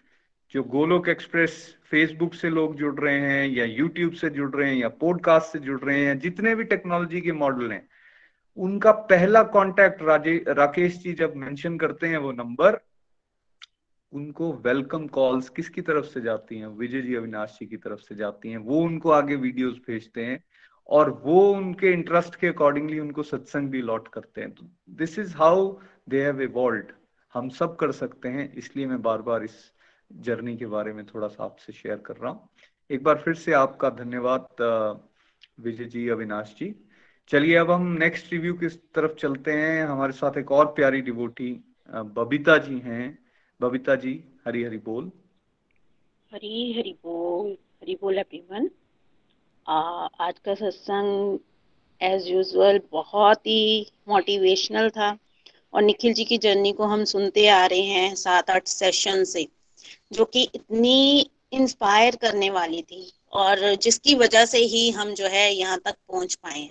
जो 0.51 0.63
गोलोक 0.63 1.09
एक्सप्रेस 1.09 1.75
फेसबुक 1.91 2.33
से 2.33 2.49
लोग 2.49 2.75
जुड़ 2.75 2.99
रहे 2.99 3.19
हैं 3.19 3.47
या 3.47 3.65
यूट्यूब 3.65 4.13
से 4.13 4.29
जुड़ 4.29 4.55
रहे 4.55 4.69
हैं 4.69 4.77
या 4.77 4.89
पॉडकास्ट 4.89 5.53
से 5.53 5.59
जुड़ 5.59 5.79
रहे 5.81 6.05
हैं, 6.05 6.19
जितने 6.19 6.55
भी 6.55 6.63
टेक्नोलॉजी 6.63 7.21
के 7.21 7.31
मॉडल 7.31 7.71
हैं, 7.71 7.87
उनका 8.57 8.91
पहला 8.91 9.43
कांटेक्ट 9.43 10.01
राकेश 10.49 10.97
जी 10.97 11.13
जब 11.13 11.35
मेंशन 11.35 11.77
करते 11.77 12.07
हैं 12.07 12.17
वो 12.17 12.31
नंबर 12.31 12.79
उनको 14.13 14.51
वेलकम 14.65 15.07
कॉल्स 15.07 15.49
किसकी 15.49 15.81
तरफ़ 15.81 16.05
से 16.05 16.21
जाती 16.21 16.57
हैं? 16.57 16.67
विजय 16.67 17.01
जी, 17.01 17.15
अविनाश 17.15 17.57
जी 17.59 17.65
की 17.65 17.77
तरफ़ 17.77 17.99
से 17.99 18.15
जाती 18.15 18.49
हैं। 18.49 18.57
वो 18.59 18.81
उनको 18.81 19.11
आगे 19.11 19.35
वीडियोस 19.35 19.79
भेजते 19.87 20.25
हैं 20.25 20.43
और 20.89 21.09
वो 21.23 21.41
उनके 21.53 21.91
इंटरेस्ट 21.93 22.35
के 22.35 22.47
अकॉर्डिंगली 22.47 22.99
उनको 22.99 23.23
सत्संग 23.23 23.69
भी 23.69 23.81
लॉट 23.81 24.07
करते 24.07 24.41
हैं। 24.41 24.51
तो 24.51 24.69
this 24.91 25.17
is 25.19 25.35
how 25.37 25.71
they 26.09 26.23
have 26.23 26.41
evolve 26.41 26.93
हम 27.35 27.49
सब 27.49 27.75
कर 27.75 27.91
सकते 27.91 28.29
हैं, 28.29 28.53
इसलिए 28.53 28.85
मैं 28.87 29.01
बार 29.01 29.21
बार 29.21 29.43
इस 29.43 29.55
जर्नी 30.11 30.55
के 30.57 30.65
बारे 30.65 30.93
में 30.93 31.05
थोड़ा 31.05 31.27
सा 31.27 31.43
आपसे 31.43 31.73
शेयर 31.73 31.97
कर 31.97 32.15
रहा 32.15 32.31
हूँ। 32.31 32.49
एक 32.89 33.03
बार 33.03 33.17
फिर 33.17 33.33
से 33.35 33.53
आपका 33.53 33.89
धन्यवाद 33.89 34.47
विजय 35.61 35.85
जी, 35.85 36.07
अविनाश 36.09 36.55
जी। 36.59 36.73
चलिए 37.29 37.55
अब 37.55 37.71
हम 37.71 37.87
नेक्स्ट 37.99 38.31
रिव्यू 38.33 38.53
की 38.53 38.67
तरफ़ 38.95 39.13
चलते 39.15 39.51
हैं। 39.53 39.85
हमारे 39.85 40.13
साथ 40.13 40.37
एक 40.37 40.51
और 40.51 40.65
प्यारी 40.73 41.01
डिवोटी 41.01 41.51
बबीता 41.89 42.57
जी 42.57 42.79
हैं। 42.79 43.17
बबीता 43.59 43.95
जी, 43.95 44.11
हरी 44.45 44.63
हरी 44.63 44.77
बोल। 44.79 45.11
हरी 46.31 46.73
हरी 46.73 46.91
बोल 47.03 47.47
हरी 47.81 47.95
बोल 48.01 48.17
एवरीवन 48.17 48.69
आज 49.65 50.39
का 50.45 50.53
सत्संग 50.55 51.39
एज 52.01 52.27
यूजुअल 52.27 52.79
बहुत 52.91 53.47
ही 53.47 53.61
मोटिवेशनल 54.09 54.89
था। 54.89 55.17
और 55.73 55.81
निखिल 55.83 56.13
जी 56.13 56.25
की 56.25 56.37
जर्नी 56.37 56.71
को 56.73 56.85
हम 56.85 57.03
सुनते 57.05 57.47
आ 57.49 57.65
रहे 57.65 57.81
हैं 57.83 58.15
सात 58.15 58.49
आठ 58.49 58.67
सेशन 58.67 59.23
से, 59.25 59.47
जो 60.13 60.25
कि 60.25 60.43
इतनी 60.55 61.29
इंस्पायर 61.53 62.15
करने 62.15 62.49
वाली 62.51 62.81
थी। 62.83 63.11
और 63.33 63.73
जिसकी 63.77 64.15
वजह 64.15 64.45
से 64.45 64.57
ही 64.65 64.89
हम 64.91 65.13
जो 65.13 65.27
है 65.29 65.51
यहाँ 65.53 65.79
तक 65.85 65.95
पहुँच 66.07 66.35
पाए 66.35 66.69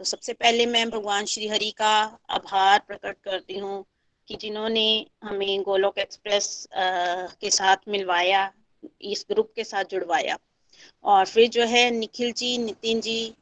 तो 0.00 0.04
सबसे 0.04 0.32
पहले 0.34 0.66
मैं 0.66 0.88
भगवान 0.90 1.24
श्री 1.26 1.48
हरि 1.48 1.70
का 1.78 1.94
आभार 2.30 2.78
प्रकट 2.86 3.16
करती 3.24 3.58
हूँ। 3.58 3.84
कि 4.28 4.36
जिन्होंने 4.36 5.06
हमें 5.24 5.62
गोलोक 5.62 5.98
एक्सप्रेस 5.98 6.68
के 6.74 7.50
साथ 7.50 7.76
मिलवाया, 7.88 8.50
इस 9.00 9.24
ग्रुप 9.30 9.52
के 9.56 9.64
साथ 9.64 9.84
जुड़वाया। 9.84 10.38
और 11.04 11.26
फिर 11.26 11.48
जो 11.48 11.64
है, 11.64 11.90
निखिल 11.90 12.32
जी, 12.32 12.56
नितिन 12.58 13.00
जी 13.00 13.34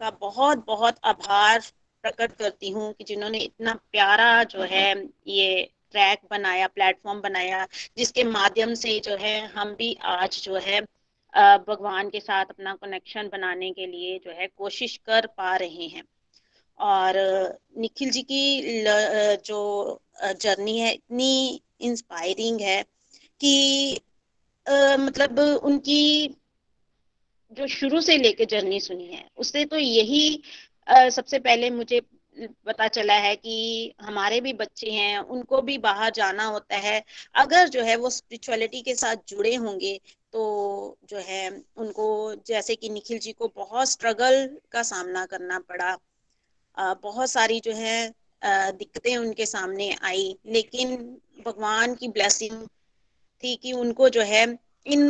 का 0.00 0.10
बहुत 0.10 0.64
बहुत 0.66 0.98
आभार 1.04 1.62
प्रकट 2.04 2.32
करती 2.32 2.70
हूँ 2.70 2.92
कि 2.92 3.04
जिन्होंने 3.04 3.38
इतना 3.38 3.74
प्यारा 3.92 4.44
जो 4.44 4.62
है, 4.62 4.94
ये 5.26 5.70
ट्रैक 5.92 6.20
बनाया, 6.30 6.66
प्लेटफॉर्म 6.66 7.20
बनाया, 7.20 7.66
जिसके 7.96 8.24
माध्यम 8.24 8.74
से 8.74 8.98
जो 9.00 9.16
है, 9.16 9.40
हम 9.46 9.74
भी 9.74 9.96
आज 10.04 10.40
जो 10.42 10.56
है 10.56 10.80
भगवान 11.58 12.10
के 12.10 12.20
साथ 12.20 12.44
अपना 12.50 12.74
कनेक्शन 12.74 13.28
बनाने 13.28 13.70
के 13.70 13.86
लिए 13.86 14.18
जो 14.18 14.30
है, 14.30 14.46
कोशिश 14.48 14.96
कर 15.06 15.26
पा 15.26 15.56
रहे 15.56 15.86
हैं। 15.86 16.02
और 16.80 17.14
निखिल 17.78 18.10
जी 18.10 18.22
की 18.22 18.84
जो 19.46 19.60
जर्नी 20.40 20.78
है 20.78 20.92
इतनी 20.92 21.60
इंस्पायरिंग 21.80 22.60
है 22.60 22.82
कि 23.40 24.00
आ, 24.66 24.96
मतलब 24.96 25.38
उनकी 25.40 26.00
जो 27.52 27.66
शुरू 27.66 28.00
से 28.00 28.16
लेके 28.16 28.44
जर्नी 28.46 28.80
सुनी 28.80 29.06
है 29.06 29.28
उससे 29.36 29.64
तो 29.64 29.76
यही 29.78 30.42
आ, 30.86 31.08
सबसे 31.08 31.38
पहले 31.38 31.70
मुझे 31.70 32.00
पता 32.66 32.86
चला 32.88 33.14
है 33.14 33.34
कि 33.36 33.94
हमारे 34.00 34.40
भी 34.40 34.52
बच्चे 34.52 34.90
हैं 34.90 35.18
उनको 35.18 35.60
भी 35.62 35.76
बाहर 35.78 36.10
जाना 36.10 36.44
होता 36.44 36.76
है। 36.76 37.02
अगर 37.34 37.68
जो 37.68 37.82
है 37.82 37.96
वो 37.96 38.10
स्पिरिचुअलिटी 38.10 38.82
के 38.82 38.94
साथ 38.94 39.16
जुड़े 39.28 39.54
होंगे 39.54 40.00
तो 40.32 40.98
जो 41.10 41.18
है 41.18 41.48
उनको 41.76 42.06
जैसे 42.46 42.74
कि 42.76 42.88
निखिल 42.88 43.18
जी 43.18 43.32
को 43.32 43.48
बहुत 43.56 43.90
स्ट्रगल 43.90 44.46
का 44.72 44.82
सामना 44.82 45.24
करना 45.26 45.58
पड़ा। 45.58 45.96
बहुत 46.78 47.30
सारी 47.30 47.60
जो 47.60 47.72
है 47.72 48.12
दिक्कतें 48.42 49.16
उनके 49.16 49.46
सामने 49.46 49.90
आई। 50.04 50.36
लेकिन 50.46 50.96
भगवान 51.46 51.94
की 51.94 52.08
ब्लेसिंग 52.08 52.66
थी 53.44 53.54
कि 53.56 53.72
उनको 53.72 54.08
जो 54.08 54.22
है, 54.22 54.44
इन 54.86 55.08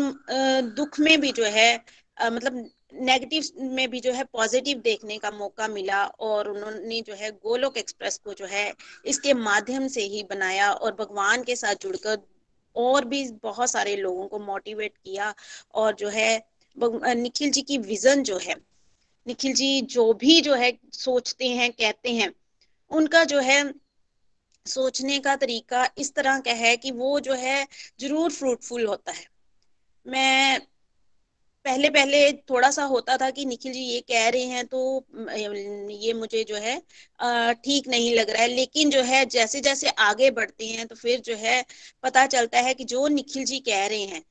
दुख 0.77 0.99
में 1.01 1.21
भी 1.21 1.33
जो 1.33 1.45
है 1.47 1.75
मतलब 2.21 2.69
नेगेटिव 3.03 3.45
में 3.73 3.89
भी 3.91 4.01
जो 4.01 4.13
है 4.13 4.25
पॉजिटिव 4.25 4.79
देखने 4.79 5.19
का 5.19 5.31
मौका 5.31 5.67
मिला 5.69 6.05
और 6.05 6.49
उन्होंने 6.49 7.01
जो 7.03 7.15
है, 7.15 7.31
गोलोक 7.33 7.77
एक्सप्रेस 7.77 8.19
को 8.25 8.35
जो 8.35 8.47
है, 8.47 8.73
इसके 9.07 9.35
माध्यम 9.35 9.89
से 9.89 10.03
ही 10.05 10.23
बनाया 10.31 10.73
और 10.73 10.95
भगवान 10.95 11.43
के 11.43 11.57
साथ 11.57 11.83
जुड़कर 11.83 12.19
और 12.77 13.05
भी 13.05 13.23
बहुत 13.43 13.71
सारे 13.71 13.97
लोगों 13.97 14.27
को 14.29 14.39
मोटिवेट 14.39 14.97
किया 14.97 15.35
और 15.75 15.95
जो 15.95 16.09
है 16.09 16.31
निखिल 16.77 17.51
जी 17.51 17.63
की 17.63 17.79
विजन 17.79 18.23
जो 18.23 18.39
है 18.39 18.55
निखिल 19.27 19.53
जी, 19.55 19.81
जो 19.83 20.13
भी 20.15 20.41
जो 20.41 20.55
है 20.55 20.73
सोचते 20.95 21.49
हैं, 21.49 21.71
कहते 21.73 22.13
हैं, 22.13 22.33
उनका 22.91 23.25
जो 23.27 23.41
है 23.41 23.63
सोचने 24.67 25.19
का 25.21 25.35
तरीका 25.37 25.89
इस 25.99 26.15
तरह 26.15 26.41
का 26.41 26.53
है 26.55 26.77
कि 26.77 26.91
वो 26.93 27.19
जो 27.21 27.35
है 27.37 27.67
ज़रूर 28.01 28.31
फ्रूटफुल 28.33 28.87
होता 28.87 29.13
है। 29.13 29.27
मैं 30.07 30.61
पहले 31.65 31.89
पहले 31.91 32.21
थोड़ा 32.51 32.71
सा 32.71 32.85
होता 32.85 33.17
था 33.17 33.31
कि 33.31 33.45
निखिल 33.45 33.73
जी 33.73 33.81
ये 33.81 34.01
कह 34.01 34.29
रहे 34.29 34.43
हैं 34.45 34.65
तो 34.67 34.81
ये 35.93 36.13
मुझे 36.15 36.43
जो 36.45 36.57
है 36.57 36.77
ठीक 37.55 37.89
नहीं 37.89 38.15
लग 38.15 38.31
रहा 38.31 38.43
है। 38.43 38.49
लेकिन 38.49 38.91
जो 38.91 39.03
है 39.03 39.25
जैसे 39.27 39.61
जैसे 39.61 39.89
आगे 40.03 40.31
बढ़ते 40.31 40.67
हैं 40.67 40.87
तो 40.87 40.95
फिर 40.95 41.21
जो 41.21 41.37
है 41.37 41.65
पता 42.03 42.27
चलता 42.29 42.61
है 42.61 42.75
कि 42.75 42.85
जो 42.85 43.07
निखिल 43.09 43.45
जी 43.45 43.59
कह 43.61 43.87
रहे 43.87 44.05
हैं, 44.05 44.23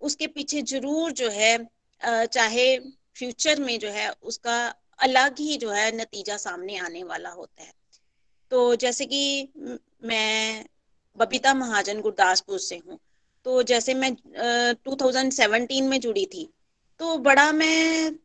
उसके 0.00 0.26
पीछे 0.28 0.62
ज़रूर 0.64 1.12
जो 1.12 1.30
है 1.30 1.56
चाहे 2.26 2.76
फ्यूचर 3.16 3.60
में 3.60 3.78
जो 3.78 3.88
है, 3.88 4.08
उसका 4.12 4.56
अलग 4.98 5.38
ही 5.40 5.56
जो 5.56 5.70
है 5.70 5.90
नतीजा 5.96 6.36
सामने 6.38 6.76
आने 6.78 7.02
वाला 7.04 7.30
होता 7.30 7.62
है। 7.62 7.72
तो 8.52 8.74
जैसे 8.76 9.04
कि 9.06 9.48
मैं 10.04 10.64
बबीता 11.16 11.54
महाजन 11.54 12.00
गुरदासपुर 12.00 12.58
से 12.60 12.76
हूँ। 12.78 12.98
तो 13.46 13.62
जैसे 13.64 13.94
मैं 13.94 14.14
थाउज़ेंड 14.14 15.32
सेवनटीन 15.32 15.84
में 15.84 15.98
जुड़ी 16.00 16.24
थी। 16.26 16.48
तो 17.00 17.16
बड़ा 17.20 17.50
मैं 17.52 18.18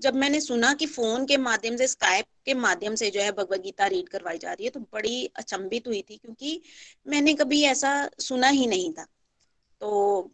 जब 0.00 0.14
मैंने 0.14 0.40
सुना 0.40 0.72
कि 0.74 0.86
फ़ोन 0.86 1.26
के 1.26 1.36
माध्यम 1.38 1.76
से 1.76 1.86
स्काइप 1.88 2.26
के 2.46 2.54
माध्यम 2.56 2.94
से 2.94 3.10
जो 3.10 3.20
है 3.20 3.32
भगवत 3.32 3.60
गीता 3.60 3.86
रीड 3.86 4.08
करवाई 4.08 4.38
जा 4.38 4.52
रही 4.52 4.64
है 4.64 4.70
तो 4.70 4.80
बड़ी 4.92 5.24
अचंभित 5.36 5.86
हुई 5.86 6.00
थी, 6.02 6.16
क्योंकि 6.16 6.60
मैंने 7.06 7.34
कभी 7.34 7.62
ऐसा 7.64 7.92
सुना 8.20 8.48
ही 8.48 8.66
नहीं 8.66 8.92
था। 8.92 9.06
तो 9.80 10.30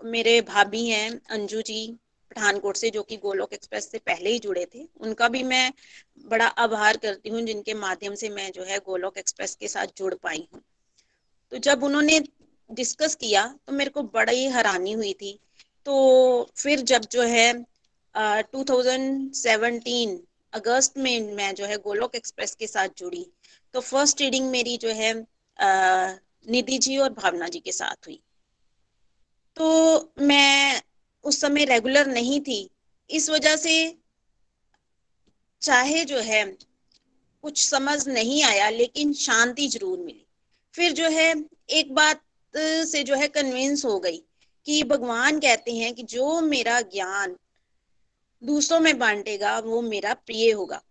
मेरे 0.00 0.40
भाभी 0.42 0.86
हैं, 0.86 1.20
अंजू 1.30 1.62
जी 1.62 1.98
पठानकोट 2.32 2.76
से, 2.76 2.90
जो 2.90 3.02
कि 3.02 3.16
गोलोक 3.18 3.52
एक्सप्रेस 3.52 3.90
से 3.90 3.98
पहले 4.00 4.30
ही 4.30 4.38
जुड़े 4.38 4.66
थे, 4.74 4.86
उनका 5.00 5.28
भी 5.28 5.42
मैं 5.44 5.72
बड़ा 6.26 6.46
आभार 6.46 6.96
करती 6.98 7.30
हूँ, 7.30 7.40
जिनके 7.42 7.74
माध्यम 7.76 8.14
से 8.14 8.28
मैं 8.30 8.50
जो 8.52 8.64
है 8.64 8.78
गोलोक 8.86 9.18
एक्सप्रेस 9.18 9.54
के 9.56 9.68
साथ 9.68 9.98
जुड़ 9.98 10.14
पाई 10.14 10.46
हूँ। 10.52 10.62
तो 11.52 11.58
जब 11.60 11.82
उन्होंने 11.84 12.18
डिस्कस 12.70 13.14
किया 13.14 13.46
तो 13.66 13.72
मेरे 13.72 13.90
को 13.90 14.02
बड़ी 14.02 14.44
हैरानी 14.50 14.92
हुई 14.92 15.12
थी। 15.12 15.38
तो 15.86 15.94
फिर 16.56 16.80
जब 16.82 17.04
जो 17.10 17.22
है 17.22 17.52
थाउज़ेंड 18.14 19.32
सेवनटीन 19.32 20.18
अगस्त 20.52 20.98
में 20.98 21.34
मैं 21.34 21.54
जो 21.54 21.66
है 21.66 21.76
गोलोक 21.78 22.14
एक्सप्रेस 22.14 22.54
के 22.54 22.66
साथ 22.66 22.88
जुड़ी 22.98 23.26
तो 23.74 23.80
फ़र्स्ट 23.80 24.20
रीडिंग 24.20 24.50
मेरी 24.50 24.76
जो 24.76 24.88
है 24.92 25.12
निधि 26.46 26.78
जी 26.78 26.96
और 26.98 27.12
भावना 27.12 27.48
जी 27.48 27.60
के 27.60 27.72
साथ 27.72 28.06
हुई। 28.06 28.20
तो 29.56 29.68
मैं 30.20 30.80
उस 31.24 31.40
समय 31.40 31.64
रेगुलर 31.64 32.06
नहीं 32.06 32.40
थी। 32.40 32.70
इस 33.10 33.30
वजह 33.30 33.56
से 33.56 33.98
चाहे 35.62 36.04
जो 36.04 36.18
है, 36.18 36.56
कुछ 37.42 37.68
समझ 37.68 38.08
नहीं 38.08 38.42
आया, 38.42 38.70
लेकिन 38.70 39.12
शांति 39.12 39.68
ज़रूर 39.68 39.98
मिली। 39.98 40.26
फिर 40.74 40.92
जो 40.92 41.08
है, 41.08 41.44
एक 41.70 41.94
बात 41.94 42.22
से 42.56 43.02
जो 43.02 43.14
है 43.14 43.28
कन्विंस 43.28 43.84
हो 43.84 43.98
गई 44.00 44.22
कि 44.66 44.82
भगवान 44.82 45.40
कहते 45.40 45.72
हैं 45.72 45.94
कि 45.94 46.02
जो 46.02 46.40
मेरा 46.40 46.80
ज्ञान 46.80 47.36
दूसरों 48.44 48.80
में 48.80 48.98
बांटेगा, 48.98 49.58
वो 49.58 49.80
मेरा 49.82 50.14
प्रिय 50.14 50.52
होगा। 50.52 50.82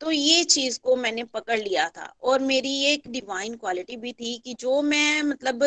तो 0.00 0.10
ये 0.10 0.44
चीज़ 0.44 0.78
को 0.80 0.96
मैंने 0.96 1.24
पकड़ 1.24 1.58
लिया 1.58 1.88
था 1.88 2.04
और 2.22 2.40
मेरी 2.42 2.68
ये 2.70 2.92
एक 2.92 3.08
डिवाइन 3.08 3.54
क्वालिटी 3.56 3.96
भी 3.96 4.12
थी 4.12 4.36
कि 4.38 4.54
जो 4.60 4.80
मैं 4.82 5.22
मतलब 5.22 5.62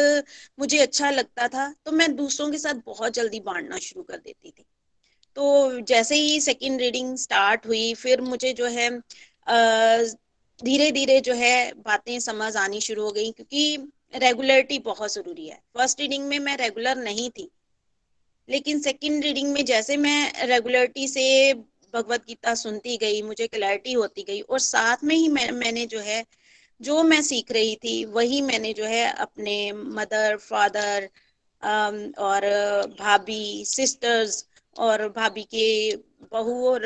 मुझे 0.59 0.78
अच्छा 0.80 1.09
लगता 1.11 1.47
था 1.47 1.73
तो 1.86 1.91
मैं 1.91 2.15
दूसरों 2.15 2.49
के 2.51 2.57
साथ 2.57 2.82
बहुत 2.86 3.13
जल्दी 3.13 3.39
बांटना 3.41 3.78
शुरू 3.80 4.03
कर 4.03 4.17
देती 4.17 4.51
थी। 4.51 4.65
तो 5.38 5.80
जैसे 5.82 6.15
ही 6.15 6.39
सेकंड 6.41 6.82
रीडिंग 6.82 7.15
स्टार्ट 7.17 7.67
हुई, 7.67 7.93
फिर 7.93 8.21
मुझे 8.21 8.53
जो 8.53 8.65
है 8.67 8.89
धीरे 10.59 10.91
धीरे 10.91 11.19
जो 11.21 11.34
है 11.34 11.71
बातें 11.75 12.19
समझ 12.19 12.55
आनी 12.57 12.82
शुरू 12.82 13.03
हो 13.03 13.11
गई 13.11 13.32
क्योंकि 13.32 13.91
रेगुलरिटी 14.15 14.80
बहुत 14.80 15.13
ज़रूरी 15.13 15.47
है। 15.47 15.59
फ़र्स्ट 15.78 15.99
रीडिंग 16.01 16.28
में 16.28 16.39
मैं 16.39 16.55
रेगुलर 16.57 16.97
नहीं 16.97 17.30
थी, 17.30 17.49
लेकिन 18.49 18.80
सेकंड 18.82 19.23
रीडिंग 19.23 19.51
में 19.53 19.63
जैसे 19.65 19.97
मैं 19.97 20.45
रेगुलरिटी 20.45 21.07
से 21.07 21.53
भगवत 21.94 22.26
गीता 22.28 22.54
सुनती 22.56 22.98
गई 22.98 23.22
मुझे 23.22 23.48
क्लैरिटी 23.48 23.94
होती 23.94 24.24
गई 24.24 24.42
और 24.42 24.60
साथ 24.60 25.04
में 25.04 25.16
ही 25.16 25.28
मैं, 25.28 25.52
मैंने 25.52 25.86
जो 25.86 26.00
है 26.00 26.26
जो 26.82 27.04
मैं 27.04 27.22
सीख 27.22 27.52
रही 27.52 27.76
थी 27.76 28.06
वही 28.06 28.42
मैंने 28.42 28.74
जो 28.74 28.86
है 28.86 29.06
अपने 29.14 29.72
मदर 29.72 30.38
फादर 30.38 31.10
और 32.18 32.46
भाभी 33.00 33.66
सिस्टर्स 33.66 34.46
और 34.78 35.08
भाभी 35.10 35.44
के 35.44 35.96
बहू 36.32 36.68
और 36.70 36.82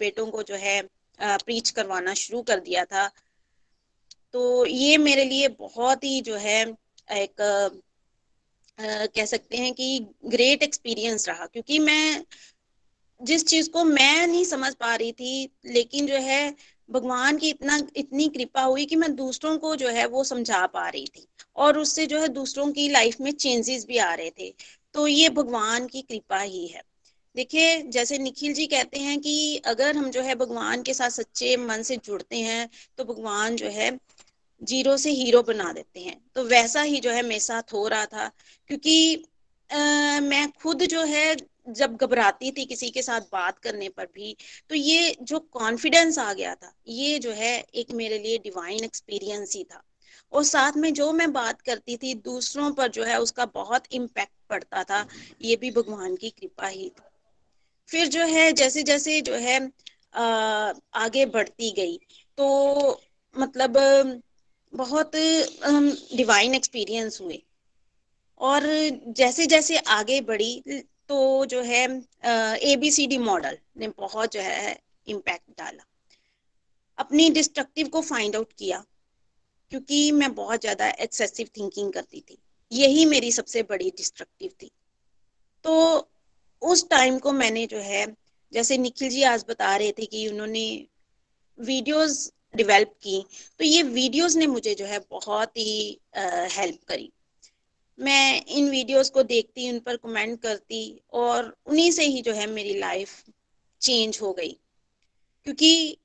बेटों 0.00 0.26
को 0.26 0.42
जो 0.42 0.54
है 0.54 0.80
प्रीच 1.20 1.70
करवाना 1.70 2.14
शुरू 2.14 2.42
कर 2.42 2.60
दिया 2.60 2.84
था। 2.84 3.10
तो 4.32 4.66
ये 4.66 4.96
मेरे 4.98 5.24
लिए 5.24 5.48
बहुत 5.48 6.04
ही 6.04 6.20
जो 6.20 6.36
है 6.36 6.60
एक 7.12 7.34
कह 8.80 9.24
सकते 9.24 9.56
हैं 9.56 9.72
कि 9.74 10.06
ग्रेट 10.24 10.62
एक्सपीरियंस 10.62 11.28
रहा 11.28 11.46
क्योंकि 11.46 11.78
मैं 11.78 12.24
जिस 13.20 13.44
चीज़ 13.46 13.70
को 13.70 13.84
मैं 13.84 14.26
नहीं 14.26 14.44
समझ 14.44 14.74
पा 14.74 14.94
रही 14.94 15.12
थी 15.12 15.48
लेकिन 15.66 16.06
जो 16.06 16.14
है 16.14 16.54
भगवान 16.90 17.38
की 17.38 17.48
इतना 17.48 17.80
इतनी 17.96 18.28
कृपा 18.28 18.62
हुई 18.62 18.84
कि 18.86 18.96
मैं 18.96 19.14
दूसरों 19.16 19.58
को 19.58 19.76
जो 19.76 19.88
है 19.88 20.06
वो 20.06 20.24
समझा 20.24 20.66
पा 20.66 20.88
रही 20.88 21.06
थी। 21.06 21.26
और 21.56 21.78
उससे 21.78 22.06
जो 22.06 22.20
है 22.20 22.28
दूसरों 22.28 22.72
की 22.72 22.88
लाइफ 22.88 23.16
में 23.20 23.30
चेंजेस 23.32 23.86
भी 23.86 23.98
आ 23.98 24.14
रहे 24.14 24.30
थे। 24.30 24.54
तो 24.94 25.06
ये 25.06 25.28
भगवान 25.28 25.86
की 25.86 26.02
कृपा 26.02 26.38
ही 26.40 26.66
है। 26.66 26.82
देखिए 27.36 27.82
जैसे 27.82 28.18
निखिल 28.18 28.52
जी 28.54 28.66
कहते 28.66 28.98
हैं 28.98 29.20
कि 29.20 29.56
अगर 29.56 29.96
हम 29.96 30.10
जो 30.10 30.22
है 30.22 30.34
भगवान 30.34 30.82
के 30.82 30.94
साथ 30.94 31.10
सच्चे 31.10 31.56
मन 31.56 31.82
से 31.82 31.96
जुड़ते 31.96 32.36
हैं 32.36 32.68
तो 32.98 33.04
भगवान 33.04 33.56
जो 33.56 33.68
है 33.68 33.90
ज़ीरो 34.62 34.96
से 34.96 35.10
हीरो 35.10 35.42
बना 35.42 35.72
देते 35.72 36.00
हैं। 36.00 36.20
तो 36.34 36.44
वैसा 36.44 36.82
ही 36.82 37.00
जो 37.00 37.10
है 37.10 37.22
मेरे 37.22 37.40
साथ 37.40 37.72
हो 37.72 37.88
रहा 37.88 38.06
था। 38.06 38.30
क्योंकि 38.68 39.24
आ, 39.70 40.20
मैं 40.20 40.50
खुद 40.52 40.82
जो 40.82 41.02
है 41.04 41.36
जब 41.66 41.96
घबराती 41.96 42.50
थी 42.50 42.64
किसी 42.64 42.90
के 42.90 43.02
साथ 43.02 43.20
बात 43.32 43.58
करने 43.58 43.88
पर 43.88 44.06
भी 44.14 44.36
तो 44.70 44.74
ये 44.74 45.16
जो 45.22 45.38
कॉन्फिडेंस 45.52 46.18
आ 46.18 46.32
गया 46.32 46.54
था 46.54 46.72
ये 46.88 47.18
जो 47.18 47.32
है 47.32 47.58
एक 47.74 47.92
मेरे 47.94 48.18
लिए 48.18 48.38
डिवाइन 48.38 48.84
एक्सपीरियंस 48.84 49.54
ही 49.56 49.64
था। 49.64 49.82
और 50.32 50.44
साथ 50.44 50.76
में 50.76 50.92
जो 50.94 51.10
मैं 51.12 51.32
बात 51.32 51.60
करती 51.60 51.96
थी 51.96 52.14
दूसरों 52.14 52.70
पर 52.72 52.88
जो 52.88 53.04
है 53.04 53.20
उसका 53.20 53.46
बहुत 53.46 53.84
इम्पैक्ट 53.92 54.32
पड़ता 54.50 54.82
था 54.84 55.06
ये 55.42 55.56
भी 55.56 55.70
भगवान 55.70 56.16
की 56.16 56.30
कृपा 56.30 56.66
ही 56.66 56.88
थी। 56.88 57.02
फिर 57.88 58.06
जो 58.08 58.24
है 58.26 58.52
जैसे 58.52 58.82
जैसे 58.82 59.20
जो 59.20 59.34
है 59.36 59.58
आ, 60.14 60.72
आगे 60.94 61.26
बढ़ती 61.26 61.70
गई 61.72 61.98
तो 62.38 63.00
मतलब 63.34 63.76
बहुत 64.72 65.16
डिवाइन 65.16 66.54
एक्सपीरियंस 66.54 67.20
हुए। 67.20 67.42
और 68.40 68.62
जैसे 69.16 69.46
जैसे 69.46 69.76
आगे 69.78 70.20
बढ़ी 70.20 70.82
तो 71.10 71.44
जो 71.46 71.62
है 71.62 71.84
A 72.62 72.76
B 72.76 72.90
C 72.90 73.06
D 73.06 73.18
model 73.20 73.58
ने 73.78 73.88
बहुत 73.88 74.32
जो 74.32 74.40
है 74.40 74.78
इम्पैक्ट 75.06 75.58
डाला। 75.58 75.84
अपनी 76.98 77.28
डिस्ट्रक्टिव 77.30 77.88
को 77.88 78.00
फाइंड 78.02 78.36
आउट 78.36 78.52
किया, 78.52 78.84
क्योंकि 79.72 80.10
मैं 80.12 80.34
बहुत 80.34 80.60
ज़्यादा 80.60 80.88
एक्सेसिव 81.00 81.48
थिंकिंग 81.56 81.92
करती 81.92 82.20
थी। 82.20 82.38
यही 82.72 83.04
मेरी 83.06 83.32
सबसे 83.32 83.62
बड़ी 83.62 83.90
डिस्ट्रक्टिव 83.96 84.50
थी। 84.62 84.70
तो 85.64 86.08
उस 86.62 86.88
टाइम 86.90 87.18
को 87.18 87.32
मैंने 87.32 87.66
जो 87.66 87.78
है, 87.80 88.06
जैसे 88.52 88.78
निखिल 88.78 89.10
जी 89.10 89.22
आज 89.24 89.44
बता 89.48 89.76
रहे 89.76 89.92
थे 89.92 90.06
कि 90.06 90.26
उन्होंने 90.28 90.86
वीडियोस 91.58 92.32
डेवलप 92.56 92.92
की 93.02 93.24
तो 93.60 93.64
ये 93.64 93.82
वीडियोस 93.84 94.36
ने 94.36 94.46
मुझे 94.46 94.74
जो 94.74 94.84
है 94.86 94.98
बहुत 95.10 95.56
ही 95.56 95.98
हेल्प 96.16 96.84
करी। 96.88 97.10
मैं 97.98 98.44
इन 98.44 98.68
वीडियोस 98.70 99.10
को 99.10 99.22
देखती 99.22 99.70
उन 99.72 99.78
पर 99.78 99.96
कमेंट 99.96 100.40
करती 100.42 101.00
और 101.12 101.56
उन्हीं 101.66 101.90
से 101.90 102.04
ही 102.04 102.22
जो 102.22 102.32
है 102.32 102.46
मेरी 102.46 102.78
लाइफ 102.78 103.22
चेंज 103.80 104.18
हो 104.22 104.32
गई। 104.32 104.52
क्योंकि 105.46 105.98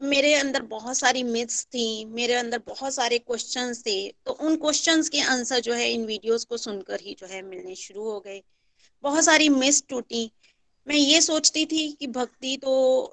मेरे 0.00 0.34
अंदर 0.34 0.62
बहुत 0.62 0.96
सारी 0.96 1.22
मिथ्स 1.22 1.64
थी 1.64 2.04
मेरे 2.04 2.34
अंदर 2.34 2.58
बहुत 2.58 2.94
सारे 2.94 3.18
क्वेश्चंस 3.18 3.80
थे 3.80 3.96
तो 4.26 4.32
उन 4.32 4.56
क्वेश्चंस 4.56 5.08
के 5.08 5.20
आंसर 5.20 5.60
जो 5.60 5.74
है 5.74 5.90
इन 5.90 6.04
वीडियोस 6.06 6.44
को 6.44 6.56
सुनकर 6.56 7.00
ही 7.00 7.14
जो 7.14 7.26
है 7.26 7.42
मिलने 7.42 7.74
शुरू 7.74 8.10
हो 8.10 8.20
गए। 8.20 8.42
बहुत 9.02 9.24
सारी 9.24 9.48
मिस 9.48 9.82
टूटी। 9.88 10.30
मैं 10.86 10.96
ये 10.96 11.20
सोचती 11.20 11.64
थी 11.66 11.92
कि 11.92 12.06
भक्ति 12.06 12.56
तो 12.56 12.72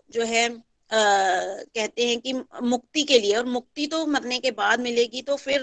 जो 0.09 0.23
है 0.23 0.49
आ, 0.49 0.59
कहते 0.91 2.07
हैं 2.07 2.19
कि 2.19 2.33
मुक्ति 2.63 3.03
के 3.03 3.19
लिए 3.19 3.35
और 3.35 3.45
मुक्ति 3.45 3.87
तो 3.87 4.05
मरने 4.05 4.39
के 4.39 4.51
बाद 4.51 4.79
मिलेगी 4.79 5.21
तो 5.21 5.35
फिर 5.35 5.61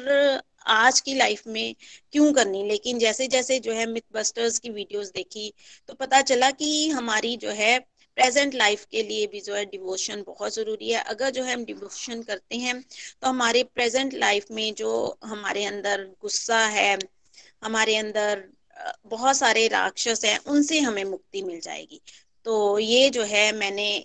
आज 0.67 1.01
की 1.01 1.15
लाइफ 1.15 1.43
में 1.47 1.75
क्यों 2.13 2.33
करनी? 2.33 2.63
लेकिन 2.65 2.99
जैसे 2.99 3.27
जैसे 3.29 3.59
जो 3.61 3.73
है 3.73 3.87
मिथ 3.87 4.03
बस्टर्स 4.13 4.59
की 4.59 4.71
वीडियोस 4.71 5.11
देखी 5.13 5.53
तो 5.89 5.95
पता 5.95 6.21
चला 6.23 6.51
कि 6.53 6.89
हमारी 6.91 7.37
जो 7.37 7.51
है 7.53 7.79
प्रेजेंट 8.17 8.55
लाइफ 8.55 8.85
के 8.91 9.03
लिए 9.03 9.27
भी 9.27 9.41
जो 9.41 9.55
है 9.55 9.65
डिवोशन 9.67 10.23
बहुत 10.27 10.55
ज़रूरी 10.55 10.91
है। 10.91 11.01
अगर 11.05 11.31
जो 11.31 11.43
है 11.45 11.55
हम 11.55 11.65
डिवोशन 11.65 12.23
करते 12.23 12.57
हैं 12.57 12.81
तो 13.23 13.29
हमारे 13.29 13.63
प्रेजेंट 13.75 14.15
लाइफ 14.17 14.47
में 14.51 14.75
जो 14.75 15.19
हमारे 15.25 15.65
अंदर 15.65 16.05
गुस्सा 16.23 16.59
है, 16.69 16.99
हमारे 17.63 17.97
अंदर 17.97 18.45
बहुत 19.07 19.37
सारे 19.37 19.67
राक्षस 19.69 20.25
हैं, 20.25 20.39
उनसे 20.47 20.79
हमें 20.81 21.05
मुक्ति 21.05 21.43
मिल 21.43 21.61
जाएगी। 21.61 22.01
तो 22.47 22.79
ये 22.79 23.09
जो 23.11 23.23
है 23.25 23.51
मैंने, 23.55 24.05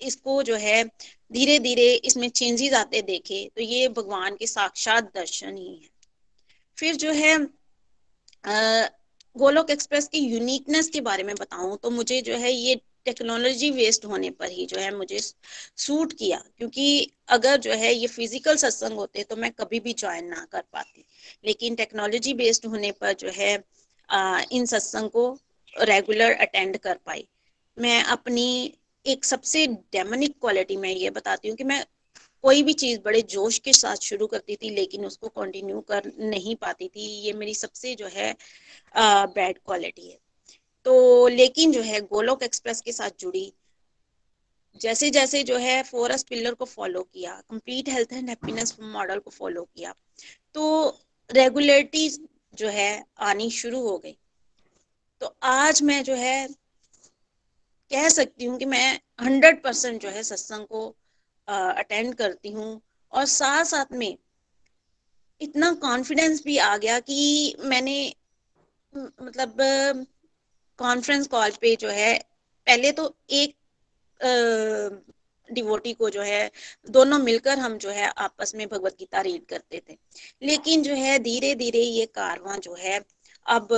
इसको 0.00 0.42
जो 0.42 0.56
है 0.56 0.82
धीरे 1.30 1.58
धीरे 1.58 1.92
इसमें 1.94 2.28
चेंजेस 2.30 2.72
आते 2.74 3.02
देखे 3.02 3.44
तो 3.56 3.62
ये 3.62 3.88
भगवान 3.90 4.36
के 4.36 4.46
साक्षात 4.46 5.12
दर्शन 5.14 5.56
ही 5.56 5.74
है। 5.74 5.88
फिर 6.78 6.96
जो 6.96 7.12
है 7.12 7.36
गोलोक 9.36 9.70
एक्सप्रेस 9.70 10.08
की 10.08 10.18
यूनिकनेस 10.18 10.88
के 10.88 11.00
बारे 11.00 11.22
में 11.22 11.34
बताऊँ 11.34 11.76
तो 11.82 11.90
मुझे 11.90 12.20
जो 12.22 12.36
है 12.36 12.52
ये 12.52 12.74
टेक्नोलॉजी 13.04 13.70
वेस्ट 13.70 14.04
होने 14.04 14.30
पर 14.30 14.50
ही 14.50 14.64
जो 14.66 14.78
है 14.78 14.94
मुझे 14.96 15.18
सूट 15.18 16.12
किया 16.12 16.42
क्योंकि 16.58 17.10
अगर 17.28 17.56
जो 17.58 17.72
है 17.72 17.92
ये 17.94 18.06
फ़िज़िकल 18.06 18.56
सत्संग 18.56 18.98
होते 18.98 19.22
तो 19.22 19.36
मैं 19.36 19.50
कभी 19.52 19.80
भी 19.80 19.92
ज्वाइन 19.94 20.26
ना 20.28 20.46
कर 20.52 20.62
पाती। 20.72 21.04
लेकिन 21.44 21.74
टेक्नोलॉजी 21.74 22.34
बेस्ड 22.34 22.66
होने 22.66 22.90
पर 22.92 23.12
जो 23.14 23.30
है 23.34 23.52
आ, 24.08 24.40
इन 24.52 24.66
सत्संग 24.66 25.10
को 25.10 25.38
रेगुलर 25.74 26.32
अटेंड 26.32 26.76
कर 26.78 26.98
पाई। 27.06 27.26
मैं 27.76 28.02
अपनी 28.04 28.74
एक 29.06 29.24
सबसे 29.24 29.66
डेमनिक 29.66 30.34
क्वालिटी 30.40 30.76
मैं 30.76 30.90
ये 30.90 31.10
बताती 31.10 31.48
हूँ 31.48 31.56
कि 31.56 31.64
मैं 31.64 31.84
कोई 32.44 32.62
भी 32.62 32.72
चीज़ 32.72 33.00
बड़े 33.00 33.20
जोश 33.22 33.58
के 33.58 33.72
साथ 33.72 33.96
शुरू 34.02 34.26
करती 34.26 34.56
थी, 34.56 34.70
लेकिन 34.70 35.04
उसको 35.06 35.28
कंटिन्यू 35.30 35.80
कर 35.80 36.10
नहीं 36.18 36.54
पाती 36.56 36.88
थी। 36.88 37.06
ये 37.24 37.32
मेरी 37.32 37.54
सबसे 37.54 37.94
जो 37.94 38.06
है 38.06 38.34
बैड 38.94 39.58
क्वालिटी 39.58 40.08
है। 40.10 40.18
तो 40.86 41.26
लेकिन 41.28 41.72
जो 41.72 41.82
है, 41.82 42.00
गोलोक 42.02 42.42
एक्सप्रेस 42.42 42.80
के 42.80 42.92
साथ 42.92 43.20
जुड़ी। 43.20 43.52
जैसे 44.80 45.10
जैसे 45.10 45.42
जो 45.42 45.56
है 45.58 45.82
फोरस 45.82 46.22
पिलर 46.22 46.54
को 46.54 46.64
फॉलो 46.64 47.02
किया 47.04 47.32
complete 47.50 47.88
health 47.88 48.12
and 48.12 48.28
happiness 48.28 48.76
model 48.82 49.18
को 49.18 49.30
फॉलो 49.30 49.62
किया 49.64 49.94
तो 50.54 50.88
रेगुलरिटी 51.30 52.08
जो 52.54 52.68
है, 52.68 53.04
आनी 53.20 53.50
शुरू 53.50 53.80
हो 53.80 53.96
गई। 53.98 54.16
तो 55.20 55.34
आज 55.42 55.82
मैं 55.82 56.02
जो 56.04 56.14
है 56.14 56.48
कह 57.90 58.08
सकती 58.08 58.44
हूँ 58.44 58.58
कि 58.58 58.64
मैं 58.64 59.00
हंड्रेड 59.20 59.62
परसेंट 59.62 60.00
जो 60.02 60.08
है 60.08 60.22
सत्संग 60.22 60.66
को 60.66 60.86
अटेंड 61.48 62.14
करती 62.14 62.50
हूँ। 62.52 62.80
और 63.12 63.24
साथ 63.26 63.64
साथ 63.64 63.92
में 63.92 64.16
इतना 65.40 65.72
कॉन्फिडेंस 65.82 66.42
भी 66.44 66.56
आ 66.58 66.76
गया 66.76 66.98
कि 67.00 67.56
मैंने 67.64 67.96
मतलब 68.94 69.56
कॉन्फ्रेंस 70.78 71.26
कॉल 71.28 71.50
पे 71.60 71.74
जो 71.76 71.88
है, 71.88 72.18
पहले 72.66 72.92
तो 72.92 73.14
एक 73.30 73.56
डिवोटी 75.48 75.92
को 75.92 76.10
जो 76.10 76.22
है, 76.22 76.50
दोनों 76.88 77.18
मिलकर 77.18 77.58
हम 77.58 77.76
जो 77.78 77.90
है 77.90 78.12
आपस 78.18 78.54
में 78.54 78.66
भगवत 78.68 78.96
गीता 78.98 79.20
रीड 79.20 79.44
करते 79.46 79.82
थे। 79.88 79.96
लेकिन 80.42 80.82
जो 80.82 80.94
है 80.94 81.18
धीरे 81.18 81.54
धीरे 81.54 81.80
ये 81.80 82.06
कारवां 82.08 82.58
जो 82.60 82.74
है, 82.74 83.00
अब 83.46 83.68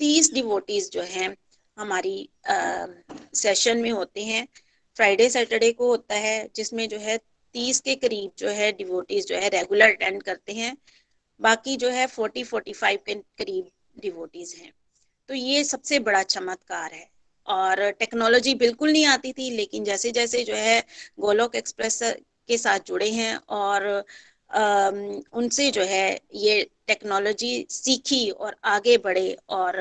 तीस 0.00 0.32
डिवोटीज 0.34 0.90
जो 0.90 1.02
है 1.02 1.34
हमारी 1.80 2.28
सेशन 2.48 3.78
में 3.78 3.90
होते 3.90 4.24
हैं। 4.24 4.46
फ्राइडे 4.96 5.28
सैटरडे 5.30 5.72
को 5.72 5.86
होता 5.88 6.14
है, 6.14 6.48
जिसमें 6.56 6.88
जो 6.88 6.98
है 6.98 7.16
तीस 7.54 7.80
के 7.80 7.94
करीब 7.94 8.32
जो 8.38 8.48
है 8.48 8.70
डिवोटीज 8.72 9.26
जो 9.26 9.36
है 9.36 9.48
रेगुलर 9.48 9.90
अटेंड 9.90 10.22
करते 10.22 10.52
हैं। 10.52 10.76
बाकी 11.40 11.76
जो 11.76 11.88
है 11.90 12.06
फोर्टी 12.06 12.44
फोर्टी 12.44 12.72
फाइव 12.72 12.98
के 13.06 13.14
करीब 13.14 13.70
डिवोटीज 13.98 14.54
हैं। 14.58 14.72
तो 15.28 15.34
ये 15.34 15.64
सबसे 15.64 15.98
बड़ा 15.98 16.22
चमत्कार 16.22 16.92
है। 16.92 17.08
और 17.46 17.90
टेक्नोलॉजी 17.90 18.54
बिल्कुल 18.54 18.92
नहीं 18.92 19.06
आती 19.06 19.32
थी, 19.32 19.50
लेकिन 19.50 19.84
जैसे 19.84 20.10
जैसे 20.10 20.42
जो 20.44 20.54
है 20.54 20.82
गोलोक 21.20 21.54
एक्सप्रेस 21.56 21.98
के 22.48 22.58
साथ 22.58 22.80
जुड़े 22.86 23.10
हैं 23.10 23.34
और 23.48 24.04
उनसे 24.50 25.70
जो 25.70 25.82
है 25.84 26.20
ये 26.34 26.62
टेक्नोलॉजी 26.88 27.66
सीखी 27.70 28.28
और 28.30 28.56
आगे 28.66 28.96
बढ़े 28.98 29.36
और 29.50 29.78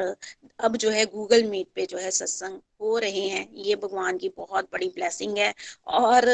अब 0.59 0.75
जो 0.77 0.89
है 0.89 1.05
गूगल 1.05 1.43
मीट 1.43 1.67
पे 1.75 1.85
जो 1.85 1.97
है 1.97 2.11
सत्संग 2.11 2.59
हो 2.81 2.97
रहे 2.97 3.27
हैं। 3.27 3.47
ये 3.57 3.75
भगवान 3.75 4.17
की 4.17 4.29
बहुत 4.37 4.69
बड़ी 4.73 4.89
ब्लेसिंग 4.89 5.37
है 5.37 5.53
और 5.87 6.27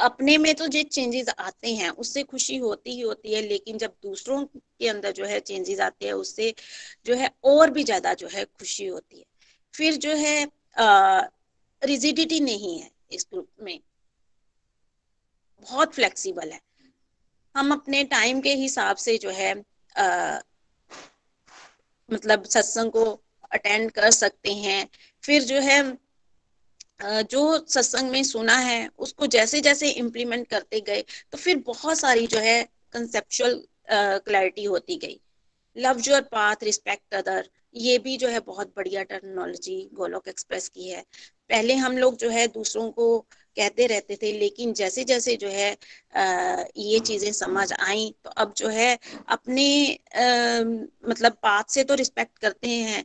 अपने 0.00 0.36
में 0.38 0.54
तो 0.54 0.66
जो 0.66 0.82
चेंजेस 0.84 1.28
आते 1.30 1.74
हैं, 1.74 1.88
उससे 1.90 2.22
खुशी 2.22 2.56
होती 2.56 2.90
ही 2.90 3.00
होती 3.00 3.34
है, 3.34 3.42
लेकिन 3.42 3.78
जब 3.78 3.92
दूसरों 4.02 4.44
के 4.44 4.88
अंदर 4.88 5.12
जो 5.12 5.24
है 5.24 5.40
चेंजेस 5.40 5.80
आते 5.80 6.06
हैं, 6.06 6.12
उससे 6.14 6.54
जो 7.06 7.14
है 7.14 7.30
और 7.44 7.70
भी 7.70 7.84
ज़्यादा 7.84 8.14
जो 8.14 8.28
है 8.28 8.44
खुशी 8.44 8.86
होती 8.86 9.18
है। 9.18 9.24
फिर 9.74 9.96
जो 9.96 10.14
है 10.16 10.48
रिजिडिटी 11.82 12.40
नहीं 12.40 12.78
है 12.80 12.90
इस 13.12 13.26
ग्रुप 13.32 13.48
में। 13.62 13.78
बहुत 15.66 15.94
फ्लेक्सिबल 15.94 16.50
है। 16.50 16.60
हम 17.56 17.72
अपने 17.72 18.02
टाइम 18.04 18.40
के 18.40 18.54
हिसाब 18.54 18.96
से 18.96 19.16
जो 19.18 19.30
है 19.32 19.52
आ, 19.96 20.38
मतलब 22.08 22.44
सत्संग 22.44 22.90
को 22.92 23.04
अटेंड 23.52 23.90
कर 23.90 24.10
सकते 24.10 24.52
हैं। 24.54 24.88
फिर 25.24 25.42
जो 25.44 25.60
है 25.60 25.80
जो 27.24 27.40
सत्संग 27.68 28.10
में 28.10 28.22
सुना 28.24 28.56
है 28.58 28.88
उसको 28.98 29.26
जैसे 29.26 29.60
जैसे 29.60 29.88
इम्प्लीमेंट 29.92 30.46
करते 30.48 30.80
गए 30.80 31.04
तो 31.32 31.38
फिर 31.38 31.56
बहुत 31.66 31.98
सारी 31.98 32.26
जो 32.26 32.38
है 32.38 32.62
कंसेप्चुअल 32.92 33.60
क्लैरिटी 33.90 34.64
होती 34.64 34.96
गई। 34.96 35.20
Love 35.76 36.00
your 36.06 36.20
path 36.32 36.62
respect 36.62 37.14
other 37.14 37.48
ये 37.74 37.98
भी 37.98 38.16
जो 38.16 38.28
है 38.28 38.40
बहुत 38.42 38.72
बढ़िया 38.76 39.02
टर्मिनोलॉजी 39.04 39.78
गोलोक 39.94 40.28
एक्सप्रेस 40.28 40.68
की 40.68 40.88
है। 40.88 41.04
पहले 41.50 41.74
हम 41.76 41.98
लोग 41.98 42.16
जो 42.16 42.30
है 42.30 42.46
दूसरों 42.48 42.90
को 42.90 43.08
कहते 43.56 43.86
रहते 43.86 44.16
थे 44.22 44.32
लेकिन 44.38 44.72
जैसे 44.74 45.04
जैसे 45.04 45.36
जो 45.36 45.48
है 45.48 45.70
आ, 46.16 46.64
ये 46.76 46.98
चीज़ें 47.00 47.32
समझ 47.32 47.72
आई 47.72 48.14
तो 48.24 48.30
अब 48.30 48.54
जो 48.56 48.68
है 48.68 48.98
अपने 49.28 49.66
आ, 49.94 50.60
मतलब 51.08 51.32
बात 51.42 51.70
से 51.70 51.84
तो 51.84 51.94
रिस्पेक्ट 51.94 52.38
करते 52.38 52.68
हैं। 52.68 53.04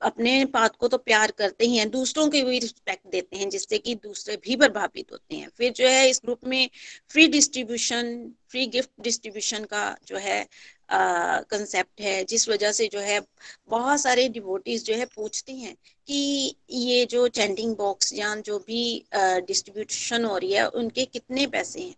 अपने 0.00 0.44
बात 0.44 0.76
को 0.76 0.88
तो 0.88 0.98
प्यार 0.98 1.30
करते 1.30 1.66
ही 1.66 1.76
हैं, 1.76 1.88
दूसरों 1.90 2.28
के 2.28 2.42
भी 2.42 2.58
रिस्पेक्ट 2.58 3.06
देते 3.12 3.36
हैं, 3.36 3.48
जिससे 3.50 3.78
कि 3.78 3.94
दूसरे 3.94 4.36
भी 4.36 4.56
प्रभावित 4.56 5.12
होते 5.12 5.36
हैं। 5.36 5.48
फिर 5.58 5.72
जो 5.72 5.88
है, 5.88 6.08
इस 6.10 6.20
ग्रुप 6.24 6.46
में 6.46 6.68
free 7.10 7.26
distribution 7.28 8.30
free 8.50 8.66
gift 8.66 8.90
distribution 9.00 9.64
का 9.64 9.96
जो 10.06 10.16
है 10.16 10.46
कंसेप्ट 10.90 12.00
है, 12.00 12.24
जिस 12.24 12.48
वजह 12.48 12.72
से 12.72 12.86
जो 12.88 13.00
है, 13.00 13.20
बहुत 13.68 14.00
सारे 14.00 14.28
डिवोटीज 14.28 14.84
जो 14.84 14.94
है, 14.94 15.04
पूछते 15.06 15.52
हैं 15.52 15.74
कि 16.08 16.54
ये 16.70 17.04
जो 17.06 17.26
चैंटिंग 17.28 17.76
बॉक्स 17.76 18.12
या 18.14 18.34
जो 18.36 18.58
भी 18.58 18.82
डिस्ट्रीब्यूशन 19.14 20.24
हो 20.24 20.36
रही 20.38 20.52
है, 20.52 20.66
उनके 20.68 21.04
कितने 21.04 21.46
पैसे 21.46 21.80
हैं? 21.80 21.94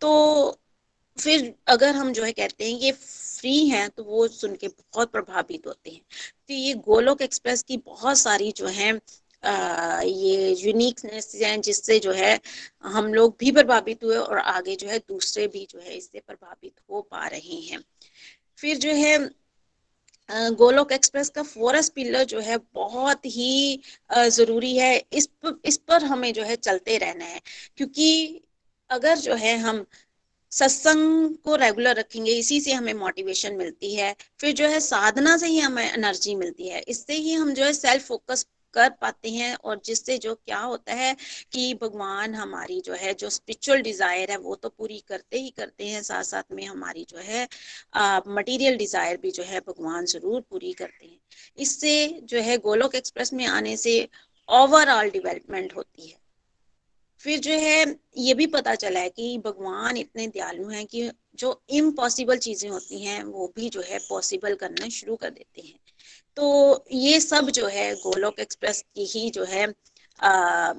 तो 0.00 0.58
फिर 1.18 1.54
अगर 1.68 1.94
हम 1.94 2.12
जो 2.12 2.24
है 2.24 2.32
कहते 2.32 2.70
हैं 2.70 2.78
ये 2.80 2.92
फ्री 2.92 3.66
हैं 3.68 3.88
तो 3.90 4.04
वो 4.04 4.26
सुन 4.28 4.54
के 4.56 4.68
बहुत 4.68 5.10
प्रभावित 5.12 5.66
होते 5.66 5.90
हैं। 5.90 6.00
तो 6.48 6.54
ये 6.54 6.74
गोलोक 6.86 7.22
एक्सप्रेस 7.22 7.62
की 7.62 7.76
बहुत 7.76 8.18
सारी 8.18 8.52
जो 8.52 8.66
है 8.68 8.92
आ, 9.42 10.00
ये 10.00 10.54
यूनिकनेस 10.54 11.32
हैं 11.42 11.60
जिससे 11.60 11.98
जो 11.98 12.12
है 12.12 12.40
हम 12.84 13.12
लोग 13.14 13.36
भी 13.40 13.50
प्रभावित 13.52 14.04
हुए 14.04 14.16
और 14.16 14.38
आगे 14.38 14.74
जो 14.76 14.88
है 14.88 14.98
दूसरे 14.98 15.46
भी 15.48 15.66
जो 15.70 15.78
है 15.80 15.96
इससे 15.96 16.20
प्रभावित 16.20 16.72
हो 16.90 17.00
पा 17.10 17.26
रहे 17.26 17.60
हैं। 17.62 17.78
फिर 18.58 18.78
जो 18.78 18.92
है 18.94 19.18
गोलोक 20.54 20.92
एक्सप्रेस 20.92 21.28
का 21.28 21.42
फॉरेस्ट 21.42 21.92
पिलर 21.94 22.24
जो 22.24 22.40
है 22.40 22.56
बहुत 22.74 23.26
ही 23.26 23.80
ज़रूरी 24.28 24.76
है। 24.76 24.96
इस 25.12 25.28
इस 25.64 25.76
पर 25.88 26.04
हमें 26.04 26.32
जो 26.32 26.42
है 26.42 26.56
चलते 26.56 26.98
रहना 26.98 27.24
है। 27.24 27.40
क्योंकि 27.76 28.40
अगर 28.90 29.18
जो 29.18 29.34
है 29.34 29.56
हम 29.58 29.84
सत्संग 30.52 31.34
को 31.44 31.56
रेगुलर 31.56 31.96
रखेंगे, 31.96 32.32
इसी 32.32 32.60
से 32.60 32.72
हमें 32.72 32.92
मोटिवेशन 32.96 33.54
मिलती 33.56 33.94
है। 33.94 34.14
फिर 34.40 34.52
जो 34.54 34.68
है 34.68 34.80
साधना 34.82 35.36
से 35.36 35.46
ही 35.46 35.58
हमें 35.60 35.84
एनर्जी 35.84 36.34
मिलती 36.36 36.68
है। 36.68 36.80
इससे 36.88 37.14
ही 37.14 37.32
हम 37.34 37.52
जो 37.54 37.64
है 37.64 37.72
सेल्फ 37.74 38.06
फोकस 38.06 38.46
कर 38.74 38.88
पाते 39.00 39.30
हैं 39.30 39.54
और 39.56 39.80
जिससे 39.84 40.16
जो 40.18 40.34
क्या 40.36 40.58
होता 40.60 40.94
है 40.94 41.14
कि 41.52 41.72
भगवान 41.74 42.34
हमारी 42.34 42.80
जो 42.80 42.92
है, 42.94 43.12
जो 43.14 43.30
स्पिरिचुअल 43.30 43.82
डिज़ायर 43.82 44.30
है, 44.30 44.36
वो 44.38 44.54
तो 44.54 44.68
पूरी 44.68 44.98
करते 45.08 45.38
ही 45.38 45.50
करते 45.50 45.86
हैं। 45.86 46.02
साथ 46.02 46.22
साथ 46.24 46.52
में 46.52 46.64
हमारी 46.66 47.06
जो 47.10 47.18
है 47.18 47.46
मटेरियल 48.28 48.76
डिज़ायर 48.76 49.16
भी 49.16 49.30
जो 49.30 49.42
है 49.42 49.60
भगवान 49.60 50.06
ज़रूर 50.06 50.40
पूरी 50.50 50.72
करते 50.72 51.06
हैं। 51.06 51.18
इससे 51.58 52.20
जो 52.24 52.40
है 52.40 52.56
गोलोक 52.58 52.94
एक्सप्रेस 52.94 53.32
में 53.32 53.46
आने 53.46 53.76
से 53.76 53.96
ओवरऑल 54.48 55.10
डेवलपमेंट 55.10 55.76
होती 55.76 56.06
है। 56.06 56.16
फिर 57.20 57.38
जो 57.38 57.52
है 57.52 57.84
ये 58.16 58.34
भी 58.34 58.46
पता 58.46 58.74
चला 58.74 59.00
है 59.00 59.10
कि 59.10 59.38
भगवान 59.38 59.96
इतने 59.96 60.26
दयालु 60.26 60.68
हैं 60.68 60.86
कि 60.86 61.10
जो 61.34 61.62
इम्पॉसिबल 61.70 62.38
चीज़ें 62.38 62.70
होती 62.70 63.04
हैं 63.04 63.22
वो 63.24 63.52
भी 63.56 63.68
जो 63.68 63.82
है 63.82 63.98
पॉसिबल 63.98 64.54
करना 64.54 64.88
शुरू 64.88 65.16
कर 65.16 65.30
देते 65.30 65.60
हैं। 65.60 65.78
तो 66.36 66.84
ये 66.92 67.20
सब 67.20 67.50
जो 67.50 67.66
है 67.66 67.94
गोलोक 67.94 68.38
एक्सप्रेस 68.40 68.84
की 68.94 69.04
ही 69.04 69.30
जो 69.30 69.44
है 69.44 69.66
आ, 70.20 70.72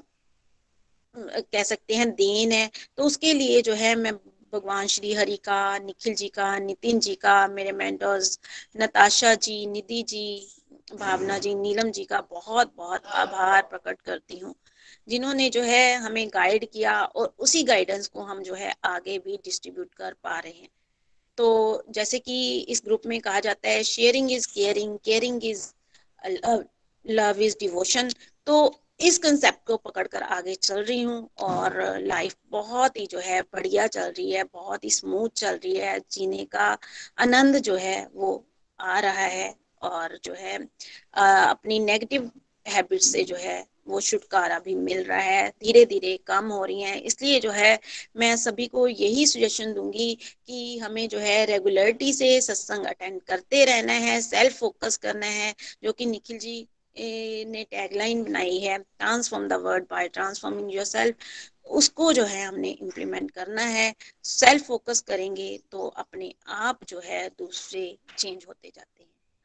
कह 1.15 1.63
सकते 1.63 1.95
हैं 1.95 2.09
देन 2.11 2.51
है। 2.51 2.69
तो 2.97 3.03
उसके 3.03 3.33
लिए 3.33 3.61
जो 3.61 3.73
है 3.73 3.95
मैं 3.95 4.13
भगवान 4.53 4.87
श्री 4.87 5.13
हरि 5.13 5.35
का 5.37 5.77
निखिल 5.77 6.13
जी 6.15 6.27
का 6.27 6.57
नितिन 6.59 6.99
जी 6.99 7.15
का 7.15 7.47
मेरे 7.47 7.71
मेंटर्स 7.71 8.39
नताशा 8.77 9.33
जी 9.35 9.65
निधि 9.67 10.01
जी 10.03 10.23
भावना 10.95 11.37
जी 11.37 11.55
नीलम 11.55 11.91
जी 11.91 12.03
का 12.05 12.21
बहुत 12.21 12.73
बहुत 12.77 13.05
आभार 13.05 13.61
प्रकट 13.61 14.01
करती 14.01 14.39
हूँ। 14.39 14.55
जिन्होंने 15.09 15.49
जो 15.49 15.61
है 15.61 15.95
हमें 15.95 16.27
गाइड 16.29 16.65
किया 16.71 16.99
और 17.01 17.33
उसी 17.39 17.63
गाइडेंस 17.63 18.07
को 18.07 18.21
हम 18.21 18.41
जो 18.43 18.53
है 18.53 18.73
आगे 18.85 19.17
भी 19.19 19.37
डिस्ट्रीब्यूट 19.45 19.93
कर 19.93 20.13
पा 20.23 20.39
रहे 20.39 20.51
हैं। 20.51 20.69
तो 21.37 21.83
जैसे 21.89 22.19
कि 22.19 22.59
इस 22.69 22.81
ग्रुप 22.85 23.01
में 23.05 23.19
कहा 23.21 23.39
जाता 23.39 23.69
है 23.69 23.83
sharing 23.83 24.31
is 24.31 24.47
caring 24.47 24.97
caring 25.05 25.45
is 25.45 25.67
love 27.05 27.41
is 27.41 27.55
devotion 27.59 28.09
तो 28.47 28.55
इस 28.99 29.17
कंसेप्ट 29.17 29.65
को 29.67 29.77
पकड़कर 29.77 30.23
आगे 30.23 30.53
चल 30.55 30.83
रही 30.83 31.01
हूँ 31.01 31.29
और 31.39 31.77
लाइफ 31.99 32.35
बहुत 32.51 32.97
ही 32.97 33.05
जो 33.07 33.19
है 33.19 33.41
बढ़िया 33.43 33.85
चल 33.87 34.09
रही 34.09 34.31
है, 34.31 34.43
बहुत 34.43 34.83
ही 34.83 34.89
स्मूथ 34.89 35.29
चल 35.29 35.55
रही 35.55 35.75
है। 35.75 35.99
जीने 36.11 36.43
का 36.45 36.77
आनंद 37.19 37.57
जो 37.59 37.75
है 37.75 38.07
वो 38.13 38.45
आ 38.79 38.99
रहा 38.99 39.25
है 39.27 39.55
और 39.81 40.19
जो 40.23 40.33
है 40.33 40.57
अपनी 41.13 41.79
नेगेटिव 41.79 42.31
हैबिट 42.67 43.01
से 43.01 43.23
जो 43.23 43.35
है 43.35 43.57
वो 43.89 44.01
छुटकारा 44.01 44.59
भी 44.59 44.75
मिल 44.77 45.03
रहा 45.03 45.19
है 45.19 45.47
धीरे 45.63 45.85
धीरे 45.85 46.15
कम 46.27 46.45
हो 46.47 46.63
रही 46.65 46.81
है। 46.81 46.99
इसलिए 47.01 47.39
जो 47.39 47.51
है, 47.51 47.79
मैं 48.17 48.35
सभी 48.37 48.67
को 48.67 48.87
यही 48.87 49.25
सुजेशन 49.27 49.73
दूँगी 49.73 50.13
कि 50.47 50.77
हमें 50.79 51.07
जो 51.09 51.19
है 51.19 51.45
रेगुलरिटी 51.45 52.13
से 52.13 52.39
सत्संग 52.41 52.85
अटेंड 52.85 53.21
करते 53.23 53.63
रहना 53.65 53.93
है 53.95 54.19
सेल्फ 54.21 54.59
फोकस 54.59 54.97
करना 54.97 55.25
है, 55.27 55.53
जो 55.83 55.91
कि 55.91 56.05
निखिल 56.05 56.39
जी 56.39 56.67
ने 56.95 57.63
टैगलाइन 57.71 58.23
बनाई 58.23 58.57
है 58.59 58.77
transform 58.77 59.47
the 59.47 59.53
world 59.63 59.83
by 59.91 60.07
transforming 60.09 60.73
yourself 60.85 61.15
उसको 61.71 62.11
जो 62.13 62.23
है 62.25 62.43
हमने 62.45 62.69
इम्प्लीमेंट 62.71 63.29
करना 63.31 63.61
है। 63.63 63.93
सेल्फ 64.25 64.65
फोकस 64.67 65.01
करेंगे 65.01 65.57
तो 65.71 65.87
अपने 65.97 66.33
आप 66.47 66.79
जो 66.87 67.01
है 67.05 67.27
दूसरे 67.39 67.97
चेंज 68.17 68.45
होते 68.47 68.71
जाते 68.75 68.98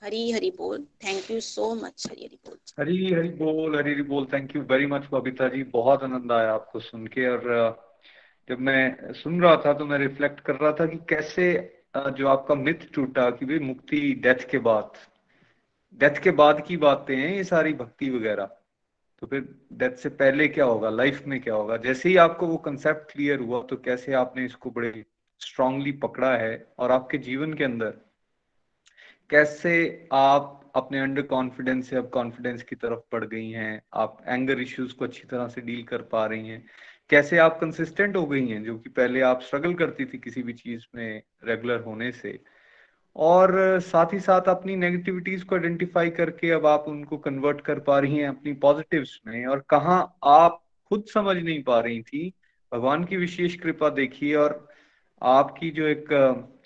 हरी 0.05 0.31
हरी 0.31 0.51
बोल। 0.51 0.82
Thank 1.05 1.31
you 1.31 1.39
so 1.40 1.74
much 1.74 2.06
Hari 2.10 2.24
Hari 2.24 2.39
बोल 2.47 2.56
हरी 2.81 3.12
हरी 3.12 3.28
बोल, 3.31 3.76
हरी 3.76 3.93
हरी 3.93 4.02
बोल। 4.02 4.26
Thank 4.32 4.55
you 4.56 4.62
very 4.62 4.86
much 4.86 5.06
Babita 5.12 5.48
ji. 5.48 5.62
बहुत 5.72 6.02
आनंद 6.02 6.32
आया 6.32 6.52
आपको 6.52 6.81
सुन 6.81 7.06
के। 7.06 7.26
और 7.28 7.47
जब 8.48 8.60
मैं 8.60 9.12
सुन 9.14 9.40
रहा 9.43 9.56
था 9.56 9.72
तो 9.72 9.86
मैं 9.86 9.98
रिफ्लेक्ट 9.98 10.40
कर 10.40 10.56
रहा 10.56 10.72
था 10.72 10.86
कि 10.86 10.97
कैसे 11.09 11.47
जो 11.97 12.28
आपका 12.28 12.55
मिथ 12.55 12.86
टूटा 12.94 13.28
कि 13.31 13.47
भाई 13.47 13.59
मुक्ति 13.60 14.01
डेथ 14.22 14.48
के 14.51 14.59
बाद। 14.60 14.93
डेथ 16.01 16.22
के 16.22 16.31
बाद 16.32 16.64
की 16.66 16.76
बातें 16.78 17.16
हैं, 17.16 17.35
ये 17.36 17.44
सारी 17.44 17.72
भक्ति 17.74 18.10
वगैरह। 18.10 18.44
तो 19.22 19.26
फिर 19.26 19.48
डेथ 19.72 19.97
से 19.97 20.09
पहले 20.10 20.48
क्या 20.48 20.64
होगा? 20.64 20.90
लाइफ 20.90 21.22
में 21.26 21.40
क्या 21.40 21.55
होगा? 21.55 21.76
जैसे 21.78 22.09
ही 22.09 22.16
आपको 22.18 22.47
वो 22.47 22.56
कंसेप्ट 22.64 23.12
क्लियर 23.12 23.40
हुआ 23.40 23.62
तो 23.62 23.76
कैसे 23.76 24.12
आपने 24.14 24.44
इसको 24.44 24.70
बड़े 24.70 25.05
स्ट्रांगली 25.40 25.93
पकड़ा 26.01 26.36
है? 26.36 26.66
और 26.78 26.90
आपके 26.93 27.18
जीवन 27.20 27.55
के 27.55 27.64
अंदर 27.64 27.94
कैसे 29.31 30.09
आप 30.13 30.73
अपने 30.75 31.01
अंडर 31.01 31.23
कॉन्फिडेंस 31.23 31.91
से 31.91 31.97
अब 31.97 32.09
कॉन्फिडेंस 32.09 32.63
की 32.63 32.77
तरफ़ 32.77 33.01
बढ़ 33.13 33.25
गई 33.25 33.51
हैं? 33.51 33.83
आप 33.95 34.25
एंगर 34.27 34.61
इश्यूज़ 34.61 34.95
को 34.95 35.05
अच्छी 35.05 35.25
तरह 35.25 35.49
से 35.49 35.61
डील 35.61 35.83
कर 35.83 36.03
पा 36.03 36.27
रही 36.27 36.49
हैं। 36.49 36.67
कैसे 37.11 37.39
आप 37.39 37.59
कंसिस्टेंट 37.61 38.17
हो 38.17 38.27
गई 38.27 38.49
हैं, 38.49 38.65
जो 38.65 38.79
कि 38.79 38.91
पहले 38.91 39.21
आप 39.21 39.41
स्ट्रगल 39.41 39.75
करती 39.75 40.05
थी 40.05 40.19
किसी 40.19 40.43
भी 40.43 40.53
चीज़ 40.53 40.85
में 40.95 41.23
रेगुलर 41.45 41.81
होने 41.81 42.13
से? 42.13 42.41
और 43.17 43.81
साथ 43.81 44.07
ही 44.13 44.21
साथ 44.21 44.41
अपनी 44.41 44.77
नेगेटिविटीज 44.77 45.43
को 45.43 45.57
आइडेंटिफाई 45.57 46.11
करके 46.11 46.51
अब 46.51 46.67
आप 46.67 46.85
उनको 46.89 47.19
कन्वर्ट 47.19 47.61
कर 47.61 47.79
पा 47.81 47.99
रही 47.99 48.17
हैं 48.17 48.29
अपनी 48.29 48.53
पॉजिटिव्स 48.53 49.21
में। 49.27 49.47
और 49.47 49.65
कहा 49.71 50.19
आप 50.25 50.65
खुद 50.89 51.05
समझ 51.05 51.37
नहीं 51.37 51.63
पा 51.63 51.81
रही 51.81 52.03
थी? 52.03 52.33
भगवान 52.75 53.05
की 53.05 53.17
विशेष 53.17 53.55
कृपा 53.55 53.89
देखिए। 53.89 54.35
और 54.35 54.69
आपकी 55.23 55.71
जो 55.71 55.87
एक 55.87 56.07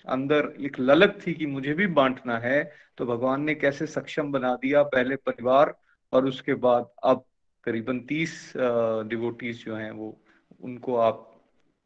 अंदर 0.09 0.53
एक 0.59 0.79
ललक 0.79 1.17
थी 1.27 1.33
कि 1.33 1.45
मुझे 1.45 1.73
भी 1.73 1.87
बांटना 1.93 2.37
है 2.37 2.61
तो 2.97 3.05
भगवान 3.05 3.41
ने 3.41 3.55
कैसे 3.55 3.85
सक्षम 3.87 4.31
बना 4.31 4.53
दिया 4.55 4.83
पहले 4.85 5.15
परिवार 5.15 5.73
और 6.13 6.25
उसके 6.25 6.53
बाद 6.59 6.89
अब 7.03 7.23
करीबन 7.63 7.99
तीस 7.99 8.53
डिवोटीज 8.57 9.65
जो 9.65 9.75
हैं 9.75 9.91
वो, 9.91 10.17
उनको 10.61 10.95
आप 10.97 11.25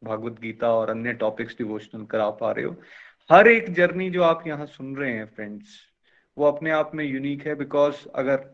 भागवत 0.02 0.40
गीता 0.40 0.72
और 0.72 0.90
अन्य 0.90 1.12
टॉपिक्स 1.14 1.56
डिवोशनल 1.58 2.04
करा 2.04 2.28
पा 2.30 2.50
रहे 2.52 2.64
हो। 2.64 2.76
हर 3.30 3.48
एक 3.48 3.72
जर्नी 3.74 4.10
जो 4.10 4.22
आप 4.22 4.46
यहाँ 4.46 4.66
सुन 4.66 4.94
रहे 4.96 5.12
हैं 5.12 5.26
फ्रेंड्स 5.26 5.78
वो 6.36 6.46
अपने 6.46 6.70
आप 6.70 6.90
में 6.94 7.04
यूनिक 7.04 7.46
है 7.46 7.54
बिकॉज़ 7.54 8.06
अगर 8.14 8.52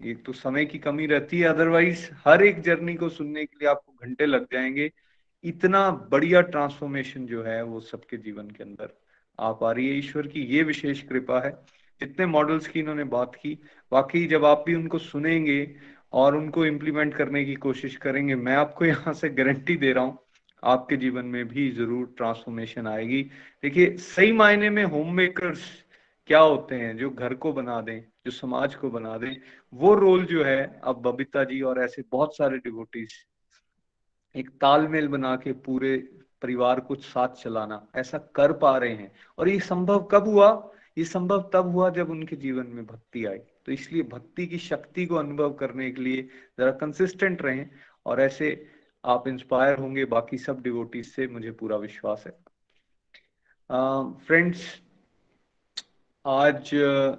एक 0.00 0.24
तो 0.24 0.32
समय 0.32 0.64
की 0.64 0.78
कमी 0.78 1.06
रहती 1.06 1.40
है 1.40 1.48
अदरवाइज़ 1.48 2.08
हर 2.26 2.42
एक 2.42 2.60
जर्नी 2.60 2.94
को 2.94 3.08
सुनने 3.08 3.44
के 3.44 3.56
लिए 3.56 3.68
आपको 3.68 3.92
घंटे 4.02 4.26
लग 4.26 4.44
जाएँगे। 4.52 4.90
इतना 5.44 5.90
बढ़िया 6.10 6.40
ट्रांसफॉर्मेशन 6.42 7.26
जो 7.26 7.42
है 7.42 7.62
वो 7.64 7.80
सबके 7.80 8.16
जीवन 8.16 8.50
के 8.50 8.62
अंदर। 8.64 8.92
आ 9.40 9.52
पा 9.52 9.72
रही 9.72 9.88
है। 9.88 9.98
ईश्वर 9.98 10.26
की 10.26 10.40
ये 10.46 10.62
विशेष 10.62 11.02
कृपा 11.02 11.40
है। 11.40 11.50
जितने 12.00 12.26
मॉडल्स 12.26 12.68
की 12.68 12.80
इन्होंने 12.80 13.04
बात 13.06 13.34
की 13.34 13.58
वाकई 13.92 14.26
जब 14.26 14.44
आप 14.44 14.64
भी 14.66 14.74
उनको 14.74 14.98
सुनेंगे 14.98 15.74
और 16.12 16.36
उनको 16.36 16.64
इम्प्लीमेंट 16.66 17.14
करने 17.14 17.44
की 17.44 17.54
कोशिश 17.56 17.96
करेंगे, 17.96 18.34
मैं 18.34 18.54
आपको 18.56 18.84
यहाँ 18.84 19.14
से 19.14 19.28
गारंटी 19.30 19.76
दे 19.76 19.92
रहा 19.92 20.04
हूँ, 20.04 20.18
आपके 20.62 20.96
जीवन 20.96 21.24
में 21.24 21.46
भी 21.48 21.70
ज़रूर 21.70 22.14
ट्रांसफॉर्मेशन 22.16 22.86
आएगी। 22.86 23.22
देखिए, 23.62 23.96
सही 23.96 24.32
मायने 24.32 24.70
में 24.70 24.84
होम 24.84 25.14
मेकर्स 25.14 25.60
क्या 26.28 26.38
होते 26.38 26.74
हैं? 26.74 26.96
जो 26.96 27.10
घर 27.10 27.34
को 27.34 27.52
बना 27.52 27.80
दें, 27.80 28.00
जो 28.00 28.30
समाज 28.30 28.74
को 28.74 28.90
बना 28.90 29.16
दें, 29.18 29.36
वो 29.72 29.94
रोल 29.94 30.24
जो 30.24 30.44
है, 30.44 30.80
अब 30.84 31.02
बबीता 31.02 31.44
जी 31.44 31.60
और 31.62 31.82
ऐसे 31.84 32.02
बहुत 32.10 32.36
सारे 32.36 32.58
डिवोटीज 32.58 33.12
एक 34.34 34.48
तालमेल 34.50 35.08
बना 35.08 35.34
के 35.36 35.52
पूरे 35.52 35.96
परिवार 36.42 36.80
को 36.80 36.94
साथ 36.94 37.28
चलाना 37.28 37.86
ऐसा 37.96 38.18
कर 38.18 38.52
पा 38.52 38.78
रहे 38.78 38.94
हैं। 38.94 39.12
और 39.38 39.48
ये 39.48 39.60
संभव 39.60 40.02
कब 40.02 40.28
हुआ? 40.28 40.70
ये 40.98 41.04
संभव 41.04 41.50
तब 41.52 41.66
हुआ 41.68 41.90
जब 41.90 42.10
उनके 42.10 42.36
जीवन 42.36 42.66
में 42.66 42.86
भक्ति 42.86 43.24
आई। 43.24 43.38
तो 43.38 43.72
इसलिए 43.72 44.02
भक्ति 44.02 44.46
की 44.46 44.58
शक्ति 44.58 45.06
को 45.06 45.14
अनुभव 45.14 45.52
करने 45.52 45.90
के 45.90 46.02
लिए 46.02 46.22
जरा 46.58 46.70
कंसिस्टेंट 46.70 47.42
रहें 47.42 47.70
और 48.06 48.20
ऐसे 48.20 48.66
आप 49.04 49.28
इंस्पायर 49.28 49.78
होंगे 49.78 50.04
बाकी 50.04 50.38
सब 50.38 50.62
डिवोटीज 50.62 51.06
से 51.06 51.26
मुझे 51.26 51.50
पूरा 51.50 51.76
विश्वास 51.76 52.24
है। 52.26 52.32
फ्रेंड्स 54.26 54.58
uh, 54.58 54.82
आज 56.26 56.74
uh, 56.74 57.16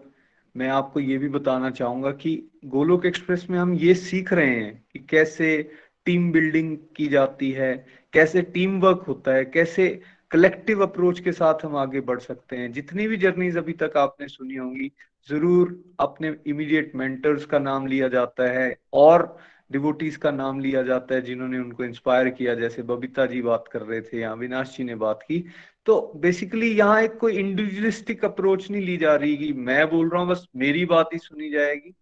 मैं 0.58 0.68
आपको 0.68 1.00
ये 1.00 1.18
भी 1.18 1.30
बताना 1.30 1.70
चाहूँगा 1.70 2.12
कि 2.12 2.52
गोलोक 2.66 3.06
एक्सप्रेस 3.06 3.48
में 3.50 3.60
हम 3.60 3.74
ये 3.74 3.96
सीख 3.96 4.34
रहे 4.34 4.56
हैं 4.56 4.86
कि 4.94 5.00
कैसे 5.00 5.72
टीम 6.06 6.32
बिल्डिंग 6.32 6.78
की 6.96 7.08
जाती 7.08 7.52
है, 7.52 7.74
कैसे 8.14 8.42
टीम 8.44 8.80
वर्क 8.82 9.04
होता 9.08 9.34
है, 9.34 9.46
कैसे 9.46 9.88
कलेक्टिव 10.32 10.82
अप्रोच 10.84 11.20
के 11.20 11.32
साथ 11.32 11.66
हम 11.66 11.76
आगे 11.76 12.02
बढ़ 12.02 12.20
सकते 12.20 12.58
हैं। 12.58 12.72
जितनी 12.72 13.08
भी 13.08 13.18
जर्नीज 13.18 13.58
अभी 13.58 13.74
तक 13.74 13.98
आपने 13.98 14.28
सुनी 14.28 14.56
होंगी, 14.56 14.92
ज़रूर 15.30 15.80
अपने 16.00 16.36
इमीडिएट 16.48 16.92
मेंटर्स 16.96 17.46
का 17.46 17.60
नाम 17.60 17.88
लिया 17.88 18.08
जाता 18.08 18.52
है 18.52 18.76
और 18.94 19.38
डिवोटीज 19.72 20.16
का 20.18 20.32
नाम 20.32 20.60
लिया 20.60 20.82
जाता 20.84 21.16
है 21.16 21.22
जिन्होंने 21.22 21.60
उनको 21.60 21.84
इंस्पायर 21.84 22.30
किया। 22.30 22.56
जैसे 22.56 22.82
बबीता 22.84 23.26
जी 23.26 23.42
बात 23.42 23.68
कर 23.72 23.82
रहे 23.82 24.02
थे 24.02 24.20
या 24.20 24.32
अविनाश 24.32 24.76
जी 24.78 24.84
ने 24.84 24.96
बात 24.96 25.22
की। 25.24 25.44
तो 25.88 26.00
बेसिकली 26.16 26.72
यहाँ 26.72 27.02
एक 27.02 27.18
कोई 27.18 27.38
इंडिविजुअलिस्टिक 27.38 28.26
अप्रोच 28.26 28.70
नहीं 28.72 28.82
ली 28.82 28.98
जा 28.98 29.16
रही 29.16 29.38
कि 29.38 29.52
मैं 29.54 29.90
बोल 29.90 30.10
रहा 30.10 30.22
हूँ, 30.22 30.30
बस 30.30 30.48
मेरी 30.56 30.86
बात 30.86 31.10
ही 31.14 31.20
सुनी 31.20 31.50
जाएगी। 31.52 31.94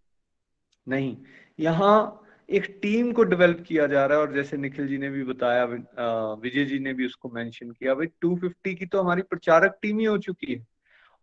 नहीं, 0.87 1.15
यहाँ 1.59 2.25
एक 2.49 2.65
टीम 2.81 3.11
को 3.11 3.23
डेवलप 3.23 3.63
किया 3.67 3.85
जा 3.87 4.05
रहा 4.05 4.17
है 4.17 4.23
और 4.23 4.33
जैसे 4.33 4.57
निखिल 4.57 4.87
जी 4.87 4.97
ने 4.97 5.09
भी 5.09 5.23
बताया 5.23 5.63
विजय 5.65 6.65
जी 6.65 6.79
ने 6.79 6.93
भी 6.93 7.05
उसको 7.05 7.29
मेंशन 7.29 7.71
किया, 7.71 7.93
भाई 7.95 8.07
250 8.25 8.73
की 8.75 8.85
तो 8.85 9.01
हमारी 9.01 9.21
प्रचारक 9.21 9.77
टीम 9.81 9.99
ही 9.99 10.05
हो 10.05 10.17
चुकी 10.17 10.53
है। 10.53 10.65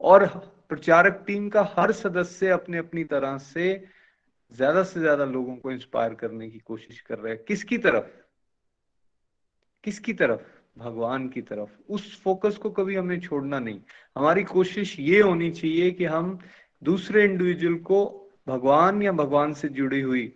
और 0.00 0.26
प्रचारक 0.68 1.22
टीम 1.26 1.48
का 1.48 1.62
हर 1.76 1.92
सदस्य 1.94 2.48
अपने 2.50 2.78
अपनी 2.78 3.04
तरह 3.04 3.36
से 3.38 3.66
ज़्यादा 4.52 4.82
से 4.82 5.00
ज़्यादा 5.00 5.24
लोगों 5.24 5.56
को 5.56 5.70
इंस्पायर 5.72 6.14
करने 6.14 6.48
की 6.50 6.58
कोशिश 6.58 7.00
कर 7.00 7.18
रहे 7.18 7.32
हैं। 7.32 7.42
किसकी 7.44 7.78
तरफ़? 7.78 8.06
किसकी 9.84 10.12
तरफ़? 10.12 10.40
भगवान 10.78 11.28
की 11.28 11.40
तरफ़। 11.42 11.70
उस 11.88 12.22
फोकस 12.22 12.56
को 12.56 12.70
कभी 12.70 12.94
हमें 12.94 13.18
छोड़ना 13.20 13.58
नहीं। 13.58 13.80
हमारी 14.16 14.42
कोशिश 14.44 14.98
ये 15.00 15.20
होनी 15.20 15.50
चाहिए 15.50 15.90
कि 15.90 16.04
हम 16.06 16.38
दूसरे 16.82 17.24
इंडिविजुअल 17.24 17.76
को 17.82 18.04
भगवान 18.48 19.02
या 19.02 19.12
भगवान 19.14 19.52
से 19.54 19.68
जुड़ी 19.70 20.00
हुई 20.00 20.32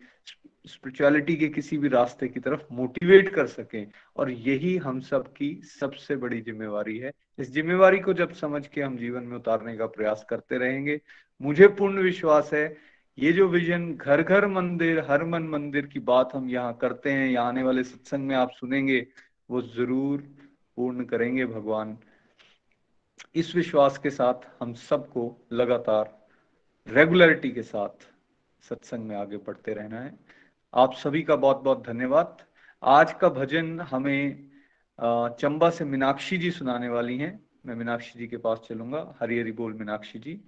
स्पिरिचुअलिटी 0.65 1.35
के 1.37 1.49
किसी 1.49 1.77
भी 1.79 1.89
रास्ते 1.89 2.29
की 2.29 2.41
तरफ़ 2.41 2.63
मोटिवेट 2.73 3.29
कर 3.35 3.47
सकें, 3.47 3.87
और 4.17 4.31
यही 4.31 4.77
हम 4.77 5.01
सब 5.01 5.33
की 5.33 5.51
सबसे 5.81 6.17
बड़ी 6.17 6.41
जिम्मेवारी 6.41 6.99
है। 6.99 7.13
इस 7.39 7.51
जिम्मेवारी 7.53 7.99
को 7.99 8.13
जब 8.13 8.33
समझ 8.35 8.67
के 8.67 8.83
हम 8.83 8.97
जीवन 8.97 9.23
में 9.23 9.37
उतारने 9.37 9.77
का 9.77 9.87
प्रयास 9.87 10.25
करते 10.31 10.59
रहेंगे, 10.59 11.01
मुझे 11.41 11.69
पूर्ण 11.69 12.03
विश्वास 12.03 12.51
है, 12.55 12.77
ये 13.19 13.33
जो 13.33 13.47
विजन 13.49 13.93
घर 13.95 14.23
घर 14.23 14.47
मंदिर, 14.47 15.05
हर 15.09 15.25
मन 15.25 15.43
मंदिर 15.43 15.87
की 15.87 16.01
बात 16.01 16.35
हम 16.35 16.49
यहाँ 16.51 16.77
करते 16.81 17.13
हैं, 17.13 17.29
यहाँ 17.29 17.47
आने 17.49 17.63
वाले 17.63 17.85
सत्संग 17.85 18.27
में 18.29 18.35
आप 18.37 18.51
सुनेंगे, 18.51 19.07
वो 19.51 19.63
ज़रूर 19.63 20.21
पूर्ण 20.77 21.05
करेंगे 21.05 21.47
भगवान। 21.47 21.97
इस 23.35 23.55
विश्वास 23.57 23.99
के 23.99 24.11
साथ 24.11 24.47
हम 24.61 24.75
सबको 24.75 25.25
लगातार 25.53 26.19
रेगुलरिटी 26.87 27.51
के 27.51 27.63
साथ 27.63 28.07
सत्संग 28.65 29.09
में 29.09 29.17
आगे 29.17 29.37
बढ़ते 29.37 29.75
रहना 29.75 30.01
है। 30.01 30.15
आप 30.75 30.93
सभी 30.95 31.23
का 31.23 31.37
बहुत 31.37 31.63
बहुत 31.63 31.87
धन्यवाद। 31.87 32.37
आज 32.83 33.13
का 33.13 33.29
भजन 33.29 33.81
हमें 33.81 34.51
चंबा 35.41 35.71
से 35.71 35.85
मीनाक्षी 35.85 36.37
जी 36.39 36.51
सुनाने 36.51 36.89
वाली 36.89 37.17
हैं। 37.19 37.41
मैं 37.67 37.75
मीनाक्षी 37.75 38.19
जी 38.19 38.27
के 38.27 38.37
पास 38.37 38.61
चलूँगा। 38.69 39.17
हरी 39.21 39.41
हरी 39.41 39.53
बोल 39.53 39.73
मीनाक्षी 39.73 40.19
जी। 40.19 40.41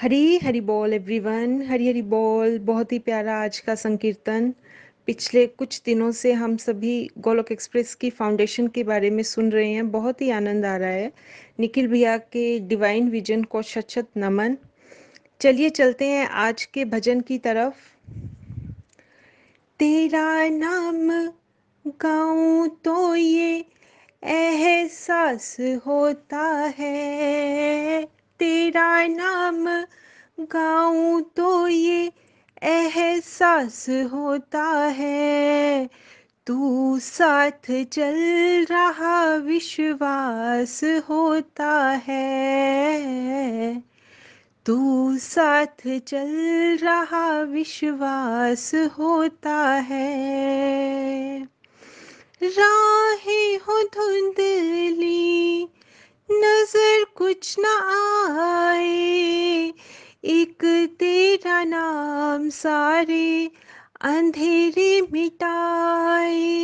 हरी 0.00 0.38
हरी 0.38 0.60
बोल 0.60 0.92
एवरीवन। 0.92 1.62
हरी 1.62 1.88
हरी 1.88 2.02
बोल। 2.02 2.58
बहुत 2.58 2.92
ही 2.92 2.98
प्यारा 2.98 3.38
आज 3.42 3.58
का 3.58 3.74
संकीर्तन। 3.74 4.54
पिछले 5.06 5.46
कुछ 5.46 5.82
दिनों 5.86 6.10
से 6.12 6.32
हम 6.32 6.56
सभी 6.56 7.10
गोलोक 7.18 7.52
एक्सप्रेस 7.52 7.94
की 7.94 8.10
फाउंडेशन 8.10 8.68
के 8.68 8.84
बारे 8.84 9.10
में 9.10 9.22
सुन 9.22 9.50
रहे 9.52 9.72
हैं। 9.72 9.90
बहुत 9.90 10.20
ही 10.22 10.30
आनंद 10.30 10.66
आ 10.66 10.76
रहा 10.76 10.88
है। 10.88 11.12
निखिल 11.60 11.88
भैया 11.88 12.16
के 12.18 12.58
डिवाइन 12.60 13.08
विजन 13.08 13.44
को 13.44 13.62
शत 13.62 14.06
नमन। 14.16 14.56
चलिए 15.40 15.70
चलते 15.70 16.08
हैं 16.08 16.26
आज 16.26 16.64
के 16.64 16.84
भजन 16.84 17.20
की 17.20 17.38
तरफ़। 17.38 17.93
तेरा 19.84 20.48
नाम 20.48 21.28
गाऊं 21.86 22.68
तो 22.68 23.14
ये 23.14 23.64
एहसास 24.24 25.56
होता 25.60 26.72
है। 26.78 28.02
तेरा 28.38 29.06
नाम 29.06 29.84
गाऊं 30.40 31.22
तो 31.22 31.68
ये 31.68 32.12
एहसास 32.62 33.86
होता 33.88 34.86
है। 34.86 35.90
तू 36.46 36.98
साथ 36.98 37.84
चल 37.84 38.64
रहा, 38.70 39.36
विश्वास 39.36 40.84
होता 40.84 42.02
है। 42.08 43.93
तू 44.66 45.16
साथ 45.18 45.98
चल 45.98 46.78
रहा 46.82 47.42
विश्वास 47.42 48.74
होता 48.74 49.56
है। 49.70 51.48
राहें 52.42 53.58
हो 53.58 53.82
धुंधली 53.82 55.64
नज़र 56.30 57.04
कुछ 57.16 57.56
न 57.58 57.64
आए। 58.68 59.72
एक 60.24 60.64
तेरा 60.98 61.64
नाम 61.64 62.48
सारे 62.48 63.50
अंधेरे 64.00 65.00
मिटाए। 65.12 66.60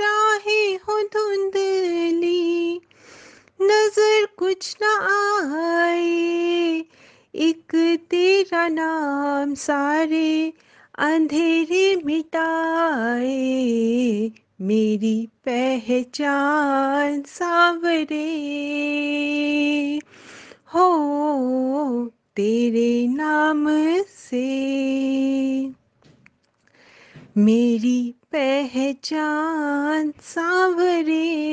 राहें 0.00 0.76
हो 0.76 1.02
धुंधली 1.02 2.80
नज़र 3.62 4.28
कुछ 4.38 4.76
ना 4.82 4.92
आए। 5.80 6.84
एक 7.34 7.98
तेरा 8.10 8.68
नाम 8.68 9.54
सारे 9.54 10.52
अंधेरे 10.98 12.02
मिटाए। 12.04 13.26
मेरी 14.60 15.28
पहचान 15.48 17.22
सावरे। 17.22 18.26
हो 20.74 20.86
तेरे 22.36 23.06
नाम 23.08 23.66
से। 24.08 24.46
मेरी 27.36 28.14
पहचान 28.32 30.12
सावरे। 30.20 31.50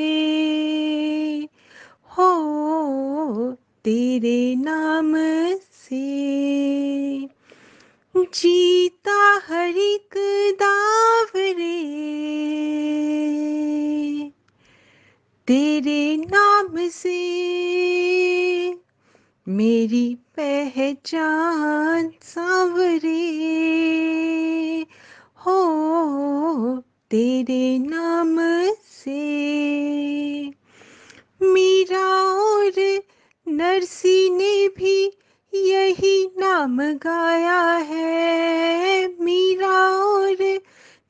हो 2.18 3.52
तेरे 3.52 4.54
नाम 4.54 5.14
से। 5.72 6.28
जीता 8.16 9.40
हर 9.48 9.68
एक 9.68 10.14
दावरे। 10.62 11.84
तेरे 15.46 16.16
नाम 16.16 16.88
से 16.88 17.18
मेरी 19.48 20.14
पहचान 20.14 22.12
सांवरे। 22.22 23.28
हो 25.36 25.58
तेरे 27.10 27.78
नाम 27.78 28.38
से 28.84 29.38
मीरा 31.42 32.06
और 32.32 33.02
नरसी 33.48 34.30
ने 34.30 34.68
भी 34.68 35.18
यही 35.54 36.30
नाम 36.38 36.82
गाया 36.82 37.62
है। 37.76 39.06
मीरा 39.20 39.96
और 40.04 40.60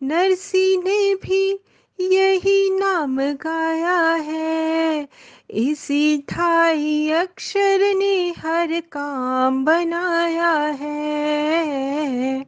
नरसी 0.02 0.76
ने 0.76 1.14
भी 1.14 1.60
यही 2.00 2.70
नाम 2.70 3.20
गाया 3.20 4.14
है। 4.14 5.08
इसी 5.50 6.18
ढाई 6.18 7.10
अक्षर 7.10 7.94
ने 7.94 8.34
हर 8.38 8.80
काम 8.80 9.64
बनाया 9.64 10.52
है। 10.80 12.46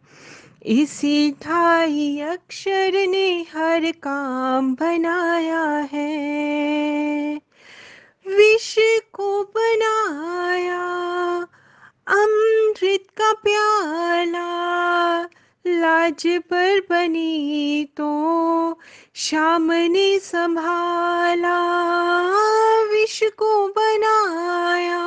इसी 0.66 1.30
ढाई 1.30 2.20
अक्षर 2.20 3.06
ने 3.08 3.46
हर 3.54 3.90
काम 3.90 4.74
बनाया 4.74 5.88
है। 5.92 7.49
विष 8.30 8.74
को 9.12 9.42
बनाया, 9.42 10.82
अमृत 12.06 13.06
का 13.18 13.32
प्याला, 13.32 14.48
लाज 15.66 16.22
पर 16.26 16.80
बनी 16.80 17.84
तो 17.84 18.10
श्याम 19.14 19.72
ने 19.72 20.18
संभाला। 20.18 21.58
विष 22.84 23.22
को 23.38 23.68
बनाया, 23.68 25.04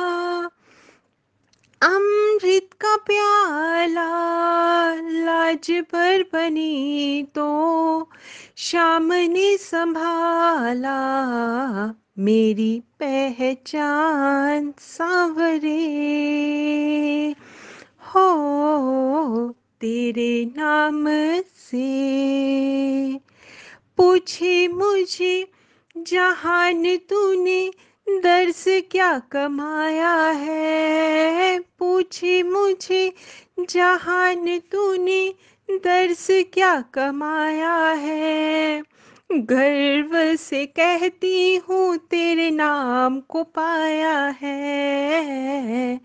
अमृत 1.82 2.68
का 2.80 2.96
प्याला, 2.96 4.10
लाज 4.94 5.66
पर 5.70 6.22
बनी 6.32 7.22
तो 7.34 7.48
श्याम 8.56 9.12
ने 9.12 9.56
संभाला। 9.58 11.00
मेरी 12.18 12.80
पहचान 13.00 14.72
सांवरे। 14.78 15.74
हो 18.00 19.48
तेरे 19.80 20.44
नाम 20.56 21.04
से। 21.56 21.84
पूछे 23.96 24.68
मुझे, 24.68 25.44
जहान 25.96 26.96
तूने 26.96 27.70
दर्श 28.08 28.64
क्या 28.68 29.18
कमाया 29.18 30.30
है? 30.30 31.58
पूछे 31.78 32.42
मुझे, 32.42 33.10
जहान 33.60 34.58
तूने 34.58 35.34
दर्श 35.70 36.26
क्या 36.30 36.80
कमाया 36.80 37.92
है? 37.92 38.82
गर्व 39.36 40.36
से 40.36 40.66
कहती 40.66 41.56
हूँ, 41.56 41.96
तेरे 41.96 42.50
नाम 42.50 43.20
को 43.20 43.42
पाया 43.42 44.36
है। 44.42 46.00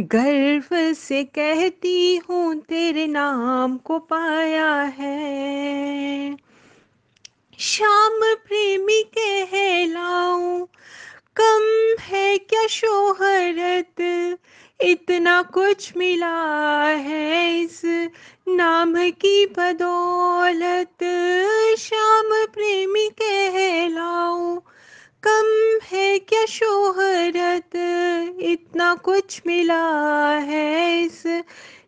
गर्व 0.00 0.94
से 0.94 1.24
कहती 1.24 2.16
हूँ, 2.16 2.54
तेरे 2.60 3.06
नाम 3.06 3.76
को 3.76 3.98
पाया 3.98 4.72
है। 4.74 6.36
श्याम 7.58 8.20
प्रेमी 8.34 9.02
कहलाऊं 9.18 10.66
कम 11.40 11.94
है 12.00 12.38
क्या 12.38 12.66
शोहरत? 12.66 14.00
इतना 14.80 15.42
कुछ 15.42 15.96
मिला 15.96 16.84
है 16.84 17.60
इस 17.60 17.82
नाम 18.48 18.94
की 19.10 19.46
बदौलत। 19.46 21.04
श्याम 21.78 22.46
प्रेमी 22.46 23.08
कहलाओ 23.22 24.56
कम 25.22 25.78
है 25.82 26.18
क्या 26.18 26.44
शोहरत? 26.46 27.76
इतना 28.40 28.94
कुछ 28.94 29.42
मिला 29.46 30.38
है 30.38 31.02
इस 31.02 31.22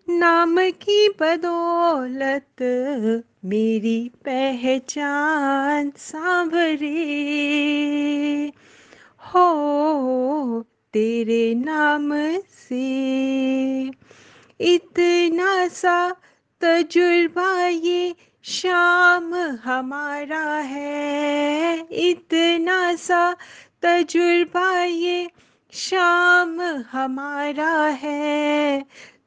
नाम 0.09 0.59
की 0.61 1.09
बदौलत। 1.09 2.63
मेरी 3.45 4.11
पहचान 4.25 5.93
सांवरे। 5.97 6.99
हो 9.35 10.65
तेरे 10.93 11.55
नाम 11.55 12.11
से। 12.51 13.85
इतना 14.61 15.69
सा 15.69 16.17
तजुर्बा 16.61 17.67
ये 17.67 18.15
शाम 18.43 19.35
हमारा 19.35 20.55
है। 20.55 21.79
इतना 21.91 22.95
सा 22.95 23.37
तजुर्बा 23.83 24.83
ये 24.85 25.31
शाम 25.73 26.61
हमारा 26.93 27.87
है। 27.87 28.85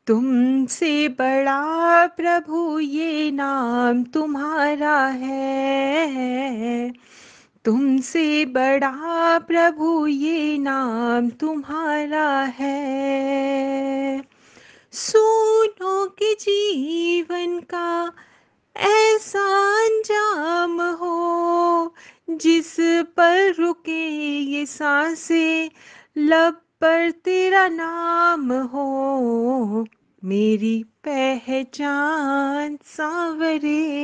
तुमसे 0.07 1.07
बड़ा 1.07 2.07
प्रभु 2.07 2.79
ये 2.79 3.31
नाम 3.31 4.03
तुम्हारा 4.03 5.05
है। 5.07 6.93
तुमसे 7.65 8.45
बड़ा 8.45 9.39
प्रभु 9.39 10.07
ये 10.07 10.57
नाम 10.57 11.29
तुम्हारा 11.29 12.41
है। 12.41 14.23
सुनो 14.91 16.05
कि 16.05 16.37
जीवन 16.39 17.59
का 17.59 18.13
ऐसा 18.77 19.75
अंजाम 19.85 20.81
हो, 20.81 21.93
जिस 22.29 22.75
पर 23.03 23.55
रुके 23.59 24.09
ये 24.39 24.65
साँसें, 24.65 25.69
लब 26.17 26.53
पर 26.53 27.11
तेरा 27.11 27.67
नाम 27.67 28.53
हो। 28.53 29.87
मेरी 30.25 30.85
पहचान 31.07 32.77
सांवरे। 32.85 34.01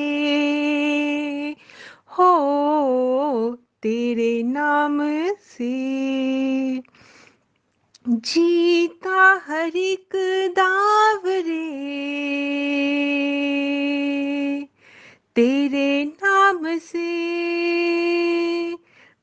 हो 2.20 3.58
तेरे 3.82 4.44
नाम 4.44 5.00
से। 5.38 5.98
जीता 8.10 9.44
हर 9.48 9.68
एक 9.76 10.10
दावरे। 10.58 11.78
तेरे 15.36 16.06
नाम 16.06 16.78
से 16.78 17.18